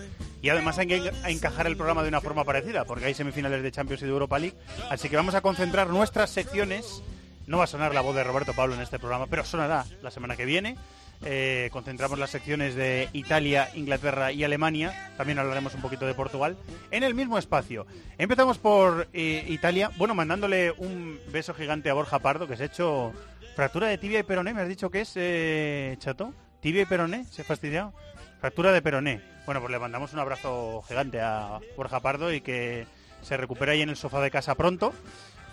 y 0.42 0.48
además 0.48 0.78
hay 0.78 0.86
que 0.86 1.02
enca- 1.02 1.28
encajar 1.30 1.66
el 1.66 1.76
programa 1.76 2.02
de 2.02 2.08
una 2.08 2.20
forma 2.20 2.44
parecida, 2.44 2.84
porque 2.84 3.06
hay 3.06 3.14
semifinales 3.14 3.62
de 3.62 3.72
Champions 3.72 4.02
y 4.02 4.06
de 4.06 4.12
Europa 4.12 4.38
League, 4.38 4.56
así 4.90 5.08
que 5.08 5.16
vamos 5.16 5.34
a 5.34 5.40
concentrar 5.40 5.88
nuestras 5.88 6.30
secciones. 6.30 7.02
No 7.46 7.58
va 7.58 7.64
a 7.64 7.66
sonar 7.66 7.92
la 7.94 8.00
voz 8.00 8.14
de 8.14 8.22
Roberto 8.22 8.52
Pablo 8.54 8.76
en 8.76 8.80
este 8.80 9.00
programa, 9.00 9.26
pero 9.26 9.44
sonará 9.44 9.84
la 10.02 10.10
semana 10.12 10.36
que 10.36 10.44
viene. 10.44 10.76
Eh, 11.22 11.68
concentramos 11.72 12.16
las 12.18 12.30
secciones 12.30 12.76
de 12.76 13.08
Italia, 13.12 13.68
Inglaterra 13.74 14.30
y 14.30 14.44
Alemania. 14.44 15.12
También 15.16 15.38
hablaremos 15.40 15.74
un 15.74 15.82
poquito 15.82 16.06
de 16.06 16.14
Portugal 16.14 16.56
en 16.92 17.02
el 17.02 17.14
mismo 17.14 17.38
espacio. 17.38 17.86
Empezamos 18.18 18.58
por 18.58 19.08
eh, 19.12 19.44
Italia. 19.48 19.90
Bueno, 19.98 20.14
mandándole 20.14 20.70
un 20.78 21.18
beso 21.32 21.52
gigante 21.52 21.90
a 21.90 21.94
Borja 21.94 22.20
Pardo, 22.20 22.46
que 22.46 22.56
se 22.56 22.62
ha 22.62 22.66
hecho 22.66 23.12
fractura 23.54 23.88
de 23.88 23.98
tibia 23.98 24.20
y 24.20 24.22
peroné. 24.22 24.54
¿Me 24.54 24.62
has 24.62 24.68
dicho 24.68 24.90
que 24.90 25.02
es, 25.02 25.12
eh, 25.16 25.96
Chato? 25.98 26.32
¿Tibia 26.60 26.82
y 26.82 26.86
peroné? 26.86 27.24
¿Se 27.24 27.42
ha 27.42 27.44
fastidiado? 27.44 27.92
Fractura 28.40 28.72
de 28.72 28.82
peroné. 28.82 29.20
Bueno, 29.46 29.60
pues 29.60 29.70
le 29.72 29.78
mandamos 29.78 30.12
un 30.12 30.18
abrazo 30.18 30.82
gigante 30.86 31.20
a 31.20 31.58
Borja 31.76 32.00
Pardo 32.00 32.32
y 32.32 32.40
que 32.40 32.86
se 33.22 33.36
recupere 33.36 33.72
ahí 33.72 33.82
en 33.82 33.90
el 33.90 33.96
sofá 33.96 34.20
de 34.20 34.30
casa 34.30 34.54
pronto. 34.54 34.92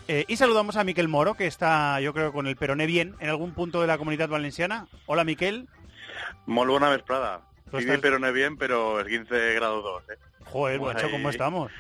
Eh, 0.08 0.24
y 0.28 0.38
saludamos 0.38 0.78
a 0.78 0.84
Miquel 0.86 1.10
Moro, 1.10 1.34
que 1.34 1.48
está, 1.48 2.00
yo 2.00 2.14
creo, 2.14 2.32
con 2.32 2.48
el 2.48 2.56
peroné 2.56 2.86
bien 2.86 3.16
en 3.20 3.30
algún 3.30 3.54
punto 3.54 3.82
de 3.82 3.88
la 3.88 3.98
comunidad 3.98 4.30
valenciana. 4.30 4.88
Hola, 5.06 5.24
Miquel. 5.26 5.68
Molt 6.46 6.70
bona 6.70 6.90
vesprada. 6.90 7.42
Vivi 7.72 7.84
estás- 7.84 8.00
pero 8.02 8.18
no 8.20 8.28
es 8.28 8.34
bien, 8.34 8.56
pero 8.58 9.02
es 9.02 9.08
15 9.08 9.54
grados 9.56 9.84
2, 9.84 10.04
¿eh? 10.10 10.20
Joder, 10.46 10.80
macho, 10.80 11.12
¿cómo 11.12 11.30
estamos? 11.30 11.72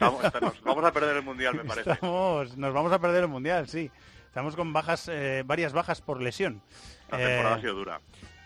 Vamos, 0.00 0.20
nos 0.42 0.62
vamos 0.64 0.84
a 0.84 0.92
perder 0.92 1.16
el 1.18 1.22
Mundial, 1.22 1.54
me 1.54 1.64
parece. 1.64 1.92
Estamos, 1.92 2.56
nos 2.56 2.74
vamos 2.74 2.92
a 2.92 2.98
perder 2.98 3.22
el 3.22 3.28
Mundial, 3.28 3.68
sí. 3.68 3.88
Estamos 4.36 4.54
con 4.54 4.70
bajas, 4.74 5.08
eh, 5.10 5.44
varias 5.46 5.72
bajas 5.72 6.02
por 6.02 6.20
lesión. 6.20 6.60
La 7.10 7.16
temporada 7.16 7.54
Eh, 7.54 7.58
ha 7.58 7.60
sido 7.62 7.72
dura. 7.74 8.00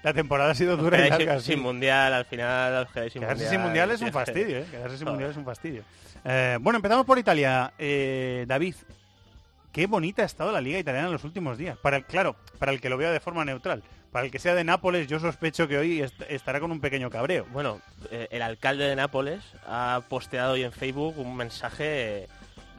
La 0.04 0.14
temporada 0.14 0.50
ha 0.52 0.54
sido 0.54 0.76
dura 0.76 0.98
y 0.98 1.00
sin- 1.02 1.10
larga. 1.10 1.40
sin, 1.40 1.54
sí. 1.56 1.60
mundial 1.60 2.12
al 2.14 2.24
final, 2.26 2.86
sin 2.86 2.94
Quedarse 2.94 3.18
mundial. 3.18 3.50
sin 3.50 3.60
mundial 3.60 3.90
es 3.90 4.00
un 4.00 4.12
fastidio, 4.12 4.58
¿eh? 4.58 4.66
Quedarse 4.70 4.98
sin 4.98 5.08
mundial 5.08 5.30
es 5.32 5.36
un 5.36 5.44
fastidio. 5.44 5.82
Eh, 6.24 6.58
bueno, 6.60 6.76
empezamos 6.76 7.04
por 7.04 7.18
Italia. 7.18 7.72
Eh, 7.76 8.44
David, 8.46 8.76
qué 9.72 9.88
bonita 9.88 10.22
ha 10.22 10.26
estado 10.26 10.52
la 10.52 10.60
liga 10.60 10.78
italiana 10.78 11.08
en 11.08 11.12
los 11.12 11.24
últimos 11.24 11.58
días. 11.58 11.76
Para 11.78 11.96
el, 11.96 12.04
claro, 12.04 12.36
para 12.60 12.70
el 12.70 12.80
que 12.80 12.88
lo 12.88 12.96
vea 12.96 13.10
de 13.10 13.18
forma 13.18 13.44
neutral. 13.44 13.82
Para 14.12 14.24
el 14.26 14.30
que 14.30 14.38
sea 14.38 14.54
de 14.54 14.62
Nápoles, 14.62 15.08
yo 15.08 15.18
sospecho 15.18 15.66
que 15.66 15.76
hoy 15.76 16.02
est- 16.02 16.22
estará 16.28 16.60
con 16.60 16.70
un 16.70 16.80
pequeño 16.80 17.10
cabreo. 17.10 17.46
Bueno, 17.50 17.80
eh, 18.12 18.28
el 18.30 18.42
alcalde 18.42 18.84
de 18.84 18.94
Nápoles 18.94 19.42
ha 19.66 20.02
posteado 20.08 20.52
hoy 20.52 20.62
en 20.62 20.70
Facebook 20.70 21.18
un 21.18 21.36
mensaje 21.36 22.28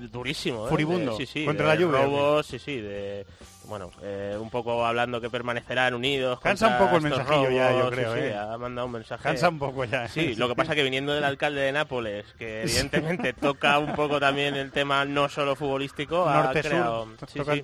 durísimo. 0.09 0.65
¿eh? 0.65 0.69
Furibundo, 0.69 1.17
De- 1.17 1.25
sí, 1.25 1.31
sí, 1.41 1.45
contra 1.45 1.67
la 1.67 1.75
Juve, 1.75 1.85
¿o 1.85 1.91
qué? 1.99 2.03
robos, 2.05 2.45
sí, 2.47 2.59
sí, 2.59 2.77
de 2.77 3.25
bueno, 3.65 3.89
eh, 4.01 4.35
un 4.39 4.49
poco 4.49 4.85
hablando 4.85 5.21
que 5.21 5.29
permanecerán 5.29 5.93
unidos. 5.93 6.39
Cansa 6.41 6.67
un 6.67 6.77
poco 6.77 6.97
el 6.97 7.03
mensajillo 7.03 7.49
ya, 7.51 7.71
yo 7.71 7.89
creo, 7.89 8.13
sí, 8.15 8.19
¿eh? 8.21 8.35
ha 8.35 8.57
mandado 8.57 8.87
un 8.87 8.93
mensaje. 8.93 9.23
Cansa 9.23 9.47
un 9.49 9.59
poco 9.59 9.85
ya. 9.85 10.07
Sí, 10.09 10.35
lo 10.35 10.49
que 10.49 10.55
pasa 10.55 10.75
que 10.75 10.83
viniendo 10.83 11.13
del 11.13 11.23
alcalde 11.23 11.61
de 11.61 11.71
Nápoles, 11.71 12.25
que 12.37 12.61
evidentemente 12.63 13.31
toca 13.33 13.79
un 13.79 13.93
poco 13.95 14.19
también 14.19 14.55
el 14.55 14.71
tema 14.71 15.05
no 15.05 15.29
solo 15.29 15.55
futbolístico, 15.55 16.25
Norte-sur. 16.29 17.15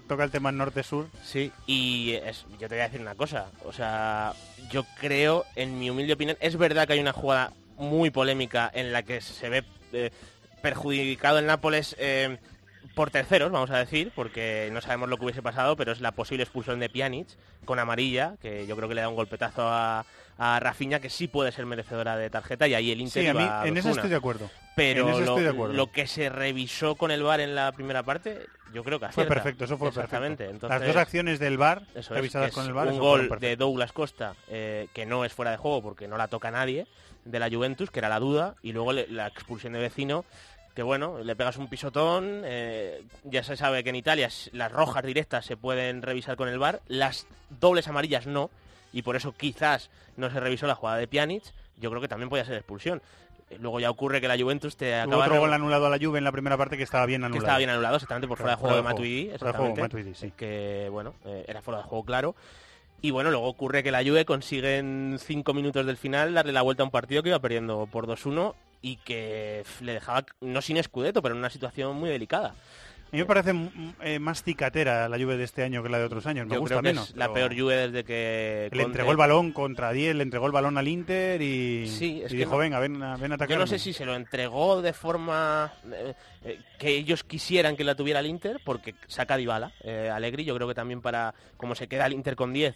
toca, 0.07 0.23
el 0.23 0.31
tema 0.31 0.51
norte-sur. 0.51 1.07
Sí, 1.23 1.51
y 1.65 2.13
es- 2.13 2.45
yo 2.59 2.69
te 2.69 2.75
voy 2.75 2.79
a 2.79 2.83
decir 2.83 3.01
una 3.01 3.15
cosa. 3.15 3.47
O 3.65 3.73
sea, 3.73 4.31
yo 4.71 4.85
creo, 5.01 5.45
en 5.55 5.77
mi 5.77 5.89
humilde 5.89 6.13
opinión, 6.13 6.37
es 6.39 6.55
verdad 6.57 6.87
que 6.87 6.93
hay 6.93 6.99
una 6.99 7.11
jugada 7.13 7.51
muy 7.77 8.11
polémica 8.11 8.71
en 8.73 8.93
la 8.93 9.03
que 9.03 9.19
se 9.19 9.49
ve 9.49 9.63
eh, 9.93 10.11
perjudicado 10.61 11.39
el 11.39 11.45
Nápoles 11.45 11.95
eh, 11.99 12.37
por 12.95 13.11
terceros, 13.11 13.51
vamos 13.51 13.69
a 13.69 13.77
decir, 13.77 14.11
porque 14.15 14.69
no 14.71 14.81
sabemos 14.81 15.09
lo 15.09 15.17
que 15.17 15.25
hubiese 15.25 15.41
pasado, 15.41 15.75
pero 15.75 15.91
es 15.91 16.01
la 16.01 16.13
posible 16.13 16.43
expulsión 16.43 16.79
de 16.79 16.89
Pjanic 16.89 17.27
con 17.65 17.79
amarilla, 17.79 18.35
que 18.41 18.65
yo 18.65 18.75
creo 18.75 18.89
que 18.89 18.95
le 18.95 19.01
da 19.01 19.09
un 19.09 19.15
golpetazo 19.15 19.67
a, 19.67 20.05
a 20.37 20.59
Rafinha, 20.59 20.99
que 20.99 21.09
sí 21.09 21.27
puede 21.27 21.51
ser 21.51 21.65
merecedora 21.65 22.17
de 22.17 22.29
tarjeta, 22.29 22.67
y 22.67 22.73
ahí 22.73 22.91
el 22.91 23.01
Inter 23.01 23.23
Sí, 23.23 23.27
a 23.27 23.33
mí 23.33 23.67
en 23.69 23.77
eso 23.77 23.89
2-1. 23.89 23.91
estoy 23.91 24.09
de 24.09 24.15
acuerdo. 24.15 24.49
Pero 24.75 25.07
lo, 25.09 25.19
estoy 25.19 25.43
de 25.43 25.49
acuerdo. 25.49 25.73
lo 25.73 25.91
que 25.91 26.07
se 26.07 26.29
revisó 26.29 26.95
con 26.95 27.11
el 27.11 27.23
VAR 27.23 27.39
en 27.39 27.55
la 27.55 27.71
primera 27.71 28.03
parte, 28.03 28.45
yo 28.73 28.83
creo 28.83 28.99
que 28.99 29.05
Fue 29.07 29.23
acierta. 29.23 29.33
perfecto, 29.33 29.65
eso 29.65 29.77
fue 29.77 29.89
Exactamente. 29.89 30.45
perfecto. 30.45 30.65
Entonces, 30.67 30.79
Las 30.79 30.87
dos 30.95 31.01
acciones 31.01 31.39
del 31.39 31.57
VAR, 31.57 31.81
revisadas 32.09 32.49
es, 32.49 32.53
con 32.55 32.65
el 32.65 32.73
VAR, 32.73 32.87
un 32.87 32.99
gol 32.99 33.29
de 33.39 33.55
Douglas 33.57 33.91
Costa, 33.91 34.35
eh, 34.49 34.87
que 34.93 35.05
no 35.05 35.25
es 35.25 35.33
fuera 35.33 35.51
de 35.51 35.57
juego 35.57 35.81
porque 35.81 36.07
no 36.07 36.15
la 36.17 36.27
toca 36.27 36.51
nadie, 36.51 36.87
de 37.29 37.39
la 37.39 37.49
Juventus, 37.49 37.91
que 37.91 37.99
era 37.99 38.09
la 38.09 38.19
duda, 38.19 38.55
y 38.61 38.71
luego 38.73 38.93
le- 38.93 39.07
la 39.07 39.27
expulsión 39.27 39.73
de 39.73 39.79
vecino, 39.79 40.25
que 40.75 40.83
bueno, 40.83 41.19
le 41.23 41.35
pegas 41.35 41.57
un 41.57 41.67
pisotón, 41.67 42.41
eh, 42.45 43.03
ya 43.23 43.43
se 43.43 43.57
sabe 43.57 43.83
que 43.83 43.89
en 43.89 43.95
Italia 43.95 44.29
las 44.51 44.71
rojas 44.71 45.03
directas 45.03 45.45
se 45.45 45.57
pueden 45.57 46.01
revisar 46.01 46.35
con 46.37 46.47
el 46.49 46.59
VAR, 46.59 46.81
las 46.87 47.25
dobles 47.49 47.87
amarillas 47.87 48.27
no, 48.27 48.49
y 48.93 49.01
por 49.01 49.15
eso 49.15 49.33
quizás 49.35 49.89
no 50.17 50.29
se 50.29 50.39
revisó 50.39 50.67
la 50.67 50.75
jugada 50.75 50.97
de 50.97 51.07
Pjanic, 51.07 51.43
yo 51.77 51.89
creo 51.89 52.01
que 52.01 52.07
también 52.07 52.29
podía 52.29 52.45
ser 52.45 52.55
expulsión. 52.57 53.01
Eh, 53.49 53.57
Luego 53.59 53.79
ya 53.79 53.89
ocurre 53.89 54.19
que 54.21 54.27
la 54.27 54.37
Juventus 54.37 54.75
te 54.77 54.93
acaba 54.95 55.25
otro 55.25 55.39
gol 55.39 55.53
anulado 55.53 55.87
a 55.87 55.89
la 55.89 55.97
Juve 55.97 56.17
en 56.19 56.23
la 56.23 56.31
primera 56.31 56.57
parte 56.57 56.77
que 56.77 56.83
estaba 56.83 57.05
bien 57.05 57.21
que 57.21 57.25
anulado. 57.25 57.43
estaba 57.45 57.57
bien 57.57 57.69
anulado 57.71 57.95
exactamente 57.95 58.27
por 58.27 58.37
fuera 58.37 58.51
de 58.55 58.61
juego 58.61 58.75
de 58.75 58.81
Matuidi, 58.83 59.23
Fuera 59.23 59.33
de 59.33 59.39
juego, 59.39 59.65
exactamente, 59.73 59.81
Matuidi, 59.81 60.15
sí. 60.15 60.31
que 60.37 60.89
bueno, 60.91 61.13
eh, 61.25 61.45
era 61.47 61.61
fuera 61.61 61.79
de 61.79 61.83
juego 61.85 62.03
claro. 62.05 62.35
Y 63.01 63.11
bueno, 63.11 63.29
luego 63.29 63.47
ocurre 63.47 63.83
que 63.83 63.91
la 63.91 64.03
Juve 64.03 64.25
consigue 64.25 64.77
en 64.77 65.17
cinco 65.19 65.53
minutos 65.53 65.85
del 65.85 65.97
final 65.97 66.33
darle 66.33 66.51
la 66.51 66.63
vuelta 66.63 66.83
a 66.83 66.85
un 66.85 66.91
partido 66.91 67.21
que 67.21 67.29
iba 67.29 67.39
perdiendo 67.39 67.87
por 67.91 68.07
2-1 68.07 68.55
y 68.81 68.97
que 68.97 69.63
le 69.81 69.93
dejaba, 69.93 70.25
no 70.41 70.61
sin 70.61 70.77
escudeto, 70.77 71.21
pero 71.21 71.35
en 71.35 71.39
una 71.39 71.49
situación 71.49 71.95
muy 71.95 72.09
delicada. 72.09 72.55
A 73.07 73.15
mí 73.15 73.19
me 73.19 73.25
parece 73.25 73.53
eh, 74.01 74.19
más 74.19 74.43
cicatera 74.43 75.07
la 75.07 75.17
Juve 75.17 75.37
de 75.37 75.45
este 75.45 75.63
año 75.63 75.81
que 75.81 75.87
la 75.89 75.97
de 75.97 76.03
otros 76.03 76.25
años. 76.25 76.45
Me 76.45 76.55
Yo 76.55 76.59
gusta 76.59 76.75
creo 76.75 76.81
que 76.83 76.89
menos. 76.89 77.09
es 77.11 77.15
la 77.15 77.31
peor 77.31 77.57
Juve 77.57 77.75
desde 77.87 78.03
que 78.03 78.69
Le 78.73 78.83
entregó 78.83 79.11
el 79.11 79.17
balón 79.17 79.53
contra 79.53 79.93
10, 79.93 80.15
le 80.15 80.23
entregó 80.23 80.45
el 80.45 80.51
balón 80.51 80.77
al 80.77 80.87
Inter 80.89 81.41
y, 81.41 81.87
Sí, 81.87 82.21
es 82.23 82.31
y 82.31 82.35
que 82.35 82.39
dijo, 82.39 82.51
no- 82.51 82.57
venga, 82.57 82.79
ven, 82.79 83.01
a- 83.01 83.15
ven 83.15 83.31
a 83.31 83.35
atacar. 83.35 83.55
Yo 83.55 83.59
no 83.59 83.65
sé 83.67 83.79
si 83.79 83.93
se 83.93 84.05
lo 84.05 84.13
entregó 84.15 84.81
de 84.81 84.91
forma 84.91 85.73
eh, 85.91 86.13
eh, 86.43 86.59
que 86.77 86.89
ellos 86.89 87.23
quisieran 87.23 87.77
que 87.77 87.85
la 87.85 87.95
tuviera 87.95 88.19
el 88.19 88.25
Inter, 88.27 88.59
porque 88.65 88.93
saca 89.07 89.37
Dybala, 89.37 89.71
Allegri, 90.13 90.43
yo 90.43 90.53
creo 90.55 90.67
que 90.67 90.75
también 90.75 91.01
para, 91.01 91.33
como 91.55 91.75
se 91.75 91.87
queda 91.87 92.05
el 92.07 92.13
Inter 92.13 92.35
con 92.35 92.51
10 92.51 92.75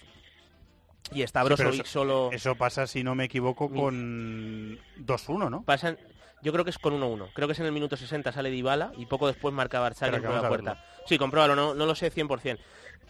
y 1.13 1.23
está 1.23 1.43
Brozovic 1.43 1.85
solo... 1.87 2.29
Eso 2.31 2.55
pasa, 2.55 2.87
si 2.87 3.03
no 3.03 3.15
me 3.15 3.25
equivoco, 3.25 3.69
con 3.69 4.77
2-1, 4.99 5.49
¿no? 5.49 5.63
Pasan, 5.63 5.97
yo 6.41 6.51
creo 6.51 6.63
que 6.63 6.71
es 6.71 6.79
con 6.79 6.99
1-1. 6.99 7.29
Creo 7.33 7.47
que 7.47 7.53
es 7.53 7.59
en 7.59 7.65
el 7.65 7.71
minuto 7.71 7.95
60 7.95 8.31
sale 8.31 8.49
Dybala 8.49 8.91
y 8.97 9.05
poco 9.05 9.27
después 9.27 9.53
marca 9.53 9.79
Barzagli 9.79 10.21
que 10.21 10.27
la 10.27 10.47
puerta. 10.47 10.83
Sí, 11.05 11.17
compruébalo, 11.17 11.55
no, 11.55 11.73
no 11.73 11.85
lo 11.85 11.95
sé 11.95 12.11
100%. 12.11 12.57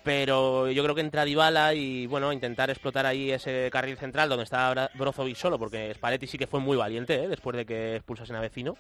Pero 0.04 0.70
yo 0.72 0.82
creo 0.82 0.96
que 0.96 1.02
entra 1.02 1.26
Dybala 1.26 1.76
y 1.76 2.08
bueno, 2.08 2.34
intentar 2.34 2.70
explotar 2.70 3.06
ahí 3.06 3.32
ese 3.32 3.70
carril 3.72 3.98
central 3.98 4.30
donde 4.30 4.46
está 4.46 4.90
Brozovic 4.96 5.36
solo, 5.36 5.60
porque 5.60 5.94
Spalletti 5.94 6.26
sí 6.26 6.38
que 6.38 6.48
fue 6.48 6.60
muy 6.60 6.76
valiente 6.76 7.24
¿eh? 7.24 7.28
después 7.28 7.56
de 7.56 7.66
que 7.66 7.98
expulsasen 7.98 8.36
a 8.36 8.42
Vecino. 8.42 8.78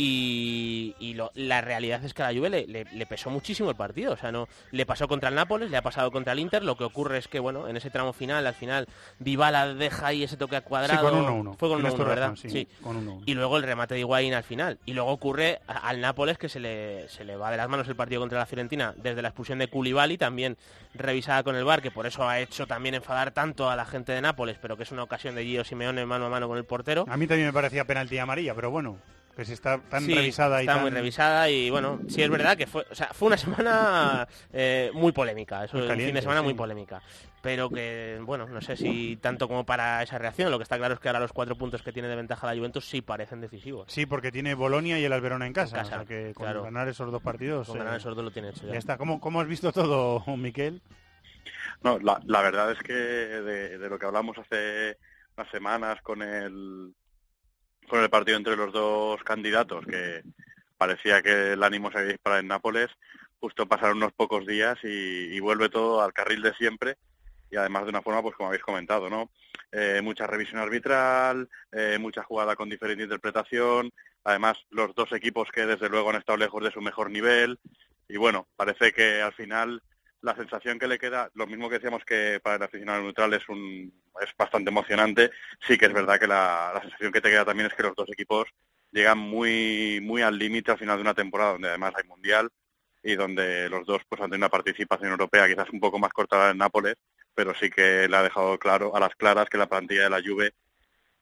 Y, 0.00 0.94
y 1.00 1.14
lo- 1.14 1.32
la 1.34 1.60
realidad 1.60 2.04
es 2.04 2.14
que 2.14 2.22
a 2.22 2.30
la 2.30 2.38
Juve 2.38 2.48
le, 2.50 2.66
le- 2.68 2.84
le 2.84 3.06
pesó 3.06 3.30
muchísimo 3.30 3.68
el 3.68 3.74
partido. 3.76 4.12
O 4.12 4.16
sea, 4.16 4.30
no 4.30 4.48
le 4.70 4.86
pasó 4.86 5.08
contra 5.08 5.28
el 5.28 5.34
Nápoles, 5.34 5.70
le 5.72 5.76
ha 5.76 5.82
pasado 5.82 6.12
contra 6.12 6.32
el 6.34 6.38
Inter. 6.38 6.62
Lo 6.64 6.76
que 6.76 6.84
ocurre 6.84 7.18
es 7.18 7.26
que, 7.26 7.40
bueno, 7.40 7.66
en 7.66 7.76
ese 7.76 7.90
tramo 7.90 8.12
final, 8.12 8.46
al 8.46 8.54
final, 8.54 8.86
Dybala 9.18 9.74
deja 9.74 10.06
ahí 10.06 10.22
ese 10.22 10.36
toque 10.36 10.54
a 10.54 10.60
cuadrado. 10.60 11.00
Sí, 11.00 11.14
con 11.14 11.44
1-1. 11.44 11.56
Fue 11.58 11.68
con 11.68 11.78
Tienes 11.80 11.94
1-1, 11.94 11.96
tu 11.96 12.04
¿verdad? 12.04 12.34
sí, 12.36 12.68
con 12.80 13.04
1-1. 13.06 13.22
Y 13.26 13.34
luego 13.34 13.56
el 13.56 13.64
remate 13.64 13.94
de 13.94 14.00
Higuaín 14.00 14.34
al 14.34 14.44
final. 14.44 14.78
Y 14.86 14.92
luego 14.92 15.10
ocurre 15.10 15.58
al 15.66 16.00
Nápoles 16.00 16.38
que 16.38 16.48
se 16.48 16.60
le, 16.60 17.08
se 17.08 17.24
le 17.24 17.34
va 17.36 17.50
de 17.50 17.56
las 17.56 17.68
manos 17.68 17.88
el 17.88 17.96
partido 17.96 18.20
contra 18.20 18.38
la 18.38 18.46
Fiorentina 18.46 18.94
desde 18.96 19.20
la 19.20 19.28
expulsión 19.28 19.58
de 19.58 19.66
Koulibaly, 19.68 20.16
también 20.16 20.56
revisada 20.94 21.42
con 21.42 21.56
el 21.56 21.64
VAR, 21.64 21.82
que 21.82 21.90
por 21.90 22.06
eso 22.06 22.28
ha 22.28 22.38
hecho 22.38 22.68
también 22.68 22.94
enfadar 22.94 23.32
tanto 23.32 23.68
a 23.68 23.74
la 23.74 23.84
gente 23.84 24.12
de 24.12 24.20
Nápoles, 24.20 24.58
pero 24.62 24.76
que 24.76 24.84
es 24.84 24.92
una 24.92 25.02
ocasión 25.02 25.34
de 25.34 25.44
Gio 25.44 25.64
Simeone 25.64 26.06
mano 26.06 26.26
a 26.26 26.28
mano 26.28 26.46
con 26.46 26.56
el 26.56 26.64
portero. 26.64 27.04
A 27.08 27.16
mí 27.16 27.26
también 27.26 27.48
me 27.48 27.52
parecía 27.52 27.84
penalti 27.84 28.16
amarilla, 28.18 28.54
pero 28.54 28.70
bueno, 28.70 28.98
que 29.38 29.44
si 29.44 29.52
está 29.52 29.78
tan 29.78 30.02
Sí, 30.02 30.12
revisada 30.14 30.60
y 30.60 30.64
está 30.64 30.74
tan... 30.74 30.82
muy 30.82 30.90
revisada 30.90 31.48
y 31.48 31.70
bueno, 31.70 32.00
sí 32.08 32.22
es 32.22 32.28
verdad 32.28 32.56
que 32.56 32.66
fue, 32.66 32.84
o 32.90 32.94
sea, 32.94 33.06
fue 33.14 33.28
una 33.28 33.36
semana 33.38 34.26
eh, 34.52 34.90
muy 34.94 35.12
polémica, 35.12 35.62
eso 35.64 35.76
Muy 35.78 35.88
un 35.88 35.96
fin 35.96 36.14
de 36.14 36.22
semana 36.22 36.40
sí. 36.40 36.44
muy 36.44 36.54
polémica, 36.54 37.00
pero 37.40 37.70
que 37.70 38.18
bueno, 38.22 38.46
no 38.48 38.60
sé 38.60 38.76
si 38.76 39.16
tanto 39.22 39.46
como 39.46 39.64
para 39.64 40.02
esa 40.02 40.18
reacción, 40.18 40.50
lo 40.50 40.58
que 40.58 40.64
está 40.64 40.76
claro 40.76 40.94
es 40.94 41.00
que 41.00 41.08
ahora 41.08 41.20
los 41.20 41.32
cuatro 41.32 41.56
puntos 41.56 41.82
que 41.82 41.92
tiene 41.92 42.08
de 42.08 42.16
ventaja 42.16 42.48
la 42.48 42.56
Juventus 42.56 42.84
sí 42.84 43.00
parecen 43.00 43.40
decisivos. 43.40 43.84
Sí, 43.92 44.06
porque 44.06 44.32
tiene 44.32 44.54
Bolonia 44.54 44.98
y 44.98 45.04
el 45.04 45.12
Alberona 45.12 45.46
en 45.46 45.52
casa, 45.52 45.76
En 45.76 45.82
casa, 45.84 45.96
o 45.96 45.98
sea 46.00 46.04
que 46.06 46.34
con 46.34 46.44
claro. 46.44 46.64
ganar 46.64 46.88
esos 46.88 47.12
dos 47.12 47.22
partidos... 47.22 47.68
Con 47.68 47.76
eh, 47.76 47.84
ganar 47.84 47.96
esos 47.96 48.16
dos 48.16 48.24
lo 48.24 48.32
tiene 48.32 48.48
hecho 48.48 48.66
ya. 48.66 48.72
Ya 48.72 48.78
está. 48.80 48.98
¿Cómo, 48.98 49.20
cómo 49.20 49.40
has 49.40 49.46
visto 49.46 49.70
todo, 49.70 50.24
Miquel? 50.36 50.82
No, 51.84 51.98
la, 52.00 52.20
la 52.26 52.42
verdad 52.42 52.72
es 52.72 52.78
que 52.82 52.92
de, 52.92 53.78
de 53.78 53.88
lo 53.88 54.00
que 54.00 54.06
hablamos 54.06 54.36
hace 54.36 54.98
unas 55.36 55.48
semanas 55.52 56.02
con 56.02 56.22
el 56.22 56.92
con 57.88 58.02
el 58.02 58.10
partido 58.10 58.36
entre 58.36 58.56
los 58.56 58.72
dos 58.72 59.22
candidatos, 59.24 59.84
que 59.86 60.22
parecía 60.76 61.22
que 61.22 61.52
el 61.52 61.62
ánimo 61.62 61.90
se 61.90 61.98
había 61.98 62.12
disparado 62.12 62.40
en 62.40 62.48
Nápoles, 62.48 62.88
justo 63.40 63.66
pasaron 63.66 63.98
unos 63.98 64.12
pocos 64.12 64.46
días 64.46 64.78
y, 64.82 65.34
y 65.34 65.40
vuelve 65.40 65.68
todo 65.68 66.02
al 66.02 66.12
carril 66.12 66.42
de 66.42 66.54
siempre 66.54 66.96
y 67.50 67.56
además 67.56 67.84
de 67.84 67.90
una 67.90 68.02
forma, 68.02 68.22
pues 68.22 68.36
como 68.36 68.48
habéis 68.48 68.62
comentado, 68.62 69.08
¿no? 69.08 69.30
Eh, 69.72 70.00
mucha 70.02 70.26
revisión 70.26 70.60
arbitral, 70.60 71.48
eh, 71.72 71.98
mucha 72.00 72.22
jugada 72.22 72.56
con 72.56 72.70
diferente 72.70 73.04
interpretación, 73.04 73.92
además 74.24 74.56
los 74.70 74.94
dos 74.94 75.12
equipos 75.12 75.50
que 75.52 75.66
desde 75.66 75.88
luego 75.88 76.10
han 76.10 76.16
estado 76.16 76.38
lejos 76.38 76.62
de 76.64 76.70
su 76.70 76.80
mejor 76.80 77.10
nivel 77.10 77.58
y 78.08 78.16
bueno, 78.16 78.48
parece 78.56 78.92
que 78.92 79.20
al 79.20 79.34
final 79.34 79.82
la 80.22 80.34
sensación 80.34 80.78
que 80.78 80.88
le 80.88 80.98
queda, 80.98 81.30
lo 81.34 81.46
mismo 81.46 81.68
que 81.68 81.76
decíamos 81.76 82.04
que 82.04 82.40
para 82.42 82.56
el 82.56 82.62
aficionado 82.62 83.02
neutral 83.02 83.34
es 83.34 83.48
un 83.48 83.92
es 84.20 84.30
bastante 84.36 84.70
emocionante, 84.70 85.30
sí 85.60 85.78
que 85.78 85.86
es 85.86 85.92
verdad 85.92 86.18
que 86.18 86.26
la, 86.26 86.72
la 86.74 86.80
sensación 86.80 87.12
que 87.12 87.20
te 87.20 87.30
queda 87.30 87.44
también 87.44 87.68
es 87.68 87.74
que 87.74 87.84
los 87.84 87.94
dos 87.94 88.10
equipos 88.10 88.48
llegan 88.90 89.18
muy 89.18 90.00
muy 90.02 90.22
al 90.22 90.38
límite 90.38 90.72
al 90.72 90.78
final 90.78 90.96
de 90.96 91.02
una 91.02 91.14
temporada 91.14 91.52
donde 91.52 91.68
además 91.68 91.94
hay 91.96 92.08
mundial 92.08 92.50
y 93.02 93.14
donde 93.14 93.68
los 93.68 93.86
dos 93.86 94.02
pues 94.08 94.20
han 94.20 94.30
tenido 94.30 94.46
una 94.46 94.50
participación 94.50 95.10
europea 95.12 95.46
quizás 95.48 95.70
un 95.70 95.80
poco 95.80 95.98
más 95.98 96.12
corta 96.12 96.50
en 96.50 96.58
Nápoles, 96.58 96.96
pero 97.34 97.54
sí 97.54 97.70
que 97.70 98.08
le 98.08 98.16
ha 98.16 98.22
dejado 98.22 98.58
claro 98.58 98.96
a 98.96 99.00
las 99.00 99.14
claras 99.14 99.48
que 99.48 99.58
la 99.58 99.68
plantilla 99.68 100.04
de 100.04 100.10
la 100.10 100.22
Juve 100.22 100.52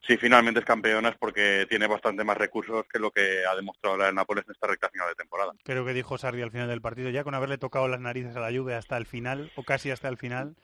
si 0.01 0.16
finalmente 0.16 0.61
es 0.61 0.66
campeona 0.66 1.11
es 1.11 1.16
porque 1.16 1.66
tiene 1.68 1.86
bastante 1.86 2.24
más 2.24 2.36
recursos 2.36 2.86
que 2.92 2.99
lo 2.99 3.11
que 3.11 3.44
ha 3.44 3.55
demostrado 3.55 3.97
la 3.97 4.07
del 4.07 4.14
Nápoles 4.14 4.44
en 4.47 4.53
esta 4.53 4.66
recta 4.66 4.88
final 4.90 5.09
de 5.09 5.14
temporada. 5.14 5.53
Creo 5.64 5.84
que 5.84 5.94
dijo 5.94 6.18
Sarri 6.18 6.42
al 6.42 6.51
final 6.51 6.68
del 6.68 6.80
partido, 6.80 7.11
ya 7.11 7.24
con 7.24 7.34
haberle 7.34 7.59
tocado 7.59 7.88
las 7.88 8.01
narices 8.01 8.36
a 8.36 8.40
la 8.40 8.57
Juve 8.57 8.74
hasta 8.74 8.97
el 8.97 9.07
final, 9.07 9.51
o 9.57 9.62
casi 9.62 9.90
hasta 9.90 10.09
el 10.09 10.16
final, 10.16 10.57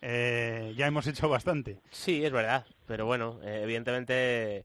eh, 0.00 0.74
ya 0.76 0.86
hemos 0.86 1.06
hecho 1.06 1.28
bastante. 1.28 1.80
Sí, 1.90 2.24
es 2.24 2.32
verdad, 2.32 2.66
pero 2.86 3.06
bueno, 3.06 3.40
eh, 3.42 3.60
evidentemente 3.62 4.64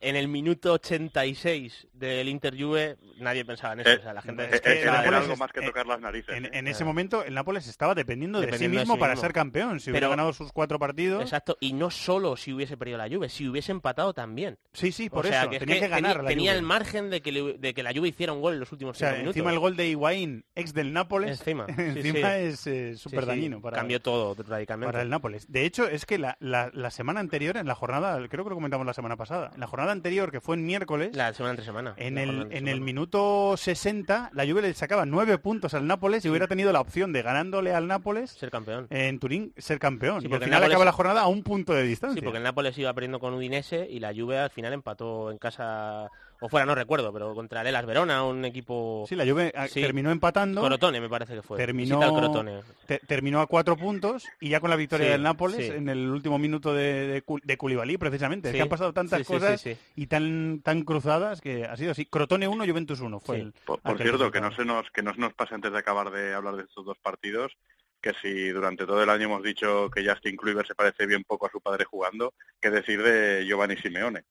en 0.00 0.16
el 0.16 0.28
minuto 0.28 0.72
86 0.72 1.88
del 1.92 2.28
Inter 2.28 2.54
Juve 2.58 2.96
nadie 3.18 3.44
pensaba 3.44 3.74
en 3.74 3.80
eso, 3.80 3.90
Eh, 3.90 3.96
o 3.98 4.02
sea, 4.02 4.14
la 4.14 4.22
gente 4.22 4.44
eh, 4.44 4.48
es 4.52 4.60
que 4.62 4.72
eh, 4.72 4.82
era- 4.82 5.00
algo 5.00 5.32
es- 5.34 5.38
más 5.38 5.52
que 5.52 5.60
tocar 5.60 5.86
las 5.86 6.00
narices. 6.00 6.34
En, 6.34 6.46
¿eh? 6.46 6.50
en 6.54 6.68
ese 6.68 6.84
momento 6.84 7.22
el 7.24 7.34
Nápoles 7.34 7.66
estaba 7.68 7.94
dependiendo, 7.94 8.40
de 8.40 8.50
sí 8.52 8.64
de 8.64 8.68
mismo 8.70 8.94
sí 8.94 9.00
para 9.00 9.12
mismo. 9.12 9.22
ser 9.22 9.32
campeón. 9.34 9.78
Si 9.80 9.90
hubiera 9.90 10.06
Pero- 10.06 10.10
ganado 10.16 10.32
sus 10.32 10.52
cuatro 10.52 10.78
partidos... 10.78 11.22
Exacto, 11.22 11.56
y 11.60 11.74
no 11.74 11.90
solo 11.90 12.36
si 12.36 12.52
hubiese 12.52 12.76
perdido 12.78 12.96
la 12.98 13.08
Juve, 13.08 13.28
si 13.28 13.46
hubiese 13.46 13.72
empatado 13.72 14.14
también. 14.14 14.58
Sí, 14.72 14.90
sí, 14.92 15.10
por 15.10 15.26
o 15.26 15.28
sea, 15.28 15.42
eso, 15.42 15.50
que 15.50 15.56
es 15.56 15.60
tenía 15.60 15.74
que 15.76 15.80
tenía- 15.82 15.96
ganar 15.96 16.22
la 16.24 16.28
tenía 16.30 16.52
Juve. 16.52 16.58
el 16.58 16.64
margen 16.64 17.10
de 17.10 17.20
que, 17.20 17.32
le- 17.32 17.58
de 17.58 17.74
que 17.74 17.82
la 17.82 17.92
Juve 17.92 18.08
hiciera 18.08 18.32
un 18.32 18.40
gol 18.40 18.54
en 18.54 18.60
los 18.60 18.72
últimos 18.72 18.96
O 18.96 18.98
sea, 18.98 19.08
cinco 19.10 19.18
minutos. 19.20 19.36
encima 19.36 19.52
el 19.52 19.58
gol 19.58 19.76
de 19.76 19.88
Higuaín, 19.88 20.44
ex 20.54 20.72
del 20.72 20.92
Nápoles, 20.94 21.38
Encima, 21.40 21.66
encima 21.76 22.28
sí. 22.30 22.34
es 22.36 22.60
Sí, 22.60 22.96
súper 22.96 23.20
sí, 23.22 23.26
dañino 23.26 23.60
para, 23.60 23.76
Cambió 23.76 24.00
todo 24.00 24.34
radicalmente. 24.42 24.92
para 24.92 25.02
el 25.02 25.10
Nápoles. 25.10 25.50
De 25.50 25.64
hecho, 25.66 25.86
es 25.88 26.06
que 26.06 26.16
la, 26.18 26.36
la- 26.40 26.70
la 26.72 26.90
semana 26.90 27.20
anterior, 27.20 27.56
en 27.58 27.66
la 27.66 27.74
jornada, 27.74 28.16
creo 28.28 28.44
que 28.44 28.50
lo 28.50 28.56
comentamos 28.56 28.86
la 28.86 28.94
semana 28.94 29.16
pasada, 29.16 29.50
en 29.54 29.60
la 29.60 29.66
jornada 29.66 29.89
anterior, 29.92 30.30
que 30.32 30.40
fue 30.40 30.56
en 30.56 30.64
miércoles, 30.66 31.10
La 31.14 31.32
semana 31.34 31.50
entre 31.52 31.64
semana. 31.66 31.94
en 31.96 32.18
el, 32.18 32.42
entre 32.42 32.58
en 32.58 32.68
el 32.68 32.80
minuto 32.80 33.56
60, 33.56 34.30
la 34.32 34.46
Juve 34.46 34.62
le 34.62 34.74
sacaba 34.74 35.06
nueve 35.06 35.38
puntos 35.38 35.74
al 35.74 35.86
Nápoles 35.86 36.24
y 36.24 36.28
hubiera 36.28 36.46
tenido 36.46 36.72
la 36.72 36.80
opción 36.80 37.12
de 37.12 37.22
ganándole 37.22 37.74
al 37.74 37.86
Nápoles 37.86 38.30
Ser 38.30 38.50
campeón. 38.50 38.86
en 38.90 39.18
Turín 39.18 39.52
ser 39.56 39.78
campeón. 39.78 40.20
Sí, 40.20 40.24
y 40.24 40.26
al 40.26 40.30
porque 40.30 40.44
final 40.46 40.60
Nápoles- 40.62 40.70
acaba 40.72 40.84
la 40.84 40.92
jornada 40.92 41.20
a 41.22 41.26
un 41.26 41.42
punto 41.42 41.72
de 41.74 41.82
distancia. 41.82 42.20
Sí, 42.20 42.24
porque 42.24 42.38
el 42.38 42.44
Nápoles 42.44 42.76
iba 42.78 42.92
perdiendo 42.94 43.20
con 43.20 43.34
Udinese 43.34 43.86
y 43.90 44.00
la 44.00 44.12
Juve 44.14 44.38
al 44.38 44.50
final 44.50 44.72
empató 44.72 45.30
en 45.30 45.38
casa, 45.38 46.08
o 46.40 46.48
fuera, 46.48 46.64
no 46.66 46.74
recuerdo, 46.74 47.12
pero 47.12 47.34
contra 47.34 47.60
el 47.60 47.66
Elas 47.66 47.86
Verona, 47.86 48.24
un 48.24 48.44
equipo... 48.44 49.04
Sí, 49.08 49.14
la 49.14 49.24
Juve 49.26 49.52
ah, 49.54 49.68
Sí. 49.68 49.80
terminó 49.80 50.10
empatando. 50.10 50.62
Crotone 50.64 51.00
me 51.00 51.08
parece 51.08 51.34
que 51.34 51.42
fue. 51.42 51.58
Terminó, 51.58 52.00
al 52.02 52.64
te- 52.86 52.98
terminó 53.00 53.40
a 53.40 53.46
cuatro 53.46 53.76
puntos 53.76 54.26
y 54.40 54.48
ya 54.48 54.60
con 54.60 54.70
la 54.70 54.76
victoria 54.76 55.06
Sí, 55.06 55.12
del 55.12 55.22
Nápoles 55.22 55.66
sí. 55.66 55.72
en 55.72 55.88
el 55.88 56.08
último 56.10 56.38
minuto 56.38 56.72
de, 56.74 57.06
de, 57.06 57.24
de 57.42 57.56
Koulibaly, 57.56 57.98
precisamente. 57.98 58.48
Es 58.48 58.54
que 58.54 58.62
han 58.62 58.68
pasado 58.68 58.92
tantas 58.92 59.18
sí, 59.18 59.24
sí, 59.24 59.32
cosas 59.32 59.60
sí, 59.60 59.74
sí. 59.74 59.80
y 59.96 60.06
tan 60.06 60.60
tan 60.62 60.82
cruzadas 60.82 61.40
que 61.40 61.64
ha 61.64 61.76
sido 61.76 61.92
así. 61.92 62.06
Crotone 62.06 62.48
1, 62.48 62.64
Juventus 62.66 63.00
1 63.00 63.20
fue 63.20 63.36
Sí. 63.36 63.42
el 63.42 63.52
Por, 63.64 63.80
cierto, 63.98 64.30
que 64.30 64.40
no 64.40 64.50
se 64.54 64.64
nos 64.64 64.90
que 64.90 65.02
no 65.02 65.12
se 65.14 65.20
nos 65.20 65.34
pase 65.34 65.54
antes 65.54 65.72
de 65.72 65.78
acabar 65.78 66.10
de 66.10 66.34
hablar 66.34 66.56
de 66.56 66.62
estos 66.62 66.84
dos 66.84 66.98
partidos, 66.98 67.52
que 68.00 68.12
si 68.22 68.48
durante 68.48 68.86
todo 68.86 69.02
el 69.02 69.10
año 69.10 69.26
hemos 69.26 69.42
dicho 69.42 69.90
que 69.90 70.08
Justin 70.08 70.36
Kluivert 70.36 70.66
se 70.66 70.74
parece 70.74 71.06
bien 71.06 71.22
poco 71.24 71.46
a 71.46 71.50
su 71.50 71.60
padre 71.60 71.84
jugando, 71.84 72.32
que 72.60 72.70
decir 72.70 73.02
de 73.02 73.44
Giovanni 73.46 73.76
Simeone. 73.76 74.24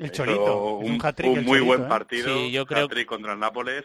El 0.00 0.06
Hizo 0.06 0.14
Cholito, 0.24 0.74
un, 0.78 0.92
un 0.92 1.06
hat-trick 1.06 1.30
un 1.30 1.38
el 1.38 1.44
muy 1.44 1.58
Cholito, 1.58 1.66
buen 1.66 1.82
¿eh? 1.82 1.88
partido, 1.88 2.34
Sí, 2.34 2.50
yo 2.50 2.66
creo- 2.66 2.84
hat-trick 2.86 3.06
contra 3.06 3.32
el 3.34 3.38
Nápoles 3.38 3.84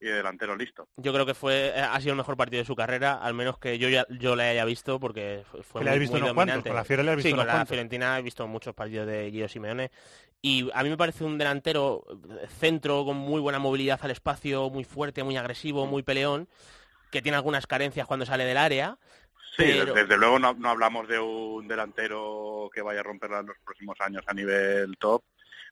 y 0.00 0.06
de 0.06 0.12
delantero 0.12 0.54
listo. 0.54 0.88
Yo 0.96 1.12
creo 1.12 1.26
que 1.26 1.34
fue 1.34 1.68
eh, 1.74 1.80
ha 1.80 2.00
sido 2.00 2.12
el 2.12 2.16
mejor 2.18 2.36
partido 2.36 2.60
de 2.60 2.64
su 2.66 2.76
carrera, 2.76 3.14
al 3.14 3.34
menos 3.34 3.58
que 3.58 3.78
yo 3.78 3.88
ya, 3.88 4.06
yo 4.08 4.36
le 4.36 4.44
haya 4.44 4.64
visto, 4.64 5.00
porque 5.00 5.42
fue, 5.62 5.80
muy, 5.82 5.90
has 5.90 5.98
visto 5.98 6.12
muy 6.14 6.22
unos 6.22 6.34
cuantos, 6.34 6.54
dominante. 6.54 6.68
con 6.70 6.76
la 6.76 6.84
Fiore 6.84 7.02
le 7.02 7.10
has 7.10 7.16
visto 7.16 7.28
Sí, 7.28 7.34
con 7.34 7.44
la 7.46 7.52
cuantos. 7.52 7.68
Fiorentina 7.70 8.18
he 8.18 8.22
visto 8.22 8.46
muchos 8.46 8.74
partidos 8.74 9.08
de 9.08 9.30
Gio 9.32 9.48
Simeone 9.48 9.90
y 10.40 10.70
a 10.72 10.84
mí 10.84 10.90
me 10.90 10.96
parece 10.96 11.24
un 11.24 11.36
delantero 11.36 12.04
eh, 12.40 12.46
centro 12.60 13.04
con 13.04 13.16
muy 13.16 13.40
buena 13.40 13.58
movilidad 13.58 13.98
al 14.02 14.12
espacio, 14.12 14.70
muy 14.70 14.84
fuerte, 14.84 15.24
muy 15.24 15.36
agresivo, 15.36 15.84
muy 15.86 16.04
peleón, 16.04 16.48
que 17.10 17.20
tiene 17.20 17.34
algunas 17.34 17.66
carencias 17.66 18.06
cuando 18.06 18.24
sale 18.24 18.44
del 18.44 18.56
área. 18.58 18.96
Sí, 19.56 19.64
pero- 19.66 19.94
desde 19.94 20.16
luego 20.16 20.38
no, 20.38 20.54
no 20.54 20.68
hablamos 20.70 21.08
de 21.08 21.18
un 21.18 21.66
delantero 21.66 22.70
que 22.72 22.82
vaya 22.82 23.00
a 23.00 23.02
romperla 23.02 23.40
en 23.40 23.46
los 23.46 23.56
próximos 23.64 23.96
años 24.00 24.22
a 24.28 24.32
nivel 24.34 24.96
top, 24.98 25.24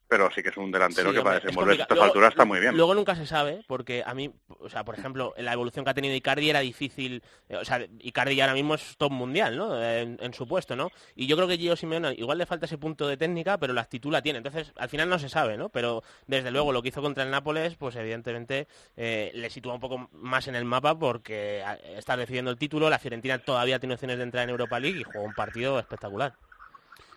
pero 0.07 0.29
sí 0.31 0.41
que 0.41 0.49
es 0.49 0.57
un 0.57 0.71
delantero 0.71 1.09
Sí, 1.09 1.15
que 1.15 1.21
para 1.21 1.37
hombre, 1.37 1.37
es 1.37 1.43
desenvolverse 1.43 1.81
a 1.81 1.83
estas 1.83 1.99
alturas 1.99 2.29
está 2.31 2.45
muy 2.45 2.59
bien. 2.59 2.75
Luego 2.75 2.95
nunca 2.95 3.15
se 3.15 3.25
sabe, 3.25 3.63
porque 3.67 4.03
a 4.05 4.13
mí, 4.13 4.31
o 4.47 4.69
sea, 4.69 4.85
por 4.85 4.97
ejemplo, 4.97 5.33
la 5.37 5.53
evolución 5.53 5.83
que 5.83 5.91
ha 5.91 5.93
tenido 5.93 6.15
Icardi 6.15 6.49
era 6.49 6.59
difícil, 6.61 7.23
eh, 7.49 7.57
o 7.57 7.65
sea, 7.65 7.85
Icardi 7.99 8.39
ahora 8.41 8.53
mismo 8.53 8.75
es 8.75 8.95
top 8.97 9.11
mundial, 9.11 9.57
¿no? 9.57 9.83
En, 9.83 10.17
en 10.21 10.33
su 10.33 10.47
puesto, 10.47 10.75
¿no? 10.75 10.91
Y 11.15 11.27
yo 11.27 11.35
creo 11.35 11.47
que 11.47 11.57
Gio 11.57 11.75
Simeone 11.75 12.13
igual 12.13 12.37
le 12.37 12.45
falta 12.45 12.65
ese 12.65 12.77
punto 12.77 13.07
de 13.07 13.17
técnica, 13.17 13.57
pero 13.57 13.73
la 13.73 13.81
actitud 13.81 14.11
la 14.11 14.21
tiene. 14.21 14.37
Entonces, 14.37 14.73
al 14.77 14.89
final 14.89 15.09
no 15.09 15.19
se 15.19 15.29
sabe, 15.29 15.57
¿no? 15.57 15.69
Pero 15.69 16.03
desde 16.25 16.51
luego 16.51 16.71
lo 16.71 16.81
que 16.81 16.89
hizo 16.89 17.01
contra 17.01 17.23
el 17.23 17.31
Nápoles, 17.31 17.75
pues 17.75 17.95
evidentemente 17.95 18.67
eh, 18.95 19.31
le 19.33 19.49
sitúa 19.49 19.73
un 19.73 19.79
poco 19.79 20.09
más 20.13 20.47
en 20.47 20.55
el 20.55 20.65
mapa 20.65 20.97
porque 20.97 21.63
está 21.95 22.15
decidiendo 22.17 22.51
el 22.51 22.57
título, 22.57 22.89
la 22.89 22.99
Fiorentina 22.99 23.39
todavía 23.39 23.79
tiene 23.79 23.95
opciones 23.95 24.17
de 24.17 24.23
entrar 24.23 24.43
en 24.43 24.49
Europa 24.49 24.79
League 24.79 24.99
y 24.99 25.03
juega 25.03 25.21
un 25.21 25.33
partido 25.33 25.79
espectacular. 25.79 26.33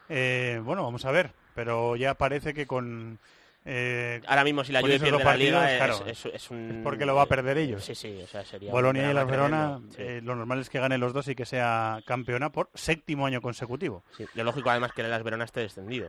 Eh, 0.08 0.60
bueno, 0.64 0.82
vamos 0.82 1.04
a 1.04 1.12
ver. 1.12 1.32
Pero 1.60 1.94
ya 1.94 2.14
parece 2.14 2.54
que 2.54 2.66
con 2.66 3.18
Eh, 3.66 4.22
Ahora 4.26 4.44
mismo 4.44 4.64
si 4.64 4.72
la 4.72 4.80
Juve 4.80 4.92
pierde 4.98 5.10
dos 5.10 5.22
la 5.22 5.36
Liga 5.36 5.60
partidos, 5.60 5.70
es, 5.70 5.76
claro, 5.76 6.10
es- 6.10 6.34
es 6.34 6.50
un... 6.50 6.70
es 6.70 6.82
porque 6.82 7.04
lo 7.04 7.14
va 7.14 7.22
a 7.22 7.26
perder 7.26 7.58
ellos. 7.58 7.84
Sí, 7.84 7.94
sí, 7.94 8.18
o 8.24 8.26
sea, 8.26 8.42
sería 8.46 8.72
Bolonia 8.72 9.10
y 9.10 9.12
la 9.12 9.24
Verona, 9.24 9.78
sí. 9.90 9.96
eh, 9.98 10.20
lo 10.24 10.34
normal 10.34 10.60
es 10.60 10.70
que 10.70 10.80
ganen 10.80 10.98
los 11.00 11.12
dos 11.12 11.28
y 11.28 11.34
que 11.34 11.44
sea 11.44 12.00
campeona 12.06 12.50
por 12.50 12.70
séptimo 12.72 13.26
año 13.26 13.42
consecutivo. 13.42 14.02
Sí, 14.16 14.24
Lo 14.34 14.44
lógico 14.44 14.70
además 14.70 14.92
que 14.94 15.02
las 15.02 15.22
Verona 15.22 15.44
esté 15.44 15.60
descendido. 15.60 16.08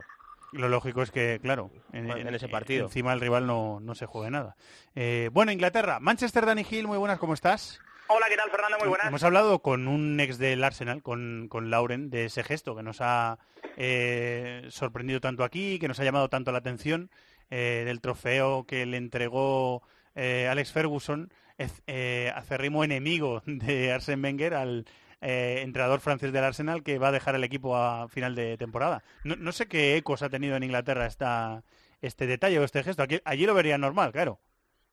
Lo 0.52 0.70
lógico 0.70 1.02
es 1.02 1.10
que, 1.10 1.40
claro, 1.42 1.70
en, 1.92 2.10
En 2.10 2.34
ese 2.34 2.48
partido. 2.48 2.86
encima 2.86 3.12
el 3.12 3.20
rival 3.20 3.46
no, 3.46 3.78
no 3.80 3.94
se 3.94 4.06
juegue 4.06 4.30
nada. 4.30 4.56
Eh, 4.94 5.28
bueno, 5.34 5.52
Inglaterra, 5.52 6.00
Manchester, 6.00 6.46
Danny 6.46 6.64
Hill, 6.70 6.86
muy 6.86 6.96
buenas, 6.96 7.18
¿cómo 7.18 7.34
estás? 7.34 7.82
Hola, 8.08 8.26
¿qué 8.28 8.36
tal, 8.36 8.50
Fernando? 8.50 8.78
Muy 8.78 8.88
buenas. 8.88 9.06
Hemos 9.06 9.22
hablado 9.22 9.60
con 9.60 9.88
un 9.88 10.18
ex 10.20 10.38
del 10.38 10.62
Arsenal, 10.64 11.02
con, 11.02 11.46
con 11.48 11.70
Lauren, 11.70 12.10
de 12.10 12.26
ese 12.26 12.42
gesto 12.44 12.76
que 12.76 12.82
nos 12.82 13.00
ha 13.00 13.38
eh, 13.76 14.66
sorprendido 14.68 15.20
tanto 15.20 15.44
aquí, 15.44 15.78
que 15.78 15.88
nos 15.88 15.98
ha 16.00 16.04
llamado 16.04 16.28
tanto 16.28 16.52
la 16.52 16.58
atención, 16.58 17.10
eh, 17.50 17.84
del 17.86 18.00
trofeo 18.00 18.64
que 18.66 18.84
le 18.86 18.96
entregó 18.98 19.82
eh, 20.14 20.48
Alex 20.50 20.72
Ferguson, 20.72 21.32
es, 21.56 21.82
eh, 21.86 22.32
acérrimo 22.34 22.84
enemigo 22.84 23.42
de 23.46 23.92
Arsene 23.92 24.22
Wenger, 24.22 24.54
al 24.54 24.84
eh, 25.20 25.60
entrenador 25.62 26.00
francés 26.00 26.32
del 26.32 26.44
Arsenal, 26.44 26.82
que 26.82 26.98
va 26.98 27.08
a 27.08 27.12
dejar 27.12 27.34
el 27.34 27.44
equipo 27.44 27.76
a 27.76 28.08
final 28.08 28.34
de 28.34 28.58
temporada. 28.58 29.02
No, 29.24 29.36
no 29.36 29.52
sé 29.52 29.68
qué 29.68 29.96
ecos 29.96 30.22
ha 30.22 30.28
tenido 30.28 30.56
en 30.56 30.64
Inglaterra 30.64 31.06
esta, 31.06 31.62
este 32.02 32.26
detalle 32.26 32.58
o 32.58 32.64
este 32.64 32.82
gesto. 32.82 33.02
Aquí, 33.02 33.20
allí 33.24 33.46
lo 33.46 33.54
vería 33.54 33.78
normal, 33.78 34.12
claro. 34.12 34.38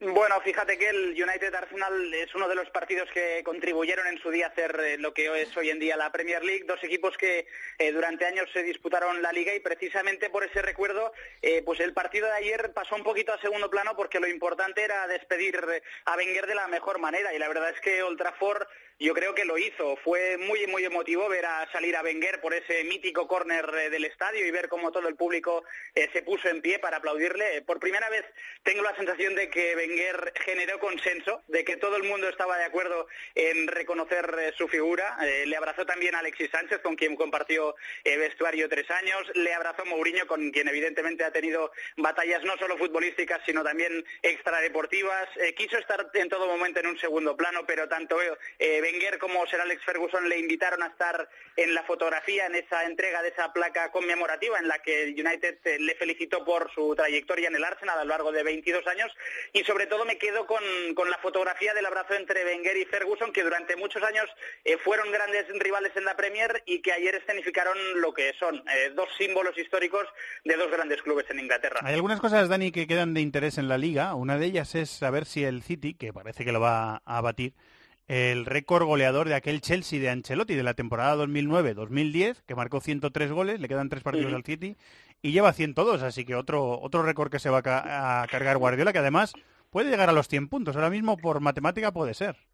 Bueno, 0.01 0.39
fíjate 0.39 0.77
que 0.77 0.87
el 0.87 1.11
United 1.11 1.53
Arsenal 1.53 2.13
es 2.13 2.33
uno 2.33 2.47
de 2.47 2.55
los 2.55 2.69
partidos 2.69 3.09
que 3.13 3.43
contribuyeron 3.43 4.07
en 4.07 4.17
su 4.19 4.31
día 4.31 4.45
a 4.45 4.49
hacer 4.49 4.79
eh, 4.79 4.97
lo 4.97 5.13
que 5.13 5.41
es 5.41 5.57
hoy 5.57 5.71
en 5.71 5.79
día 5.79 5.97
la 5.97 6.09
Premier 6.09 6.41
League, 6.41 6.63
dos 6.65 6.81
equipos 6.85 7.17
que 7.17 7.47
eh, 7.77 7.91
durante 7.91 8.25
años 8.25 8.49
se 8.53 8.63
disputaron 8.63 9.21
la 9.21 9.33
liga 9.33 9.53
y 9.53 9.59
precisamente 9.59 10.29
por 10.29 10.45
ese 10.45 10.61
recuerdo, 10.61 11.11
eh, 11.41 11.63
pues 11.65 11.81
el 11.81 11.91
partido 11.91 12.27
de 12.27 12.33
ayer 12.33 12.71
pasó 12.71 12.95
un 12.95 13.03
poquito 13.03 13.33
a 13.33 13.41
segundo 13.41 13.69
plano 13.69 13.93
porque 13.97 14.21
lo 14.21 14.29
importante 14.29 14.85
era 14.85 15.05
despedir 15.07 15.59
eh, 15.69 15.81
a 16.05 16.15
Wenger 16.15 16.47
de 16.47 16.55
la 16.55 16.69
mejor 16.69 16.99
manera 16.99 17.33
y 17.33 17.37
la 17.39 17.49
verdad 17.49 17.69
es 17.69 17.81
que 17.81 18.01
Old 18.01 18.17
Trafford 18.17 18.67
yo 19.01 19.13
creo 19.13 19.33
que 19.33 19.45
lo 19.45 19.57
hizo. 19.57 19.97
Fue 19.97 20.37
muy, 20.37 20.65
muy 20.67 20.83
emotivo 20.85 21.27
ver 21.27 21.45
a 21.45 21.69
salir 21.71 21.95
a 21.97 22.03
Wenger 22.03 22.39
por 22.39 22.53
ese 22.53 22.85
mítico 22.85 23.27
córner 23.27 23.69
eh, 23.77 23.89
del 23.89 24.05
estadio 24.05 24.45
y 24.45 24.51
ver 24.51 24.69
cómo 24.69 24.93
todo 24.93 25.09
el 25.09 25.15
público 25.15 25.63
se 25.93 26.21
puso 26.21 26.47
en 26.47 26.61
pie 26.61 26.79
para 26.79 26.97
aplaudirle. 26.97 27.61
Por 27.63 27.79
primera 27.79 28.09
vez 28.09 28.25
tengo 28.63 28.81
la 28.81 28.95
sensación 28.95 29.35
de 29.35 29.49
que 29.49 29.75
Wenger 29.75 29.88
generó 30.45 30.79
consenso, 30.79 31.43
de 31.47 31.63
que 31.63 31.77
todo 31.77 31.95
el 31.95 32.03
mundo 32.03 32.27
estaba 32.29 32.57
de 32.57 32.65
acuerdo 32.65 33.07
en 33.35 33.67
reconocer 33.67 34.35
eh, 34.39 34.53
su 34.57 34.67
figura. 34.67 35.17
Eh, 35.21 35.45
le 35.45 35.55
abrazó 35.55 35.85
también 35.85 36.15
Alexis 36.15 36.49
Sánchez, 36.51 36.79
con 36.79 36.95
quien 36.95 37.15
compartió 37.15 37.75
eh, 38.03 38.17
vestuario 38.17 38.69
tres 38.69 38.89
años. 38.91 39.21
Le 39.35 39.53
abrazó 39.53 39.85
Mourinho, 39.85 40.27
con 40.27 40.51
quien 40.51 40.67
evidentemente 40.67 41.23
ha 41.23 41.31
tenido 41.31 41.71
batallas 41.97 42.43
no 42.43 42.57
solo 42.57 42.77
futbolísticas, 42.77 43.41
sino 43.45 43.63
también 43.63 44.05
extradeportivas. 44.21 45.29
Quiso 45.55 45.77
estar 45.77 46.09
en 46.13 46.29
todo 46.29 46.47
momento 46.47 46.79
en 46.79 46.87
un 46.87 46.99
segundo 46.99 47.35
plano, 47.35 47.65
pero 47.65 47.87
tanto 47.87 48.17
Wenger 48.59 49.17
como 49.19 49.45
Sir 49.47 49.61
Alex 49.61 49.83
Ferguson 49.83 50.27
le 50.29 50.37
invitaron 50.37 50.83
a 50.83 50.87
estar 50.87 51.29
en 51.55 51.73
la 51.73 51.83
fotografía, 51.83 52.45
en 52.45 52.55
esa 52.55 52.85
entrega 52.85 53.21
de 53.21 53.29
esa 53.29 53.51
placa 53.53 53.91
conmemorativa 53.91 54.59
en 54.59 54.67
la 54.67 54.79
que 54.79 55.13
United 55.17 55.57
le 55.79 55.95
felicitó 55.95 56.43
por 56.43 56.71
su 56.73 56.95
trayectoria 56.95 57.47
en 57.47 57.55
el 57.55 57.63
Arsenal 57.63 57.99
a 57.99 58.03
lo 58.03 58.09
largo 58.09 58.31
de 58.31 58.43
22 58.43 58.85
años 58.87 59.11
y 59.53 59.63
sobre 59.63 59.78
todo 59.87 60.05
me 60.05 60.17
quedo 60.17 60.45
con, 60.45 60.61
con 60.95 61.09
la 61.09 61.17
fotografía 61.19 61.73
del 61.73 61.85
abrazo 61.85 62.13
entre 62.13 62.45
Wenger 62.45 62.77
y 62.77 62.85
Ferguson 62.85 63.31
que 63.31 63.43
durante 63.43 63.75
muchos 63.75 64.01
años 64.03 64.25
eh, 64.65 64.77
fueron 64.83 65.11
grandes 65.11 65.45
rivales 65.59 65.91
en 65.95 66.05
la 66.05 66.15
Premier 66.15 66.63
y 66.65 66.81
que 66.81 66.91
ayer 66.93 67.15
escenificaron 67.15 67.77
lo 68.01 68.13
que 68.13 68.33
son 68.39 68.57
eh, 68.57 68.91
dos 68.95 69.07
símbolos 69.17 69.57
históricos 69.57 70.05
de 70.45 70.55
dos 70.55 70.71
grandes 70.71 71.01
clubes 71.01 71.25
en 71.29 71.39
Inglaterra. 71.39 71.79
Hay 71.83 71.93
algunas 71.95 72.19
cosas, 72.19 72.49
Dani, 72.49 72.71
que 72.71 72.87
quedan 72.87 73.13
de 73.13 73.21
interés 73.21 73.57
en 73.57 73.67
la 73.67 73.77
liga. 73.77 74.13
Una 74.15 74.37
de 74.37 74.45
ellas 74.45 74.75
es 74.75 74.89
saber 74.89 75.25
si 75.25 75.43
el 75.43 75.61
City, 75.63 75.93
que 75.93 76.13
parece 76.13 76.45
que 76.45 76.51
lo 76.51 76.59
va 76.59 77.01
a 77.05 77.21
batir, 77.21 77.53
el 78.07 78.45
récord 78.47 78.85
goleador 78.85 79.27
de 79.29 79.35
aquel 79.35 79.61
Chelsea 79.61 79.99
de 79.99 80.09
Ancelotti 80.09 80.55
de 80.55 80.63
la 80.63 80.73
temporada 80.73 81.15
2009-2010, 81.63 82.37
que 82.47 82.55
marcó 82.55 82.81
103 82.81 83.31
goles, 83.31 83.59
le 83.59 83.67
quedan 83.67 83.89
tres 83.89 84.03
partidos 84.03 84.33
al 84.33 84.43
City, 84.43 84.77
y 85.21 85.31
lleva 85.31 85.53
102, 85.53 86.01
así 86.01 86.25
que 86.25 86.35
otro, 86.35 86.79
otro 86.81 87.03
récord 87.03 87.29
que 87.31 87.39
se 87.39 87.49
va 87.49 87.59
a, 87.59 87.61
ca- 87.61 88.21
a 88.23 88.27
cargar 88.27 88.57
Guardiola, 88.57 88.93
que 88.93 88.99
además 88.99 89.33
puede 89.69 89.89
llegar 89.89 90.09
a 90.09 90.13
los 90.13 90.27
100 90.27 90.49
puntos. 90.49 90.75
Ahora 90.75 90.89
mismo, 90.89 91.17
por 91.17 91.39
matemática, 91.39 91.91
puede 91.91 92.13
ser. 92.13 92.48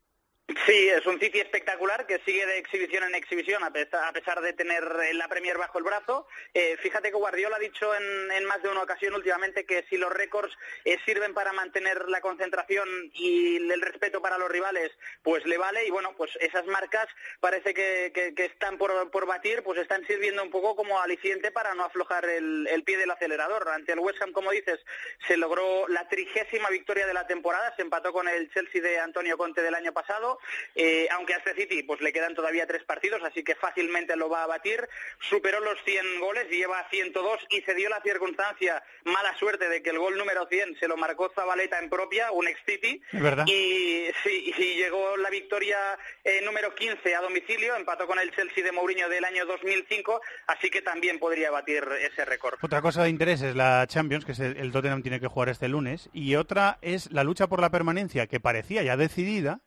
Sí, 0.48 0.90
es 0.90 1.04
un 1.08 1.20
City 1.20 1.40
espectacular 1.40 2.06
que 2.06 2.20
sigue 2.20 2.46
de 2.46 2.60
exhibición 2.60 3.04
en 3.04 3.16
exhibición 3.16 3.64
a 3.64 3.72
pesar, 3.72 4.42
de 4.42 4.54
tener 4.54 4.84
eh, 5.04 5.16
la 5.16 5.28
Premier 5.28 5.58
bajo 5.58 5.80
el 5.80 5.84
brazo. 5.84 6.28
Eh, 6.54 6.78
fíjate 6.84 7.10
que 7.10 7.18
Guardiola 7.18 7.56
ha 7.56 7.60
dicho 7.60 7.96
en, 7.96 8.32
en 8.32 8.46
más 8.46 8.62
de 8.62 8.70
una 8.70 8.84
ocasión 8.84 9.16
últimamente 9.16 9.66
que 9.66 9.86
si 9.90 9.98
los 9.98 10.14
récords 10.14 10.54
eh, 10.84 11.00
sirven 11.04 11.34
para 11.34 11.52
mantener 11.52 12.08
la 12.10 12.22
concentración 12.22 12.88
y 13.14 13.58
el 13.58 13.82
respeto 13.82 14.22
para 14.22 14.38
los 14.38 14.48
rivales, 14.50 14.92
pues 15.24 15.44
le 15.48 15.58
vale. 15.58 15.88
Y 15.88 15.90
bueno, 15.90 16.14
pues 16.16 16.30
esas 16.40 16.68
marcas 16.68 17.08
parece 17.40 17.74
que, 17.74 18.34
están 18.38 18.78
por, 18.78 19.10
por 19.10 19.26
batir, 19.26 19.64
pues 19.64 19.80
están 19.80 20.06
sirviendo 20.06 20.44
un 20.44 20.52
poco 20.52 20.76
como 20.76 21.02
aliciente 21.02 21.50
para 21.52 21.74
no 21.74 21.86
aflojar 21.86 22.24
el, 22.26 22.68
el 22.68 22.84
pie 22.84 22.98
del 22.98 23.10
acelerador. 23.10 23.68
Ante 23.70 23.94
el 23.94 24.00
West 24.00 24.22
Ham, 24.22 24.32
como 24.32 24.52
dices, 24.52 24.80
se 25.28 25.38
logró 25.38 25.88
la 25.88 26.08
trigésima 26.08 26.70
victoria 26.70 27.08
de 27.08 27.16
la 27.16 27.26
temporada, 27.26 27.74
se 27.76 27.82
empató 27.82 28.14
con 28.14 28.28
el 28.28 28.52
Chelsea 28.52 28.82
de 28.82 29.00
Antonio 29.00 29.38
Conte 29.38 29.64
del 29.64 29.74
año 29.74 29.92
pasado. 29.92 30.35
Eh, 30.76 31.08
aunque 31.12 31.34
a 31.34 31.38
este 31.38 31.54
City 31.56 31.84
pues 31.84 32.02
le 32.02 32.14
quedan 32.14 32.36
todavía 32.36 32.68
tres 32.68 32.84
partidos, 32.84 33.22
así 33.24 33.44
que 33.44 33.56
fácilmente 33.56 34.16
lo 34.16 34.30
va 34.30 34.44
a 34.44 34.48
batir. 34.48 34.88
Superó 35.20 35.60
los 35.60 35.78
100 35.84 36.20
goles, 36.20 36.50
lleva 36.50 36.88
102 36.90 37.40
y 37.50 37.62
se 37.62 37.74
dio 37.76 37.90
la 37.90 38.02
circunstancia, 38.02 38.84
mala 39.04 39.38
suerte, 39.38 39.70
de 39.70 39.82
que 39.82 39.90
el 39.92 40.00
gol 40.00 40.18
número 40.18 40.48
100 40.48 40.78
se 40.80 40.88
lo 40.88 40.98
marcó 40.98 41.32
Zabaleta 41.34 41.80
en 41.80 41.90
propia, 41.90 42.32
un 42.32 42.48
ex 42.48 42.60
City. 42.66 43.02
Es 43.12 43.22
verdad. 43.22 43.46
Y, 43.48 44.08
sí, 44.24 44.54
y 44.58 44.76
llegó 44.76 45.18
la 45.18 45.30
victoria 45.30 45.78
eh, 46.24 46.42
número 46.44 46.74
15 46.74 47.16
a 47.16 47.22
domicilio, 47.22 47.76
empató 47.76 48.08
con 48.08 48.20
el 48.20 48.32
Chelsea 48.32 48.64
de 48.64 48.72
Mourinho 48.72 49.10
del 49.10 49.26
año 49.26 49.46
2005, 49.46 50.22
así 50.48 50.70
que 50.70 50.82
también 50.82 51.20
podría 51.20 51.52
batir 51.52 51.84
ese 52.02 52.26
récord. 52.26 52.58
Otra 52.62 52.82
cosa 52.82 53.04
de 53.04 53.10
interés 53.10 53.42
es 53.42 53.56
la 53.56 53.86
Champions, 53.88 54.26
que 54.26 54.34
es 54.34 54.40
el, 54.40 54.58
el 54.58 54.72
Tottenham 54.72 55.02
tiene 55.02 55.20
que 55.20 55.28
jugar 55.28 55.50
este 55.50 55.68
lunes, 55.68 56.10
y 56.14 56.36
otra 56.36 56.78
es 56.82 57.12
la 57.12 57.24
lucha 57.24 57.48
por 57.48 57.62
la 57.62 57.70
permanencia, 57.70 58.28
que 58.28 58.40
parecía 58.40 58.84
ya 58.84 58.98
decidida, 58.98 59.62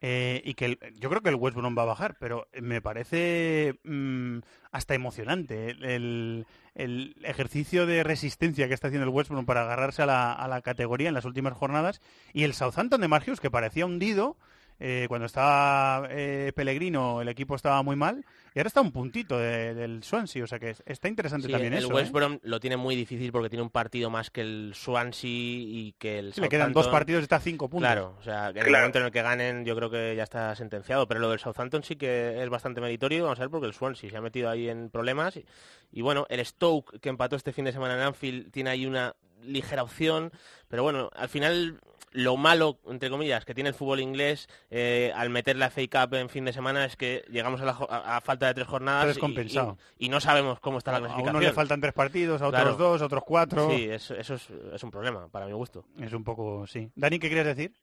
eh, 0.00 0.40
y 0.44 0.54
que 0.54 0.64
el- 0.66 0.78
yo 0.96 1.08
creo 1.10 1.22
que 1.22 1.28
el 1.28 1.34
West 1.34 1.56
Brom 1.56 1.76
va 1.76 1.82
a 1.82 1.86
bajar, 1.86 2.16
pero 2.18 2.48
me 2.60 2.80
parece 2.80 3.78
mm, 3.84 4.38
hasta 4.72 4.94
emocionante 4.94 5.70
el, 5.70 6.46
el 6.74 7.16
ejercicio 7.22 7.86
de 7.86 8.02
resistencia 8.02 8.68
que 8.68 8.74
está 8.74 8.88
haciendo 8.88 9.04
el 9.08 9.14
West 9.14 9.30
Brom 9.30 9.44
para 9.46 9.62
agarrarse 9.62 10.02
a 10.02 10.06
la, 10.06 10.32
a 10.32 10.48
la 10.48 10.62
categoría 10.62 11.08
en 11.08 11.14
las 11.14 11.24
últimas 11.24 11.52
jornadas, 11.54 12.00
y 12.32 12.44
el 12.44 12.54
Southampton 12.54 13.00
de 13.00 13.08
Margius, 13.08 13.40
que 13.40 13.50
parecía 13.50 13.86
hundido, 13.86 14.36
eh, 14.80 15.04
cuando 15.08 15.26
estaba 15.26 16.08
eh, 16.10 16.52
Pellegrino 16.56 17.20
el 17.20 17.28
equipo 17.28 17.54
estaba 17.54 17.82
muy 17.82 17.94
mal, 17.96 18.24
y 18.54 18.58
ahora 18.58 18.66
está 18.68 18.80
un 18.80 18.90
puntito 18.90 19.38
de- 19.38 19.74
del 19.74 20.02
Swansea, 20.02 20.42
o 20.42 20.46
sea 20.46 20.58
que 20.58 20.70
es- 20.70 20.82
está 20.86 21.06
interesante 21.06 21.46
Sí, 21.46 21.52
también 21.52 21.74
el 21.74 21.80
eso. 21.84 21.94
West 21.94 22.08
¿eh? 22.08 22.12
Brom 22.12 22.38
lo 22.42 22.58
tiene 22.58 22.76
muy 22.76 22.96
difícil 22.96 23.30
porque 23.30 23.48
tiene 23.50 23.62
un 23.62 23.70
partido 23.70 24.10
más 24.10 24.30
que 24.30 24.40
el 24.40 24.72
Swansea 24.74 25.30
y 25.30 25.94
que 25.98 26.18
el 26.18 26.32
Sí, 26.32 26.40
le 26.40 26.48
quedan 26.48 26.72
dos 26.72 26.84
Southampton. 26.86 26.92
partidos, 26.98 27.22
está 27.22 27.36
a 27.36 27.40
cinco 27.40 27.68
puntos. 27.68 27.86
Claro, 27.86 28.16
o 28.18 28.22
sea, 28.22 28.52
que 28.52 28.58
en 28.60 28.64
el 28.66 28.70
Claro. 28.70 28.82
momento 28.84 28.98
en 28.98 29.04
el 29.04 29.10
que 29.12 29.22
ganen 29.22 29.64
yo 29.64 29.76
creo 29.76 29.90
que 29.90 30.16
ya 30.16 30.24
está 30.24 30.56
sentenciado, 30.56 31.06
pero 31.06 31.20
lo 31.20 31.30
del 31.30 31.38
Southampton 31.38 31.82
sí 31.84 31.94
que 31.96 32.42
es 32.42 32.48
bastante 32.48 32.80
meritorio, 32.80 33.24
vamos 33.24 33.38
a 33.38 33.42
ver, 33.42 33.50
porque 33.50 33.66
el 33.68 33.74
Swansea 33.74 34.10
se 34.10 34.16
ha 34.16 34.20
metido 34.20 34.48
ahí 34.50 34.68
en 34.68 34.90
problemas 34.90 35.36
y, 35.36 35.44
y 35.92 36.00
bueno, 36.02 36.26
el 36.30 36.44
Stoke 36.44 36.98
que 37.00 37.08
empató 37.10 37.36
este 37.36 37.52
fin 37.52 37.66
de 37.66 37.72
semana 37.72 37.94
en 37.94 38.00
Anfield 38.00 38.50
tiene 38.50 38.70
ahí 38.70 38.86
una 38.86 39.14
ligera 39.42 39.82
opción, 39.82 40.32
pero 40.68 40.82
bueno, 40.82 41.10
al 41.14 41.28
final 41.28 41.80
lo 42.12 42.36
malo, 42.36 42.78
entre 42.88 43.08
comillas, 43.10 43.44
que 43.44 43.54
tiene 43.54 43.68
el 43.70 43.74
fútbol 43.74 44.00
inglés 44.00 44.48
eh, 44.70 45.12
al 45.14 45.30
meter 45.30 45.56
la 45.56 45.70
FA 45.70 45.82
Cup 46.06 46.14
en 46.14 46.28
fin 46.28 46.44
de 46.44 46.52
semana 46.52 46.84
es 46.84 46.96
que 46.96 47.24
llegamos 47.30 47.60
a, 47.60 47.64
la 47.66 47.72
a- 47.88 48.16
a 48.16 48.20
falta 48.20 48.46
de 48.48 48.54
tres 48.54 48.66
jornadas 48.66 49.04
y- 49.04 49.08
descompensado. 49.08 49.78
y, 49.98 50.06
y 50.06 50.08
no 50.08 50.20
sabemos 50.20 50.58
cómo 50.60 50.78
está 50.78 50.90
la 50.92 50.96
A 50.98 51.00
clasificación. 51.00 51.36
uno 51.36 51.46
le 51.46 51.52
faltan 51.52 51.80
tres 51.80 51.92
partidos, 51.92 52.42
a 52.42 52.48
otros 52.48 52.62
Claro. 52.62 52.76
dos, 52.76 53.02
a 53.02 53.06
otros 53.06 53.22
cuatro. 53.24 53.70
Sí, 53.70 53.84
eso, 53.84 54.14
eso 54.14 54.34
es, 54.34 54.48
es 54.74 54.82
un 54.82 54.90
problema, 54.90 55.28
para 55.28 55.46
mi 55.46 55.52
gusto. 55.52 55.84
Es 56.00 56.12
un 56.12 56.24
poco, 56.24 56.66
sí. 56.66 56.90
Dani, 56.96 57.18
¿qué 57.18 57.28
querías 57.28 57.46
decir? 57.46 57.74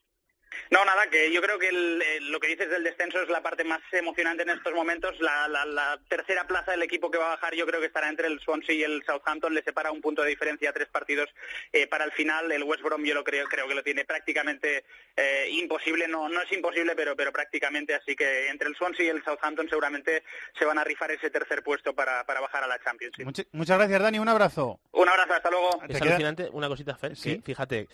No, 0.70 0.84
nada, 0.86 1.08
que 1.10 1.32
yo 1.32 1.42
creo 1.42 1.58
que 1.60 1.70
el- 1.70 2.02
eh, 2.02 2.20
lo 2.22 2.40
que 2.40 2.48
dices 2.48 2.70
del 2.70 2.84
descenso 2.84 3.22
es 3.22 3.30
la 3.30 3.42
parte 3.42 3.64
más 3.64 3.82
emocionante 3.92 4.44
en 4.44 4.50
estos 4.50 4.74
momentos. 4.74 5.20
La, 5.20 5.48
la- 5.48 5.66
la 5.66 6.00
tercera 6.10 6.46
plaza 6.48 6.72
del 6.72 6.84
equipo 6.84 7.10
que 7.12 7.18
va 7.18 7.28
a 7.28 7.36
bajar 7.36 7.56
yo 7.56 7.66
creo 7.66 7.80
que 7.80 7.88
estará 7.88 8.10
entre 8.10 8.28
el 8.28 8.40
Swansea 8.40 8.76
y 8.76 8.84
el 8.84 9.04
Southampton. 9.06 9.54
Le 9.54 9.64
separa 9.64 9.92
un 9.92 10.02
punto 10.02 10.22
de 10.24 10.30
diferencia, 10.30 10.74
tres 10.74 10.88
partidos 10.88 11.30
eh, 11.72 11.88
para 11.88 12.04
el 12.06 12.12
final. 12.12 12.52
El 12.52 12.64
West 12.64 12.84
Brom 12.84 13.04
yo 13.04 13.14
lo 13.14 13.24
creo, 13.24 13.46
creo 13.48 13.68
que 13.68 13.76
lo 13.76 13.84
tiene 13.84 14.06
prácticamente 14.06 14.84
eh, 15.16 15.48
imposible. 15.52 16.08
No, 16.08 16.30
no 16.30 16.42
es 16.42 16.52
imposible, 16.52 16.96
pero, 16.96 17.16
pero 17.16 17.32
prácticamente. 17.32 17.96
Así 17.96 18.16
que 18.16 18.48
entre 18.50 18.68
el 18.68 18.76
Swansea 18.76 19.06
y 19.06 19.10
el 19.10 19.24
Southampton 19.24 19.70
seguramente 19.70 20.24
se 20.58 20.66
van 20.66 20.78
a 20.78 20.84
rifar 20.84 21.12
ese 21.12 21.30
tercer 21.30 21.64
puesto 21.64 21.94
para, 21.94 22.24
para 22.26 22.40
bajar 22.42 22.64
a 22.64 22.68
la 22.68 22.80
Champions. 22.84 23.14
sí. 23.16 23.24
Much- 23.24 23.48
muchas 23.52 23.78
gracias, 23.78 24.02
Dani. 24.02 24.20
Un 24.20 24.30
abrazo. 24.30 24.80
Un 24.92 25.10
abrazo, 25.10 25.34
hasta 25.34 25.50
luego. 25.50 25.82
Es 25.88 26.02
alucinante 26.02 26.50
una 26.52 26.68
cosita, 26.68 26.96
Fer, 26.96 27.16
Sí. 27.16 27.38
que 27.38 27.42
fíjate, 27.42 27.88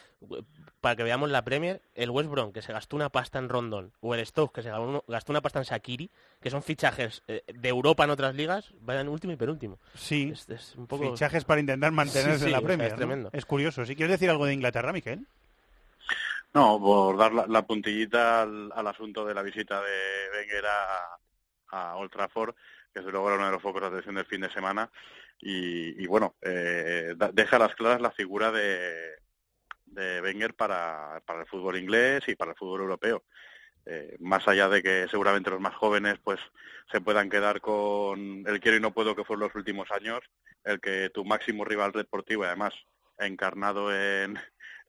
para 0.81 0.95
que 0.95 1.03
veamos 1.03 1.29
la 1.29 1.43
Premier, 1.43 1.81
el 1.95 2.09
West 2.09 2.29
Brom, 2.29 2.51
que 2.51 2.61
se 2.61 2.73
gastó 2.73 2.95
una 2.95 3.09
pasta 3.09 3.39
en 3.39 3.47
Rondon, 3.49 3.91
o 4.01 4.13
el 4.15 4.25
Stoke, 4.25 4.53
que 4.55 4.61
se 4.63 4.71
gastó 5.07 5.31
una 5.31 5.41
pasta 5.41 5.59
en 5.59 5.65
Shakiri, 5.65 6.09
que 6.41 6.49
son 6.49 6.61
fichajes 6.61 7.23
eh, 7.27 7.43
de 7.47 7.69
Europa 7.69 8.03
en 8.03 8.09
otras 8.09 8.35
ligas, 8.35 8.73
vayan 8.81 9.07
último 9.07 9.31
y 9.33 9.37
penúltimo. 9.37 9.79
Sí, 9.95 10.31
Es, 10.33 10.49
es 10.49 10.75
un 10.75 10.87
poco... 10.87 11.09
fichajes 11.11 11.45
para 11.45 11.61
intentar 11.61 11.91
mantenerse 11.93 12.33
Sí, 12.33 12.39
sí, 12.39 12.45
en 12.47 12.51
la 12.51 12.57
o 12.57 12.61
sea, 12.61 12.67
Premier. 12.67 12.87
es 12.87 12.93
¿no? 12.93 12.97
tremendo. 12.97 13.29
Es 13.31 13.45
curioso. 13.45 13.85
¿Sí 13.85 13.95
quieres 13.95 14.11
decir 14.19 14.29
algo 14.29 14.45
de 14.45 14.53
Inglaterra, 14.53 14.91
Miquel? 14.91 15.25
No, 16.53 16.79
por 16.79 17.17
dar 17.17 17.33
la, 17.33 17.47
la 17.47 17.65
puntillita 17.65 18.41
al, 18.43 18.71
al 18.75 18.87
asunto 18.87 19.25
de 19.25 19.33
la 19.33 19.41
visita 19.41 19.81
de 19.81 20.37
Wenger 20.37 20.65
a, 20.65 21.17
a 21.69 21.95
Old 21.95 22.11
Trafford, 22.11 22.53
que 22.93 22.99
desde 22.99 23.11
luego 23.11 23.27
era 23.29 23.37
uno 23.37 23.45
de 23.47 23.53
los 23.53 23.61
focos 23.61 23.81
de 23.81 23.87
atención 23.87 24.15
del 24.15 24.25
fin 24.25 24.41
de 24.41 24.51
semana, 24.51 24.89
y, 25.39 26.01
y 26.03 26.05
bueno, 26.05 26.35
eh, 26.41 27.15
da- 27.17 27.31
deja 27.33 27.55
a 27.55 27.59
las 27.59 27.73
claras 27.75 28.01
la 28.01 28.11
figura 28.11 28.51
de, 28.51 29.15
de 29.93 30.21
Wenger 30.21 30.53
para, 30.55 31.21
para 31.25 31.41
el 31.41 31.47
fútbol 31.47 31.77
inglés 31.77 32.23
y 32.27 32.35
para 32.35 32.51
el 32.51 32.57
fútbol 32.57 32.81
europeo. 32.81 33.23
Eh, 33.85 34.15
más 34.19 34.47
allá 34.47 34.69
de 34.69 34.81
que 34.81 35.07
seguramente 35.09 35.49
los 35.49 35.59
más 35.59 35.75
jóvenes 35.75 36.15
pues 36.23 36.39
se 36.89 37.01
puedan 37.01 37.29
quedar 37.29 37.59
con 37.59 38.43
el 38.47 38.59
quiero 38.61 38.77
y 38.77 38.79
no 38.79 38.93
puedo 38.93 39.13
que 39.15 39.25
fueron 39.25 39.47
los 39.47 39.55
últimos 39.55 39.91
años, 39.91 40.19
el 40.63 40.79
que 40.79 41.09
tu 41.13 41.25
máximo 41.25 41.65
rival 41.65 41.91
deportivo 41.91 42.45
además 42.45 42.73
encarnado 43.19 43.93
en, 43.93 44.39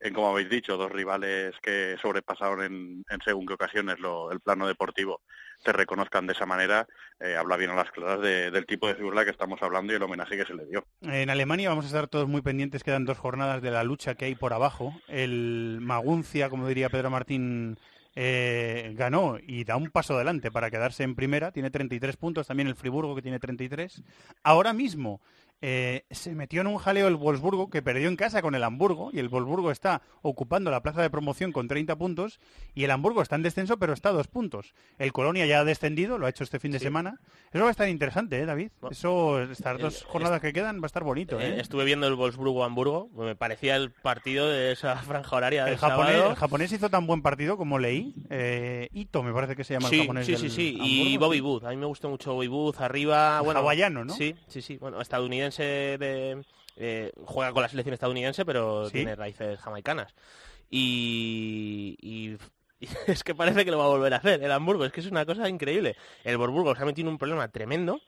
en 0.00 0.14
como 0.14 0.30
habéis 0.30 0.48
dicho, 0.48 0.76
dos 0.76 0.92
rivales 0.92 1.54
que 1.60 1.96
sobrepasaron 2.00 2.62
en, 2.62 3.04
en 3.08 3.20
según 3.24 3.46
qué 3.46 3.54
ocasiones 3.54 3.98
lo- 3.98 4.30
el 4.30 4.40
plano 4.40 4.68
deportivo, 4.68 5.22
te 5.64 5.72
reconozcan 5.72 6.26
de 6.28 6.34
esa 6.34 6.46
manera, 6.46 6.86
eh, 7.18 7.34
habla 7.36 7.56
bien 7.56 7.70
a 7.70 7.74
las 7.74 7.90
claras 7.90 8.20
de- 8.20 8.50
del 8.52 8.66
tipo 8.66 8.86
de 8.86 8.94
figura 8.94 9.24
que 9.24 9.30
estamos 9.32 9.60
hablando 9.62 9.92
y 9.92 9.96
el 9.96 10.02
homenaje 10.02 10.36
que 10.36 10.44
se 10.44 10.54
le 10.54 10.66
dio. 10.66 10.84
En 11.02 11.30
Alemania 11.30 11.70
vamos 11.70 11.86
a 11.86 11.88
estar 11.88 12.06
todos 12.06 12.28
muy 12.28 12.42
pendientes, 12.42 12.84
quedan 12.84 13.04
dos 13.04 13.18
jornadas 13.18 13.60
de 13.62 13.70
la 13.72 13.82
lucha 13.82 14.14
que 14.14 14.26
hay 14.26 14.34
por 14.36 14.52
abajo. 14.52 14.92
El 15.08 15.78
Maguncia, 15.80 16.48
como 16.50 16.68
diría 16.68 16.90
Pedro 16.90 17.10
Martín, 17.10 17.76
eh, 18.16 18.92
ganó 18.96 19.38
y 19.44 19.64
da 19.64 19.76
un 19.76 19.90
paso 19.90 20.14
adelante 20.14 20.52
para 20.52 20.70
quedarse 20.70 21.02
en 21.02 21.16
primera, 21.16 21.50
tiene 21.50 21.70
33 21.70 22.16
puntos, 22.16 22.46
también 22.46 22.68
el 22.68 22.76
Friburgo 22.76 23.16
que 23.16 23.22
tiene 23.22 23.40
33. 23.40 24.04
Ahora 24.44 24.72
mismo 24.72 25.20
eh, 25.66 26.04
se 26.10 26.34
metió 26.34 26.60
en 26.60 26.66
un 26.66 26.76
jaleo 26.76 27.08
el 27.08 27.16
Wolfsburgo 27.16 27.70
que 27.70 27.80
perdió 27.80 28.08
en 28.08 28.16
casa 28.16 28.42
con 28.42 28.54
el 28.54 28.62
Hamburgo 28.62 29.08
y 29.14 29.18
el 29.18 29.30
Wolfsburgo 29.30 29.70
está 29.70 30.02
ocupando 30.20 30.70
la 30.70 30.82
plaza 30.82 31.00
de 31.00 31.08
promoción 31.08 31.52
con 31.52 31.68
30 31.68 31.96
puntos 31.96 32.38
y 32.74 32.84
el 32.84 32.90
Hamburgo 32.90 33.22
está 33.22 33.36
en 33.36 33.42
descenso 33.44 33.78
pero 33.78 33.94
está 33.94 34.10
a 34.10 34.12
dos 34.12 34.28
puntos. 34.28 34.74
El 34.98 35.12
Colonia 35.14 35.46
ya 35.46 35.60
ha 35.60 35.64
descendido, 35.64 36.18
lo 36.18 36.26
ha 36.26 36.28
hecho 36.28 36.44
este 36.44 36.58
fin 36.58 36.70
de 36.70 36.80
semana. 36.80 37.18
Eso 37.50 37.62
va 37.62 37.68
a 37.68 37.70
estar 37.70 37.88
interesante, 37.88 38.38
¿eh, 38.38 38.44
David? 38.44 38.72
Eso, 38.90 39.40
estas 39.40 39.78
dos 39.78 40.04
jornadas 40.04 40.42
que 40.42 40.52
quedan 40.52 40.80
va 40.80 40.84
a 40.84 40.86
estar 40.86 41.02
bonito, 41.02 41.40
Eh, 41.40 41.54
¿eh? 41.56 41.60
estuve 41.60 41.84
viendo 41.86 42.06
el 42.08 42.14
Wolfsburgo-Hamburgo, 42.14 43.08
me 43.16 43.34
parecía 43.34 43.76
el 43.76 43.90
partido 43.90 44.48
de 44.50 44.72
esa 44.72 44.96
franja 45.02 45.34
horaria 45.34 45.64
del 45.64 45.74
El 45.74 45.78
japonés, 45.78 46.12
sábado. 46.12 46.30
el 46.30 46.36
japonés 46.36 46.72
hizo 46.72 46.90
tan 46.90 47.06
buen 47.06 47.22
partido 47.22 47.56
como 47.56 47.78
leí. 47.78 48.14
Eh, 48.28 48.88
Ito 48.92 49.22
me 49.22 49.32
parece 49.32 49.56
que 49.56 49.64
se 49.64 49.74
llama 49.74 49.88
el 49.88 49.94
Sí, 49.94 50.00
japonés. 50.00 50.26
sí, 50.26 50.36
sí, 50.36 50.50
sí. 50.50 50.78
Y. 50.82 51.16
Bobby 51.16 51.40
Wood. 51.40 51.64
A 51.64 51.70
mí 51.70 51.76
me 51.76 51.86
gustó 51.86 52.10
mucho 52.10 52.34
Bobby 52.34 52.48
Wood. 52.48 52.76
Arriba, 52.80 53.40
bueno... 53.40 53.60
Hawaiano, 53.60 54.04
¿no? 54.04 54.12
Sí, 54.14 54.34
sí, 54.46 54.60
sí. 54.60 54.76
Bueno, 54.76 55.00
estadounidense 55.00 55.53
de... 55.62 56.44
eh, 56.76 57.12
juega 57.24 57.52
con 57.52 57.62
la 57.62 57.68
selección 57.68 57.94
estadounidense, 57.94 58.44
pero 58.44 58.86
Sí. 58.86 58.92
tiene 58.98 59.14
raíces 59.14 59.60
jamaicanas. 59.60 60.14
Y, 60.70 61.96
y- 62.00 62.36
y 62.80 62.88
es 63.06 63.22
que 63.24 63.34
parece 63.34 63.64
que 63.64 63.70
lo 63.70 63.78
va 63.78 63.84
a 63.84 63.88
volver 63.88 64.12
a 64.14 64.18
hacer 64.18 64.42
el 64.42 64.50
Hamburgo. 64.52 64.84
Es 64.84 64.92
que 64.92 65.00
es 65.00 65.06
una 65.06 65.24
cosa 65.24 65.48
increíble. 65.48 65.96
El 66.24 66.36
Borburgo 66.36 66.74
se 66.74 66.82
ha 66.82 66.86
metido 66.86 67.08
en 67.08 67.12
un 67.14 67.18
problema 67.18 67.48
tremendo. 67.48 68.00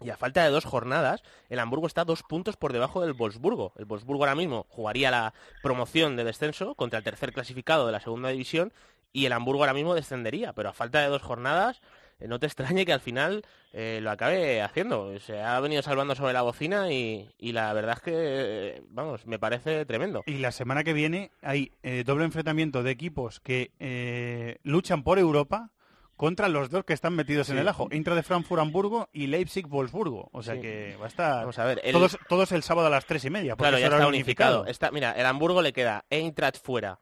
Y 0.00 0.10
a 0.10 0.16
falta 0.16 0.42
de 0.42 0.50
dos 0.50 0.64
jornadas, 0.64 1.22
el 1.48 1.60
Hamburgo 1.60 1.86
está 1.86 2.04
dos 2.04 2.24
puntos 2.24 2.56
por 2.56 2.72
debajo 2.72 3.00
del 3.00 3.12
Wolfsburgo. 3.12 3.72
El 3.78 3.84
Wolfsburgo 3.84 4.24
ahora 4.24 4.34
mismo 4.34 4.66
jugaría 4.68 5.12
la 5.12 5.34
promoción 5.62 6.16
de 6.16 6.24
descenso 6.24 6.74
contra 6.74 6.98
el 6.98 7.04
tercer 7.04 7.32
clasificado 7.32 7.86
de 7.86 7.92
la 7.92 8.00
segunda 8.00 8.30
división 8.30 8.72
y 9.12 9.26
el 9.26 9.32
Hamburgo 9.32 9.62
ahora 9.62 9.72
mismo 9.72 9.94
descendería. 9.94 10.52
Pero 10.52 10.70
a 10.70 10.72
falta 10.72 11.00
de 11.00 11.06
dos 11.06 11.22
jornadas, 11.22 11.80
no 12.20 12.38
te 12.38 12.46
extrañe 12.46 12.84
que 12.86 12.92
al 12.92 13.00
final 13.00 13.44
eh, 13.72 13.98
lo 14.02 14.10
acabe 14.10 14.62
haciendo. 14.62 15.18
Se 15.20 15.40
ha 15.42 15.58
venido 15.60 15.82
salvando 15.82 16.14
sobre 16.14 16.32
la 16.32 16.42
bocina 16.42 16.90
y, 16.92 17.28
y 17.38 17.52
la 17.52 17.72
verdad 17.72 17.94
es 17.96 18.02
que, 18.02 18.12
eh, 18.14 18.82
vamos, 18.88 19.26
me 19.26 19.38
parece 19.38 19.84
tremendo. 19.84 20.22
Y 20.26 20.38
la 20.38 20.52
semana 20.52 20.84
que 20.84 20.92
viene 20.92 21.30
hay 21.42 21.72
eh, 21.82 22.02
doble 22.06 22.24
enfrentamiento 22.24 22.82
de 22.82 22.90
equipos 22.90 23.40
que 23.40 23.72
eh, 23.78 24.58
luchan 24.62 25.02
por 25.02 25.18
Europa 25.18 25.70
contra 26.16 26.48
los 26.48 26.70
dos 26.70 26.84
que 26.84 26.92
están 26.92 27.14
metidos 27.16 27.50
en 27.50 27.58
el 27.58 27.66
ajo. 27.66 27.88
Intra 27.90 28.14
de 28.14 28.22
Frankfurt 28.22 28.60
Hamburgo 28.62 29.08
y 29.12 29.26
Leipzig 29.26 29.66
Wolfsburgo. 29.66 30.28
O 30.32 30.42
sea 30.44 30.54
Sí. 30.54 30.60
que 30.60 30.96
va 31.00 31.06
a 31.06 31.08
estar 31.08 31.40
Vamos 31.40 31.58
a 31.58 31.64
ver, 31.64 31.80
el- 31.82 31.92
todos, 31.92 32.16
todos 32.28 32.52
el 32.52 32.62
sábado 32.62 32.86
a 32.86 32.90
las 32.90 33.04
tres 33.04 33.24
y 33.24 33.30
media. 33.30 33.56
Claro, 33.56 33.78
ya 33.78 33.86
está 33.88 34.06
unificado. 34.06 34.64
Está, 34.66 34.92
mira, 34.92 35.10
el 35.12 35.26
Hamburgo 35.26 35.60
le 35.60 35.72
queda 35.72 36.04
Eintracht 36.10 36.64
fuera 36.64 37.00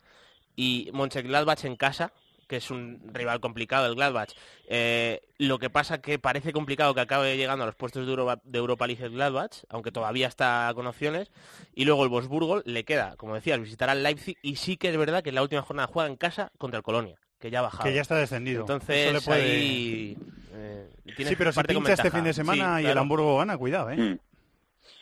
y 0.56 0.88
Mönchengladbach 0.94 1.64
en 1.66 1.76
casa, 1.76 2.12
que 2.48 2.56
es 2.56 2.70
un 2.70 3.00
rival 3.12 3.40
complicado 3.40 3.86
el 3.86 3.94
Gladbach. 3.94 4.30
Eh, 4.68 5.20
lo 5.38 5.58
que 5.58 5.70
pasa 5.70 6.00
que 6.00 6.18
parece 6.18 6.52
complicado 6.52 6.94
que 6.94 7.00
acabe 7.00 7.36
llegando 7.36 7.64
a 7.64 7.66
los 7.66 7.74
puestos 7.74 8.04
de 8.04 8.10
Europa, 8.10 8.40
de 8.44 8.58
Europa 8.58 8.86
League 8.86 9.04
el 9.04 9.12
Gladbach, 9.12 9.64
aunque 9.68 9.92
todavía 9.92 10.28
está 10.28 10.70
con 10.74 10.86
opciones. 10.86 11.30
Y 11.74 11.84
luego 11.84 12.04
el 12.04 12.10
Wolfsburgo 12.10 12.62
le 12.64 12.84
queda, 12.84 13.16
como 13.16 13.34
decías, 13.34 13.60
visitar 13.60 13.88
al 13.90 14.02
Leipzig 14.02 14.36
y 14.42 14.56
sí 14.56 14.76
que 14.76 14.90
es 14.90 14.96
verdad 14.96 15.22
que 15.22 15.30
en 15.30 15.36
la 15.36 15.42
última 15.42 15.62
jornada 15.62 15.88
juega 15.92 16.08
en 16.08 16.16
casa 16.16 16.52
contra 16.58 16.78
el 16.78 16.82
Colonia, 16.84 17.16
que 17.38 17.50
ya 17.50 17.60
ha 17.60 17.62
bajado. 17.62 17.84
Que 17.84 17.94
ya 17.94 18.02
está 18.02 18.16
descendido. 18.16 18.60
Entonces 18.60 18.96
Eso 19.06 19.12
le 19.12 19.20
puede- 19.20 19.42
ahí, 19.42 20.16
eh, 20.52 20.90
tiene 21.16 21.30
Sí, 21.30 21.36
pero 21.36 21.52
si 21.52 21.62
pincha 21.62 21.92
este 21.94 22.10
fin 22.10 22.24
de 22.24 22.34
semana 22.34 22.78
Sí, 22.78 22.84
y 22.84 22.86
el. 22.86 22.98
Hamburgo 22.98 23.38
gana, 23.38 23.56
cuidado, 23.56 23.90
¿eh? 23.90 23.96
Mm. 23.96 24.18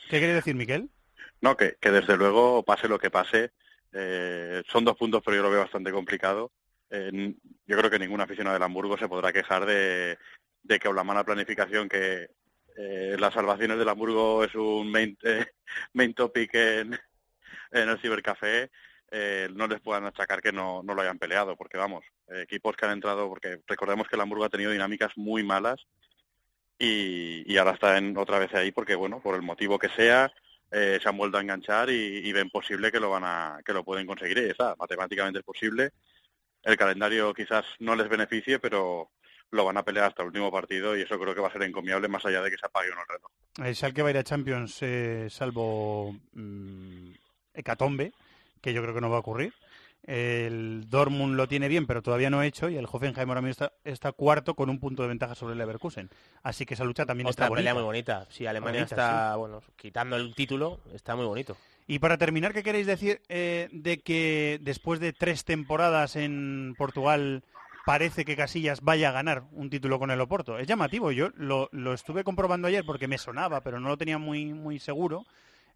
¿Qué 0.09 0.17
quiere 0.19 0.33
decir, 0.33 0.55
Miquel? 0.55 0.89
No, 1.41 1.55
que, 1.57 1.75
que 1.79 1.89
desde 1.91 2.17
luego, 2.17 2.63
pase 2.63 2.87
lo 2.87 2.99
que 2.99 3.09
pase, 3.09 3.51
eh, 3.93 4.61
son 4.71 4.85
dos 4.85 4.95
puntos, 4.95 5.21
pero 5.25 5.37
yo 5.37 5.43
lo 5.43 5.49
veo 5.49 5.61
bastante 5.61 5.91
complicado. 5.91 6.51
Eh, 6.91 7.33
yo 7.65 7.77
creo 7.77 7.89
que 7.89 7.99
ningún 7.99 8.21
aficionado 8.21 8.53
del 8.53 8.63
Hamburgo 8.63 8.97
se 8.97 9.07
podrá 9.07 9.31
quejar 9.31 9.65
de, 9.65 10.17
que 10.67 10.93
la 10.93 11.03
mala 11.03 11.23
planificación, 11.23 11.87
que 11.87 12.29
eh, 12.77 13.15
las 13.17 13.33
salvaciones 13.33 13.77
del 13.77 13.89
Hamburgo 13.89 14.43
es 14.43 14.53
un 14.55 14.91
main, 14.91 15.17
eh, 15.23 15.45
main 15.93 16.13
topic 16.13 16.53
en, 16.53 16.99
el 17.71 17.99
cibercafé, 17.99 18.69
eh, 19.09 19.49
no 19.53 19.67
les 19.67 19.81
puedan 19.81 20.05
achacar 20.05 20.41
que 20.41 20.51
no, 20.51 20.83
no 20.83 20.93
lo 20.93 21.01
hayan 21.01 21.19
peleado, 21.19 21.55
porque 21.55 21.77
vamos, 21.77 22.03
eh, 22.27 22.41
equipos 22.41 22.75
que 22.75 22.85
han 22.85 22.93
entrado, 22.93 23.27
porque 23.29 23.59
recordemos 23.67 24.07
que 24.07 24.15
el 24.15 24.21
Hamburgo 24.21 24.45
ha 24.45 24.49
tenido 24.49 24.71
dinámicas 24.71 25.11
muy 25.15 25.43
malas 25.43 25.85
y, 26.77 27.43
y 27.45 27.57
ahora 27.57 27.71
está 27.73 27.97
en, 27.97 28.17
otra 28.17 28.39
vez 28.39 28.53
ahí 28.53 28.71
porque, 28.71 28.95
bueno, 28.95 29.21
por 29.21 29.35
el 29.35 29.41
motivo 29.41 29.79
que 29.79 29.89
sea, 29.89 30.31
eh, 30.71 30.99
se 31.01 31.09
han 31.09 31.17
vuelto 31.17 31.37
a 31.37 31.41
enganchar 31.41 31.89
y, 31.89 31.93
y 32.23 32.31
ven 32.31 32.49
posible 32.49 32.91
que 32.91 32.99
lo 32.99 33.09
van 33.09 33.23
a, 33.25 33.59
que 33.65 33.73
lo 33.73 33.83
pueden 33.83 34.07
conseguir 34.07 34.37
y 34.37 34.49
está, 34.49 34.75
matemáticamente 34.77 35.39
es 35.39 35.45
posible. 35.45 35.91
El 36.63 36.77
calendario 36.77 37.33
quizás 37.33 37.65
no 37.79 37.95
les 37.95 38.07
beneficie, 38.09 38.59
pero 38.59 39.09
lo 39.51 39.65
van 39.65 39.77
a 39.77 39.83
pelear 39.83 40.05
hasta 40.07 40.23
el 40.23 40.27
último 40.27 40.51
partido 40.51 40.95
y 40.95 41.01
eso 41.01 41.19
creo 41.19 41.35
que 41.35 41.41
va 41.41 41.49
a 41.49 41.51
ser 41.51 41.63
encomiable 41.63 42.07
más 42.07 42.25
allá 42.25 42.41
de 42.41 42.49
que 42.49 42.57
se 42.57 42.65
apague 42.65 42.89
o 42.89 42.95
no 42.95 43.01
el 43.01 43.07
reloj. 43.07 43.31
El 43.67 43.75
Schalke 43.75 44.01
va 44.01 44.07
a 44.07 44.11
ir 44.11 44.17
a 44.17 44.23
Champions 44.23 44.77
eh, 44.81 45.27
salvo 45.29 46.15
mm, 46.33 47.11
Hecatombe, 47.53 48.13
que 48.61 48.73
yo 48.73 48.81
creo 48.81 48.93
que 48.93 49.01
no 49.01 49.09
va 49.09 49.17
a 49.17 49.19
ocurrir. 49.19 49.53
El 50.03 50.89
Dortmund 50.89 51.35
lo 51.35 51.47
tiene 51.47 51.67
bien, 51.67 51.85
pero 51.85 52.01
todavía 52.01 52.31
no 52.31 52.39
ha 52.39 52.47
hecho, 52.47 52.69
y 52.69 52.77
el 52.77 52.87
Hoffenheim 52.91 53.29
ahora 53.29 53.41
mismo 53.41 53.51
está, 53.51 53.73
está 53.83 54.11
cuarto 54.11 54.55
con 54.55 54.69
un 54.69 54.79
punto 54.79 55.03
de 55.03 55.09
ventaja 55.09 55.35
sobre 55.35 55.51
el 55.53 55.59
Leverkusen. 55.59 56.09
Así 56.41 56.65
que 56.65 56.73
esa 56.73 56.83
lucha 56.83 57.05
también 57.05 57.27
Otra 57.27 57.45
está 57.45 57.49
bonita. 57.49 57.59
pelea 57.59 57.73
muy 57.75 57.83
bonita. 57.83 58.25
Sí, 58.29 58.47
Alemania 58.47 58.81
Bonita, 58.81 58.95
está, 58.95 59.35
bueno, 59.35 59.61
quitando 59.75 60.15
el 60.15 60.33
título, 60.33 60.79
está 60.91 61.15
muy 61.15 61.25
bonito. 61.25 61.55
Y 61.91 61.99
para 61.99 62.17
terminar, 62.17 62.53
¿qué 62.53 62.63
queréis 62.63 62.87
decir 62.87 63.21
eh, 63.27 63.67
de 63.73 63.99
que 63.99 64.59
después 64.61 65.01
de 65.01 65.11
tres 65.11 65.43
temporadas 65.43 66.15
en 66.15 66.73
Portugal 66.77 67.43
parece 67.85 68.23
que 68.23 68.37
Casillas 68.37 68.79
vaya 68.79 69.09
a 69.09 69.11
ganar 69.11 69.43
un 69.51 69.69
título 69.69 69.99
con 69.99 70.09
el 70.09 70.21
Oporto? 70.21 70.57
Es 70.57 70.67
llamativo, 70.67 71.11
yo 71.11 71.31
lo, 71.35 71.67
lo 71.73 71.93
estuve 71.93 72.23
comprobando 72.23 72.69
ayer 72.69 72.85
porque 72.85 73.09
me 73.09 73.17
sonaba, 73.17 73.59
pero 73.59 73.81
no 73.81 73.89
lo 73.89 73.97
tenía 73.97 74.17
muy, 74.17 74.53
muy 74.53 74.79
seguro. 74.79 75.25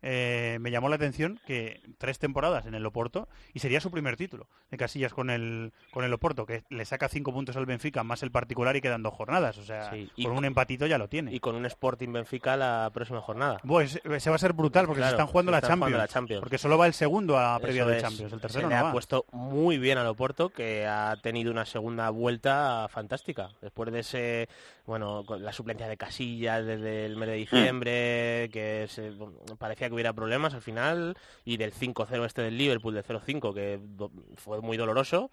Eh, 0.07 0.59
me 0.61 0.69
llamó 0.69 0.87
la 0.87 0.97
atención 0.97 1.39
que 1.47 1.81
tres 1.97 2.19
temporadas 2.19 2.67
en 2.67 2.75
el 2.75 2.85
Oporto 2.85 3.27
y 3.55 3.59
sería 3.59 3.81
su 3.81 3.89
primer 3.89 4.17
título 4.17 4.47
de 4.69 4.77
Casillas 4.77 5.11
con 5.15 5.31
el 5.31 5.73
con 5.91 6.05
el 6.05 6.13
Oporto, 6.13 6.45
que 6.45 6.63
le 6.69 6.85
saca 6.85 7.09
cinco 7.09 7.33
puntos 7.33 7.57
al 7.57 7.65
Benfica 7.65 8.03
más 8.03 8.21
el 8.21 8.29
particular 8.29 8.75
y 8.75 8.81
quedan 8.81 9.01
dos 9.01 9.15
jornadas. 9.15 9.57
O 9.57 9.63
sea, 9.63 9.89
Sí, 9.89 10.11
con 10.23 10.33
un 10.37 10.45
empatito 10.45 10.85
ya 10.85 10.99
lo 10.99 11.09
tiene. 11.09 11.33
Y 11.33 11.39
con 11.39 11.55
un 11.55 11.65
Sporting 11.65 12.13
Benfica 12.13 12.55
la 12.55 12.91
próxima 12.93 13.19
jornada. 13.19 13.59
Pues 13.65 13.99
ese 14.03 14.29
va 14.29 14.35
a 14.35 14.39
ser 14.39 14.53
brutal 14.53 14.85
porque 14.85 15.01
se 15.01 15.09
están 15.09 15.25
jugando, 15.25 15.51
se 15.51 15.55
la, 15.55 15.61
Champions, 15.61 15.79
jugando 15.79 15.97
la 15.97 16.07
Champions. 16.07 16.39
Porque 16.41 16.57
solo 16.59 16.77
va 16.77 16.85
el 16.85 16.93
segundo 16.93 17.39
a 17.39 17.57
previa 17.59 17.81
Eso 17.81 17.89
de 17.89 17.97
es. 17.97 18.03
Champions, 18.03 18.31
el 18.33 18.41
tercero 18.41 18.67
Se 18.67 18.69
le 18.69 18.75
no 18.75 18.79
ha 18.81 18.83
va. 18.83 18.91
puesto 18.91 19.25
muy 19.31 19.79
bien 19.79 19.97
al 19.97 20.05
Oporto, 20.05 20.49
que 20.49 20.85
ha 20.85 21.15
tenido 21.23 21.51
una 21.51 21.65
segunda 21.65 22.11
vuelta 22.11 22.87
fantástica. 22.91 23.49
Después 23.59 23.91
de 23.91 23.99
ese, 24.01 24.49
bueno, 24.85 25.23
con 25.25 25.43
la 25.43 25.51
suplencia 25.51 25.87
de 25.87 25.97
Casillas 25.97 26.65
desde 26.65 27.05
el 27.05 27.15
mes 27.17 27.29
de 27.29 27.35
diciembre, 27.35 28.49
que 28.51 28.85
se- 28.89 29.13
parecía 29.57 29.87
que 29.87 29.93
hubiera 29.93 30.13
problemas 30.13 30.53
al 30.53 30.61
final, 30.61 31.17
y 31.43 31.57
del 31.57 31.71
5-0 31.73 32.25
este 32.25 32.41
del 32.43 32.57
Liverpool, 32.57 32.93
del 32.93 33.03
0-5, 33.03 33.53
que 33.53 33.79
do- 33.81 34.11
fue 34.35 34.61
muy 34.61 34.77
doloroso. 34.77 35.31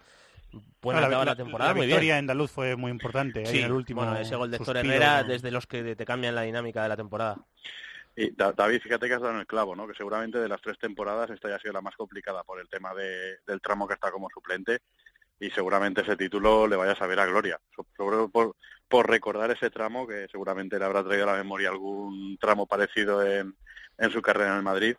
Puede 0.79 0.99
No, 0.99 1.07
acabar 1.07 1.25
la, 1.25 1.35
temporada 1.35 1.71
la 1.71 1.75
muy 1.77 1.87
victoria 1.87 2.13
bien. 2.13 2.17
andaluz 2.25 2.51
fue 2.51 2.75
muy 2.75 2.91
importante 2.91 3.39
ahí 3.39 3.45
Sí, 3.47 3.59
en 3.59 3.65
el 3.65 3.71
último 3.71 4.01
bueno, 4.03 4.17
ese 4.19 4.35
gol 4.35 4.51
de 4.51 4.57
Héctor 4.57 4.75
suspiro. 4.75 4.93
Herrera, 4.93 5.23
desde 5.23 5.49
los 5.49 5.65
que 5.65 5.95
te 5.95 6.05
cambian 6.05 6.35
la 6.35 6.43
dinámica 6.43 6.83
de 6.83 6.89
la 6.89 6.95
temporada. 6.97 7.37
Y 8.15 8.29
David, 8.35 8.79
fíjate 8.81 9.07
que 9.07 9.15
has 9.15 9.21
dado 9.21 9.33
en 9.33 9.39
el 9.39 9.47
clavo, 9.47 9.75
¿no? 9.75 9.87
Que 9.87 9.95
seguramente 9.95 10.37
de 10.37 10.47
las 10.47 10.61
tres 10.61 10.77
temporadas 10.77 11.31
esta 11.31 11.49
ya 11.49 11.55
ha 11.55 11.59
sido 11.59 11.73
la 11.73 11.81
más 11.81 11.95
complicada 11.95 12.43
por 12.43 12.59
el 12.59 12.69
tema 12.69 12.93
de, 12.93 13.37
del 13.47 13.59
tramo 13.61 13.87
que 13.87 13.95
está 13.95 14.11
como 14.11 14.29
suplente 14.29 14.77
y 15.39 15.49
seguramente 15.49 16.01
ese 16.01 16.15
título 16.15 16.67
le 16.67 16.75
vaya 16.75 16.91
a 16.91 16.95
saber 16.95 17.19
a 17.19 17.25
gloria. 17.25 17.59
Sobre 17.75 17.89
todo 18.17 18.29
por, 18.29 18.55
por 18.93 19.09
recordar 19.09 19.49
ese 19.49 19.71
tramo 19.71 20.05
que 20.05 20.27
seguramente 20.27 20.77
le 20.77 20.85
habrá 20.85 21.03
traído 21.03 21.27
a 21.27 21.31
la 21.31 21.39
memoria 21.39 21.69
algún 21.69 22.37
tramo 22.37 22.67
parecido 22.67 23.25
en, 23.25 23.55
en 23.97 24.11
su 24.11 24.21
carrera 24.21 24.51
en 24.51 24.57
el 24.57 24.61
Madrid. 24.61 24.95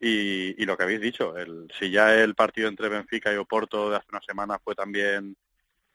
Y, 0.00 0.64
lo 0.64 0.78
que 0.78 0.84
habéis 0.84 1.02
dicho, 1.02 1.36
el, 1.36 1.70
si 1.78 1.90
ya 1.90 2.14
el 2.14 2.34
partido 2.34 2.68
entre 2.68 2.88
Benfica 2.88 3.34
y 3.34 3.36
Oporto 3.36 3.90
de 3.90 3.96
hace 3.96 4.06
una 4.10 4.22
semana 4.22 4.58
fue 4.64 4.74
también 4.74 5.36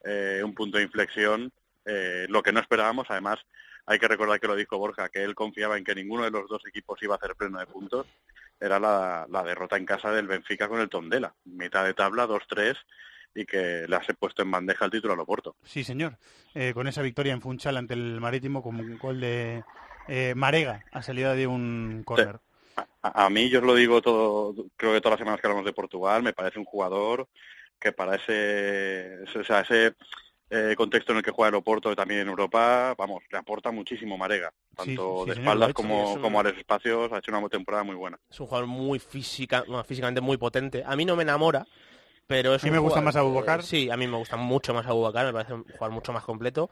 eh, 0.03 0.43
un 0.45 0.53
punto 0.53 0.77
de 0.77 0.83
inflexión, 0.83 1.51
eh, 1.85 2.27
lo 2.29 2.43
que 2.43 2.51
no 2.51 2.59
esperábamos, 2.59 3.07
además 3.09 3.39
hay 3.87 3.97
que 3.97 4.07
recordar 4.07 4.39
que 4.39 4.47
lo 4.47 4.55
dijo 4.55 4.77
Borja, 4.77 5.09
que 5.09 5.23
él 5.23 5.33
confiaba 5.33 5.75
en 5.75 5.83
que 5.83 5.95
ninguno 5.95 6.25
de 6.25 6.31
los 6.31 6.47
dos 6.47 6.61
equipos 6.67 7.01
iba 7.01 7.15
a 7.15 7.17
hacer 7.17 7.35
pleno 7.35 7.57
de 7.57 7.65
puntos, 7.65 8.05
era 8.59 8.79
la, 8.79 9.25
la 9.27 9.41
derrota 9.41 9.75
en 9.75 9.87
casa 9.87 10.11
del 10.11 10.27
Benfica 10.27 10.67
con 10.67 10.81
el 10.81 10.89
Tondela, 10.89 11.33
mitad 11.45 11.83
de 11.83 11.95
tabla, 11.95 12.27
2-3, 12.27 12.77
y 13.33 13.45
que 13.45 13.85
le 13.87 13.95
has 13.95 14.07
puesto 14.19 14.41
en 14.41 14.51
bandeja 14.51 14.85
el 14.85 14.91
título 14.91 15.13
al 15.13 15.19
Oporto. 15.19 15.55
Sí, 15.63 15.83
señor. 15.83 16.17
Eh, 16.53 16.73
con 16.73 16.87
esa 16.87 17.01
victoria 17.01 17.33
en 17.33 17.41
Funchal 17.41 17.77
ante 17.77 17.93
el 17.93 18.19
Marítimo 18.19 18.61
como 18.61 18.81
un 18.81 18.97
gol 18.97 19.19
de 19.19 19.63
eh, 20.07 20.33
Marega 20.35 20.83
a 20.91 21.01
salida 21.01 21.33
de 21.35 21.47
un 21.47 22.01
córner. 22.05 22.39
A, 23.01 23.25
a, 23.25 23.29
mí, 23.29 23.49
yo 23.49 23.59
os 23.59 23.65
lo 23.65 23.75
digo 23.75 24.01
todo, 24.01 24.53
creo 24.75 24.93
que 24.93 25.01
todas 25.01 25.13
las 25.13 25.19
semanas 25.19 25.41
que 25.41 25.47
hablamos 25.47 25.65
de 25.65 25.73
Portugal, 25.73 26.23
me 26.23 26.33
parece 26.33 26.59
un 26.59 26.65
jugador 26.65 27.27
que 27.79 27.91
para 27.91 28.15
ese, 28.15 29.19
o 29.39 29.43
sea, 29.43 29.61
ese 29.61 29.95
eh, 30.49 30.73
contexto 30.75 31.11
en 31.11 31.19
el 31.19 31.23
que 31.23 31.31
juega 31.31 31.49
el 31.49 31.55
Oporto 31.55 31.91
y 31.91 31.95
también 31.95 32.21
en 32.21 32.27
Europa, 32.29 32.95
vamos, 32.97 33.23
le 33.31 33.37
aporta 33.37 33.71
muchísimo 33.71 34.17
Marega, 34.17 34.51
tanto 34.75 34.85
sí, 34.85 34.95
sí, 34.95 35.29
de 35.29 35.35
señor, 35.35 35.37
espaldas 35.39 35.69
hecho, 35.69 35.75
como, 35.75 36.13
un- 36.13 36.21
como 36.21 36.39
a 36.39 36.43
los 36.43 36.57
espacios, 36.57 37.11
ha 37.11 37.19
hecho 37.19 37.31
una 37.37 37.47
temporada 37.49 37.83
muy 37.83 37.95
buena. 37.95 38.17
Es 38.29 38.39
un 38.39 38.47
jugador 38.47 38.67
muy 38.67 38.99
física, 38.99 39.63
bueno, 39.67 39.83
físicamente 39.83 40.21
muy 40.21 40.37
potente. 40.37 40.83
A 40.85 40.95
mí 40.95 41.05
no 41.05 41.15
me 41.15 41.23
enamora, 41.23 41.65
pero 42.29 42.53
es 42.53 42.63
A 42.63 42.67
mí 42.67 42.71
me 42.71 42.77
gusta 42.77 42.99
jugador- 42.99 43.05
más 43.05 43.15
Abubakar. 43.15 43.59
eh, 43.61 43.63
sí, 43.63 43.89
a 43.89 43.97
mí 43.97 44.05
me 44.05 44.15
gusta 44.17 44.37
mucho 44.37 44.71
más 44.71 44.85
Abubakar, 44.85 45.25
me 45.25 45.33
parece 45.33 45.55
un 45.55 45.63
jugador 45.63 45.91
mucho 45.91 46.13
más 46.13 46.23
completo. 46.23 46.69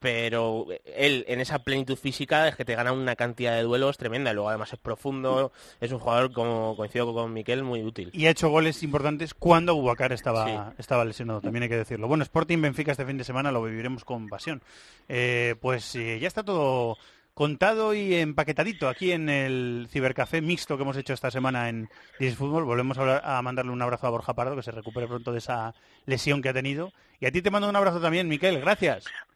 Pero 0.00 0.66
él, 0.96 1.24
en 1.26 1.40
esa 1.40 1.58
plenitud 1.58 1.96
física, 1.96 2.46
es 2.46 2.54
que 2.54 2.64
te 2.64 2.76
gana 2.76 2.92
una 2.92 3.16
cantidad 3.16 3.56
de 3.56 3.62
duelos 3.62 3.96
tremenda. 3.98 4.30
Y 4.30 4.34
luego, 4.34 4.48
además, 4.48 4.72
es 4.72 4.78
profundo. 4.78 5.50
Es 5.80 5.90
un 5.90 5.98
jugador, 5.98 6.30
como 6.32 6.76
coincido 6.76 7.12
con 7.12 7.32
Miquel, 7.32 7.64
muy 7.64 7.82
útil. 7.82 8.10
Y 8.12 8.26
ha 8.26 8.30
hecho 8.30 8.48
goles 8.48 8.80
importantes 8.84 9.34
cuando 9.34 9.74
Bubacar 9.74 10.12
estaba, 10.12 10.72
estaba 10.78 11.04
lesionado, 11.04 11.40
también 11.40 11.64
hay 11.64 11.68
que 11.68 11.78
decirlo. 11.78 12.06
Bueno, 12.06 12.22
Sporting 12.22 12.60
Benfica 12.60 12.92
este 12.92 13.04
fin 13.06 13.18
de 13.18 13.24
semana 13.24 13.50
lo 13.50 13.60
viviremos 13.60 14.04
con 14.04 14.28
pasión. 14.28 14.62
Eh, 15.08 15.56
pues 15.60 15.96
eh, 15.96 16.20
ya 16.20 16.28
está 16.28 16.44
todo 16.44 16.96
contado 17.38 17.94
y 17.94 18.16
empaquetadito 18.16 18.88
aquí 18.88 19.12
en 19.12 19.28
el 19.28 19.86
cibercafé 19.92 20.40
mixto 20.40 20.76
que 20.76 20.82
hemos 20.82 20.96
hecho 20.96 21.12
esta 21.12 21.30
semana 21.30 21.68
en 21.68 21.88
This 22.18 22.34
Fútbol. 22.34 22.64
Volvemos 22.64 22.98
a, 22.98 23.38
a 23.38 23.40
mandarle 23.42 23.70
un 23.70 23.80
abrazo 23.80 24.08
a 24.08 24.10
Borja 24.10 24.34
Pardo, 24.34 24.56
que 24.56 24.64
se 24.64 24.72
recupere 24.72 25.06
pronto 25.06 25.30
de 25.30 25.38
esa 25.38 25.72
lesión 26.04 26.42
que 26.42 26.48
ha 26.48 26.52
tenido. 26.52 26.92
Y 27.20 27.26
a 27.26 27.30
ti 27.30 27.40
te 27.40 27.52
mando 27.52 27.68
un 27.68 27.76
abrazo 27.76 28.00
también, 28.00 28.26
Miquel. 28.26 28.58
Gracias. 28.58 29.04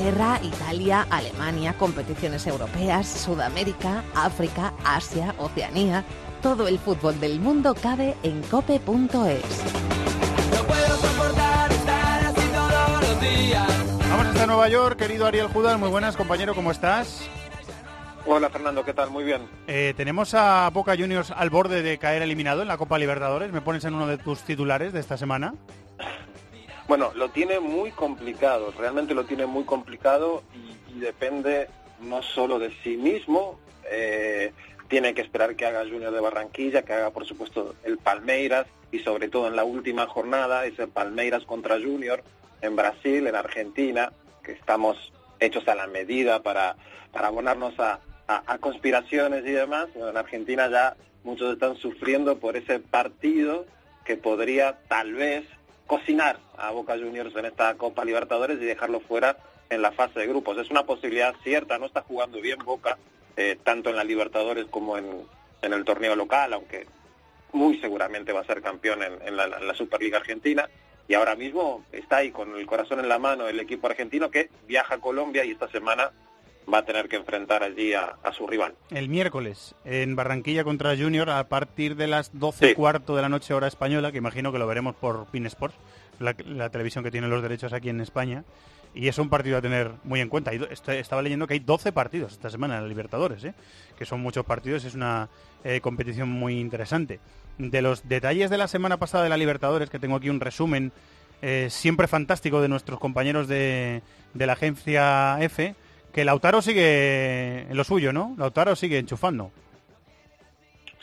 Inglaterra, 0.00 0.40
Italia, 0.42 1.06
Alemania, 1.10 1.74
competiciones 1.74 2.46
europeas, 2.46 3.06
Sudamérica, 3.06 4.02
África, 4.14 4.72
Asia, 4.82 5.34
Oceanía. 5.36 6.06
Todo 6.40 6.68
el 6.68 6.78
fútbol 6.78 7.20
del 7.20 7.38
mundo 7.38 7.74
cabe 7.74 8.16
en 8.22 8.40
cope.es. 8.44 8.80
puedo 8.88 10.96
soportar 10.96 11.70
estar 11.70 12.24
así 12.24 12.48
todos 12.48 13.02
los 13.02 13.20
días. 13.20 13.68
Vamos 14.08 14.26
hasta 14.28 14.46
Nueva 14.46 14.70
York, 14.70 14.98
querido 14.98 15.26
Ariel 15.26 15.48
Judal. 15.48 15.76
Muy 15.76 15.90
buenas, 15.90 16.16
compañero, 16.16 16.54
¿cómo 16.54 16.70
estás? 16.70 17.28
Hola 18.24 18.48
Fernando, 18.48 18.82
¿qué 18.84 18.94
tal? 18.94 19.10
Muy 19.10 19.24
bien. 19.24 19.42
Eh, 19.66 19.92
tenemos 19.98 20.32
a 20.32 20.70
Boca 20.70 20.96
Juniors 20.96 21.30
al 21.30 21.50
borde 21.50 21.82
de 21.82 21.98
caer 21.98 22.22
eliminado 22.22 22.62
en 22.62 22.68
la 22.68 22.78
Copa 22.78 22.98
Libertadores. 22.98 23.52
¿Me 23.52 23.60
pones 23.60 23.84
en 23.84 23.94
uno 23.94 24.06
de 24.06 24.16
tus 24.16 24.40
titulares 24.40 24.94
de 24.94 25.00
esta 25.00 25.18
semana? 25.18 25.52
Bueno, 26.90 27.12
lo 27.14 27.28
tiene 27.28 27.60
muy 27.60 27.92
complicado, 27.92 28.74
realmente 28.76 29.14
lo 29.14 29.24
tiene 29.24 29.46
muy 29.46 29.62
complicado 29.62 30.42
y, 30.52 30.96
y 30.96 30.98
depende 30.98 31.68
no 32.00 32.20
solo 32.20 32.58
de 32.58 32.72
sí 32.82 32.96
mismo, 32.96 33.60
eh, 33.88 34.52
tiene 34.88 35.14
que 35.14 35.22
esperar 35.22 35.54
que 35.54 35.66
haga 35.66 35.88
Junior 35.88 36.12
de 36.12 36.18
Barranquilla, 36.18 36.82
que 36.82 36.92
haga 36.92 37.10
por 37.10 37.26
supuesto 37.26 37.76
el 37.84 37.98
Palmeiras 37.98 38.66
y 38.90 38.98
sobre 38.98 39.28
todo 39.28 39.46
en 39.46 39.54
la 39.54 39.62
última 39.62 40.08
jornada 40.08 40.66
ese 40.66 40.88
Palmeiras 40.88 41.44
contra 41.44 41.78
Junior 41.78 42.24
en 42.60 42.74
Brasil, 42.74 43.24
en 43.24 43.36
Argentina, 43.36 44.12
que 44.42 44.50
estamos 44.50 45.12
hechos 45.38 45.68
a 45.68 45.76
la 45.76 45.86
medida 45.86 46.42
para, 46.42 46.74
para 47.12 47.28
abonarnos 47.28 47.72
a, 47.78 48.00
conspiraciones 48.58 49.46
y 49.46 49.52
demás. 49.52 49.86
En 49.94 50.16
Argentina 50.16 50.68
ya 50.68 50.96
muchos 51.22 51.52
están 51.52 51.76
sufriendo 51.76 52.40
por 52.40 52.56
ese 52.56 52.80
partido 52.80 53.64
que 54.04 54.16
podría 54.16 54.80
tal 54.88 55.14
vez 55.14 55.44
cocinar 55.90 56.38
a 56.56 56.70
Boca 56.70 56.96
Juniors 56.96 57.34
en 57.34 57.46
esta 57.46 57.74
Copa 57.74 58.04
Libertadores 58.04 58.62
y 58.62 58.64
dejarlo 58.64 59.00
fuera 59.00 59.36
en 59.70 59.82
la 59.82 59.90
fase 59.90 60.20
de 60.20 60.28
grupos. 60.28 60.56
Es 60.56 60.70
una 60.70 60.84
posibilidad 60.84 61.34
cierta, 61.42 61.78
no 61.78 61.86
está 61.86 62.02
jugando 62.02 62.40
bien 62.40 62.60
Boca, 62.64 62.96
eh, 63.36 63.58
tanto 63.64 63.90
en 63.90 63.96
la 63.96 64.04
Libertadores 64.04 64.66
como 64.66 64.96
en, 64.96 65.26
en 65.62 65.72
el 65.72 65.84
torneo 65.84 66.14
local, 66.14 66.52
aunque 66.52 66.86
muy 67.52 67.80
seguramente 67.80 68.32
va 68.32 68.42
a 68.42 68.44
ser 68.44 68.62
campeón 68.62 69.00
en, 69.02 69.36
la 69.36 69.74
Superliga 69.74 70.18
Argentina. 70.18 70.70
Y 71.08 71.14
ahora 71.14 71.34
mismo 71.34 71.84
está 71.90 72.18
ahí 72.18 72.30
con 72.30 72.54
el 72.56 72.66
corazón 72.66 73.00
en 73.00 73.08
la 73.08 73.18
mano 73.18 73.48
el 73.48 73.58
equipo 73.58 73.88
argentino 73.88 74.30
que 74.30 74.48
viaja 74.68 74.94
a 74.94 75.00
Colombia 75.00 75.44
y 75.44 75.50
esta 75.50 75.68
semana 75.72 76.12
va 76.72 76.78
a 76.78 76.84
tener 76.84 77.08
que 77.08 77.16
enfrentar 77.16 77.62
allí 77.62 77.92
a, 77.94 78.16
a 78.22 78.32
su 78.32 78.46
rival. 78.46 78.74
El 78.90 79.08
miércoles 79.08 79.74
en 79.84 80.14
Barranquilla 80.16 80.64
contra 80.64 80.96
Junior 80.96 81.30
a 81.30 81.48
partir 81.48 81.96
de 81.96 82.06
las 82.06 82.30
12 82.38 82.70
y 82.70 82.74
cuarto 82.74 83.16
de 83.16 83.22
la 83.22 83.28
noche 83.28 83.54
hora 83.54 83.66
española, 83.66 84.12
que 84.12 84.18
imagino 84.18 84.52
que 84.52 84.58
lo 84.58 84.66
veremos 84.66 84.94
por 84.94 85.26
Pin 85.26 85.46
Sports, 85.46 85.74
la, 86.18 86.34
la 86.46 86.70
televisión 86.70 87.02
que 87.04 87.10
tiene 87.10 87.28
los 87.28 87.42
derechos 87.42 87.72
aquí 87.72 87.88
en 87.88 88.00
España. 88.00 88.44
Y 88.92 89.06
es 89.06 89.18
un 89.18 89.28
partido 89.28 89.56
a 89.56 89.62
tener 89.62 89.92
muy 90.02 90.20
en 90.20 90.28
cuenta. 90.28 90.52
Est- 90.52 90.88
Estaba 90.88 91.22
leyendo 91.22 91.46
que 91.46 91.54
hay 91.54 91.60
12 91.60 91.92
partidos 91.92 92.32
esta 92.32 92.50
semana 92.50 92.76
en 92.76 92.82
la 92.82 92.88
Libertadores, 92.88 93.44
¿eh? 93.44 93.54
que 93.96 94.04
son 94.04 94.20
muchos 94.20 94.44
partidos, 94.44 94.84
es 94.84 94.94
una 94.96 95.28
eh, 95.62 95.80
competición 95.80 96.28
muy 96.28 96.58
interesante. 96.58 97.20
De 97.58 97.82
los 97.82 98.08
detalles 98.08 98.50
de 98.50 98.58
la 98.58 98.66
semana 98.66 98.96
pasada 98.96 99.22
de 99.24 99.30
la 99.30 99.36
Libertadores, 99.36 99.90
que 99.90 100.00
tengo 100.00 100.16
aquí 100.16 100.28
un 100.28 100.40
resumen 100.40 100.90
eh, 101.40 101.68
siempre 101.70 102.08
fantástico 102.08 102.60
de 102.60 102.68
nuestros 102.68 102.98
compañeros 102.98 103.46
de, 103.46 104.02
de 104.34 104.46
la 104.46 104.54
agencia 104.54 105.36
F, 105.40 105.74
que 106.12 106.24
Lautaro 106.24 106.62
sigue 106.62 107.60
en 107.62 107.76
lo 107.76 107.84
suyo, 107.84 108.12
¿no? 108.12 108.34
Lautaro 108.38 108.76
sigue 108.76 108.98
enchufando. 108.98 109.50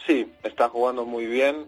Sí, 0.05 0.31
está 0.43 0.69
jugando 0.69 1.05
muy 1.05 1.25
bien. 1.25 1.67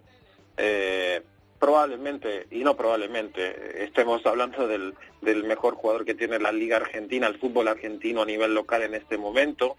Eh, 0.57 1.21
probablemente, 1.59 2.47
y 2.51 2.63
no 2.63 2.75
probablemente, 2.75 3.83
estemos 3.83 4.25
hablando 4.25 4.67
del, 4.67 4.95
del 5.21 5.43
mejor 5.43 5.75
jugador 5.75 6.05
que 6.05 6.15
tiene 6.15 6.39
la 6.39 6.51
Liga 6.51 6.77
Argentina, 6.77 7.27
el 7.27 7.37
fútbol 7.37 7.67
argentino 7.67 8.21
a 8.21 8.25
nivel 8.25 8.53
local 8.53 8.83
en 8.83 8.95
este 8.95 9.17
momento. 9.17 9.75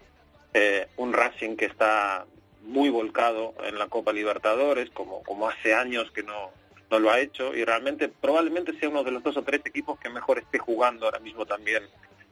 Eh, 0.53 0.87
un 0.97 1.13
Racing 1.13 1.55
que 1.55 1.65
está 1.65 2.25
muy 2.63 2.89
volcado 2.89 3.53
en 3.63 3.77
la 3.79 3.87
Copa 3.87 4.13
Libertadores, 4.13 4.89
como, 4.91 5.23
como 5.23 5.49
hace 5.49 5.73
años 5.73 6.11
que 6.11 6.23
no, 6.23 6.51
no 6.91 6.99
lo 6.99 7.09
ha 7.09 7.19
hecho, 7.19 7.55
y 7.55 7.63
realmente 7.63 8.09
probablemente 8.09 8.77
sea 8.79 8.89
uno 8.89 9.03
de 9.03 9.11
los 9.11 9.23
dos 9.23 9.37
o 9.37 9.43
tres 9.43 9.61
equipos 9.65 9.99
que 9.99 10.09
mejor 10.09 10.39
esté 10.39 10.59
jugando 10.59 11.05
ahora 11.05 11.19
mismo 11.19 11.45
también 11.45 11.83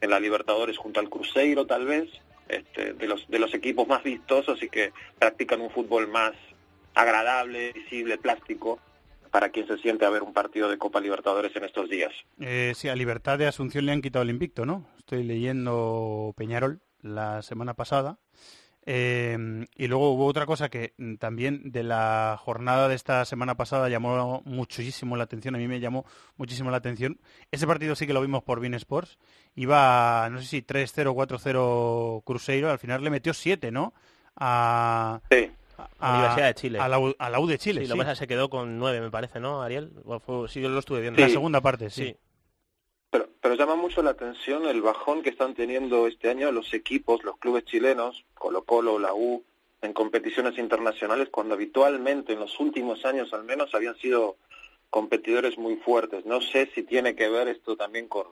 en 0.02 0.10
la 0.10 0.20
Libertadores 0.20 0.78
junto 0.78 1.00
al 1.00 1.10
Cruzeiro 1.10 1.66
tal 1.66 1.86
vez, 1.86 2.10
este, 2.48 2.94
de 2.94 3.08
los 3.08 3.28
de 3.28 3.40
los 3.40 3.54
equipos 3.54 3.88
más 3.88 4.04
vistosos 4.04 4.62
y 4.64 4.70
que 4.70 4.92
practican 5.18 5.62
un 5.62 5.70
fútbol 5.70 6.08
más 6.08 6.34
agradable, 6.96 7.72
visible, 7.74 8.18
plástico 8.18 8.80
para 9.32 9.50
quien 9.50 9.68
se 9.68 9.78
siente 9.78 10.06
a 10.06 10.10
ver 10.10 10.24
un 10.24 10.34
partido 10.34 10.70
de 10.70 10.78
Copa 10.78 11.00
Libertadores 11.00 11.56
en 11.56 11.64
estos 11.64 11.90
días. 11.90 12.12
Eh, 12.40 12.74
sí, 12.76 12.90
a 12.90 12.96
Libertad 12.96 13.38
de 13.38 13.48
Asunción 13.48 13.86
le 13.86 13.92
han 13.92 14.02
quitado 14.02 14.24
el 14.24 14.32
invicto, 14.32 14.66
¿no? 14.66 14.88
Estoy 14.98 15.24
leyendo 15.24 16.34
Peñarol 16.36 16.82
la 17.02 17.42
semana 17.42 17.76
pasada. 17.76 18.18
Eh, 18.92 19.38
y 19.76 19.88
luego 19.88 20.14
hubo 20.14 20.26
otra 20.26 20.48
cosa 20.48 20.70
que 20.70 20.94
mm, 20.98 21.16
también 21.18 21.72
de 21.72 21.84
la 21.84 22.38
jornada 22.40 22.88
de 22.88 22.96
esta 22.96 23.24
semana 23.26 23.56
pasada 23.56 23.88
llamó 23.88 24.42
muchísimo 24.46 25.16
la 25.16 25.26
atención, 25.26 25.54
a 25.54 25.60
mí 25.60 25.68
me 25.68 25.80
llamó 25.80 26.06
muchísimo 26.38 26.72
la 26.72 26.78
atención. 26.78 27.20
Ese 27.52 27.68
partido 27.68 27.96
sí 27.96 28.08
que 28.08 28.14
lo 28.14 28.22
vimos 28.22 28.42
por 28.42 28.60
Bein 28.60 28.74
Sports. 28.74 29.20
Iba, 29.54 30.28
no 30.32 30.40
sé 30.40 30.48
si 30.48 30.62
3-0, 30.64 31.14
4-0 31.14 32.24
Cruzeiro, 32.24 32.72
al 32.72 32.80
final 32.80 33.04
le 33.04 33.12
metió 33.12 33.34
7, 33.36 33.72
¿no? 33.72 33.94
a, 34.42 35.20
a 36.00 36.12
Universidad 36.16 36.48
de 36.48 36.54
Chile. 36.56 36.80
A 36.80 36.88
la, 36.88 36.98
U- 37.00 37.16
a 37.20 37.30
la 37.30 37.40
U 37.40 37.46
de 37.46 37.58
Chile. 37.60 37.82
Sí, 37.82 37.86
Sí, 37.86 37.90
lo 37.90 37.96
que 37.96 38.00
pasa 38.06 38.16
se 38.16 38.26
quedó 38.28 38.50
con 38.50 38.80
nueve, 38.80 39.02
me 39.02 39.12
parece, 39.12 39.40
¿no, 39.40 39.62
Ariel? 39.62 39.92
O 40.06 40.20
fue- 40.20 40.48
sí, 40.50 40.62
yo 40.62 40.70
lo 40.70 40.80
estuve 40.80 41.02
viendo. 41.02 41.20
La 41.20 41.30
segunda 41.30 41.62
parte, 41.62 41.90
sí. 41.92 42.16
Pero, 43.12 43.28
pero 43.42 43.56
llama 43.56 43.76
mucho 43.76 44.04
la 44.04 44.12
atención 44.12 44.68
el 44.68 44.82
bajón 44.82 45.24
que 45.24 45.32
están 45.32 45.56
teniendo 45.56 46.08
este 46.08 46.30
año 46.30 46.52
los 46.52 46.74
equipos, 46.74 47.24
los 47.24 47.38
clubes 47.38 47.66
chilenos, 47.66 48.24
Colo 48.36 48.64
Colo, 48.64 49.00
la 49.00 49.14
U, 49.14 49.44
en 49.82 49.94
competiciones 49.94 50.58
internacionales, 50.58 51.30
cuando 51.32 51.56
habitualmente 51.56 52.34
en 52.34 52.40
los 52.40 52.60
últimos 52.60 53.06
años 53.06 53.34
al 53.34 53.46
menos 53.46 53.74
habían 53.74 53.96
sido 53.98 54.38
competidores 54.90 55.58
muy 55.58 55.78
fuertes. 55.78 56.26
No 56.26 56.42
sé 56.42 56.70
si 56.76 56.84
tiene 56.84 57.16
que 57.16 57.30
ver 57.30 57.48
esto 57.48 57.76
también 57.78 58.08
con, 58.08 58.28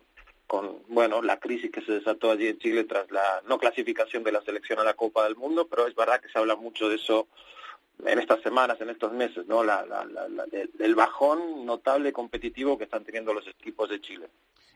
bueno, 0.90 1.22
la 1.22 1.40
crisis 1.40 1.72
que 1.72 1.82
se 1.82 1.94
desató 1.94 2.32
allí 2.32 2.48
en 2.48 2.60
Chile 2.60 2.84
tras 2.84 3.10
la 3.12 3.41
no 3.48 3.58
clasificación 3.58 4.24
de 4.24 4.32
la 4.32 4.41
selección 4.41 4.80
a 4.80 4.84
la 4.84 4.94
Copa 4.94 5.24
del 5.24 5.36
Mundo, 5.36 5.68
pero 5.68 5.88
es 5.88 5.95
verdad 5.95 6.22
que 6.22 6.30
se 6.30 6.38
habla 6.38 6.56
mucho 6.56 6.90
de 6.90 6.95
eso 6.95 7.28
en 8.06 8.20
estas 8.20 8.41
semanas, 8.41 8.80
en 8.80 8.90
estos 8.90 9.12
meses, 9.12 9.48
¿no? 9.48 9.64
La, 9.64 9.86
la, 9.86 10.06
la, 10.06 10.45
del, 10.45 10.70
del 10.74 10.95
bajón 10.95 11.66
notable 11.66 12.14
competitivo 12.14 12.78
que 12.78 12.84
están 12.84 13.04
teniendo 13.04 13.34
los 13.34 13.48
equipos 13.48 13.90
de 13.90 14.02
Chile. 14.02 14.28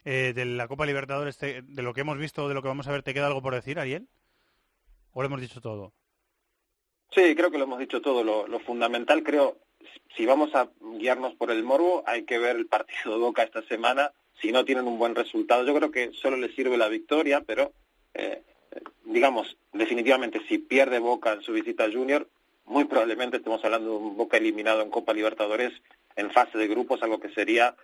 Eh, 0.03 0.33
de 0.33 0.45
la 0.45 0.67
Copa 0.67 0.85
Libertadores, 0.85 1.37
te- 1.37 1.61
de 1.61 1.81
lo 1.83 1.93
que 1.93 2.01
hemos 2.01 2.17
visto, 2.17 2.47
de 2.47 2.53
lo 2.55 2.61
que 2.61 2.67
vamos 2.67 2.87
a 2.87 2.91
ver, 2.91 3.03
¿te 3.03 3.13
queda 3.13 3.27
algo 3.27 3.41
por 3.41 3.53
decir, 3.53 3.77
Ariel? 3.79 4.07
¿O 5.13 5.21
lo 5.21 5.27
hemos 5.27 5.41
dicho 5.41 5.61
todo? 5.61 5.93
Sí, 7.13 7.35
creo 7.35 7.51
que 7.51 7.57
lo 7.57 7.65
hemos 7.65 7.79
dicho 7.79 8.01
todo. 8.01 8.23
Lo, 8.23 8.59
fundamental, 8.61 9.21
creo, 9.21 9.57
si 10.15 10.25
vamos 10.25 10.55
a 10.55 10.69
guiarnos 10.97 11.35
por 11.35 11.51
el 11.51 11.63
morbo, 11.63 12.03
hay 12.07 12.23
que 12.23 12.39
ver 12.39 12.55
el 12.55 12.67
partido 12.67 13.11
de 13.13 13.19
Boca 13.19 13.43
esta 13.43 13.61
semana. 13.63 14.11
Si 14.41 14.51
no 14.51 14.65
tienen 14.65 14.87
un 14.87 14.97
buen 14.97 15.13
resultado, 15.13 15.65
yo 15.65 15.75
creo 15.75 15.91
que 15.91 16.11
solo 16.13 16.37
les 16.37 16.55
sirve 16.55 16.77
la 16.77 16.87
victoria, 16.87 17.41
pero 17.41 17.73
eh, 18.13 18.41
digamos, 19.03 19.57
definitivamente 19.73 20.41
si 20.47 20.57
pierde 20.57 20.99
Boca 20.99 21.33
en 21.33 21.41
su 21.41 21.51
visita 21.51 21.83
a 21.83 21.91
Junior, 21.91 22.27
muy 22.65 22.85
probablemente 22.85 23.37
estemos 23.37 23.63
hablando 23.65 23.91
de 23.91 23.97
un 23.97 24.17
Boca 24.17 24.37
eliminado 24.37 24.81
en 24.81 24.89
Copa 24.89 25.13
Libertadores 25.13 25.73
en 26.15 26.31
fase 26.31 26.57
de 26.57 26.67
grupos, 26.67 27.03
algo 27.03 27.19
que 27.19 27.29
sería 27.33 27.75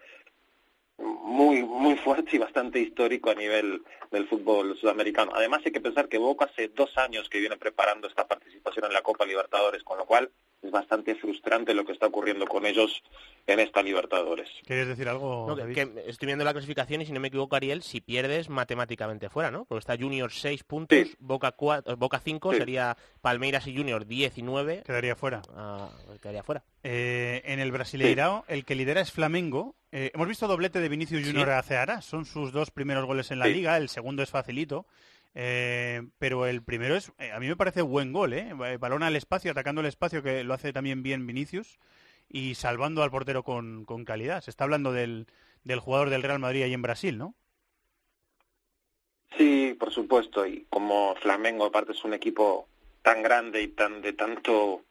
muy 0.97 1.63
muy 1.63 1.95
fuerte 1.97 2.35
y 2.35 2.39
bastante 2.39 2.79
histórico 2.79 3.29
a 3.29 3.35
nivel 3.35 3.83
del 4.11 4.27
fútbol 4.27 4.77
sudamericano. 4.77 5.31
Además 5.35 5.61
hay 5.65 5.71
que 5.71 5.81
pensar 5.81 6.07
que 6.09 6.17
Boca 6.17 6.45
hace 6.45 6.69
dos 6.69 6.97
años 6.97 7.29
que 7.29 7.39
viene 7.39 7.57
preparando 7.57 8.07
esta 8.07 8.27
participación 8.27 8.85
en 8.85 8.93
la 8.93 9.01
Copa 9.01 9.25
Libertadores, 9.25 9.83
con 9.83 9.97
lo 9.97 10.05
cual 10.05 10.31
es 10.61 10.71
bastante 10.71 11.15
frustrante 11.15 11.73
lo 11.73 11.85
que 11.85 11.91
está 11.93 12.07
ocurriendo 12.07 12.45
con 12.47 12.65
ellos 12.65 13.03
en 13.45 13.59
esta 13.59 13.81
Libertadores. 13.83 14.49
¿Quieres 14.65 14.87
decir 14.87 15.07
algo, 15.07 15.45
No, 15.47 15.55
que- 15.55 15.61
David? 15.61 15.75
que 15.75 16.09
estoy 16.09 16.25
viendo 16.25 16.43
la 16.43 16.51
clasificación 16.51 17.01
y 17.01 17.05
si 17.05 17.11
no 17.13 17.19
me 17.19 17.27
equivoco, 17.27 17.55
Ariel, 17.55 17.83
si 17.83 18.01
pierdes 18.01 18.49
matemáticamente 18.49 19.29
fuera, 19.29 19.51
¿no? 19.51 19.65
Porque 19.65 19.79
está 19.79 19.95
Junior 19.97 20.31
6 20.31 20.63
puntos, 20.63 20.97
Boca, 21.19 21.51
4, 21.51 21.95
Boca 21.95 22.19
5, 22.19 22.51
Sí. 22.53 22.57
sería 22.59 22.97
Palmeiras 23.21 23.67
y 23.67 23.77
Junior 23.77 24.05
19. 24.05 24.83
Quedaría 24.85 25.15
fuera. 25.15 25.41
Ah, 25.55 25.89
quedaría 26.21 26.43
fuera. 26.43 26.63
Eh, 26.83 27.41
en 27.45 27.59
el 27.59 27.71
Brasileirao, 27.71 28.43
el 28.47 28.65
que 28.65 28.75
lidera 28.75 29.01
es 29.01 29.11
Flamengo. 29.11 29.75
Eh, 29.91 30.11
hemos 30.13 30.27
visto 30.27 30.47
doblete 30.47 30.79
de 30.81 30.89
Vinicius 30.89 31.21
Sí. 31.21 31.27
Junior 31.31 31.49
a 31.51 31.63
Ceará. 31.63 32.01
Son 32.01 32.25
sus 32.25 32.51
dos 32.51 32.71
primeros 32.71 33.05
goles 33.05 33.31
en 33.31 33.39
la 33.39 33.45
Sí. 33.45 33.53
liga. 33.53 33.77
El 33.77 33.89
segundo 33.89 34.23
es 34.23 34.29
facilito. 34.29 34.85
Eh, 35.39 36.01
pero 36.17 36.47
el 36.47 36.63
primero 36.63 36.95
es, 36.95 37.13
eh, 37.19 37.31
a 37.31 37.39
mí 37.39 37.47
me 37.47 37.55
parece 37.55 37.83
buen 37.83 38.11
gol, 38.11 38.33
¿eh? 38.33 38.55
Eh, 38.65 38.77
Balón 38.77 39.03
al 39.03 39.15
espacio, 39.15 39.51
atacando 39.51 39.81
el 39.81 39.87
espacio, 39.87 40.23
que 40.23 40.43
lo 40.43 40.55
hace 40.55 40.73
también 40.73 41.03
bien 41.03 41.27
Vinicius. 41.27 41.77
Y 42.27 42.55
salvando 42.55 43.03
al 43.03 43.11
portero 43.11 43.43
con, 43.43 43.85
con 43.85 44.03
calidad. 44.03 44.41
Se 44.41 44.49
está 44.49 44.63
hablando 44.63 44.91
del, 44.91 45.27
del 45.63 45.79
jugador 45.79 46.09
del 46.09 46.23
Real 46.23 46.39
Madrid 46.39 46.63
ahí 46.63 46.73
en 46.73 46.81
Brasil, 46.81 47.19
¿no? 47.19 47.35
Sí, 49.37 49.75
por 49.79 49.93
supuesto, 49.93 50.47
y 50.47 50.65
como 50.71 51.13
Flamengo 51.21 51.65
aparte 51.65 51.91
es 51.91 52.03
un 52.03 52.15
equipo 52.15 52.67
tan 53.03 53.21
grande 53.21 53.61
y 53.61 53.67
tan 53.67 54.01
de 54.01 54.13
tanto 54.13 54.81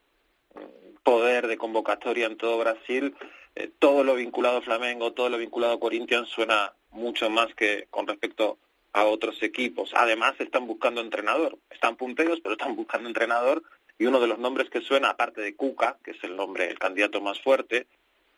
mm, 0.54 1.02
poder 1.02 1.48
de 1.48 1.58
convocatoria 1.58 2.26
en 2.26 2.36
todo 2.36 2.56
Brasil, 2.58 3.16
eh, 3.56 3.72
todo 3.80 4.04
lo 4.04 4.14
vinculado 4.14 4.58
a 4.58 4.62
Flamengo, 4.62 5.12
todo 5.12 5.28
lo 5.28 5.38
vinculado 5.38 5.74
a 5.74 5.80
Corinthians 5.80 6.28
suena 6.28 6.72
mucho 6.90 7.30
más 7.30 7.52
que 7.56 7.88
con 7.90 8.06
respecto 8.06 8.58
a 8.96 9.04
otros 9.04 9.42
equipos. 9.42 9.90
Además 9.94 10.34
están 10.38 10.66
buscando 10.66 11.02
entrenador, 11.02 11.58
están 11.68 11.96
punteros, 11.96 12.40
pero 12.40 12.54
están 12.54 12.74
buscando 12.74 13.08
entrenador. 13.08 13.62
Y 13.98 14.06
uno 14.06 14.20
de 14.20 14.26
los 14.26 14.38
nombres 14.38 14.70
que 14.70 14.80
suena, 14.80 15.10
aparte 15.10 15.42
de 15.42 15.54
Cuca, 15.54 15.98
que 16.02 16.12
es 16.12 16.24
el 16.24 16.34
nombre, 16.34 16.70
el 16.70 16.78
candidato 16.78 17.20
más 17.20 17.38
fuerte, 17.40 17.86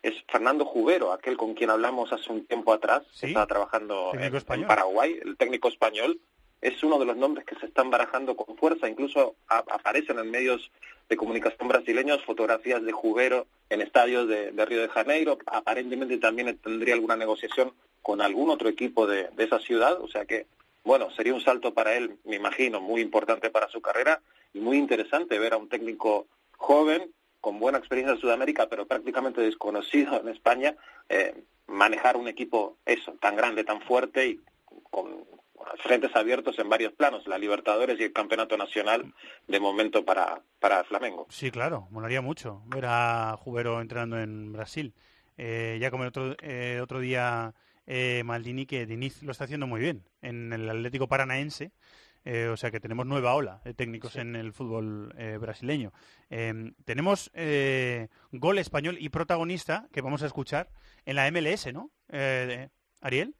es 0.01 0.13
Fernando 0.29 0.65
Jubero, 0.65 1.13
aquel 1.13 1.37
con 1.37 1.53
quien 1.53 1.69
hablamos 1.69 2.11
hace 2.11 2.31
un 2.31 2.45
tiempo 2.45 2.73
atrás, 2.73 3.03
que 3.19 3.27
estaba 3.27 3.47
trabajando 3.47 4.11
en 4.13 4.67
Paraguay, 4.67 5.17
el 5.23 5.37
técnico 5.37 5.69
español, 5.69 6.19
es 6.61 6.83
uno 6.83 6.99
de 6.99 7.05
los 7.05 7.15
nombres 7.17 7.45
que 7.45 7.55
se 7.55 7.65
están 7.67 7.89
barajando 7.89 8.35
con 8.35 8.57
fuerza, 8.57 8.89
incluso 8.89 9.35
a- 9.47 9.59
aparecen 9.59 10.19
en 10.19 10.29
medios 10.29 10.71
de 11.07 11.15
comunicación 11.17 11.67
brasileños 11.67 12.23
fotografías 12.25 12.83
de 12.83 12.91
Jubero 12.91 13.47
en 13.69 13.81
estadios 13.81 14.27
de, 14.27 14.51
Río 14.65 14.81
de 14.81 14.89
Janeiro, 14.89 15.37
aparentemente 15.45 16.17
también 16.17 16.57
tendría 16.57 16.93
alguna 16.95 17.15
negociación 17.15 17.73
con 18.01 18.21
algún 18.21 18.49
otro 18.49 18.69
equipo 18.69 19.07
de, 19.07 19.29
de 19.29 19.43
esa 19.43 19.59
ciudad, 19.59 19.99
o 20.01 20.07
sea 20.07 20.25
que, 20.25 20.45
bueno, 20.83 21.11
sería 21.11 21.33
un 21.33 21.41
salto 21.41 21.73
para 21.73 21.95
él, 21.95 22.17
me 22.25 22.35
imagino, 22.35 22.81
muy 22.81 23.01
importante 23.01 23.49
para 23.49 23.69
su 23.69 23.81
carrera 23.81 24.21
y 24.53 24.59
muy 24.59 24.77
interesante 24.77 25.37
ver 25.39 25.53
a 25.53 25.57
un 25.57 25.69
técnico 25.69 26.27
joven, 26.57 27.11
con 27.41 27.59
buena 27.59 27.77
experiencia 27.77 28.15
en 28.15 28.19
Sudamérica, 28.21 28.67
pero 28.67 28.85
prácticamente 28.85 29.39
desconocido 29.41 30.19
en 30.19 30.27
España, 30.27 30.75
eh, 31.07 31.33
manejar 31.67 32.17
un 32.17 32.27
equipo 32.27 32.75
eso, 32.85 33.13
tan 33.21 33.35
grande, 33.35 33.63
tan 33.63 33.81
fuerte 33.81 34.27
y 34.27 34.39
con 34.89 35.25
frentes 35.83 36.15
abiertos 36.15 36.57
en 36.59 36.69
varios 36.69 36.93
planos, 36.93 37.27
la 37.27 37.37
Libertadores 37.37 37.99
y 37.99 38.03
el 38.03 38.13
Campeonato 38.13 38.57
Nacional 38.57 39.13
de 39.47 39.59
momento 39.59 40.03
para, 40.05 40.41
para 40.59 40.83
Flamengo. 40.83 41.27
Sí, 41.29 41.51
claro, 41.51 41.87
molaría 41.91 42.21
mucho 42.21 42.61
ver 42.67 42.85
a 42.87 43.35
Jubero 43.37 43.81
entrenando 43.81 44.19
en 44.19 44.51
Brasil. 44.53 44.93
Eh, 45.37 45.77
ya 45.79 45.89
como 45.91 46.03
el 46.03 46.09
otro, 46.09 46.35
eh, 46.41 46.79
otro 46.81 46.99
día 46.99 47.53
eh, 47.87 48.23
Maldini, 48.25 48.65
que 48.65 48.85
Diniz 48.85 49.23
lo 49.23 49.31
está 49.31 49.45
haciendo 49.45 49.67
muy 49.67 49.79
bien 49.79 50.03
en 50.21 50.51
el 50.53 50.69
Atlético 50.69 51.07
Paranaense. 51.07 51.71
eh, 52.25 52.47
o 52.51 52.57
sea 52.57 52.69
que 52.71 52.81
tenemos 52.81 53.05
nueva 53.05 53.33
ola 53.33 53.61
de 53.63 53.73
técnicos 53.73 54.17
en 54.17 54.35
el 54.35 54.51
fútbol 54.51 55.13
brasileño. 55.39 55.93
Eh, 56.29 56.73
tenemos 56.83 57.31
eh, 57.33 58.09
gol 58.31 58.57
español 58.59 58.97
y 58.99 59.09
protagonista 59.09 59.87
que 59.93 60.01
vamos 60.01 60.21
a 60.23 60.25
escuchar 60.27 60.69
en 61.05 61.15
la 61.15 61.31
MLS, 61.31 61.71
¿no? 61.73 61.89
Eh, 62.09 62.67
Ariel. 63.01 63.35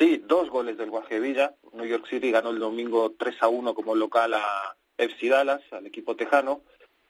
Sí, 0.00 0.20
dos 0.26 0.48
goles 0.50 0.76
del 0.78 0.90
Guajevilla. 0.90 1.54
New 1.74 1.84
York 1.84 2.06
City 2.08 2.30
ganó 2.32 2.50
el 2.50 2.58
domingo 2.58 3.14
3 3.18 3.36
a 3.42 3.48
1 3.48 3.74
como 3.74 3.94
local 3.94 4.34
a 4.34 4.76
FC 4.98 5.28
Dallas, 5.28 5.60
al 5.72 5.86
equipo 5.86 6.16
tejano. 6.16 6.62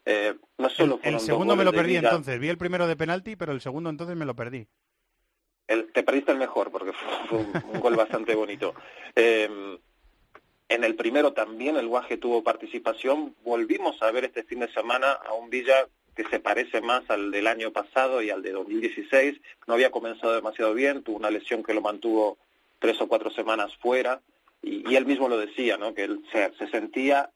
Eh, 0.05 0.35
no 0.59 0.69
solo 0.69 0.99
El 1.05 1.13
dos 1.15 1.23
segundo 1.25 1.55
me 1.57 1.65
lo 1.65 1.73
perdí 1.73 1.95
Villa, 1.95 2.09
entonces. 2.09 2.39
Vi 2.41 2.49
el 2.49 2.59
primero 2.59 2.87
de 2.89 2.97
penalti, 2.97 3.37
pero 3.37 3.53
el 3.53 3.61
segundo 3.61 3.89
entonces 3.91 4.17
me 4.17 4.27
lo 4.27 4.35
perdí. 4.35 4.67
el- 5.69 5.93
te 5.93 6.03
perdiste 6.03 6.33
el 6.33 6.39
mejor 6.39 6.73
porque 6.73 6.93
fue 7.29 7.39
un, 7.39 7.53
un 7.75 7.81
gol 7.81 7.95
bastante 7.95 8.35
bonito. 8.35 8.75
Eh, 9.15 9.79
en 10.69 10.85
el 10.85 10.97
primero 10.97 11.33
también 11.33 11.77
el 11.77 11.87
Guaje 11.87 12.17
tuvo 12.17 12.43
participación. 12.43 13.37
Volvimos 13.45 14.03
a 14.03 14.11
ver 14.11 14.25
este 14.25 14.43
fin 14.43 14.59
de 14.61 14.73
semana 14.73 15.13
a 15.13 15.33
un 15.35 15.49
Villa 15.49 15.87
que 16.17 16.25
se 16.25 16.41
parece 16.41 16.81
más 16.81 17.09
al 17.09 17.31
del 17.31 17.47
año 17.47 17.71
pasado 17.73 18.21
y 18.21 18.31
al 18.31 18.43
de 18.43 18.51
2016. 18.51 19.41
No 19.69 19.75
había 19.75 19.93
comenzado 19.93 20.35
demasiado 20.35 20.75
bien, 20.75 21.05
tuvo 21.05 21.19
una 21.19 21.31
lesión 21.31 21.63
que 21.63 21.73
lo 21.75 21.83
mantuvo 21.83 22.37
tres 22.81 23.01
o 23.01 23.07
cuatro 23.07 23.31
semanas 23.31 23.77
fuera 23.77 24.21
y, 24.63 24.95
él 24.95 25.07
mismo 25.07 25.29
lo 25.29 25.39
decía, 25.39 25.77
¿no? 25.77 25.95
que 25.95 26.05
él 26.05 26.25
se, 26.33 26.53
se 26.55 26.69
sentía 26.69 27.31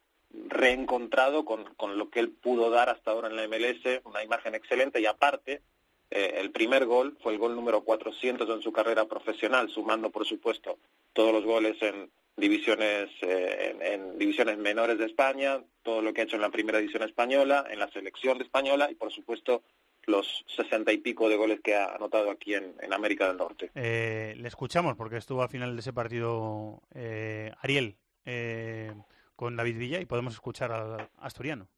reencontrado 0.49 1.45
con, 1.45 1.65
con 1.77 1.97
lo 1.97 2.11
que 2.11 2.21
él 2.21 2.31
pudo 2.31 2.71
dar 2.71 2.89
hasta 2.89 3.13
ahora 3.13 3.29
en 3.29 3.37
la 3.37 3.47
MLS, 3.47 4.03
una 4.05 4.25
imagen 4.25 4.55
excelente 4.55 5.01
y 5.01 5.07
aparte 5.07 5.63
eh, 6.11 6.35
el 6.39 6.51
primer 6.51 6.87
gol 6.87 7.17
fue 7.23 7.33
el 7.33 7.39
gol 7.39 7.55
número 7.55 7.83
400 7.83 8.49
en 8.49 8.63
su 8.63 8.73
carrera 8.73 9.07
profesional, 9.07 9.69
sumando 9.71 10.11
por 10.11 10.27
supuesto 10.27 10.79
todos 11.13 11.33
los 11.33 11.45
goles 11.45 11.81
en 11.83 12.11
divisiones 12.37 13.11
eh, 13.23 13.75
en, 13.75 13.83
en 13.83 14.19
divisiones 14.19 14.59
menores 14.59 14.99
de 14.99 15.07
España, 15.07 15.63
todo 15.83 16.03
lo 16.03 16.13
que 16.13 16.23
ha 16.23 16.25
hecho 16.25 16.37
en 16.37 16.43
la 16.43 16.51
primera 16.51 16.79
división 16.79 17.05
española, 17.05 17.65
en 17.71 17.79
la 17.79 17.91
selección 17.91 18.39
de 18.39 18.45
española 18.45 18.89
y 18.91 18.97
por 18.97 19.13
supuesto 19.13 19.63
los 20.07 20.45
sesenta 20.47 20.93
y 20.93 20.99
pico 20.99 21.29
de 21.29 21.37
goles 21.37 21.61
que 21.63 21.75
ha 21.75 21.95
anotado 21.95 22.31
aquí 22.31 22.55
en, 22.55 22.75
en 22.81 22.93
América 22.93 23.29
del 23.29 23.37
Norte. 23.37 23.71
Eh, 23.75 24.35
le 24.37 24.49
escuchamos 24.49 24.97
porque 24.97 25.17
estuvo 25.17 25.43
al 25.43 25.49
final 25.49 25.75
de 25.75 25.81
ese 25.81 25.93
partido 25.93 26.83
eh, 26.95 27.53
Ariel 27.61 27.97
eh, 28.25 28.93
con 29.37 29.57
David 29.57 29.79
Villa 29.79 30.01
y 30.01 30.07
podemos 30.07 30.35
escuchar 30.35 30.73
al 30.73 31.09
asturiano. 31.19 31.69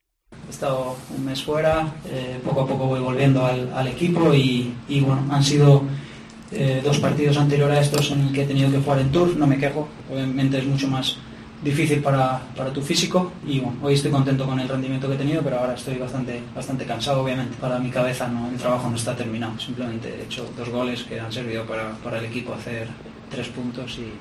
He 0.46 0.50
estado 0.50 0.96
un 1.16 1.24
mes 1.24 1.42
fuera, 1.42 1.94
eh, 2.10 2.40
poco 2.44 2.62
a 2.62 2.66
poco 2.66 2.86
voy 2.86 3.00
volviendo 3.00 3.44
al, 3.44 3.72
al 3.72 3.86
equipo 3.86 4.34
y, 4.34 4.74
y, 4.88 5.00
bueno, 5.00 5.24
han 5.30 5.42
sido 5.42 5.82
eh, 6.50 6.80
dos 6.84 6.98
partidos 6.98 7.36
anteriores 7.36 7.78
a 7.78 7.80
estos 7.80 8.10
en 8.10 8.20
el 8.22 8.32
que 8.32 8.42
he 8.42 8.46
tenido 8.46 8.70
que 8.70 8.78
jugar 8.78 9.00
en 9.00 9.12
Tour, 9.12 9.36
no 9.36 9.46
me 9.46 9.56
quejo, 9.56 9.88
obviamente 10.10 10.58
es 10.58 10.66
mucho 10.66 10.88
más 10.88 11.18
difícil 11.62 12.02
para, 12.02 12.40
para 12.56 12.72
tu 12.72 12.82
físico 12.82 13.32
y 13.46 13.60
bueno, 13.60 13.78
hoy 13.82 13.94
estoy 13.94 14.10
contento 14.10 14.46
con 14.46 14.60
el 14.60 14.68
rendimiento 14.68 15.08
que 15.08 15.14
he 15.14 15.18
tenido, 15.18 15.42
pero 15.42 15.58
ahora 15.58 15.74
estoy 15.74 15.96
bastante, 15.98 16.42
bastante 16.54 16.84
cansado, 16.84 17.22
obviamente. 17.22 17.56
Para 17.60 17.78
mi 17.78 17.90
cabeza 17.90 18.28
no, 18.28 18.48
el 18.50 18.56
trabajo 18.56 18.88
no 18.90 18.96
está 18.96 19.16
terminado, 19.16 19.58
simplemente 19.58 20.08
he 20.14 20.22
hecho 20.24 20.44
dos 20.56 20.68
goles 20.68 21.02
que 21.04 21.18
han 21.18 21.32
servido 21.32 21.64
para, 21.66 21.92
para 22.04 22.18
el 22.18 22.26
equipo 22.26 22.52
hacer 22.54 22.88
tres 23.30 23.48
puntos 23.48 23.98
y 23.98 24.12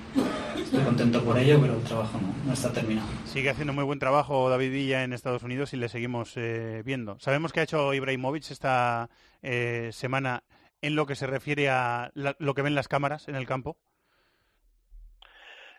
estoy 0.60 0.84
contento 0.84 1.24
por 1.24 1.38
ello, 1.38 1.60
pero 1.62 1.76
el 1.76 1.84
trabajo 1.84 2.20
no, 2.20 2.34
no 2.48 2.53
está 2.53 2.72
terminado. 2.72 3.07
Sigue 3.26 3.49
haciendo 3.52 3.74
muy 3.74 3.84
buen 3.84 3.99
trabajo 3.99 4.49
David 4.49 4.72
Villa 4.72 5.03
en 5.03 5.14
Estados 5.14 5.44
Unidos 5.44 5.74
y 5.74 5.78
le 5.78 5.90
seguimos 5.90 6.34
eh, 6.38 6.82
viendo. 6.84 7.20
Sabemos 7.20 7.53
que 7.53 7.60
ha 7.60 7.64
hecho 7.64 7.94
Ibrahimovic 7.94 8.49
esta 8.49 9.10
eh, 9.44 9.91
semana 9.94 10.44
en 10.82 10.95
lo 10.95 11.06
que 11.06 11.16
se 11.16 11.28
refiere 11.28 11.70
a 11.70 12.10
la- 12.16 12.36
lo 12.40 12.56
que 12.56 12.64
ven 12.64 12.74
las 12.76 12.88
cámaras 12.88 13.28
en 13.28 13.36
el 13.36 13.45
campo. 13.45 13.78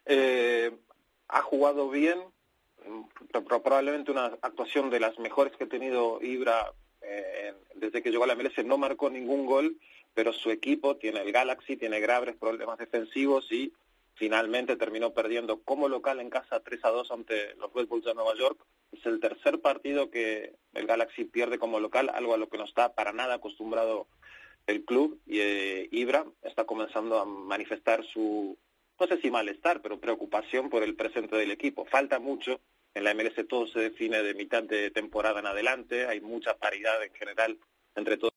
Eh, 0.08 0.70
ha 1.28 1.42
jugado 1.42 1.88
bien, 1.90 2.18
pro- 3.32 3.62
probablemente 3.62 4.10
una 4.10 4.26
actuación 4.42 4.90
de 4.90 5.00
las 5.00 5.18
mejores 5.18 5.56
que 5.56 5.64
ha 5.64 5.68
tenido 5.68 6.20
Ibra 6.22 6.72
eh, 7.02 7.54
desde 7.74 8.02
que 8.02 8.10
llegó 8.10 8.24
a 8.24 8.26
la 8.26 8.34
MLS. 8.36 8.64
No 8.64 8.78
marcó 8.78 9.10
ningún 9.10 9.46
gol, 9.46 9.76
pero 10.14 10.32
su 10.32 10.50
equipo 10.50 10.96
tiene 10.96 11.20
el 11.20 11.32
Galaxy, 11.32 11.76
tiene 11.76 12.00
graves 12.00 12.36
problemas 12.36 12.78
defensivos 12.78 13.50
y 13.52 13.72
finalmente 14.14 14.76
terminó 14.76 15.12
perdiendo 15.12 15.60
como 15.62 15.88
local 15.88 16.20
en 16.20 16.30
casa 16.30 16.60
3 16.60 16.84
a 16.84 16.90
2 16.90 17.10
ante 17.10 17.54
los 17.56 17.72
Red 17.74 17.86
Bulls 17.86 18.04
de 18.06 18.14
Nueva 18.14 18.34
York. 18.34 18.58
Es 18.92 19.04
el 19.04 19.20
tercer 19.20 19.60
partido 19.60 20.10
que 20.10 20.54
el 20.72 20.86
Galaxy 20.86 21.24
pierde 21.24 21.58
como 21.58 21.80
local, 21.80 22.10
algo 22.14 22.32
a 22.34 22.38
lo 22.38 22.48
que 22.48 22.56
no 22.56 22.64
está 22.64 22.94
para 22.94 23.12
nada 23.12 23.34
acostumbrado 23.34 24.06
el 24.66 24.84
club 24.84 25.20
y 25.26 25.40
eh, 25.40 25.88
Ibra 25.92 26.24
está 26.42 26.64
comenzando 26.64 27.18
a 27.18 27.24
manifestar 27.24 28.04
su, 28.04 28.56
no 28.98 29.06
sé 29.06 29.20
si 29.20 29.30
malestar, 29.30 29.82
pero 29.82 30.00
preocupación 30.00 30.70
por 30.70 30.82
el 30.82 30.94
presente 30.96 31.36
del 31.36 31.50
equipo. 31.50 31.84
Falta 31.86 32.18
mucho, 32.18 32.60
en 32.94 33.04
la 33.04 33.14
MLS 33.14 33.46
todo 33.48 33.66
se 33.66 33.80
define 33.80 34.22
de 34.22 34.34
mitad 34.34 34.62
de 34.62 34.90
temporada 34.90 35.40
en 35.40 35.46
adelante, 35.46 36.06
hay 36.06 36.20
mucha 36.20 36.54
paridad 36.56 37.02
en 37.02 37.12
general 37.14 37.58
entre 37.94 38.16
todos. 38.16 38.32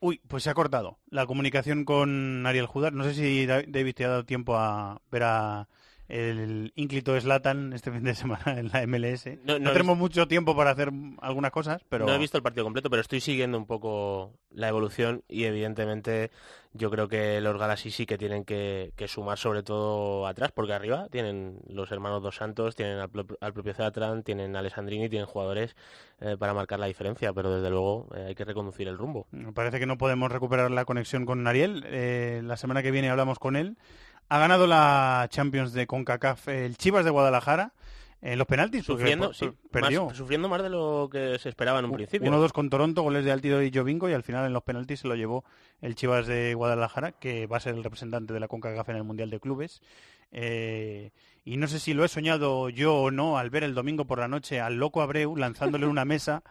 Uy, 0.00 0.20
pues 0.28 0.42
se 0.42 0.50
ha 0.50 0.54
cortado 0.54 0.98
la 1.08 1.26
comunicación 1.26 1.84
con 1.84 2.46
Ariel 2.46 2.66
Judar. 2.66 2.92
No 2.92 3.04
sé 3.04 3.14
si 3.14 3.46
Da- 3.46 3.64
David 3.66 3.94
te 3.94 4.04
ha 4.04 4.08
dado 4.08 4.24
tiempo 4.24 4.56
a 4.56 5.00
ver 5.10 5.22
a 5.24 5.68
el 6.08 6.72
ínclito 6.76 7.18
Slatan 7.20 7.72
este 7.72 7.90
fin 7.90 8.04
de 8.04 8.14
semana 8.14 8.58
en 8.58 8.68
la 8.72 8.86
MLS. 8.86 9.26
No- 9.44 9.54
No, 9.54 9.58
no 9.58 9.70
he 9.70 9.72
tenemos 9.72 9.98
mucho 9.98 10.28
tiempo 10.28 10.54
para 10.56 10.70
hacer 10.70 10.90
algunas 11.20 11.50
cosas, 11.50 11.82
pero 11.88 12.06
No 12.06 12.14
he 12.14 12.18
visto 12.18 12.36
el 12.36 12.42
partido 12.42 12.64
completo, 12.64 12.90
pero 12.90 13.00
estoy 13.02 13.20
siguiendo 13.20 13.58
un 13.58 13.66
poco 13.66 14.32
la 14.50 14.68
evolución 14.68 15.22
y 15.28 15.44
evidentemente 15.44 16.30
yo 16.72 16.90
creo 16.90 17.08
que 17.08 17.40
los 17.40 17.58
Galaxy 17.58 17.90
sí 17.90 18.04
que 18.06 18.18
tienen 18.18 18.44
que, 18.44 18.92
que 18.96 19.08
sumar 19.08 19.38
sobre 19.38 19.62
todo 19.62 20.26
atrás, 20.26 20.52
porque 20.52 20.74
arriba 20.74 21.08
tienen 21.10 21.58
los 21.68 21.90
hermanos 21.90 22.22
Dos 22.22 22.36
Santos, 22.36 22.76
tienen 22.76 22.98
al, 22.98 23.08
pro- 23.08 23.38
al 23.40 23.52
propio 23.54 23.72
Zatran, 23.74 24.22
tienen 24.22 24.56
a 24.56 24.58
Alessandrini, 24.58 25.08
tienen 25.08 25.26
jugadores 25.26 25.74
eh, 26.20 26.36
para 26.38 26.52
marcar 26.54 26.78
la 26.78 26.86
diferencia, 26.86 27.32
pero 27.32 27.54
desde 27.54 27.70
luego 27.70 28.08
eh, 28.14 28.26
hay 28.28 28.34
que 28.34 28.44
reconducir 28.44 28.88
el 28.88 28.98
rumbo. 28.98 29.26
Parece 29.54 29.78
que 29.78 29.86
no 29.86 29.96
podemos 29.98 30.30
recuperar 30.30 30.70
la 30.70 30.84
conexión 30.84 31.24
con 31.26 31.46
Ariel. 31.46 31.82
Eh, 31.86 32.42
la 32.44 32.56
semana 32.56 32.82
que 32.82 32.90
viene 32.90 33.08
hablamos 33.10 33.38
con 33.38 33.56
él. 33.56 33.76
Ha 34.28 34.38
ganado 34.38 34.66
la 34.66 35.26
Champions 35.30 35.72
de 35.72 35.86
CONCACAF 35.86 36.48
el 36.48 36.76
Chivas 36.76 37.04
de 37.04 37.10
Guadalajara 37.10 37.72
en 38.22 38.38
los 38.38 38.46
penaltis. 38.48 38.84
Sufriendo, 38.84 39.32
sí, 39.32 39.48
perdió. 39.70 40.06
más- 40.06 40.16
sufriendo 40.16 40.48
más 40.48 40.62
de 40.62 40.70
lo 40.70 41.08
que 41.12 41.38
se 41.38 41.48
esperaba 41.48 41.78
en 41.78 41.84
un 41.84 41.92
principio. 41.92 42.28
1-2 42.30 42.52
con 42.52 42.68
Toronto, 42.70 43.02
goles 43.02 43.24
de 43.24 43.30
Altido 43.30 43.62
y 43.62 43.70
Jovinko 43.72 44.08
y 44.08 44.14
al 44.14 44.22
final 44.24 44.44
en 44.46 44.52
los 44.52 44.62
penaltis 44.64 45.00
se 45.00 45.08
lo 45.08 45.14
llevó 45.14 45.44
el 45.80 45.94
Chivas 45.94 46.26
de 46.26 46.54
Guadalajara, 46.54 47.12
que 47.12 47.46
va 47.46 47.58
a 47.58 47.60
ser 47.60 47.74
el 47.74 47.84
representante 47.84 48.32
de 48.34 48.40
la 48.40 48.48
CONCACAF 48.48 48.88
en 48.88 48.96
el 48.96 49.04
Mundial 49.04 49.30
de 49.30 49.38
Clubes. 49.38 49.80
Eh, 50.32 51.12
y 51.44 51.56
no 51.56 51.68
sé 51.68 51.78
si 51.78 51.94
lo 51.94 52.04
he 52.04 52.08
soñado 52.08 52.68
yo 52.68 52.96
o 52.96 53.10
no 53.12 53.38
al 53.38 53.50
ver 53.50 53.62
el 53.62 53.74
domingo 53.74 54.06
por 54.06 54.18
la 54.18 54.26
noche 54.26 54.60
al 54.60 54.74
loco 54.76 55.02
Abreu 55.02 55.36
lanzándole 55.36 55.86
una 55.86 56.04
mesa 56.04 56.42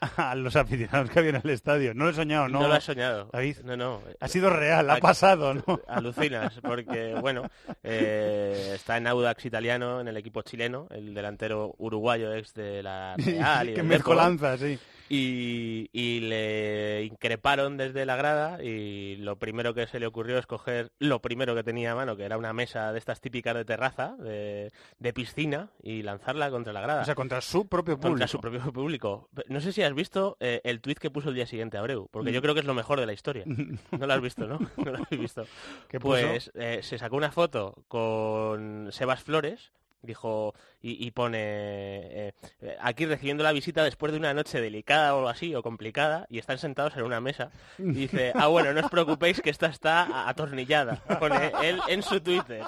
a 0.16 0.34
los 0.34 0.56
aficionados 0.56 1.10
que 1.10 1.18
había 1.18 1.30
en 1.30 1.40
el 1.44 1.50
estadio. 1.50 1.94
No 1.94 2.04
lo 2.04 2.10
he 2.10 2.14
soñado, 2.14 2.48
¿no? 2.48 2.60
No 2.60 2.68
lo 2.68 2.74
has 2.74 2.84
soñado. 2.84 3.28
David. 3.32 3.58
No, 3.64 3.76
no. 3.76 4.02
Ha 4.20 4.28
sido 4.28 4.50
real, 4.50 4.88
ha 4.90 4.96
pasado, 4.96 5.54
¿no? 5.54 5.80
Alucinas, 5.88 6.58
porque, 6.62 7.14
bueno, 7.20 7.42
eh, 7.82 8.72
está 8.74 8.96
en 8.96 9.06
Audax 9.06 9.44
italiano, 9.44 10.00
en 10.00 10.08
el 10.08 10.16
equipo 10.16 10.42
chileno, 10.42 10.86
el 10.90 11.14
delantero 11.14 11.74
uruguayo 11.78 12.34
ex 12.34 12.54
de 12.54 12.82
la 12.82 13.14
Real. 13.18 13.70
y 13.70 13.74
Qué 13.74 13.82
mezcolanza, 13.82 14.56
sí. 14.56 14.78
Y, 15.12 15.90
y 15.92 16.20
le 16.20 17.02
increparon 17.02 17.76
desde 17.76 18.06
la 18.06 18.14
grada 18.14 18.62
y 18.62 19.16
lo 19.16 19.40
primero 19.40 19.74
que 19.74 19.88
se 19.88 19.98
le 19.98 20.06
ocurrió 20.06 20.38
es 20.38 20.46
coger 20.46 20.92
lo 21.00 21.20
primero 21.20 21.52
que 21.56 21.64
tenía 21.64 21.90
a 21.90 21.94
mano, 21.96 22.16
que 22.16 22.22
era 22.22 22.38
una 22.38 22.52
mesa 22.52 22.92
de 22.92 22.98
estas 23.00 23.20
típicas 23.20 23.56
de 23.56 23.64
terraza, 23.64 24.14
de, 24.20 24.70
de 25.00 25.12
piscina, 25.12 25.70
y 25.82 26.02
lanzarla 26.02 26.48
contra 26.52 26.72
la 26.72 26.80
grada. 26.80 27.02
O 27.02 27.04
sea, 27.04 27.16
contra 27.16 27.40
su 27.40 27.66
propio 27.66 27.96
público. 27.96 28.10
Contra 28.10 28.28
su 28.28 28.40
propio 28.40 28.72
público. 28.72 29.28
No 29.48 29.60
sé 29.60 29.72
si 29.72 29.82
has 29.82 29.94
visto 29.94 30.36
eh, 30.38 30.60
el 30.62 30.80
tuit 30.80 30.98
que 31.00 31.10
puso 31.10 31.30
el 31.30 31.34
día 31.34 31.46
siguiente 31.46 31.76
Abreu, 31.76 32.06
porque 32.12 32.30
yo 32.32 32.38
Mm. 32.38 32.42
creo 32.42 32.54
que 32.54 32.60
es 32.60 32.66
lo 32.66 32.74
mejor 32.74 33.00
de 33.00 33.06
la 33.06 33.12
historia. 33.12 33.44
No 33.90 34.06
lo 34.06 34.12
has 34.14 34.20
visto, 34.20 34.46
¿no? 34.46 34.60
No 34.76 34.92
lo 34.92 34.98
has 35.02 35.10
visto. 35.10 35.44
¿Qué 35.88 35.98
puso? 35.98 36.12
pues 36.28 36.52
eh, 36.54 36.78
se 36.84 36.98
sacó 36.98 37.16
una 37.16 37.32
foto 37.32 37.82
con 37.88 38.90
Sebas 38.92 39.24
Flores, 39.24 39.72
dijo, 40.02 40.54
y, 40.82 41.06
y 41.06 41.10
pone 41.10 41.38
eh, 41.40 42.32
eh, 42.62 42.76
aquí 42.80 43.06
recibiendo 43.06 43.44
la 43.44 43.52
visita 43.52 43.84
después 43.84 44.12
de 44.12 44.18
una 44.18 44.32
noche 44.34 44.60
delicada 44.60 45.14
o 45.14 45.18
algo 45.18 45.28
así, 45.28 45.54
o 45.54 45.62
complicada, 45.62 46.26
y 46.30 46.38
están 46.38 46.58
sentados 46.58 46.96
en 46.96 47.02
una 47.02 47.20
mesa. 47.20 47.50
Y 47.78 47.92
dice, 47.92 48.32
ah, 48.34 48.46
bueno, 48.46 48.72
no 48.72 48.80
os 48.80 48.90
preocupéis 48.90 49.40
que 49.40 49.50
esta 49.50 49.66
está 49.66 50.28
atornillada. 50.28 50.96
Pone 51.18 51.52
él 51.62 51.80
en 51.88 52.02
su 52.02 52.20
Twitter. 52.20 52.62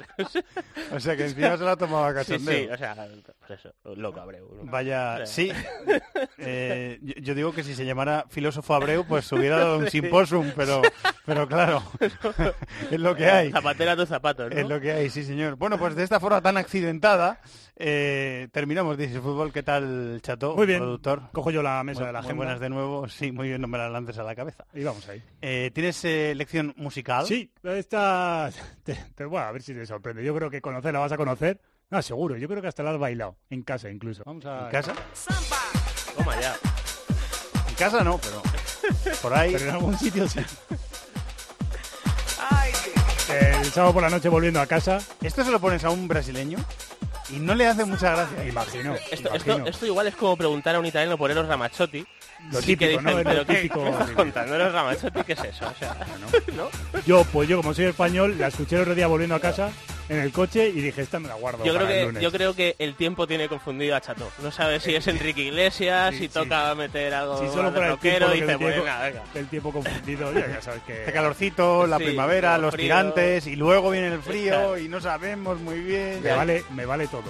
O 0.93 1.01
sea, 1.01 1.16
que 1.16 1.24
encima 1.24 1.56
se 1.56 1.64
la 1.64 1.72
ha 1.72 1.76
tomado 1.76 2.05
a 2.05 2.12
Sí, 2.24 2.32
cachondeo. 2.32 2.66
sí, 2.66 2.68
o 2.72 2.76
sea, 2.76 3.09
pues 3.47 3.60
eso, 3.60 3.74
loco 3.97 4.20
Abreu. 4.20 4.48
¿no? 4.62 4.70
Vaya, 4.70 5.14
O 5.14 5.16
sea, 5.18 5.26
sí. 5.26 5.52
Eh, 6.39 6.98
yo, 7.02 7.34
digo 7.34 7.52
que 7.52 7.62
si 7.62 7.74
se 7.74 7.84
llamara 7.84 8.26
filósofo 8.28 8.74
Abreu, 8.74 9.05
pues 9.06 9.30
hubiera 9.32 9.59
dado 9.59 9.78
un 9.78 9.89
simposum, 9.90 10.52
pero, 10.56 10.82
pero 11.24 11.48
claro, 11.48 11.82
es 12.90 13.01
lo 13.01 13.14
que 13.14 13.26
hay. 13.26 13.51
Zapatera 13.51 13.97
tus 13.97 14.09
zapatos, 14.09 14.51
¿no? 14.51 14.60
Es 14.60 14.68
lo 14.68 14.80
que 14.80 14.93
hay, 14.93 15.10
sí, 15.10 15.24
señor. 15.24 15.56
Bueno, 15.56 15.78
pues 15.78 15.94
de 15.94 16.05
esta 16.05 16.20
forma 16.20 16.40
tan 16.40 16.56
accidentada, 16.56 17.40
eh, 17.77 18.49
terminamos 18.53 18.97
Dices 18.99 19.20
Fútbol. 19.20 19.53
¿Qué 19.53 19.62
tal, 19.62 20.20
Chato? 20.23 20.55
Muy 20.57 20.66
bien. 20.66 20.81
Productor. 20.81 21.23
Cojo 21.32 21.51
yo 21.51 21.62
la 21.62 21.82
mesa 21.85 22.01
Muy- 22.01 22.07
de 22.09 22.12
la 22.12 22.19
agenda. 22.20 22.36
buenas 22.36 22.61
de 22.61 22.69
nuevo. 22.70 23.09
Sí, 23.09 23.32
muy 23.32 23.49
bien, 23.49 23.61
no 23.61 23.69
me 23.69 23.78
la 23.78 23.89
lances 23.89 24.19
a 24.19 24.23
la 24.23 24.35
cabeza. 24.35 24.65
Y 24.74 24.82
vamos 24.85 25.09
ahí. 25.09 25.23
Eh, 25.40 25.70
¿Tienes 25.74 26.05
eh, 26.05 26.35
lección 26.36 26.74
musical? 26.77 27.27
Sí, 27.27 27.53
esta... 27.62 28.51
Te, 28.85 28.94
te- 29.15 29.24
bueno, 29.24 29.47
a 29.47 29.53
ver 29.53 29.62
si 29.62 29.74
te 29.74 29.85
sorprende. 29.86 30.24
Yo 30.24 30.35
creo 30.35 30.51
que 30.51 30.61
conocer 30.61 30.93
la 30.93 31.01
vas 31.01 31.12
a 31.12 31.16
conocer. 31.16 31.61
No, 31.90 32.01
seguro. 32.03 32.36
Yo 32.36 32.49
creo 32.49 32.62
que 32.62 32.69
hasta 32.69 32.82
la 32.82 32.90
has 32.93 32.99
bailado. 32.99 33.36
En 33.51 33.62
casa 33.62 33.90
incluso. 33.90 34.23
Vamos 34.24 34.47
a... 34.47 34.66
¿En 34.66 34.70
casa? 34.70 34.94
Toma 36.16 36.40
ya. 36.40 36.55
En 37.69 37.74
casa 37.74 38.03
no, 38.05 38.19
pero 38.19 38.43
por 39.20 39.35
ahí. 39.35 39.53
Pero 39.53 39.65
en 39.66 39.70
algún 39.70 39.99
sitio 39.99 40.27
sí. 40.28 40.40
El 43.31 43.65
sábado 43.66 43.94
por 43.94 44.03
la 44.03 44.11
noche 44.11 44.28
volviendo 44.28 44.61
a 44.61 44.66
casa. 44.66 44.99
Esto 45.23 45.44
se 45.44 45.51
lo 45.51 45.61
pones 45.61 45.85
a 45.85 45.90
un 45.90 46.07
brasileño 46.09 46.59
y 47.32 47.38
no 47.38 47.54
le 47.54 47.66
hace 47.66 47.84
mucha 47.84 48.12
gracia. 48.12 48.46
Imagino. 48.46 48.94
Esto, 49.10 49.32
esto, 49.34 49.66
esto 49.66 49.86
igual 49.86 50.06
es 50.06 50.14
como 50.14 50.36
preguntar 50.36 50.74
a 50.74 50.78
un 50.78 50.86
italiano 50.86 51.16
por 51.16 51.30
Eros 51.30 51.48
Ramazzotti. 51.48 52.04
Lo 52.50 52.60
Sí 52.60 52.76
que 52.76 52.88
típico, 52.88 53.02
¿no? 53.02 53.10
dicen, 53.10 53.24
pero 53.24 53.46
¿qué, 53.46 53.54
típico. 53.54 53.84
qué 53.84 53.90
estás 53.90 54.10
contando? 54.10 54.54
Eros 54.54 54.72
Ramazzotti, 54.72 55.24
¿qué 55.24 55.32
es 55.32 55.44
eso? 55.44 55.66
O 55.68 55.78
sea, 55.78 55.96
¿no? 56.56 56.68
Yo, 57.06 57.24
pues 57.24 57.48
yo 57.48 57.56
como 57.56 57.72
soy 57.74 57.86
español, 57.86 58.36
la 58.38 58.48
escuché 58.48 58.76
el 58.76 58.82
otro 58.82 58.94
día 58.94 59.06
volviendo 59.06 59.34
a 59.34 59.40
casa 59.40 59.70
en 60.12 60.20
el 60.20 60.32
coche 60.32 60.68
y 60.68 60.80
dije, 60.80 61.02
esta 61.02 61.18
me 61.20 61.28
la 61.28 61.34
guardo 61.34 61.64
Yo 61.64 61.74
creo, 61.74 61.86
el 61.86 61.93
que, 61.93 62.02
lunes. 62.05 62.22
yo 62.22 62.32
creo 62.32 62.55
que 62.55 62.76
el 62.78 62.94
tiempo 62.94 63.26
tiene 63.26 63.48
confundido 63.48 63.97
a 63.97 64.01
Chato. 64.01 64.30
No 64.43 64.51
sabe 64.52 64.78
si 64.80 64.94
es 64.94 65.06
Enrique 65.06 65.43
Iglesias, 65.43 66.14
si 66.16 66.28
toca 66.28 66.74
meter 66.74 67.14
algo 67.14 67.39
Si 67.40 67.47
solo 67.52 67.72
por 67.72 67.84
el 67.84 67.98
tiempo, 67.98 68.28
dice, 68.30 68.52
el 68.52 68.59
venga, 68.59 69.01
venga. 69.02 69.22
el 69.34 69.47
tiempo 69.48 69.72
confundido, 69.72 70.32
ya, 70.32 70.47
ya 70.48 70.60
sabes 70.62 70.82
que... 70.86 70.93
Hace 71.02 71.12
calorcito, 71.12 71.86
la 71.86 71.98
Sí, 71.98 72.05
primavera, 72.05 72.56
lo 72.59 72.64
los 72.64 72.72
frío. 72.74 72.84
tirantes 72.84 73.47
y 73.47 73.56
luego 73.56 73.90
viene 73.90 74.09
el 74.09 74.22
frío 74.22 74.52
Claro. 74.52 74.78
y 74.78 74.89
no 74.89 75.01
sabemos 75.01 75.59
muy 75.60 75.80
bien. 75.80 76.20
Me 76.22 76.32
vale, 76.32 76.64
me 76.74 76.84
vale 76.86 77.06
todo. 77.09 77.22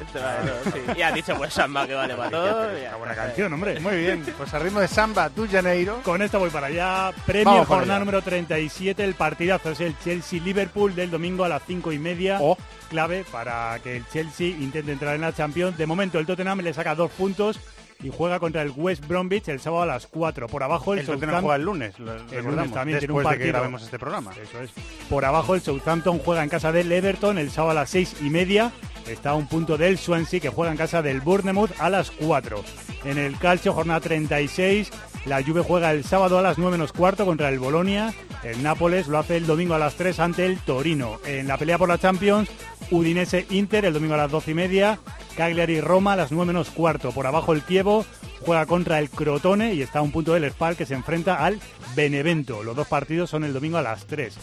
Sí. 0.73 0.79
Y 0.97 1.03
has 1.03 1.15
dicho, 1.15 1.37
pues 1.37 1.53
samba, 1.55 1.87
que 1.87 1.95
vale 1.95 2.15
para 2.17 2.31
todo. 2.31 2.69
Una 2.71 2.97
buena 2.97 3.15
canción, 3.15 3.53
hombre. 3.53 3.79
Muy 3.81 3.97
bien, 3.97 4.25
pues 4.37 4.53
al 4.55 4.63
ritmo 4.63 4.81
de 4.81 4.89
samba, 4.89 5.31
tú, 5.31 5.47
Janeiro. 5.51 6.01
Con 6.03 6.23
esta 6.23 6.39
voy 6.39 6.51
para 6.51 6.67
allá. 6.69 7.13
Premier 7.27 7.45
Vamos 7.47 7.69
jornada 7.69 7.99
número 8.01 8.23
37. 8.23 9.03
El 9.05 9.15
partidazo 9.15 9.71
es 9.71 9.81
el 9.81 9.95
Chelsea-Liverpool 9.99 10.95
del 10.95 11.11
domingo 11.11 11.45
a 11.45 11.49
las 11.49 11.63
5 11.67 11.93
y 11.93 11.99
media. 11.99 12.39
Oh. 12.41 12.57
Clave 12.91 13.25
para 13.31 13.79
que 13.83 13.97
el 13.97 14.07
Chelsea 14.09 14.49
intente 14.49 14.93
entrar 14.93 15.15
en 15.15 15.23
la 15.23 15.33
Champions. 15.33 15.79
De 15.79 15.87
momento 15.87 16.19
el 16.19 16.27
Tottenham 16.27 16.61
le 16.61 16.75
saca 16.75 16.95
dos 16.95 17.11
puntos 17.11 17.59
y 18.03 18.11
juega 18.11 18.39
contra 18.41 18.63
el 18.63 18.73
West 18.75 19.07
Bromwich 19.07 19.49
el 19.49 19.61
sábado 19.61 19.83
a 19.83 19.87
las 19.87 20.07
4. 20.07 20.49
Por 20.49 20.63
abajo 20.63 20.93
el, 20.95 21.01
El 21.01 21.07
Southampton- 21.07 21.41
juega 21.41 21.57
el 21.57 21.63
lunes, 21.63 21.99
lo 21.99 22.13
El 22.15 22.45
lunes 22.45 22.73
también 22.73 22.99
tiene 22.99 23.13
un 23.13 23.19
después 23.19 23.25
de 23.25 23.31
que 23.31 23.39
partido. 23.39 23.53
grabemos 23.53 23.83
este 23.83 23.99
programa. 23.99 24.33
Eso 24.43 24.61
es. 24.61 24.71
Por 25.09 25.25
abajo 25.25 25.55
el 25.55 25.61
Southampton 25.61 26.19
juega 26.19 26.43
en 26.43 26.49
casa 26.49 26.73
del 26.73 26.91
Everton 26.91 27.39
el 27.39 27.51
sábado 27.51 27.71
a 27.73 27.75
las 27.83 27.91
seis 27.91 28.17
y 28.21 28.31
media. 28.31 28.73
Está 29.07 29.31
a 29.31 29.35
un 29.35 29.49
punto 29.49 29.77
del 29.77 29.99
Swansea 29.99 30.41
que 30.41 30.49
juega 30.49 30.71
en 30.73 30.79
casa 30.79 31.03
del 31.03 31.21
Bournemouth 31.21 31.71
a 31.81 31.91
las 31.91 32.11
4. 32.13 32.63
En 33.05 33.19
el 33.19 33.37
calcio, 33.39 33.73
jornada 33.73 33.99
36, 34.01 34.91
la 35.27 35.43
Juve 35.43 35.63
juega 35.63 35.91
el 35.91 36.05
sábado 36.05 36.39
a 36.39 36.43
las 36.43 36.57
9 36.59 36.73
menos 36.73 36.93
cuarto 36.93 37.25
contra 37.27 37.49
el 37.49 37.59
Bolonia. 37.59 38.13
El 38.45 38.63
Nápoles 38.63 39.09
lo 39.09 39.19
hace 39.19 39.37
el 39.37 39.47
domingo 39.47 39.75
a 39.75 39.79
las 39.79 39.95
3 39.95 40.19
ante 40.21 40.47
el 40.47 40.59
Torino. 40.59 41.19
En 41.27 41.49
la 41.49 41.59
pelea 41.59 41.79
por 41.79 41.89
la 41.89 41.99
Champions, 41.99 42.49
Udinese 42.91 43.47
Inter 43.51 43.85
el 43.85 43.93
domingo 43.95 44.15
a 44.15 44.19
las 44.19 44.31
12 44.31 44.51
y 44.53 44.55
media. 44.55 44.99
Cagliari-Roma 45.33 46.13
a 46.13 46.17
las 46.17 46.33
9 46.33 46.47
menos 46.47 46.71
cuarto. 46.71 47.13
Por 47.13 47.27
abajo 47.27 47.53
el 47.53 47.63
Kievo 47.63 48.05
juega 48.41 48.67
contra 48.67 48.99
el 48.99 49.11
Crotone 49.11 49.75
y 49.75 49.83
está 49.83 50.01
a 50.01 50.03
un 50.03 50.13
punto 50.13 50.35
del 50.35 50.51
Spal 50.51 50.77
que 50.77 50.87
se 50.87 50.95
enfrenta 50.95 51.45
al 51.45 51.61
Benevento. 51.95 52.63
Los 52.63 52.77
dos 52.77 52.87
partidos 52.87 53.31
son 53.31 53.45
el 53.45 53.53
domingo 53.53 53.79
a 53.79 53.83
las 53.83 54.07
3. 54.07 54.35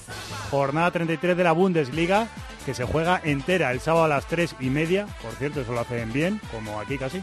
Jornada 0.52 0.92
33 0.92 1.38
de 1.38 1.44
la 1.44 1.52
Bundesliga 1.52 2.28
que 2.66 2.74
se 2.74 2.86
juega 2.86 3.22
entera 3.24 3.72
el 3.72 3.80
sábado 3.80 4.06
a 4.06 4.10
las 4.10 4.28
3 4.28 4.56
y 4.60 4.70
media. 4.70 5.08
Por 5.22 5.32
cierto, 5.34 5.62
eso 5.62 5.74
lo 5.74 5.80
hacen 5.80 6.12
bien, 6.14 6.40
como 6.52 6.80
aquí 6.80 6.98
casi. 6.98 7.22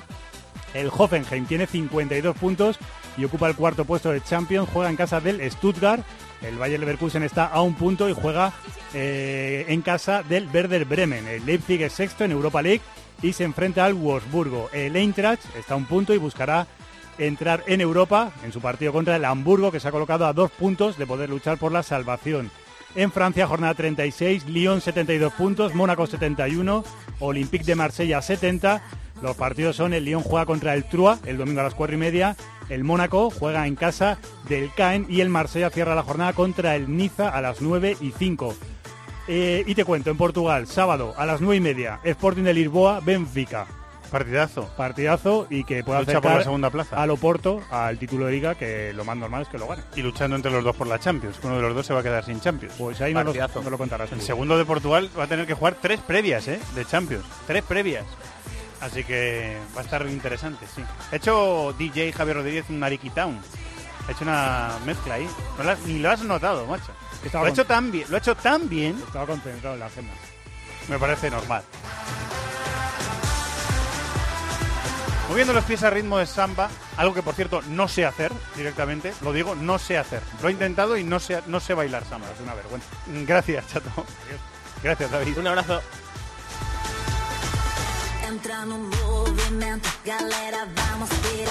El 0.74 0.90
Hoffenheim 0.96 1.46
tiene 1.46 1.66
52 1.66 2.36
puntos 2.36 2.78
y 3.16 3.24
ocupa 3.24 3.48
el 3.48 3.56
cuarto 3.56 3.84
puesto 3.84 4.10
de 4.10 4.22
Champions. 4.22 4.68
Juega 4.72 4.90
en 4.90 4.96
casa 4.96 5.20
del 5.20 5.50
Stuttgart. 5.50 6.04
El 6.42 6.58
Bayer 6.58 6.78
Leverkusen 6.78 7.22
está 7.22 7.46
a 7.46 7.62
un 7.62 7.74
punto 7.74 8.08
y 8.08 8.12
juega 8.12 8.52
eh, 8.92 9.64
en 9.68 9.82
casa 9.82 10.22
del 10.22 10.48
Werder 10.52 10.84
Bremen. 10.84 11.26
El 11.26 11.46
Leipzig 11.46 11.82
es 11.82 11.92
sexto 11.92 12.24
en 12.24 12.32
Europa 12.32 12.60
League 12.60 12.82
y 13.26 13.32
se 13.32 13.44
enfrenta 13.44 13.84
al 13.84 13.94
Wolfsburgo. 13.94 14.70
El 14.72 14.94
Eintracht 14.94 15.42
está 15.56 15.74
a 15.74 15.76
un 15.76 15.86
punto 15.86 16.14
y 16.14 16.18
buscará 16.18 16.68
entrar 17.18 17.64
en 17.66 17.80
Europa 17.80 18.30
en 18.44 18.52
su 18.52 18.60
partido 18.60 18.92
contra 18.92 19.16
el 19.16 19.24
Hamburgo, 19.24 19.72
que 19.72 19.80
se 19.80 19.88
ha 19.88 19.92
colocado 19.92 20.26
a 20.26 20.32
dos 20.32 20.50
puntos 20.52 20.96
de 20.96 21.06
poder 21.06 21.28
luchar 21.28 21.58
por 21.58 21.72
la 21.72 21.82
salvación. 21.82 22.50
En 22.94 23.10
Francia, 23.10 23.48
jornada 23.48 23.74
36, 23.74 24.46
Lyon 24.46 24.80
72 24.80 25.32
puntos, 25.32 25.74
Mónaco 25.74 26.06
71, 26.06 26.84
Olympique 27.18 27.64
de 27.64 27.74
Marsella 27.74 28.22
70. 28.22 28.82
Los 29.22 29.34
partidos 29.36 29.74
son 29.74 29.92
el 29.92 30.04
Lyon 30.04 30.22
juega 30.22 30.46
contra 30.46 30.74
el 30.74 30.84
Trua 30.84 31.18
el 31.26 31.36
domingo 31.36 31.60
a 31.60 31.64
las 31.64 31.74
4 31.74 31.96
y 31.96 31.98
media, 31.98 32.36
el 32.68 32.84
Mónaco 32.84 33.30
juega 33.30 33.66
en 33.66 33.74
casa 33.74 34.18
del 34.48 34.70
Caen 34.74 35.06
y 35.08 35.20
el 35.20 35.30
Marsella 35.30 35.70
cierra 35.70 35.94
la 35.94 36.02
jornada 36.02 36.32
contra 36.32 36.76
el 36.76 36.96
Niza 36.96 37.28
a 37.28 37.40
las 37.40 37.60
9 37.60 37.96
y 38.00 38.12
5. 38.12 38.54
Eh, 39.28 39.64
y 39.66 39.74
te 39.74 39.84
cuento, 39.84 40.10
en 40.10 40.16
Portugal, 40.16 40.66
sábado 40.66 41.14
a 41.16 41.26
las 41.26 41.40
9 41.40 41.56
y 41.56 41.60
media, 41.60 42.00
Sporting 42.04 42.44
de 42.44 42.54
Lisboa, 42.54 43.00
Benfica. 43.00 43.66
Partidazo. 44.10 44.70
Partidazo 44.76 45.48
y 45.50 45.64
que 45.64 45.82
pueda 45.82 45.98
Lucha 45.98 46.12
acercar 46.12 46.30
por 46.32 46.38
la 46.38 46.44
segunda 46.44 46.70
plaza. 46.70 47.02
al 47.02 47.10
Oporto 47.10 47.60
al 47.72 47.98
título 47.98 48.26
de 48.26 48.32
liga, 48.32 48.54
que 48.54 48.92
lo 48.92 49.04
más 49.04 49.16
normal 49.16 49.42
es 49.42 49.48
que 49.48 49.58
lo 49.58 49.66
gane. 49.66 49.82
Y 49.96 50.02
luchando 50.02 50.36
entre 50.36 50.52
los 50.52 50.62
dos 50.62 50.76
por 50.76 50.86
la 50.86 51.00
Champions. 51.00 51.36
Uno 51.42 51.56
de 51.56 51.62
los 51.62 51.74
dos 51.74 51.84
se 51.84 51.92
va 51.92 52.00
a 52.00 52.02
quedar 52.04 52.24
sin 52.24 52.40
Champions. 52.40 52.74
Pues 52.78 53.00
ahí 53.00 53.12
no 53.12 53.24
lo, 53.24 53.32
no 53.34 53.70
lo 53.70 53.76
contarás. 53.78 54.12
El 54.12 54.20
tú. 54.20 54.24
segundo 54.24 54.56
de 54.56 54.64
Portugal 54.64 55.10
va 55.18 55.24
a 55.24 55.26
tener 55.26 55.44
que 55.44 55.54
jugar 55.54 55.76
tres 55.82 55.98
previas, 56.00 56.46
¿eh? 56.46 56.60
De 56.76 56.84
Champions. 56.84 57.24
Tres 57.48 57.64
previas. 57.64 58.04
Así 58.80 59.02
que 59.02 59.56
va 59.76 59.80
a 59.80 59.84
estar 59.84 60.06
interesante, 60.06 60.66
sí. 60.72 60.82
Ha 61.10 61.16
hecho 61.16 61.74
DJ 61.76 62.12
Javier 62.12 62.36
Rodríguez 62.36 62.66
un 62.70 62.84
Ariki 62.84 63.10
Town. 63.10 63.36
Ha 64.06 64.12
hecho 64.12 64.22
una 64.22 64.68
mezcla 64.86 65.14
ahí. 65.14 65.26
No 65.58 65.64
la- 65.64 65.76
ni 65.84 65.98
lo 65.98 66.10
has 66.12 66.22
notado, 66.22 66.64
macho. 66.66 66.92
Estaba 67.26 67.44
Lo 67.44 67.48
ha 67.48 67.52
hecho 67.52 67.66
tan 67.66 67.90
bien. 67.90 68.06
Lo 68.08 68.16
ha 68.16 68.18
hecho 68.18 68.34
tan 68.34 68.68
bien. 68.68 68.96
Estaba 69.06 69.26
concentrado 69.26 69.74
en 69.74 69.80
la 69.80 69.86
agenda. 69.86 70.12
Me 70.88 70.98
parece 70.98 71.30
normal. 71.30 71.62
Moviendo 75.28 75.52
los 75.52 75.64
pies 75.64 75.82
a 75.82 75.90
ritmo 75.90 76.18
de 76.18 76.26
samba, 76.26 76.70
algo 76.96 77.12
que 77.12 77.22
por 77.22 77.34
cierto 77.34 77.60
no 77.70 77.88
sé 77.88 78.06
hacer 78.06 78.30
directamente, 78.54 79.12
lo 79.22 79.32
digo, 79.32 79.56
no 79.56 79.76
sé 79.78 79.98
hacer. 79.98 80.22
Lo 80.40 80.48
he 80.48 80.52
intentado 80.52 80.96
y 80.96 81.02
no 81.02 81.18
sé, 81.18 81.42
no 81.46 81.58
sé 81.58 81.74
bailar 81.74 82.04
samba, 82.04 82.28
es 82.32 82.40
una 82.40 82.54
vergüenza. 82.54 82.86
Gracias, 83.26 83.66
chato. 83.66 84.06
Gracias, 84.84 85.10
David. 85.10 85.36
Un 85.38 85.48
abrazo. 85.48 85.82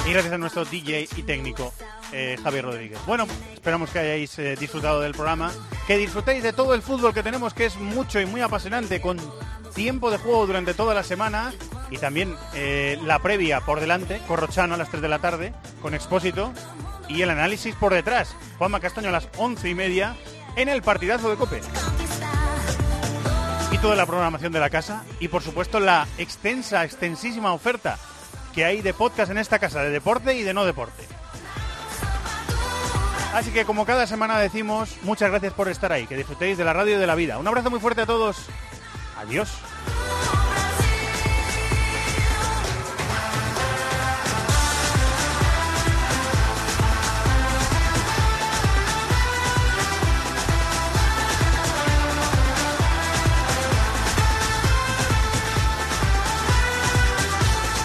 Y 0.07 0.11
gracias 0.11 0.33
a 0.33 0.37
nuestro 0.37 0.65
DJ 0.65 1.09
y 1.15 1.23
técnico, 1.23 1.73
eh, 2.11 2.37
Javier 2.41 2.65
Rodríguez. 2.65 2.99
Bueno, 3.05 3.25
esperamos 3.53 3.89
que 3.89 3.99
hayáis 3.99 4.37
eh, 4.39 4.55
disfrutado 4.55 5.01
del 5.01 5.13
programa, 5.13 5.51
que 5.87 5.97
disfrutéis 5.97 6.43
de 6.43 6.53
todo 6.53 6.73
el 6.73 6.81
fútbol 6.81 7.13
que 7.13 7.23
tenemos, 7.23 7.53
que 7.53 7.65
es 7.65 7.77
mucho 7.77 8.19
y 8.19 8.25
muy 8.25 8.41
apasionante, 8.41 9.01
con 9.01 9.19
tiempo 9.73 10.11
de 10.11 10.17
juego 10.17 10.47
durante 10.47 10.73
toda 10.73 10.93
la 10.93 11.03
semana 11.03 11.53
y 11.91 11.97
también 11.97 12.35
eh, 12.53 12.97
la 13.03 13.19
previa 13.19 13.61
por 13.61 13.79
delante, 13.79 14.21
Corrochano 14.27 14.75
a 14.75 14.77
las 14.77 14.89
3 14.89 15.01
de 15.01 15.09
la 15.09 15.19
tarde, 15.19 15.53
con 15.81 15.93
Expósito, 15.93 16.53
y 17.07 17.21
el 17.21 17.29
análisis 17.29 17.75
por 17.75 17.93
detrás, 17.93 18.35
Juanma 18.57 18.79
Castaño 18.79 19.09
a 19.09 19.11
las 19.11 19.27
11 19.37 19.69
y 19.69 19.75
media, 19.75 20.15
en 20.55 20.69
el 20.69 20.81
partidazo 20.81 21.29
de 21.29 21.35
Cope. 21.35 21.61
Toda 23.85 23.95
la 23.95 24.07
programación 24.07 24.51
de 24.51 24.59
la 24.59 24.71
casa, 24.71 25.03
y 25.19 25.27
por 25.27 25.43
supuesto 25.43 25.79
la 25.79 26.07
extensa, 26.17 26.83
extensísima 26.83 27.53
oferta 27.53 27.99
que 28.51 28.65
hay 28.65 28.81
de 28.81 28.95
podcast 28.95 29.29
en 29.29 29.37
esta 29.37 29.59
casa, 29.59 29.83
de 29.83 29.91
deporte 29.91 30.33
y 30.33 30.41
de 30.41 30.55
no 30.55 30.65
deporte. 30.65 31.03
Así 33.35 33.51
que 33.51 33.63
como 33.63 33.85
cada 33.85 34.07
semana 34.07 34.39
decimos, 34.39 34.97
muchas 35.03 35.29
gracias 35.29 35.53
por 35.53 35.69
estar 35.69 35.91
ahí, 35.91 36.07
que 36.07 36.17
disfrutéis 36.17 36.57
de 36.57 36.65
la 36.65 36.73
radio 36.73 36.99
de 36.99 37.05
la 37.05 37.13
vida. 37.13 37.37
Un 37.37 37.47
abrazo 37.47 37.69
muy 37.69 37.79
fuerte 37.79 38.01
a 38.01 38.05
todos. 38.07 38.37
Adiós. 39.19 39.51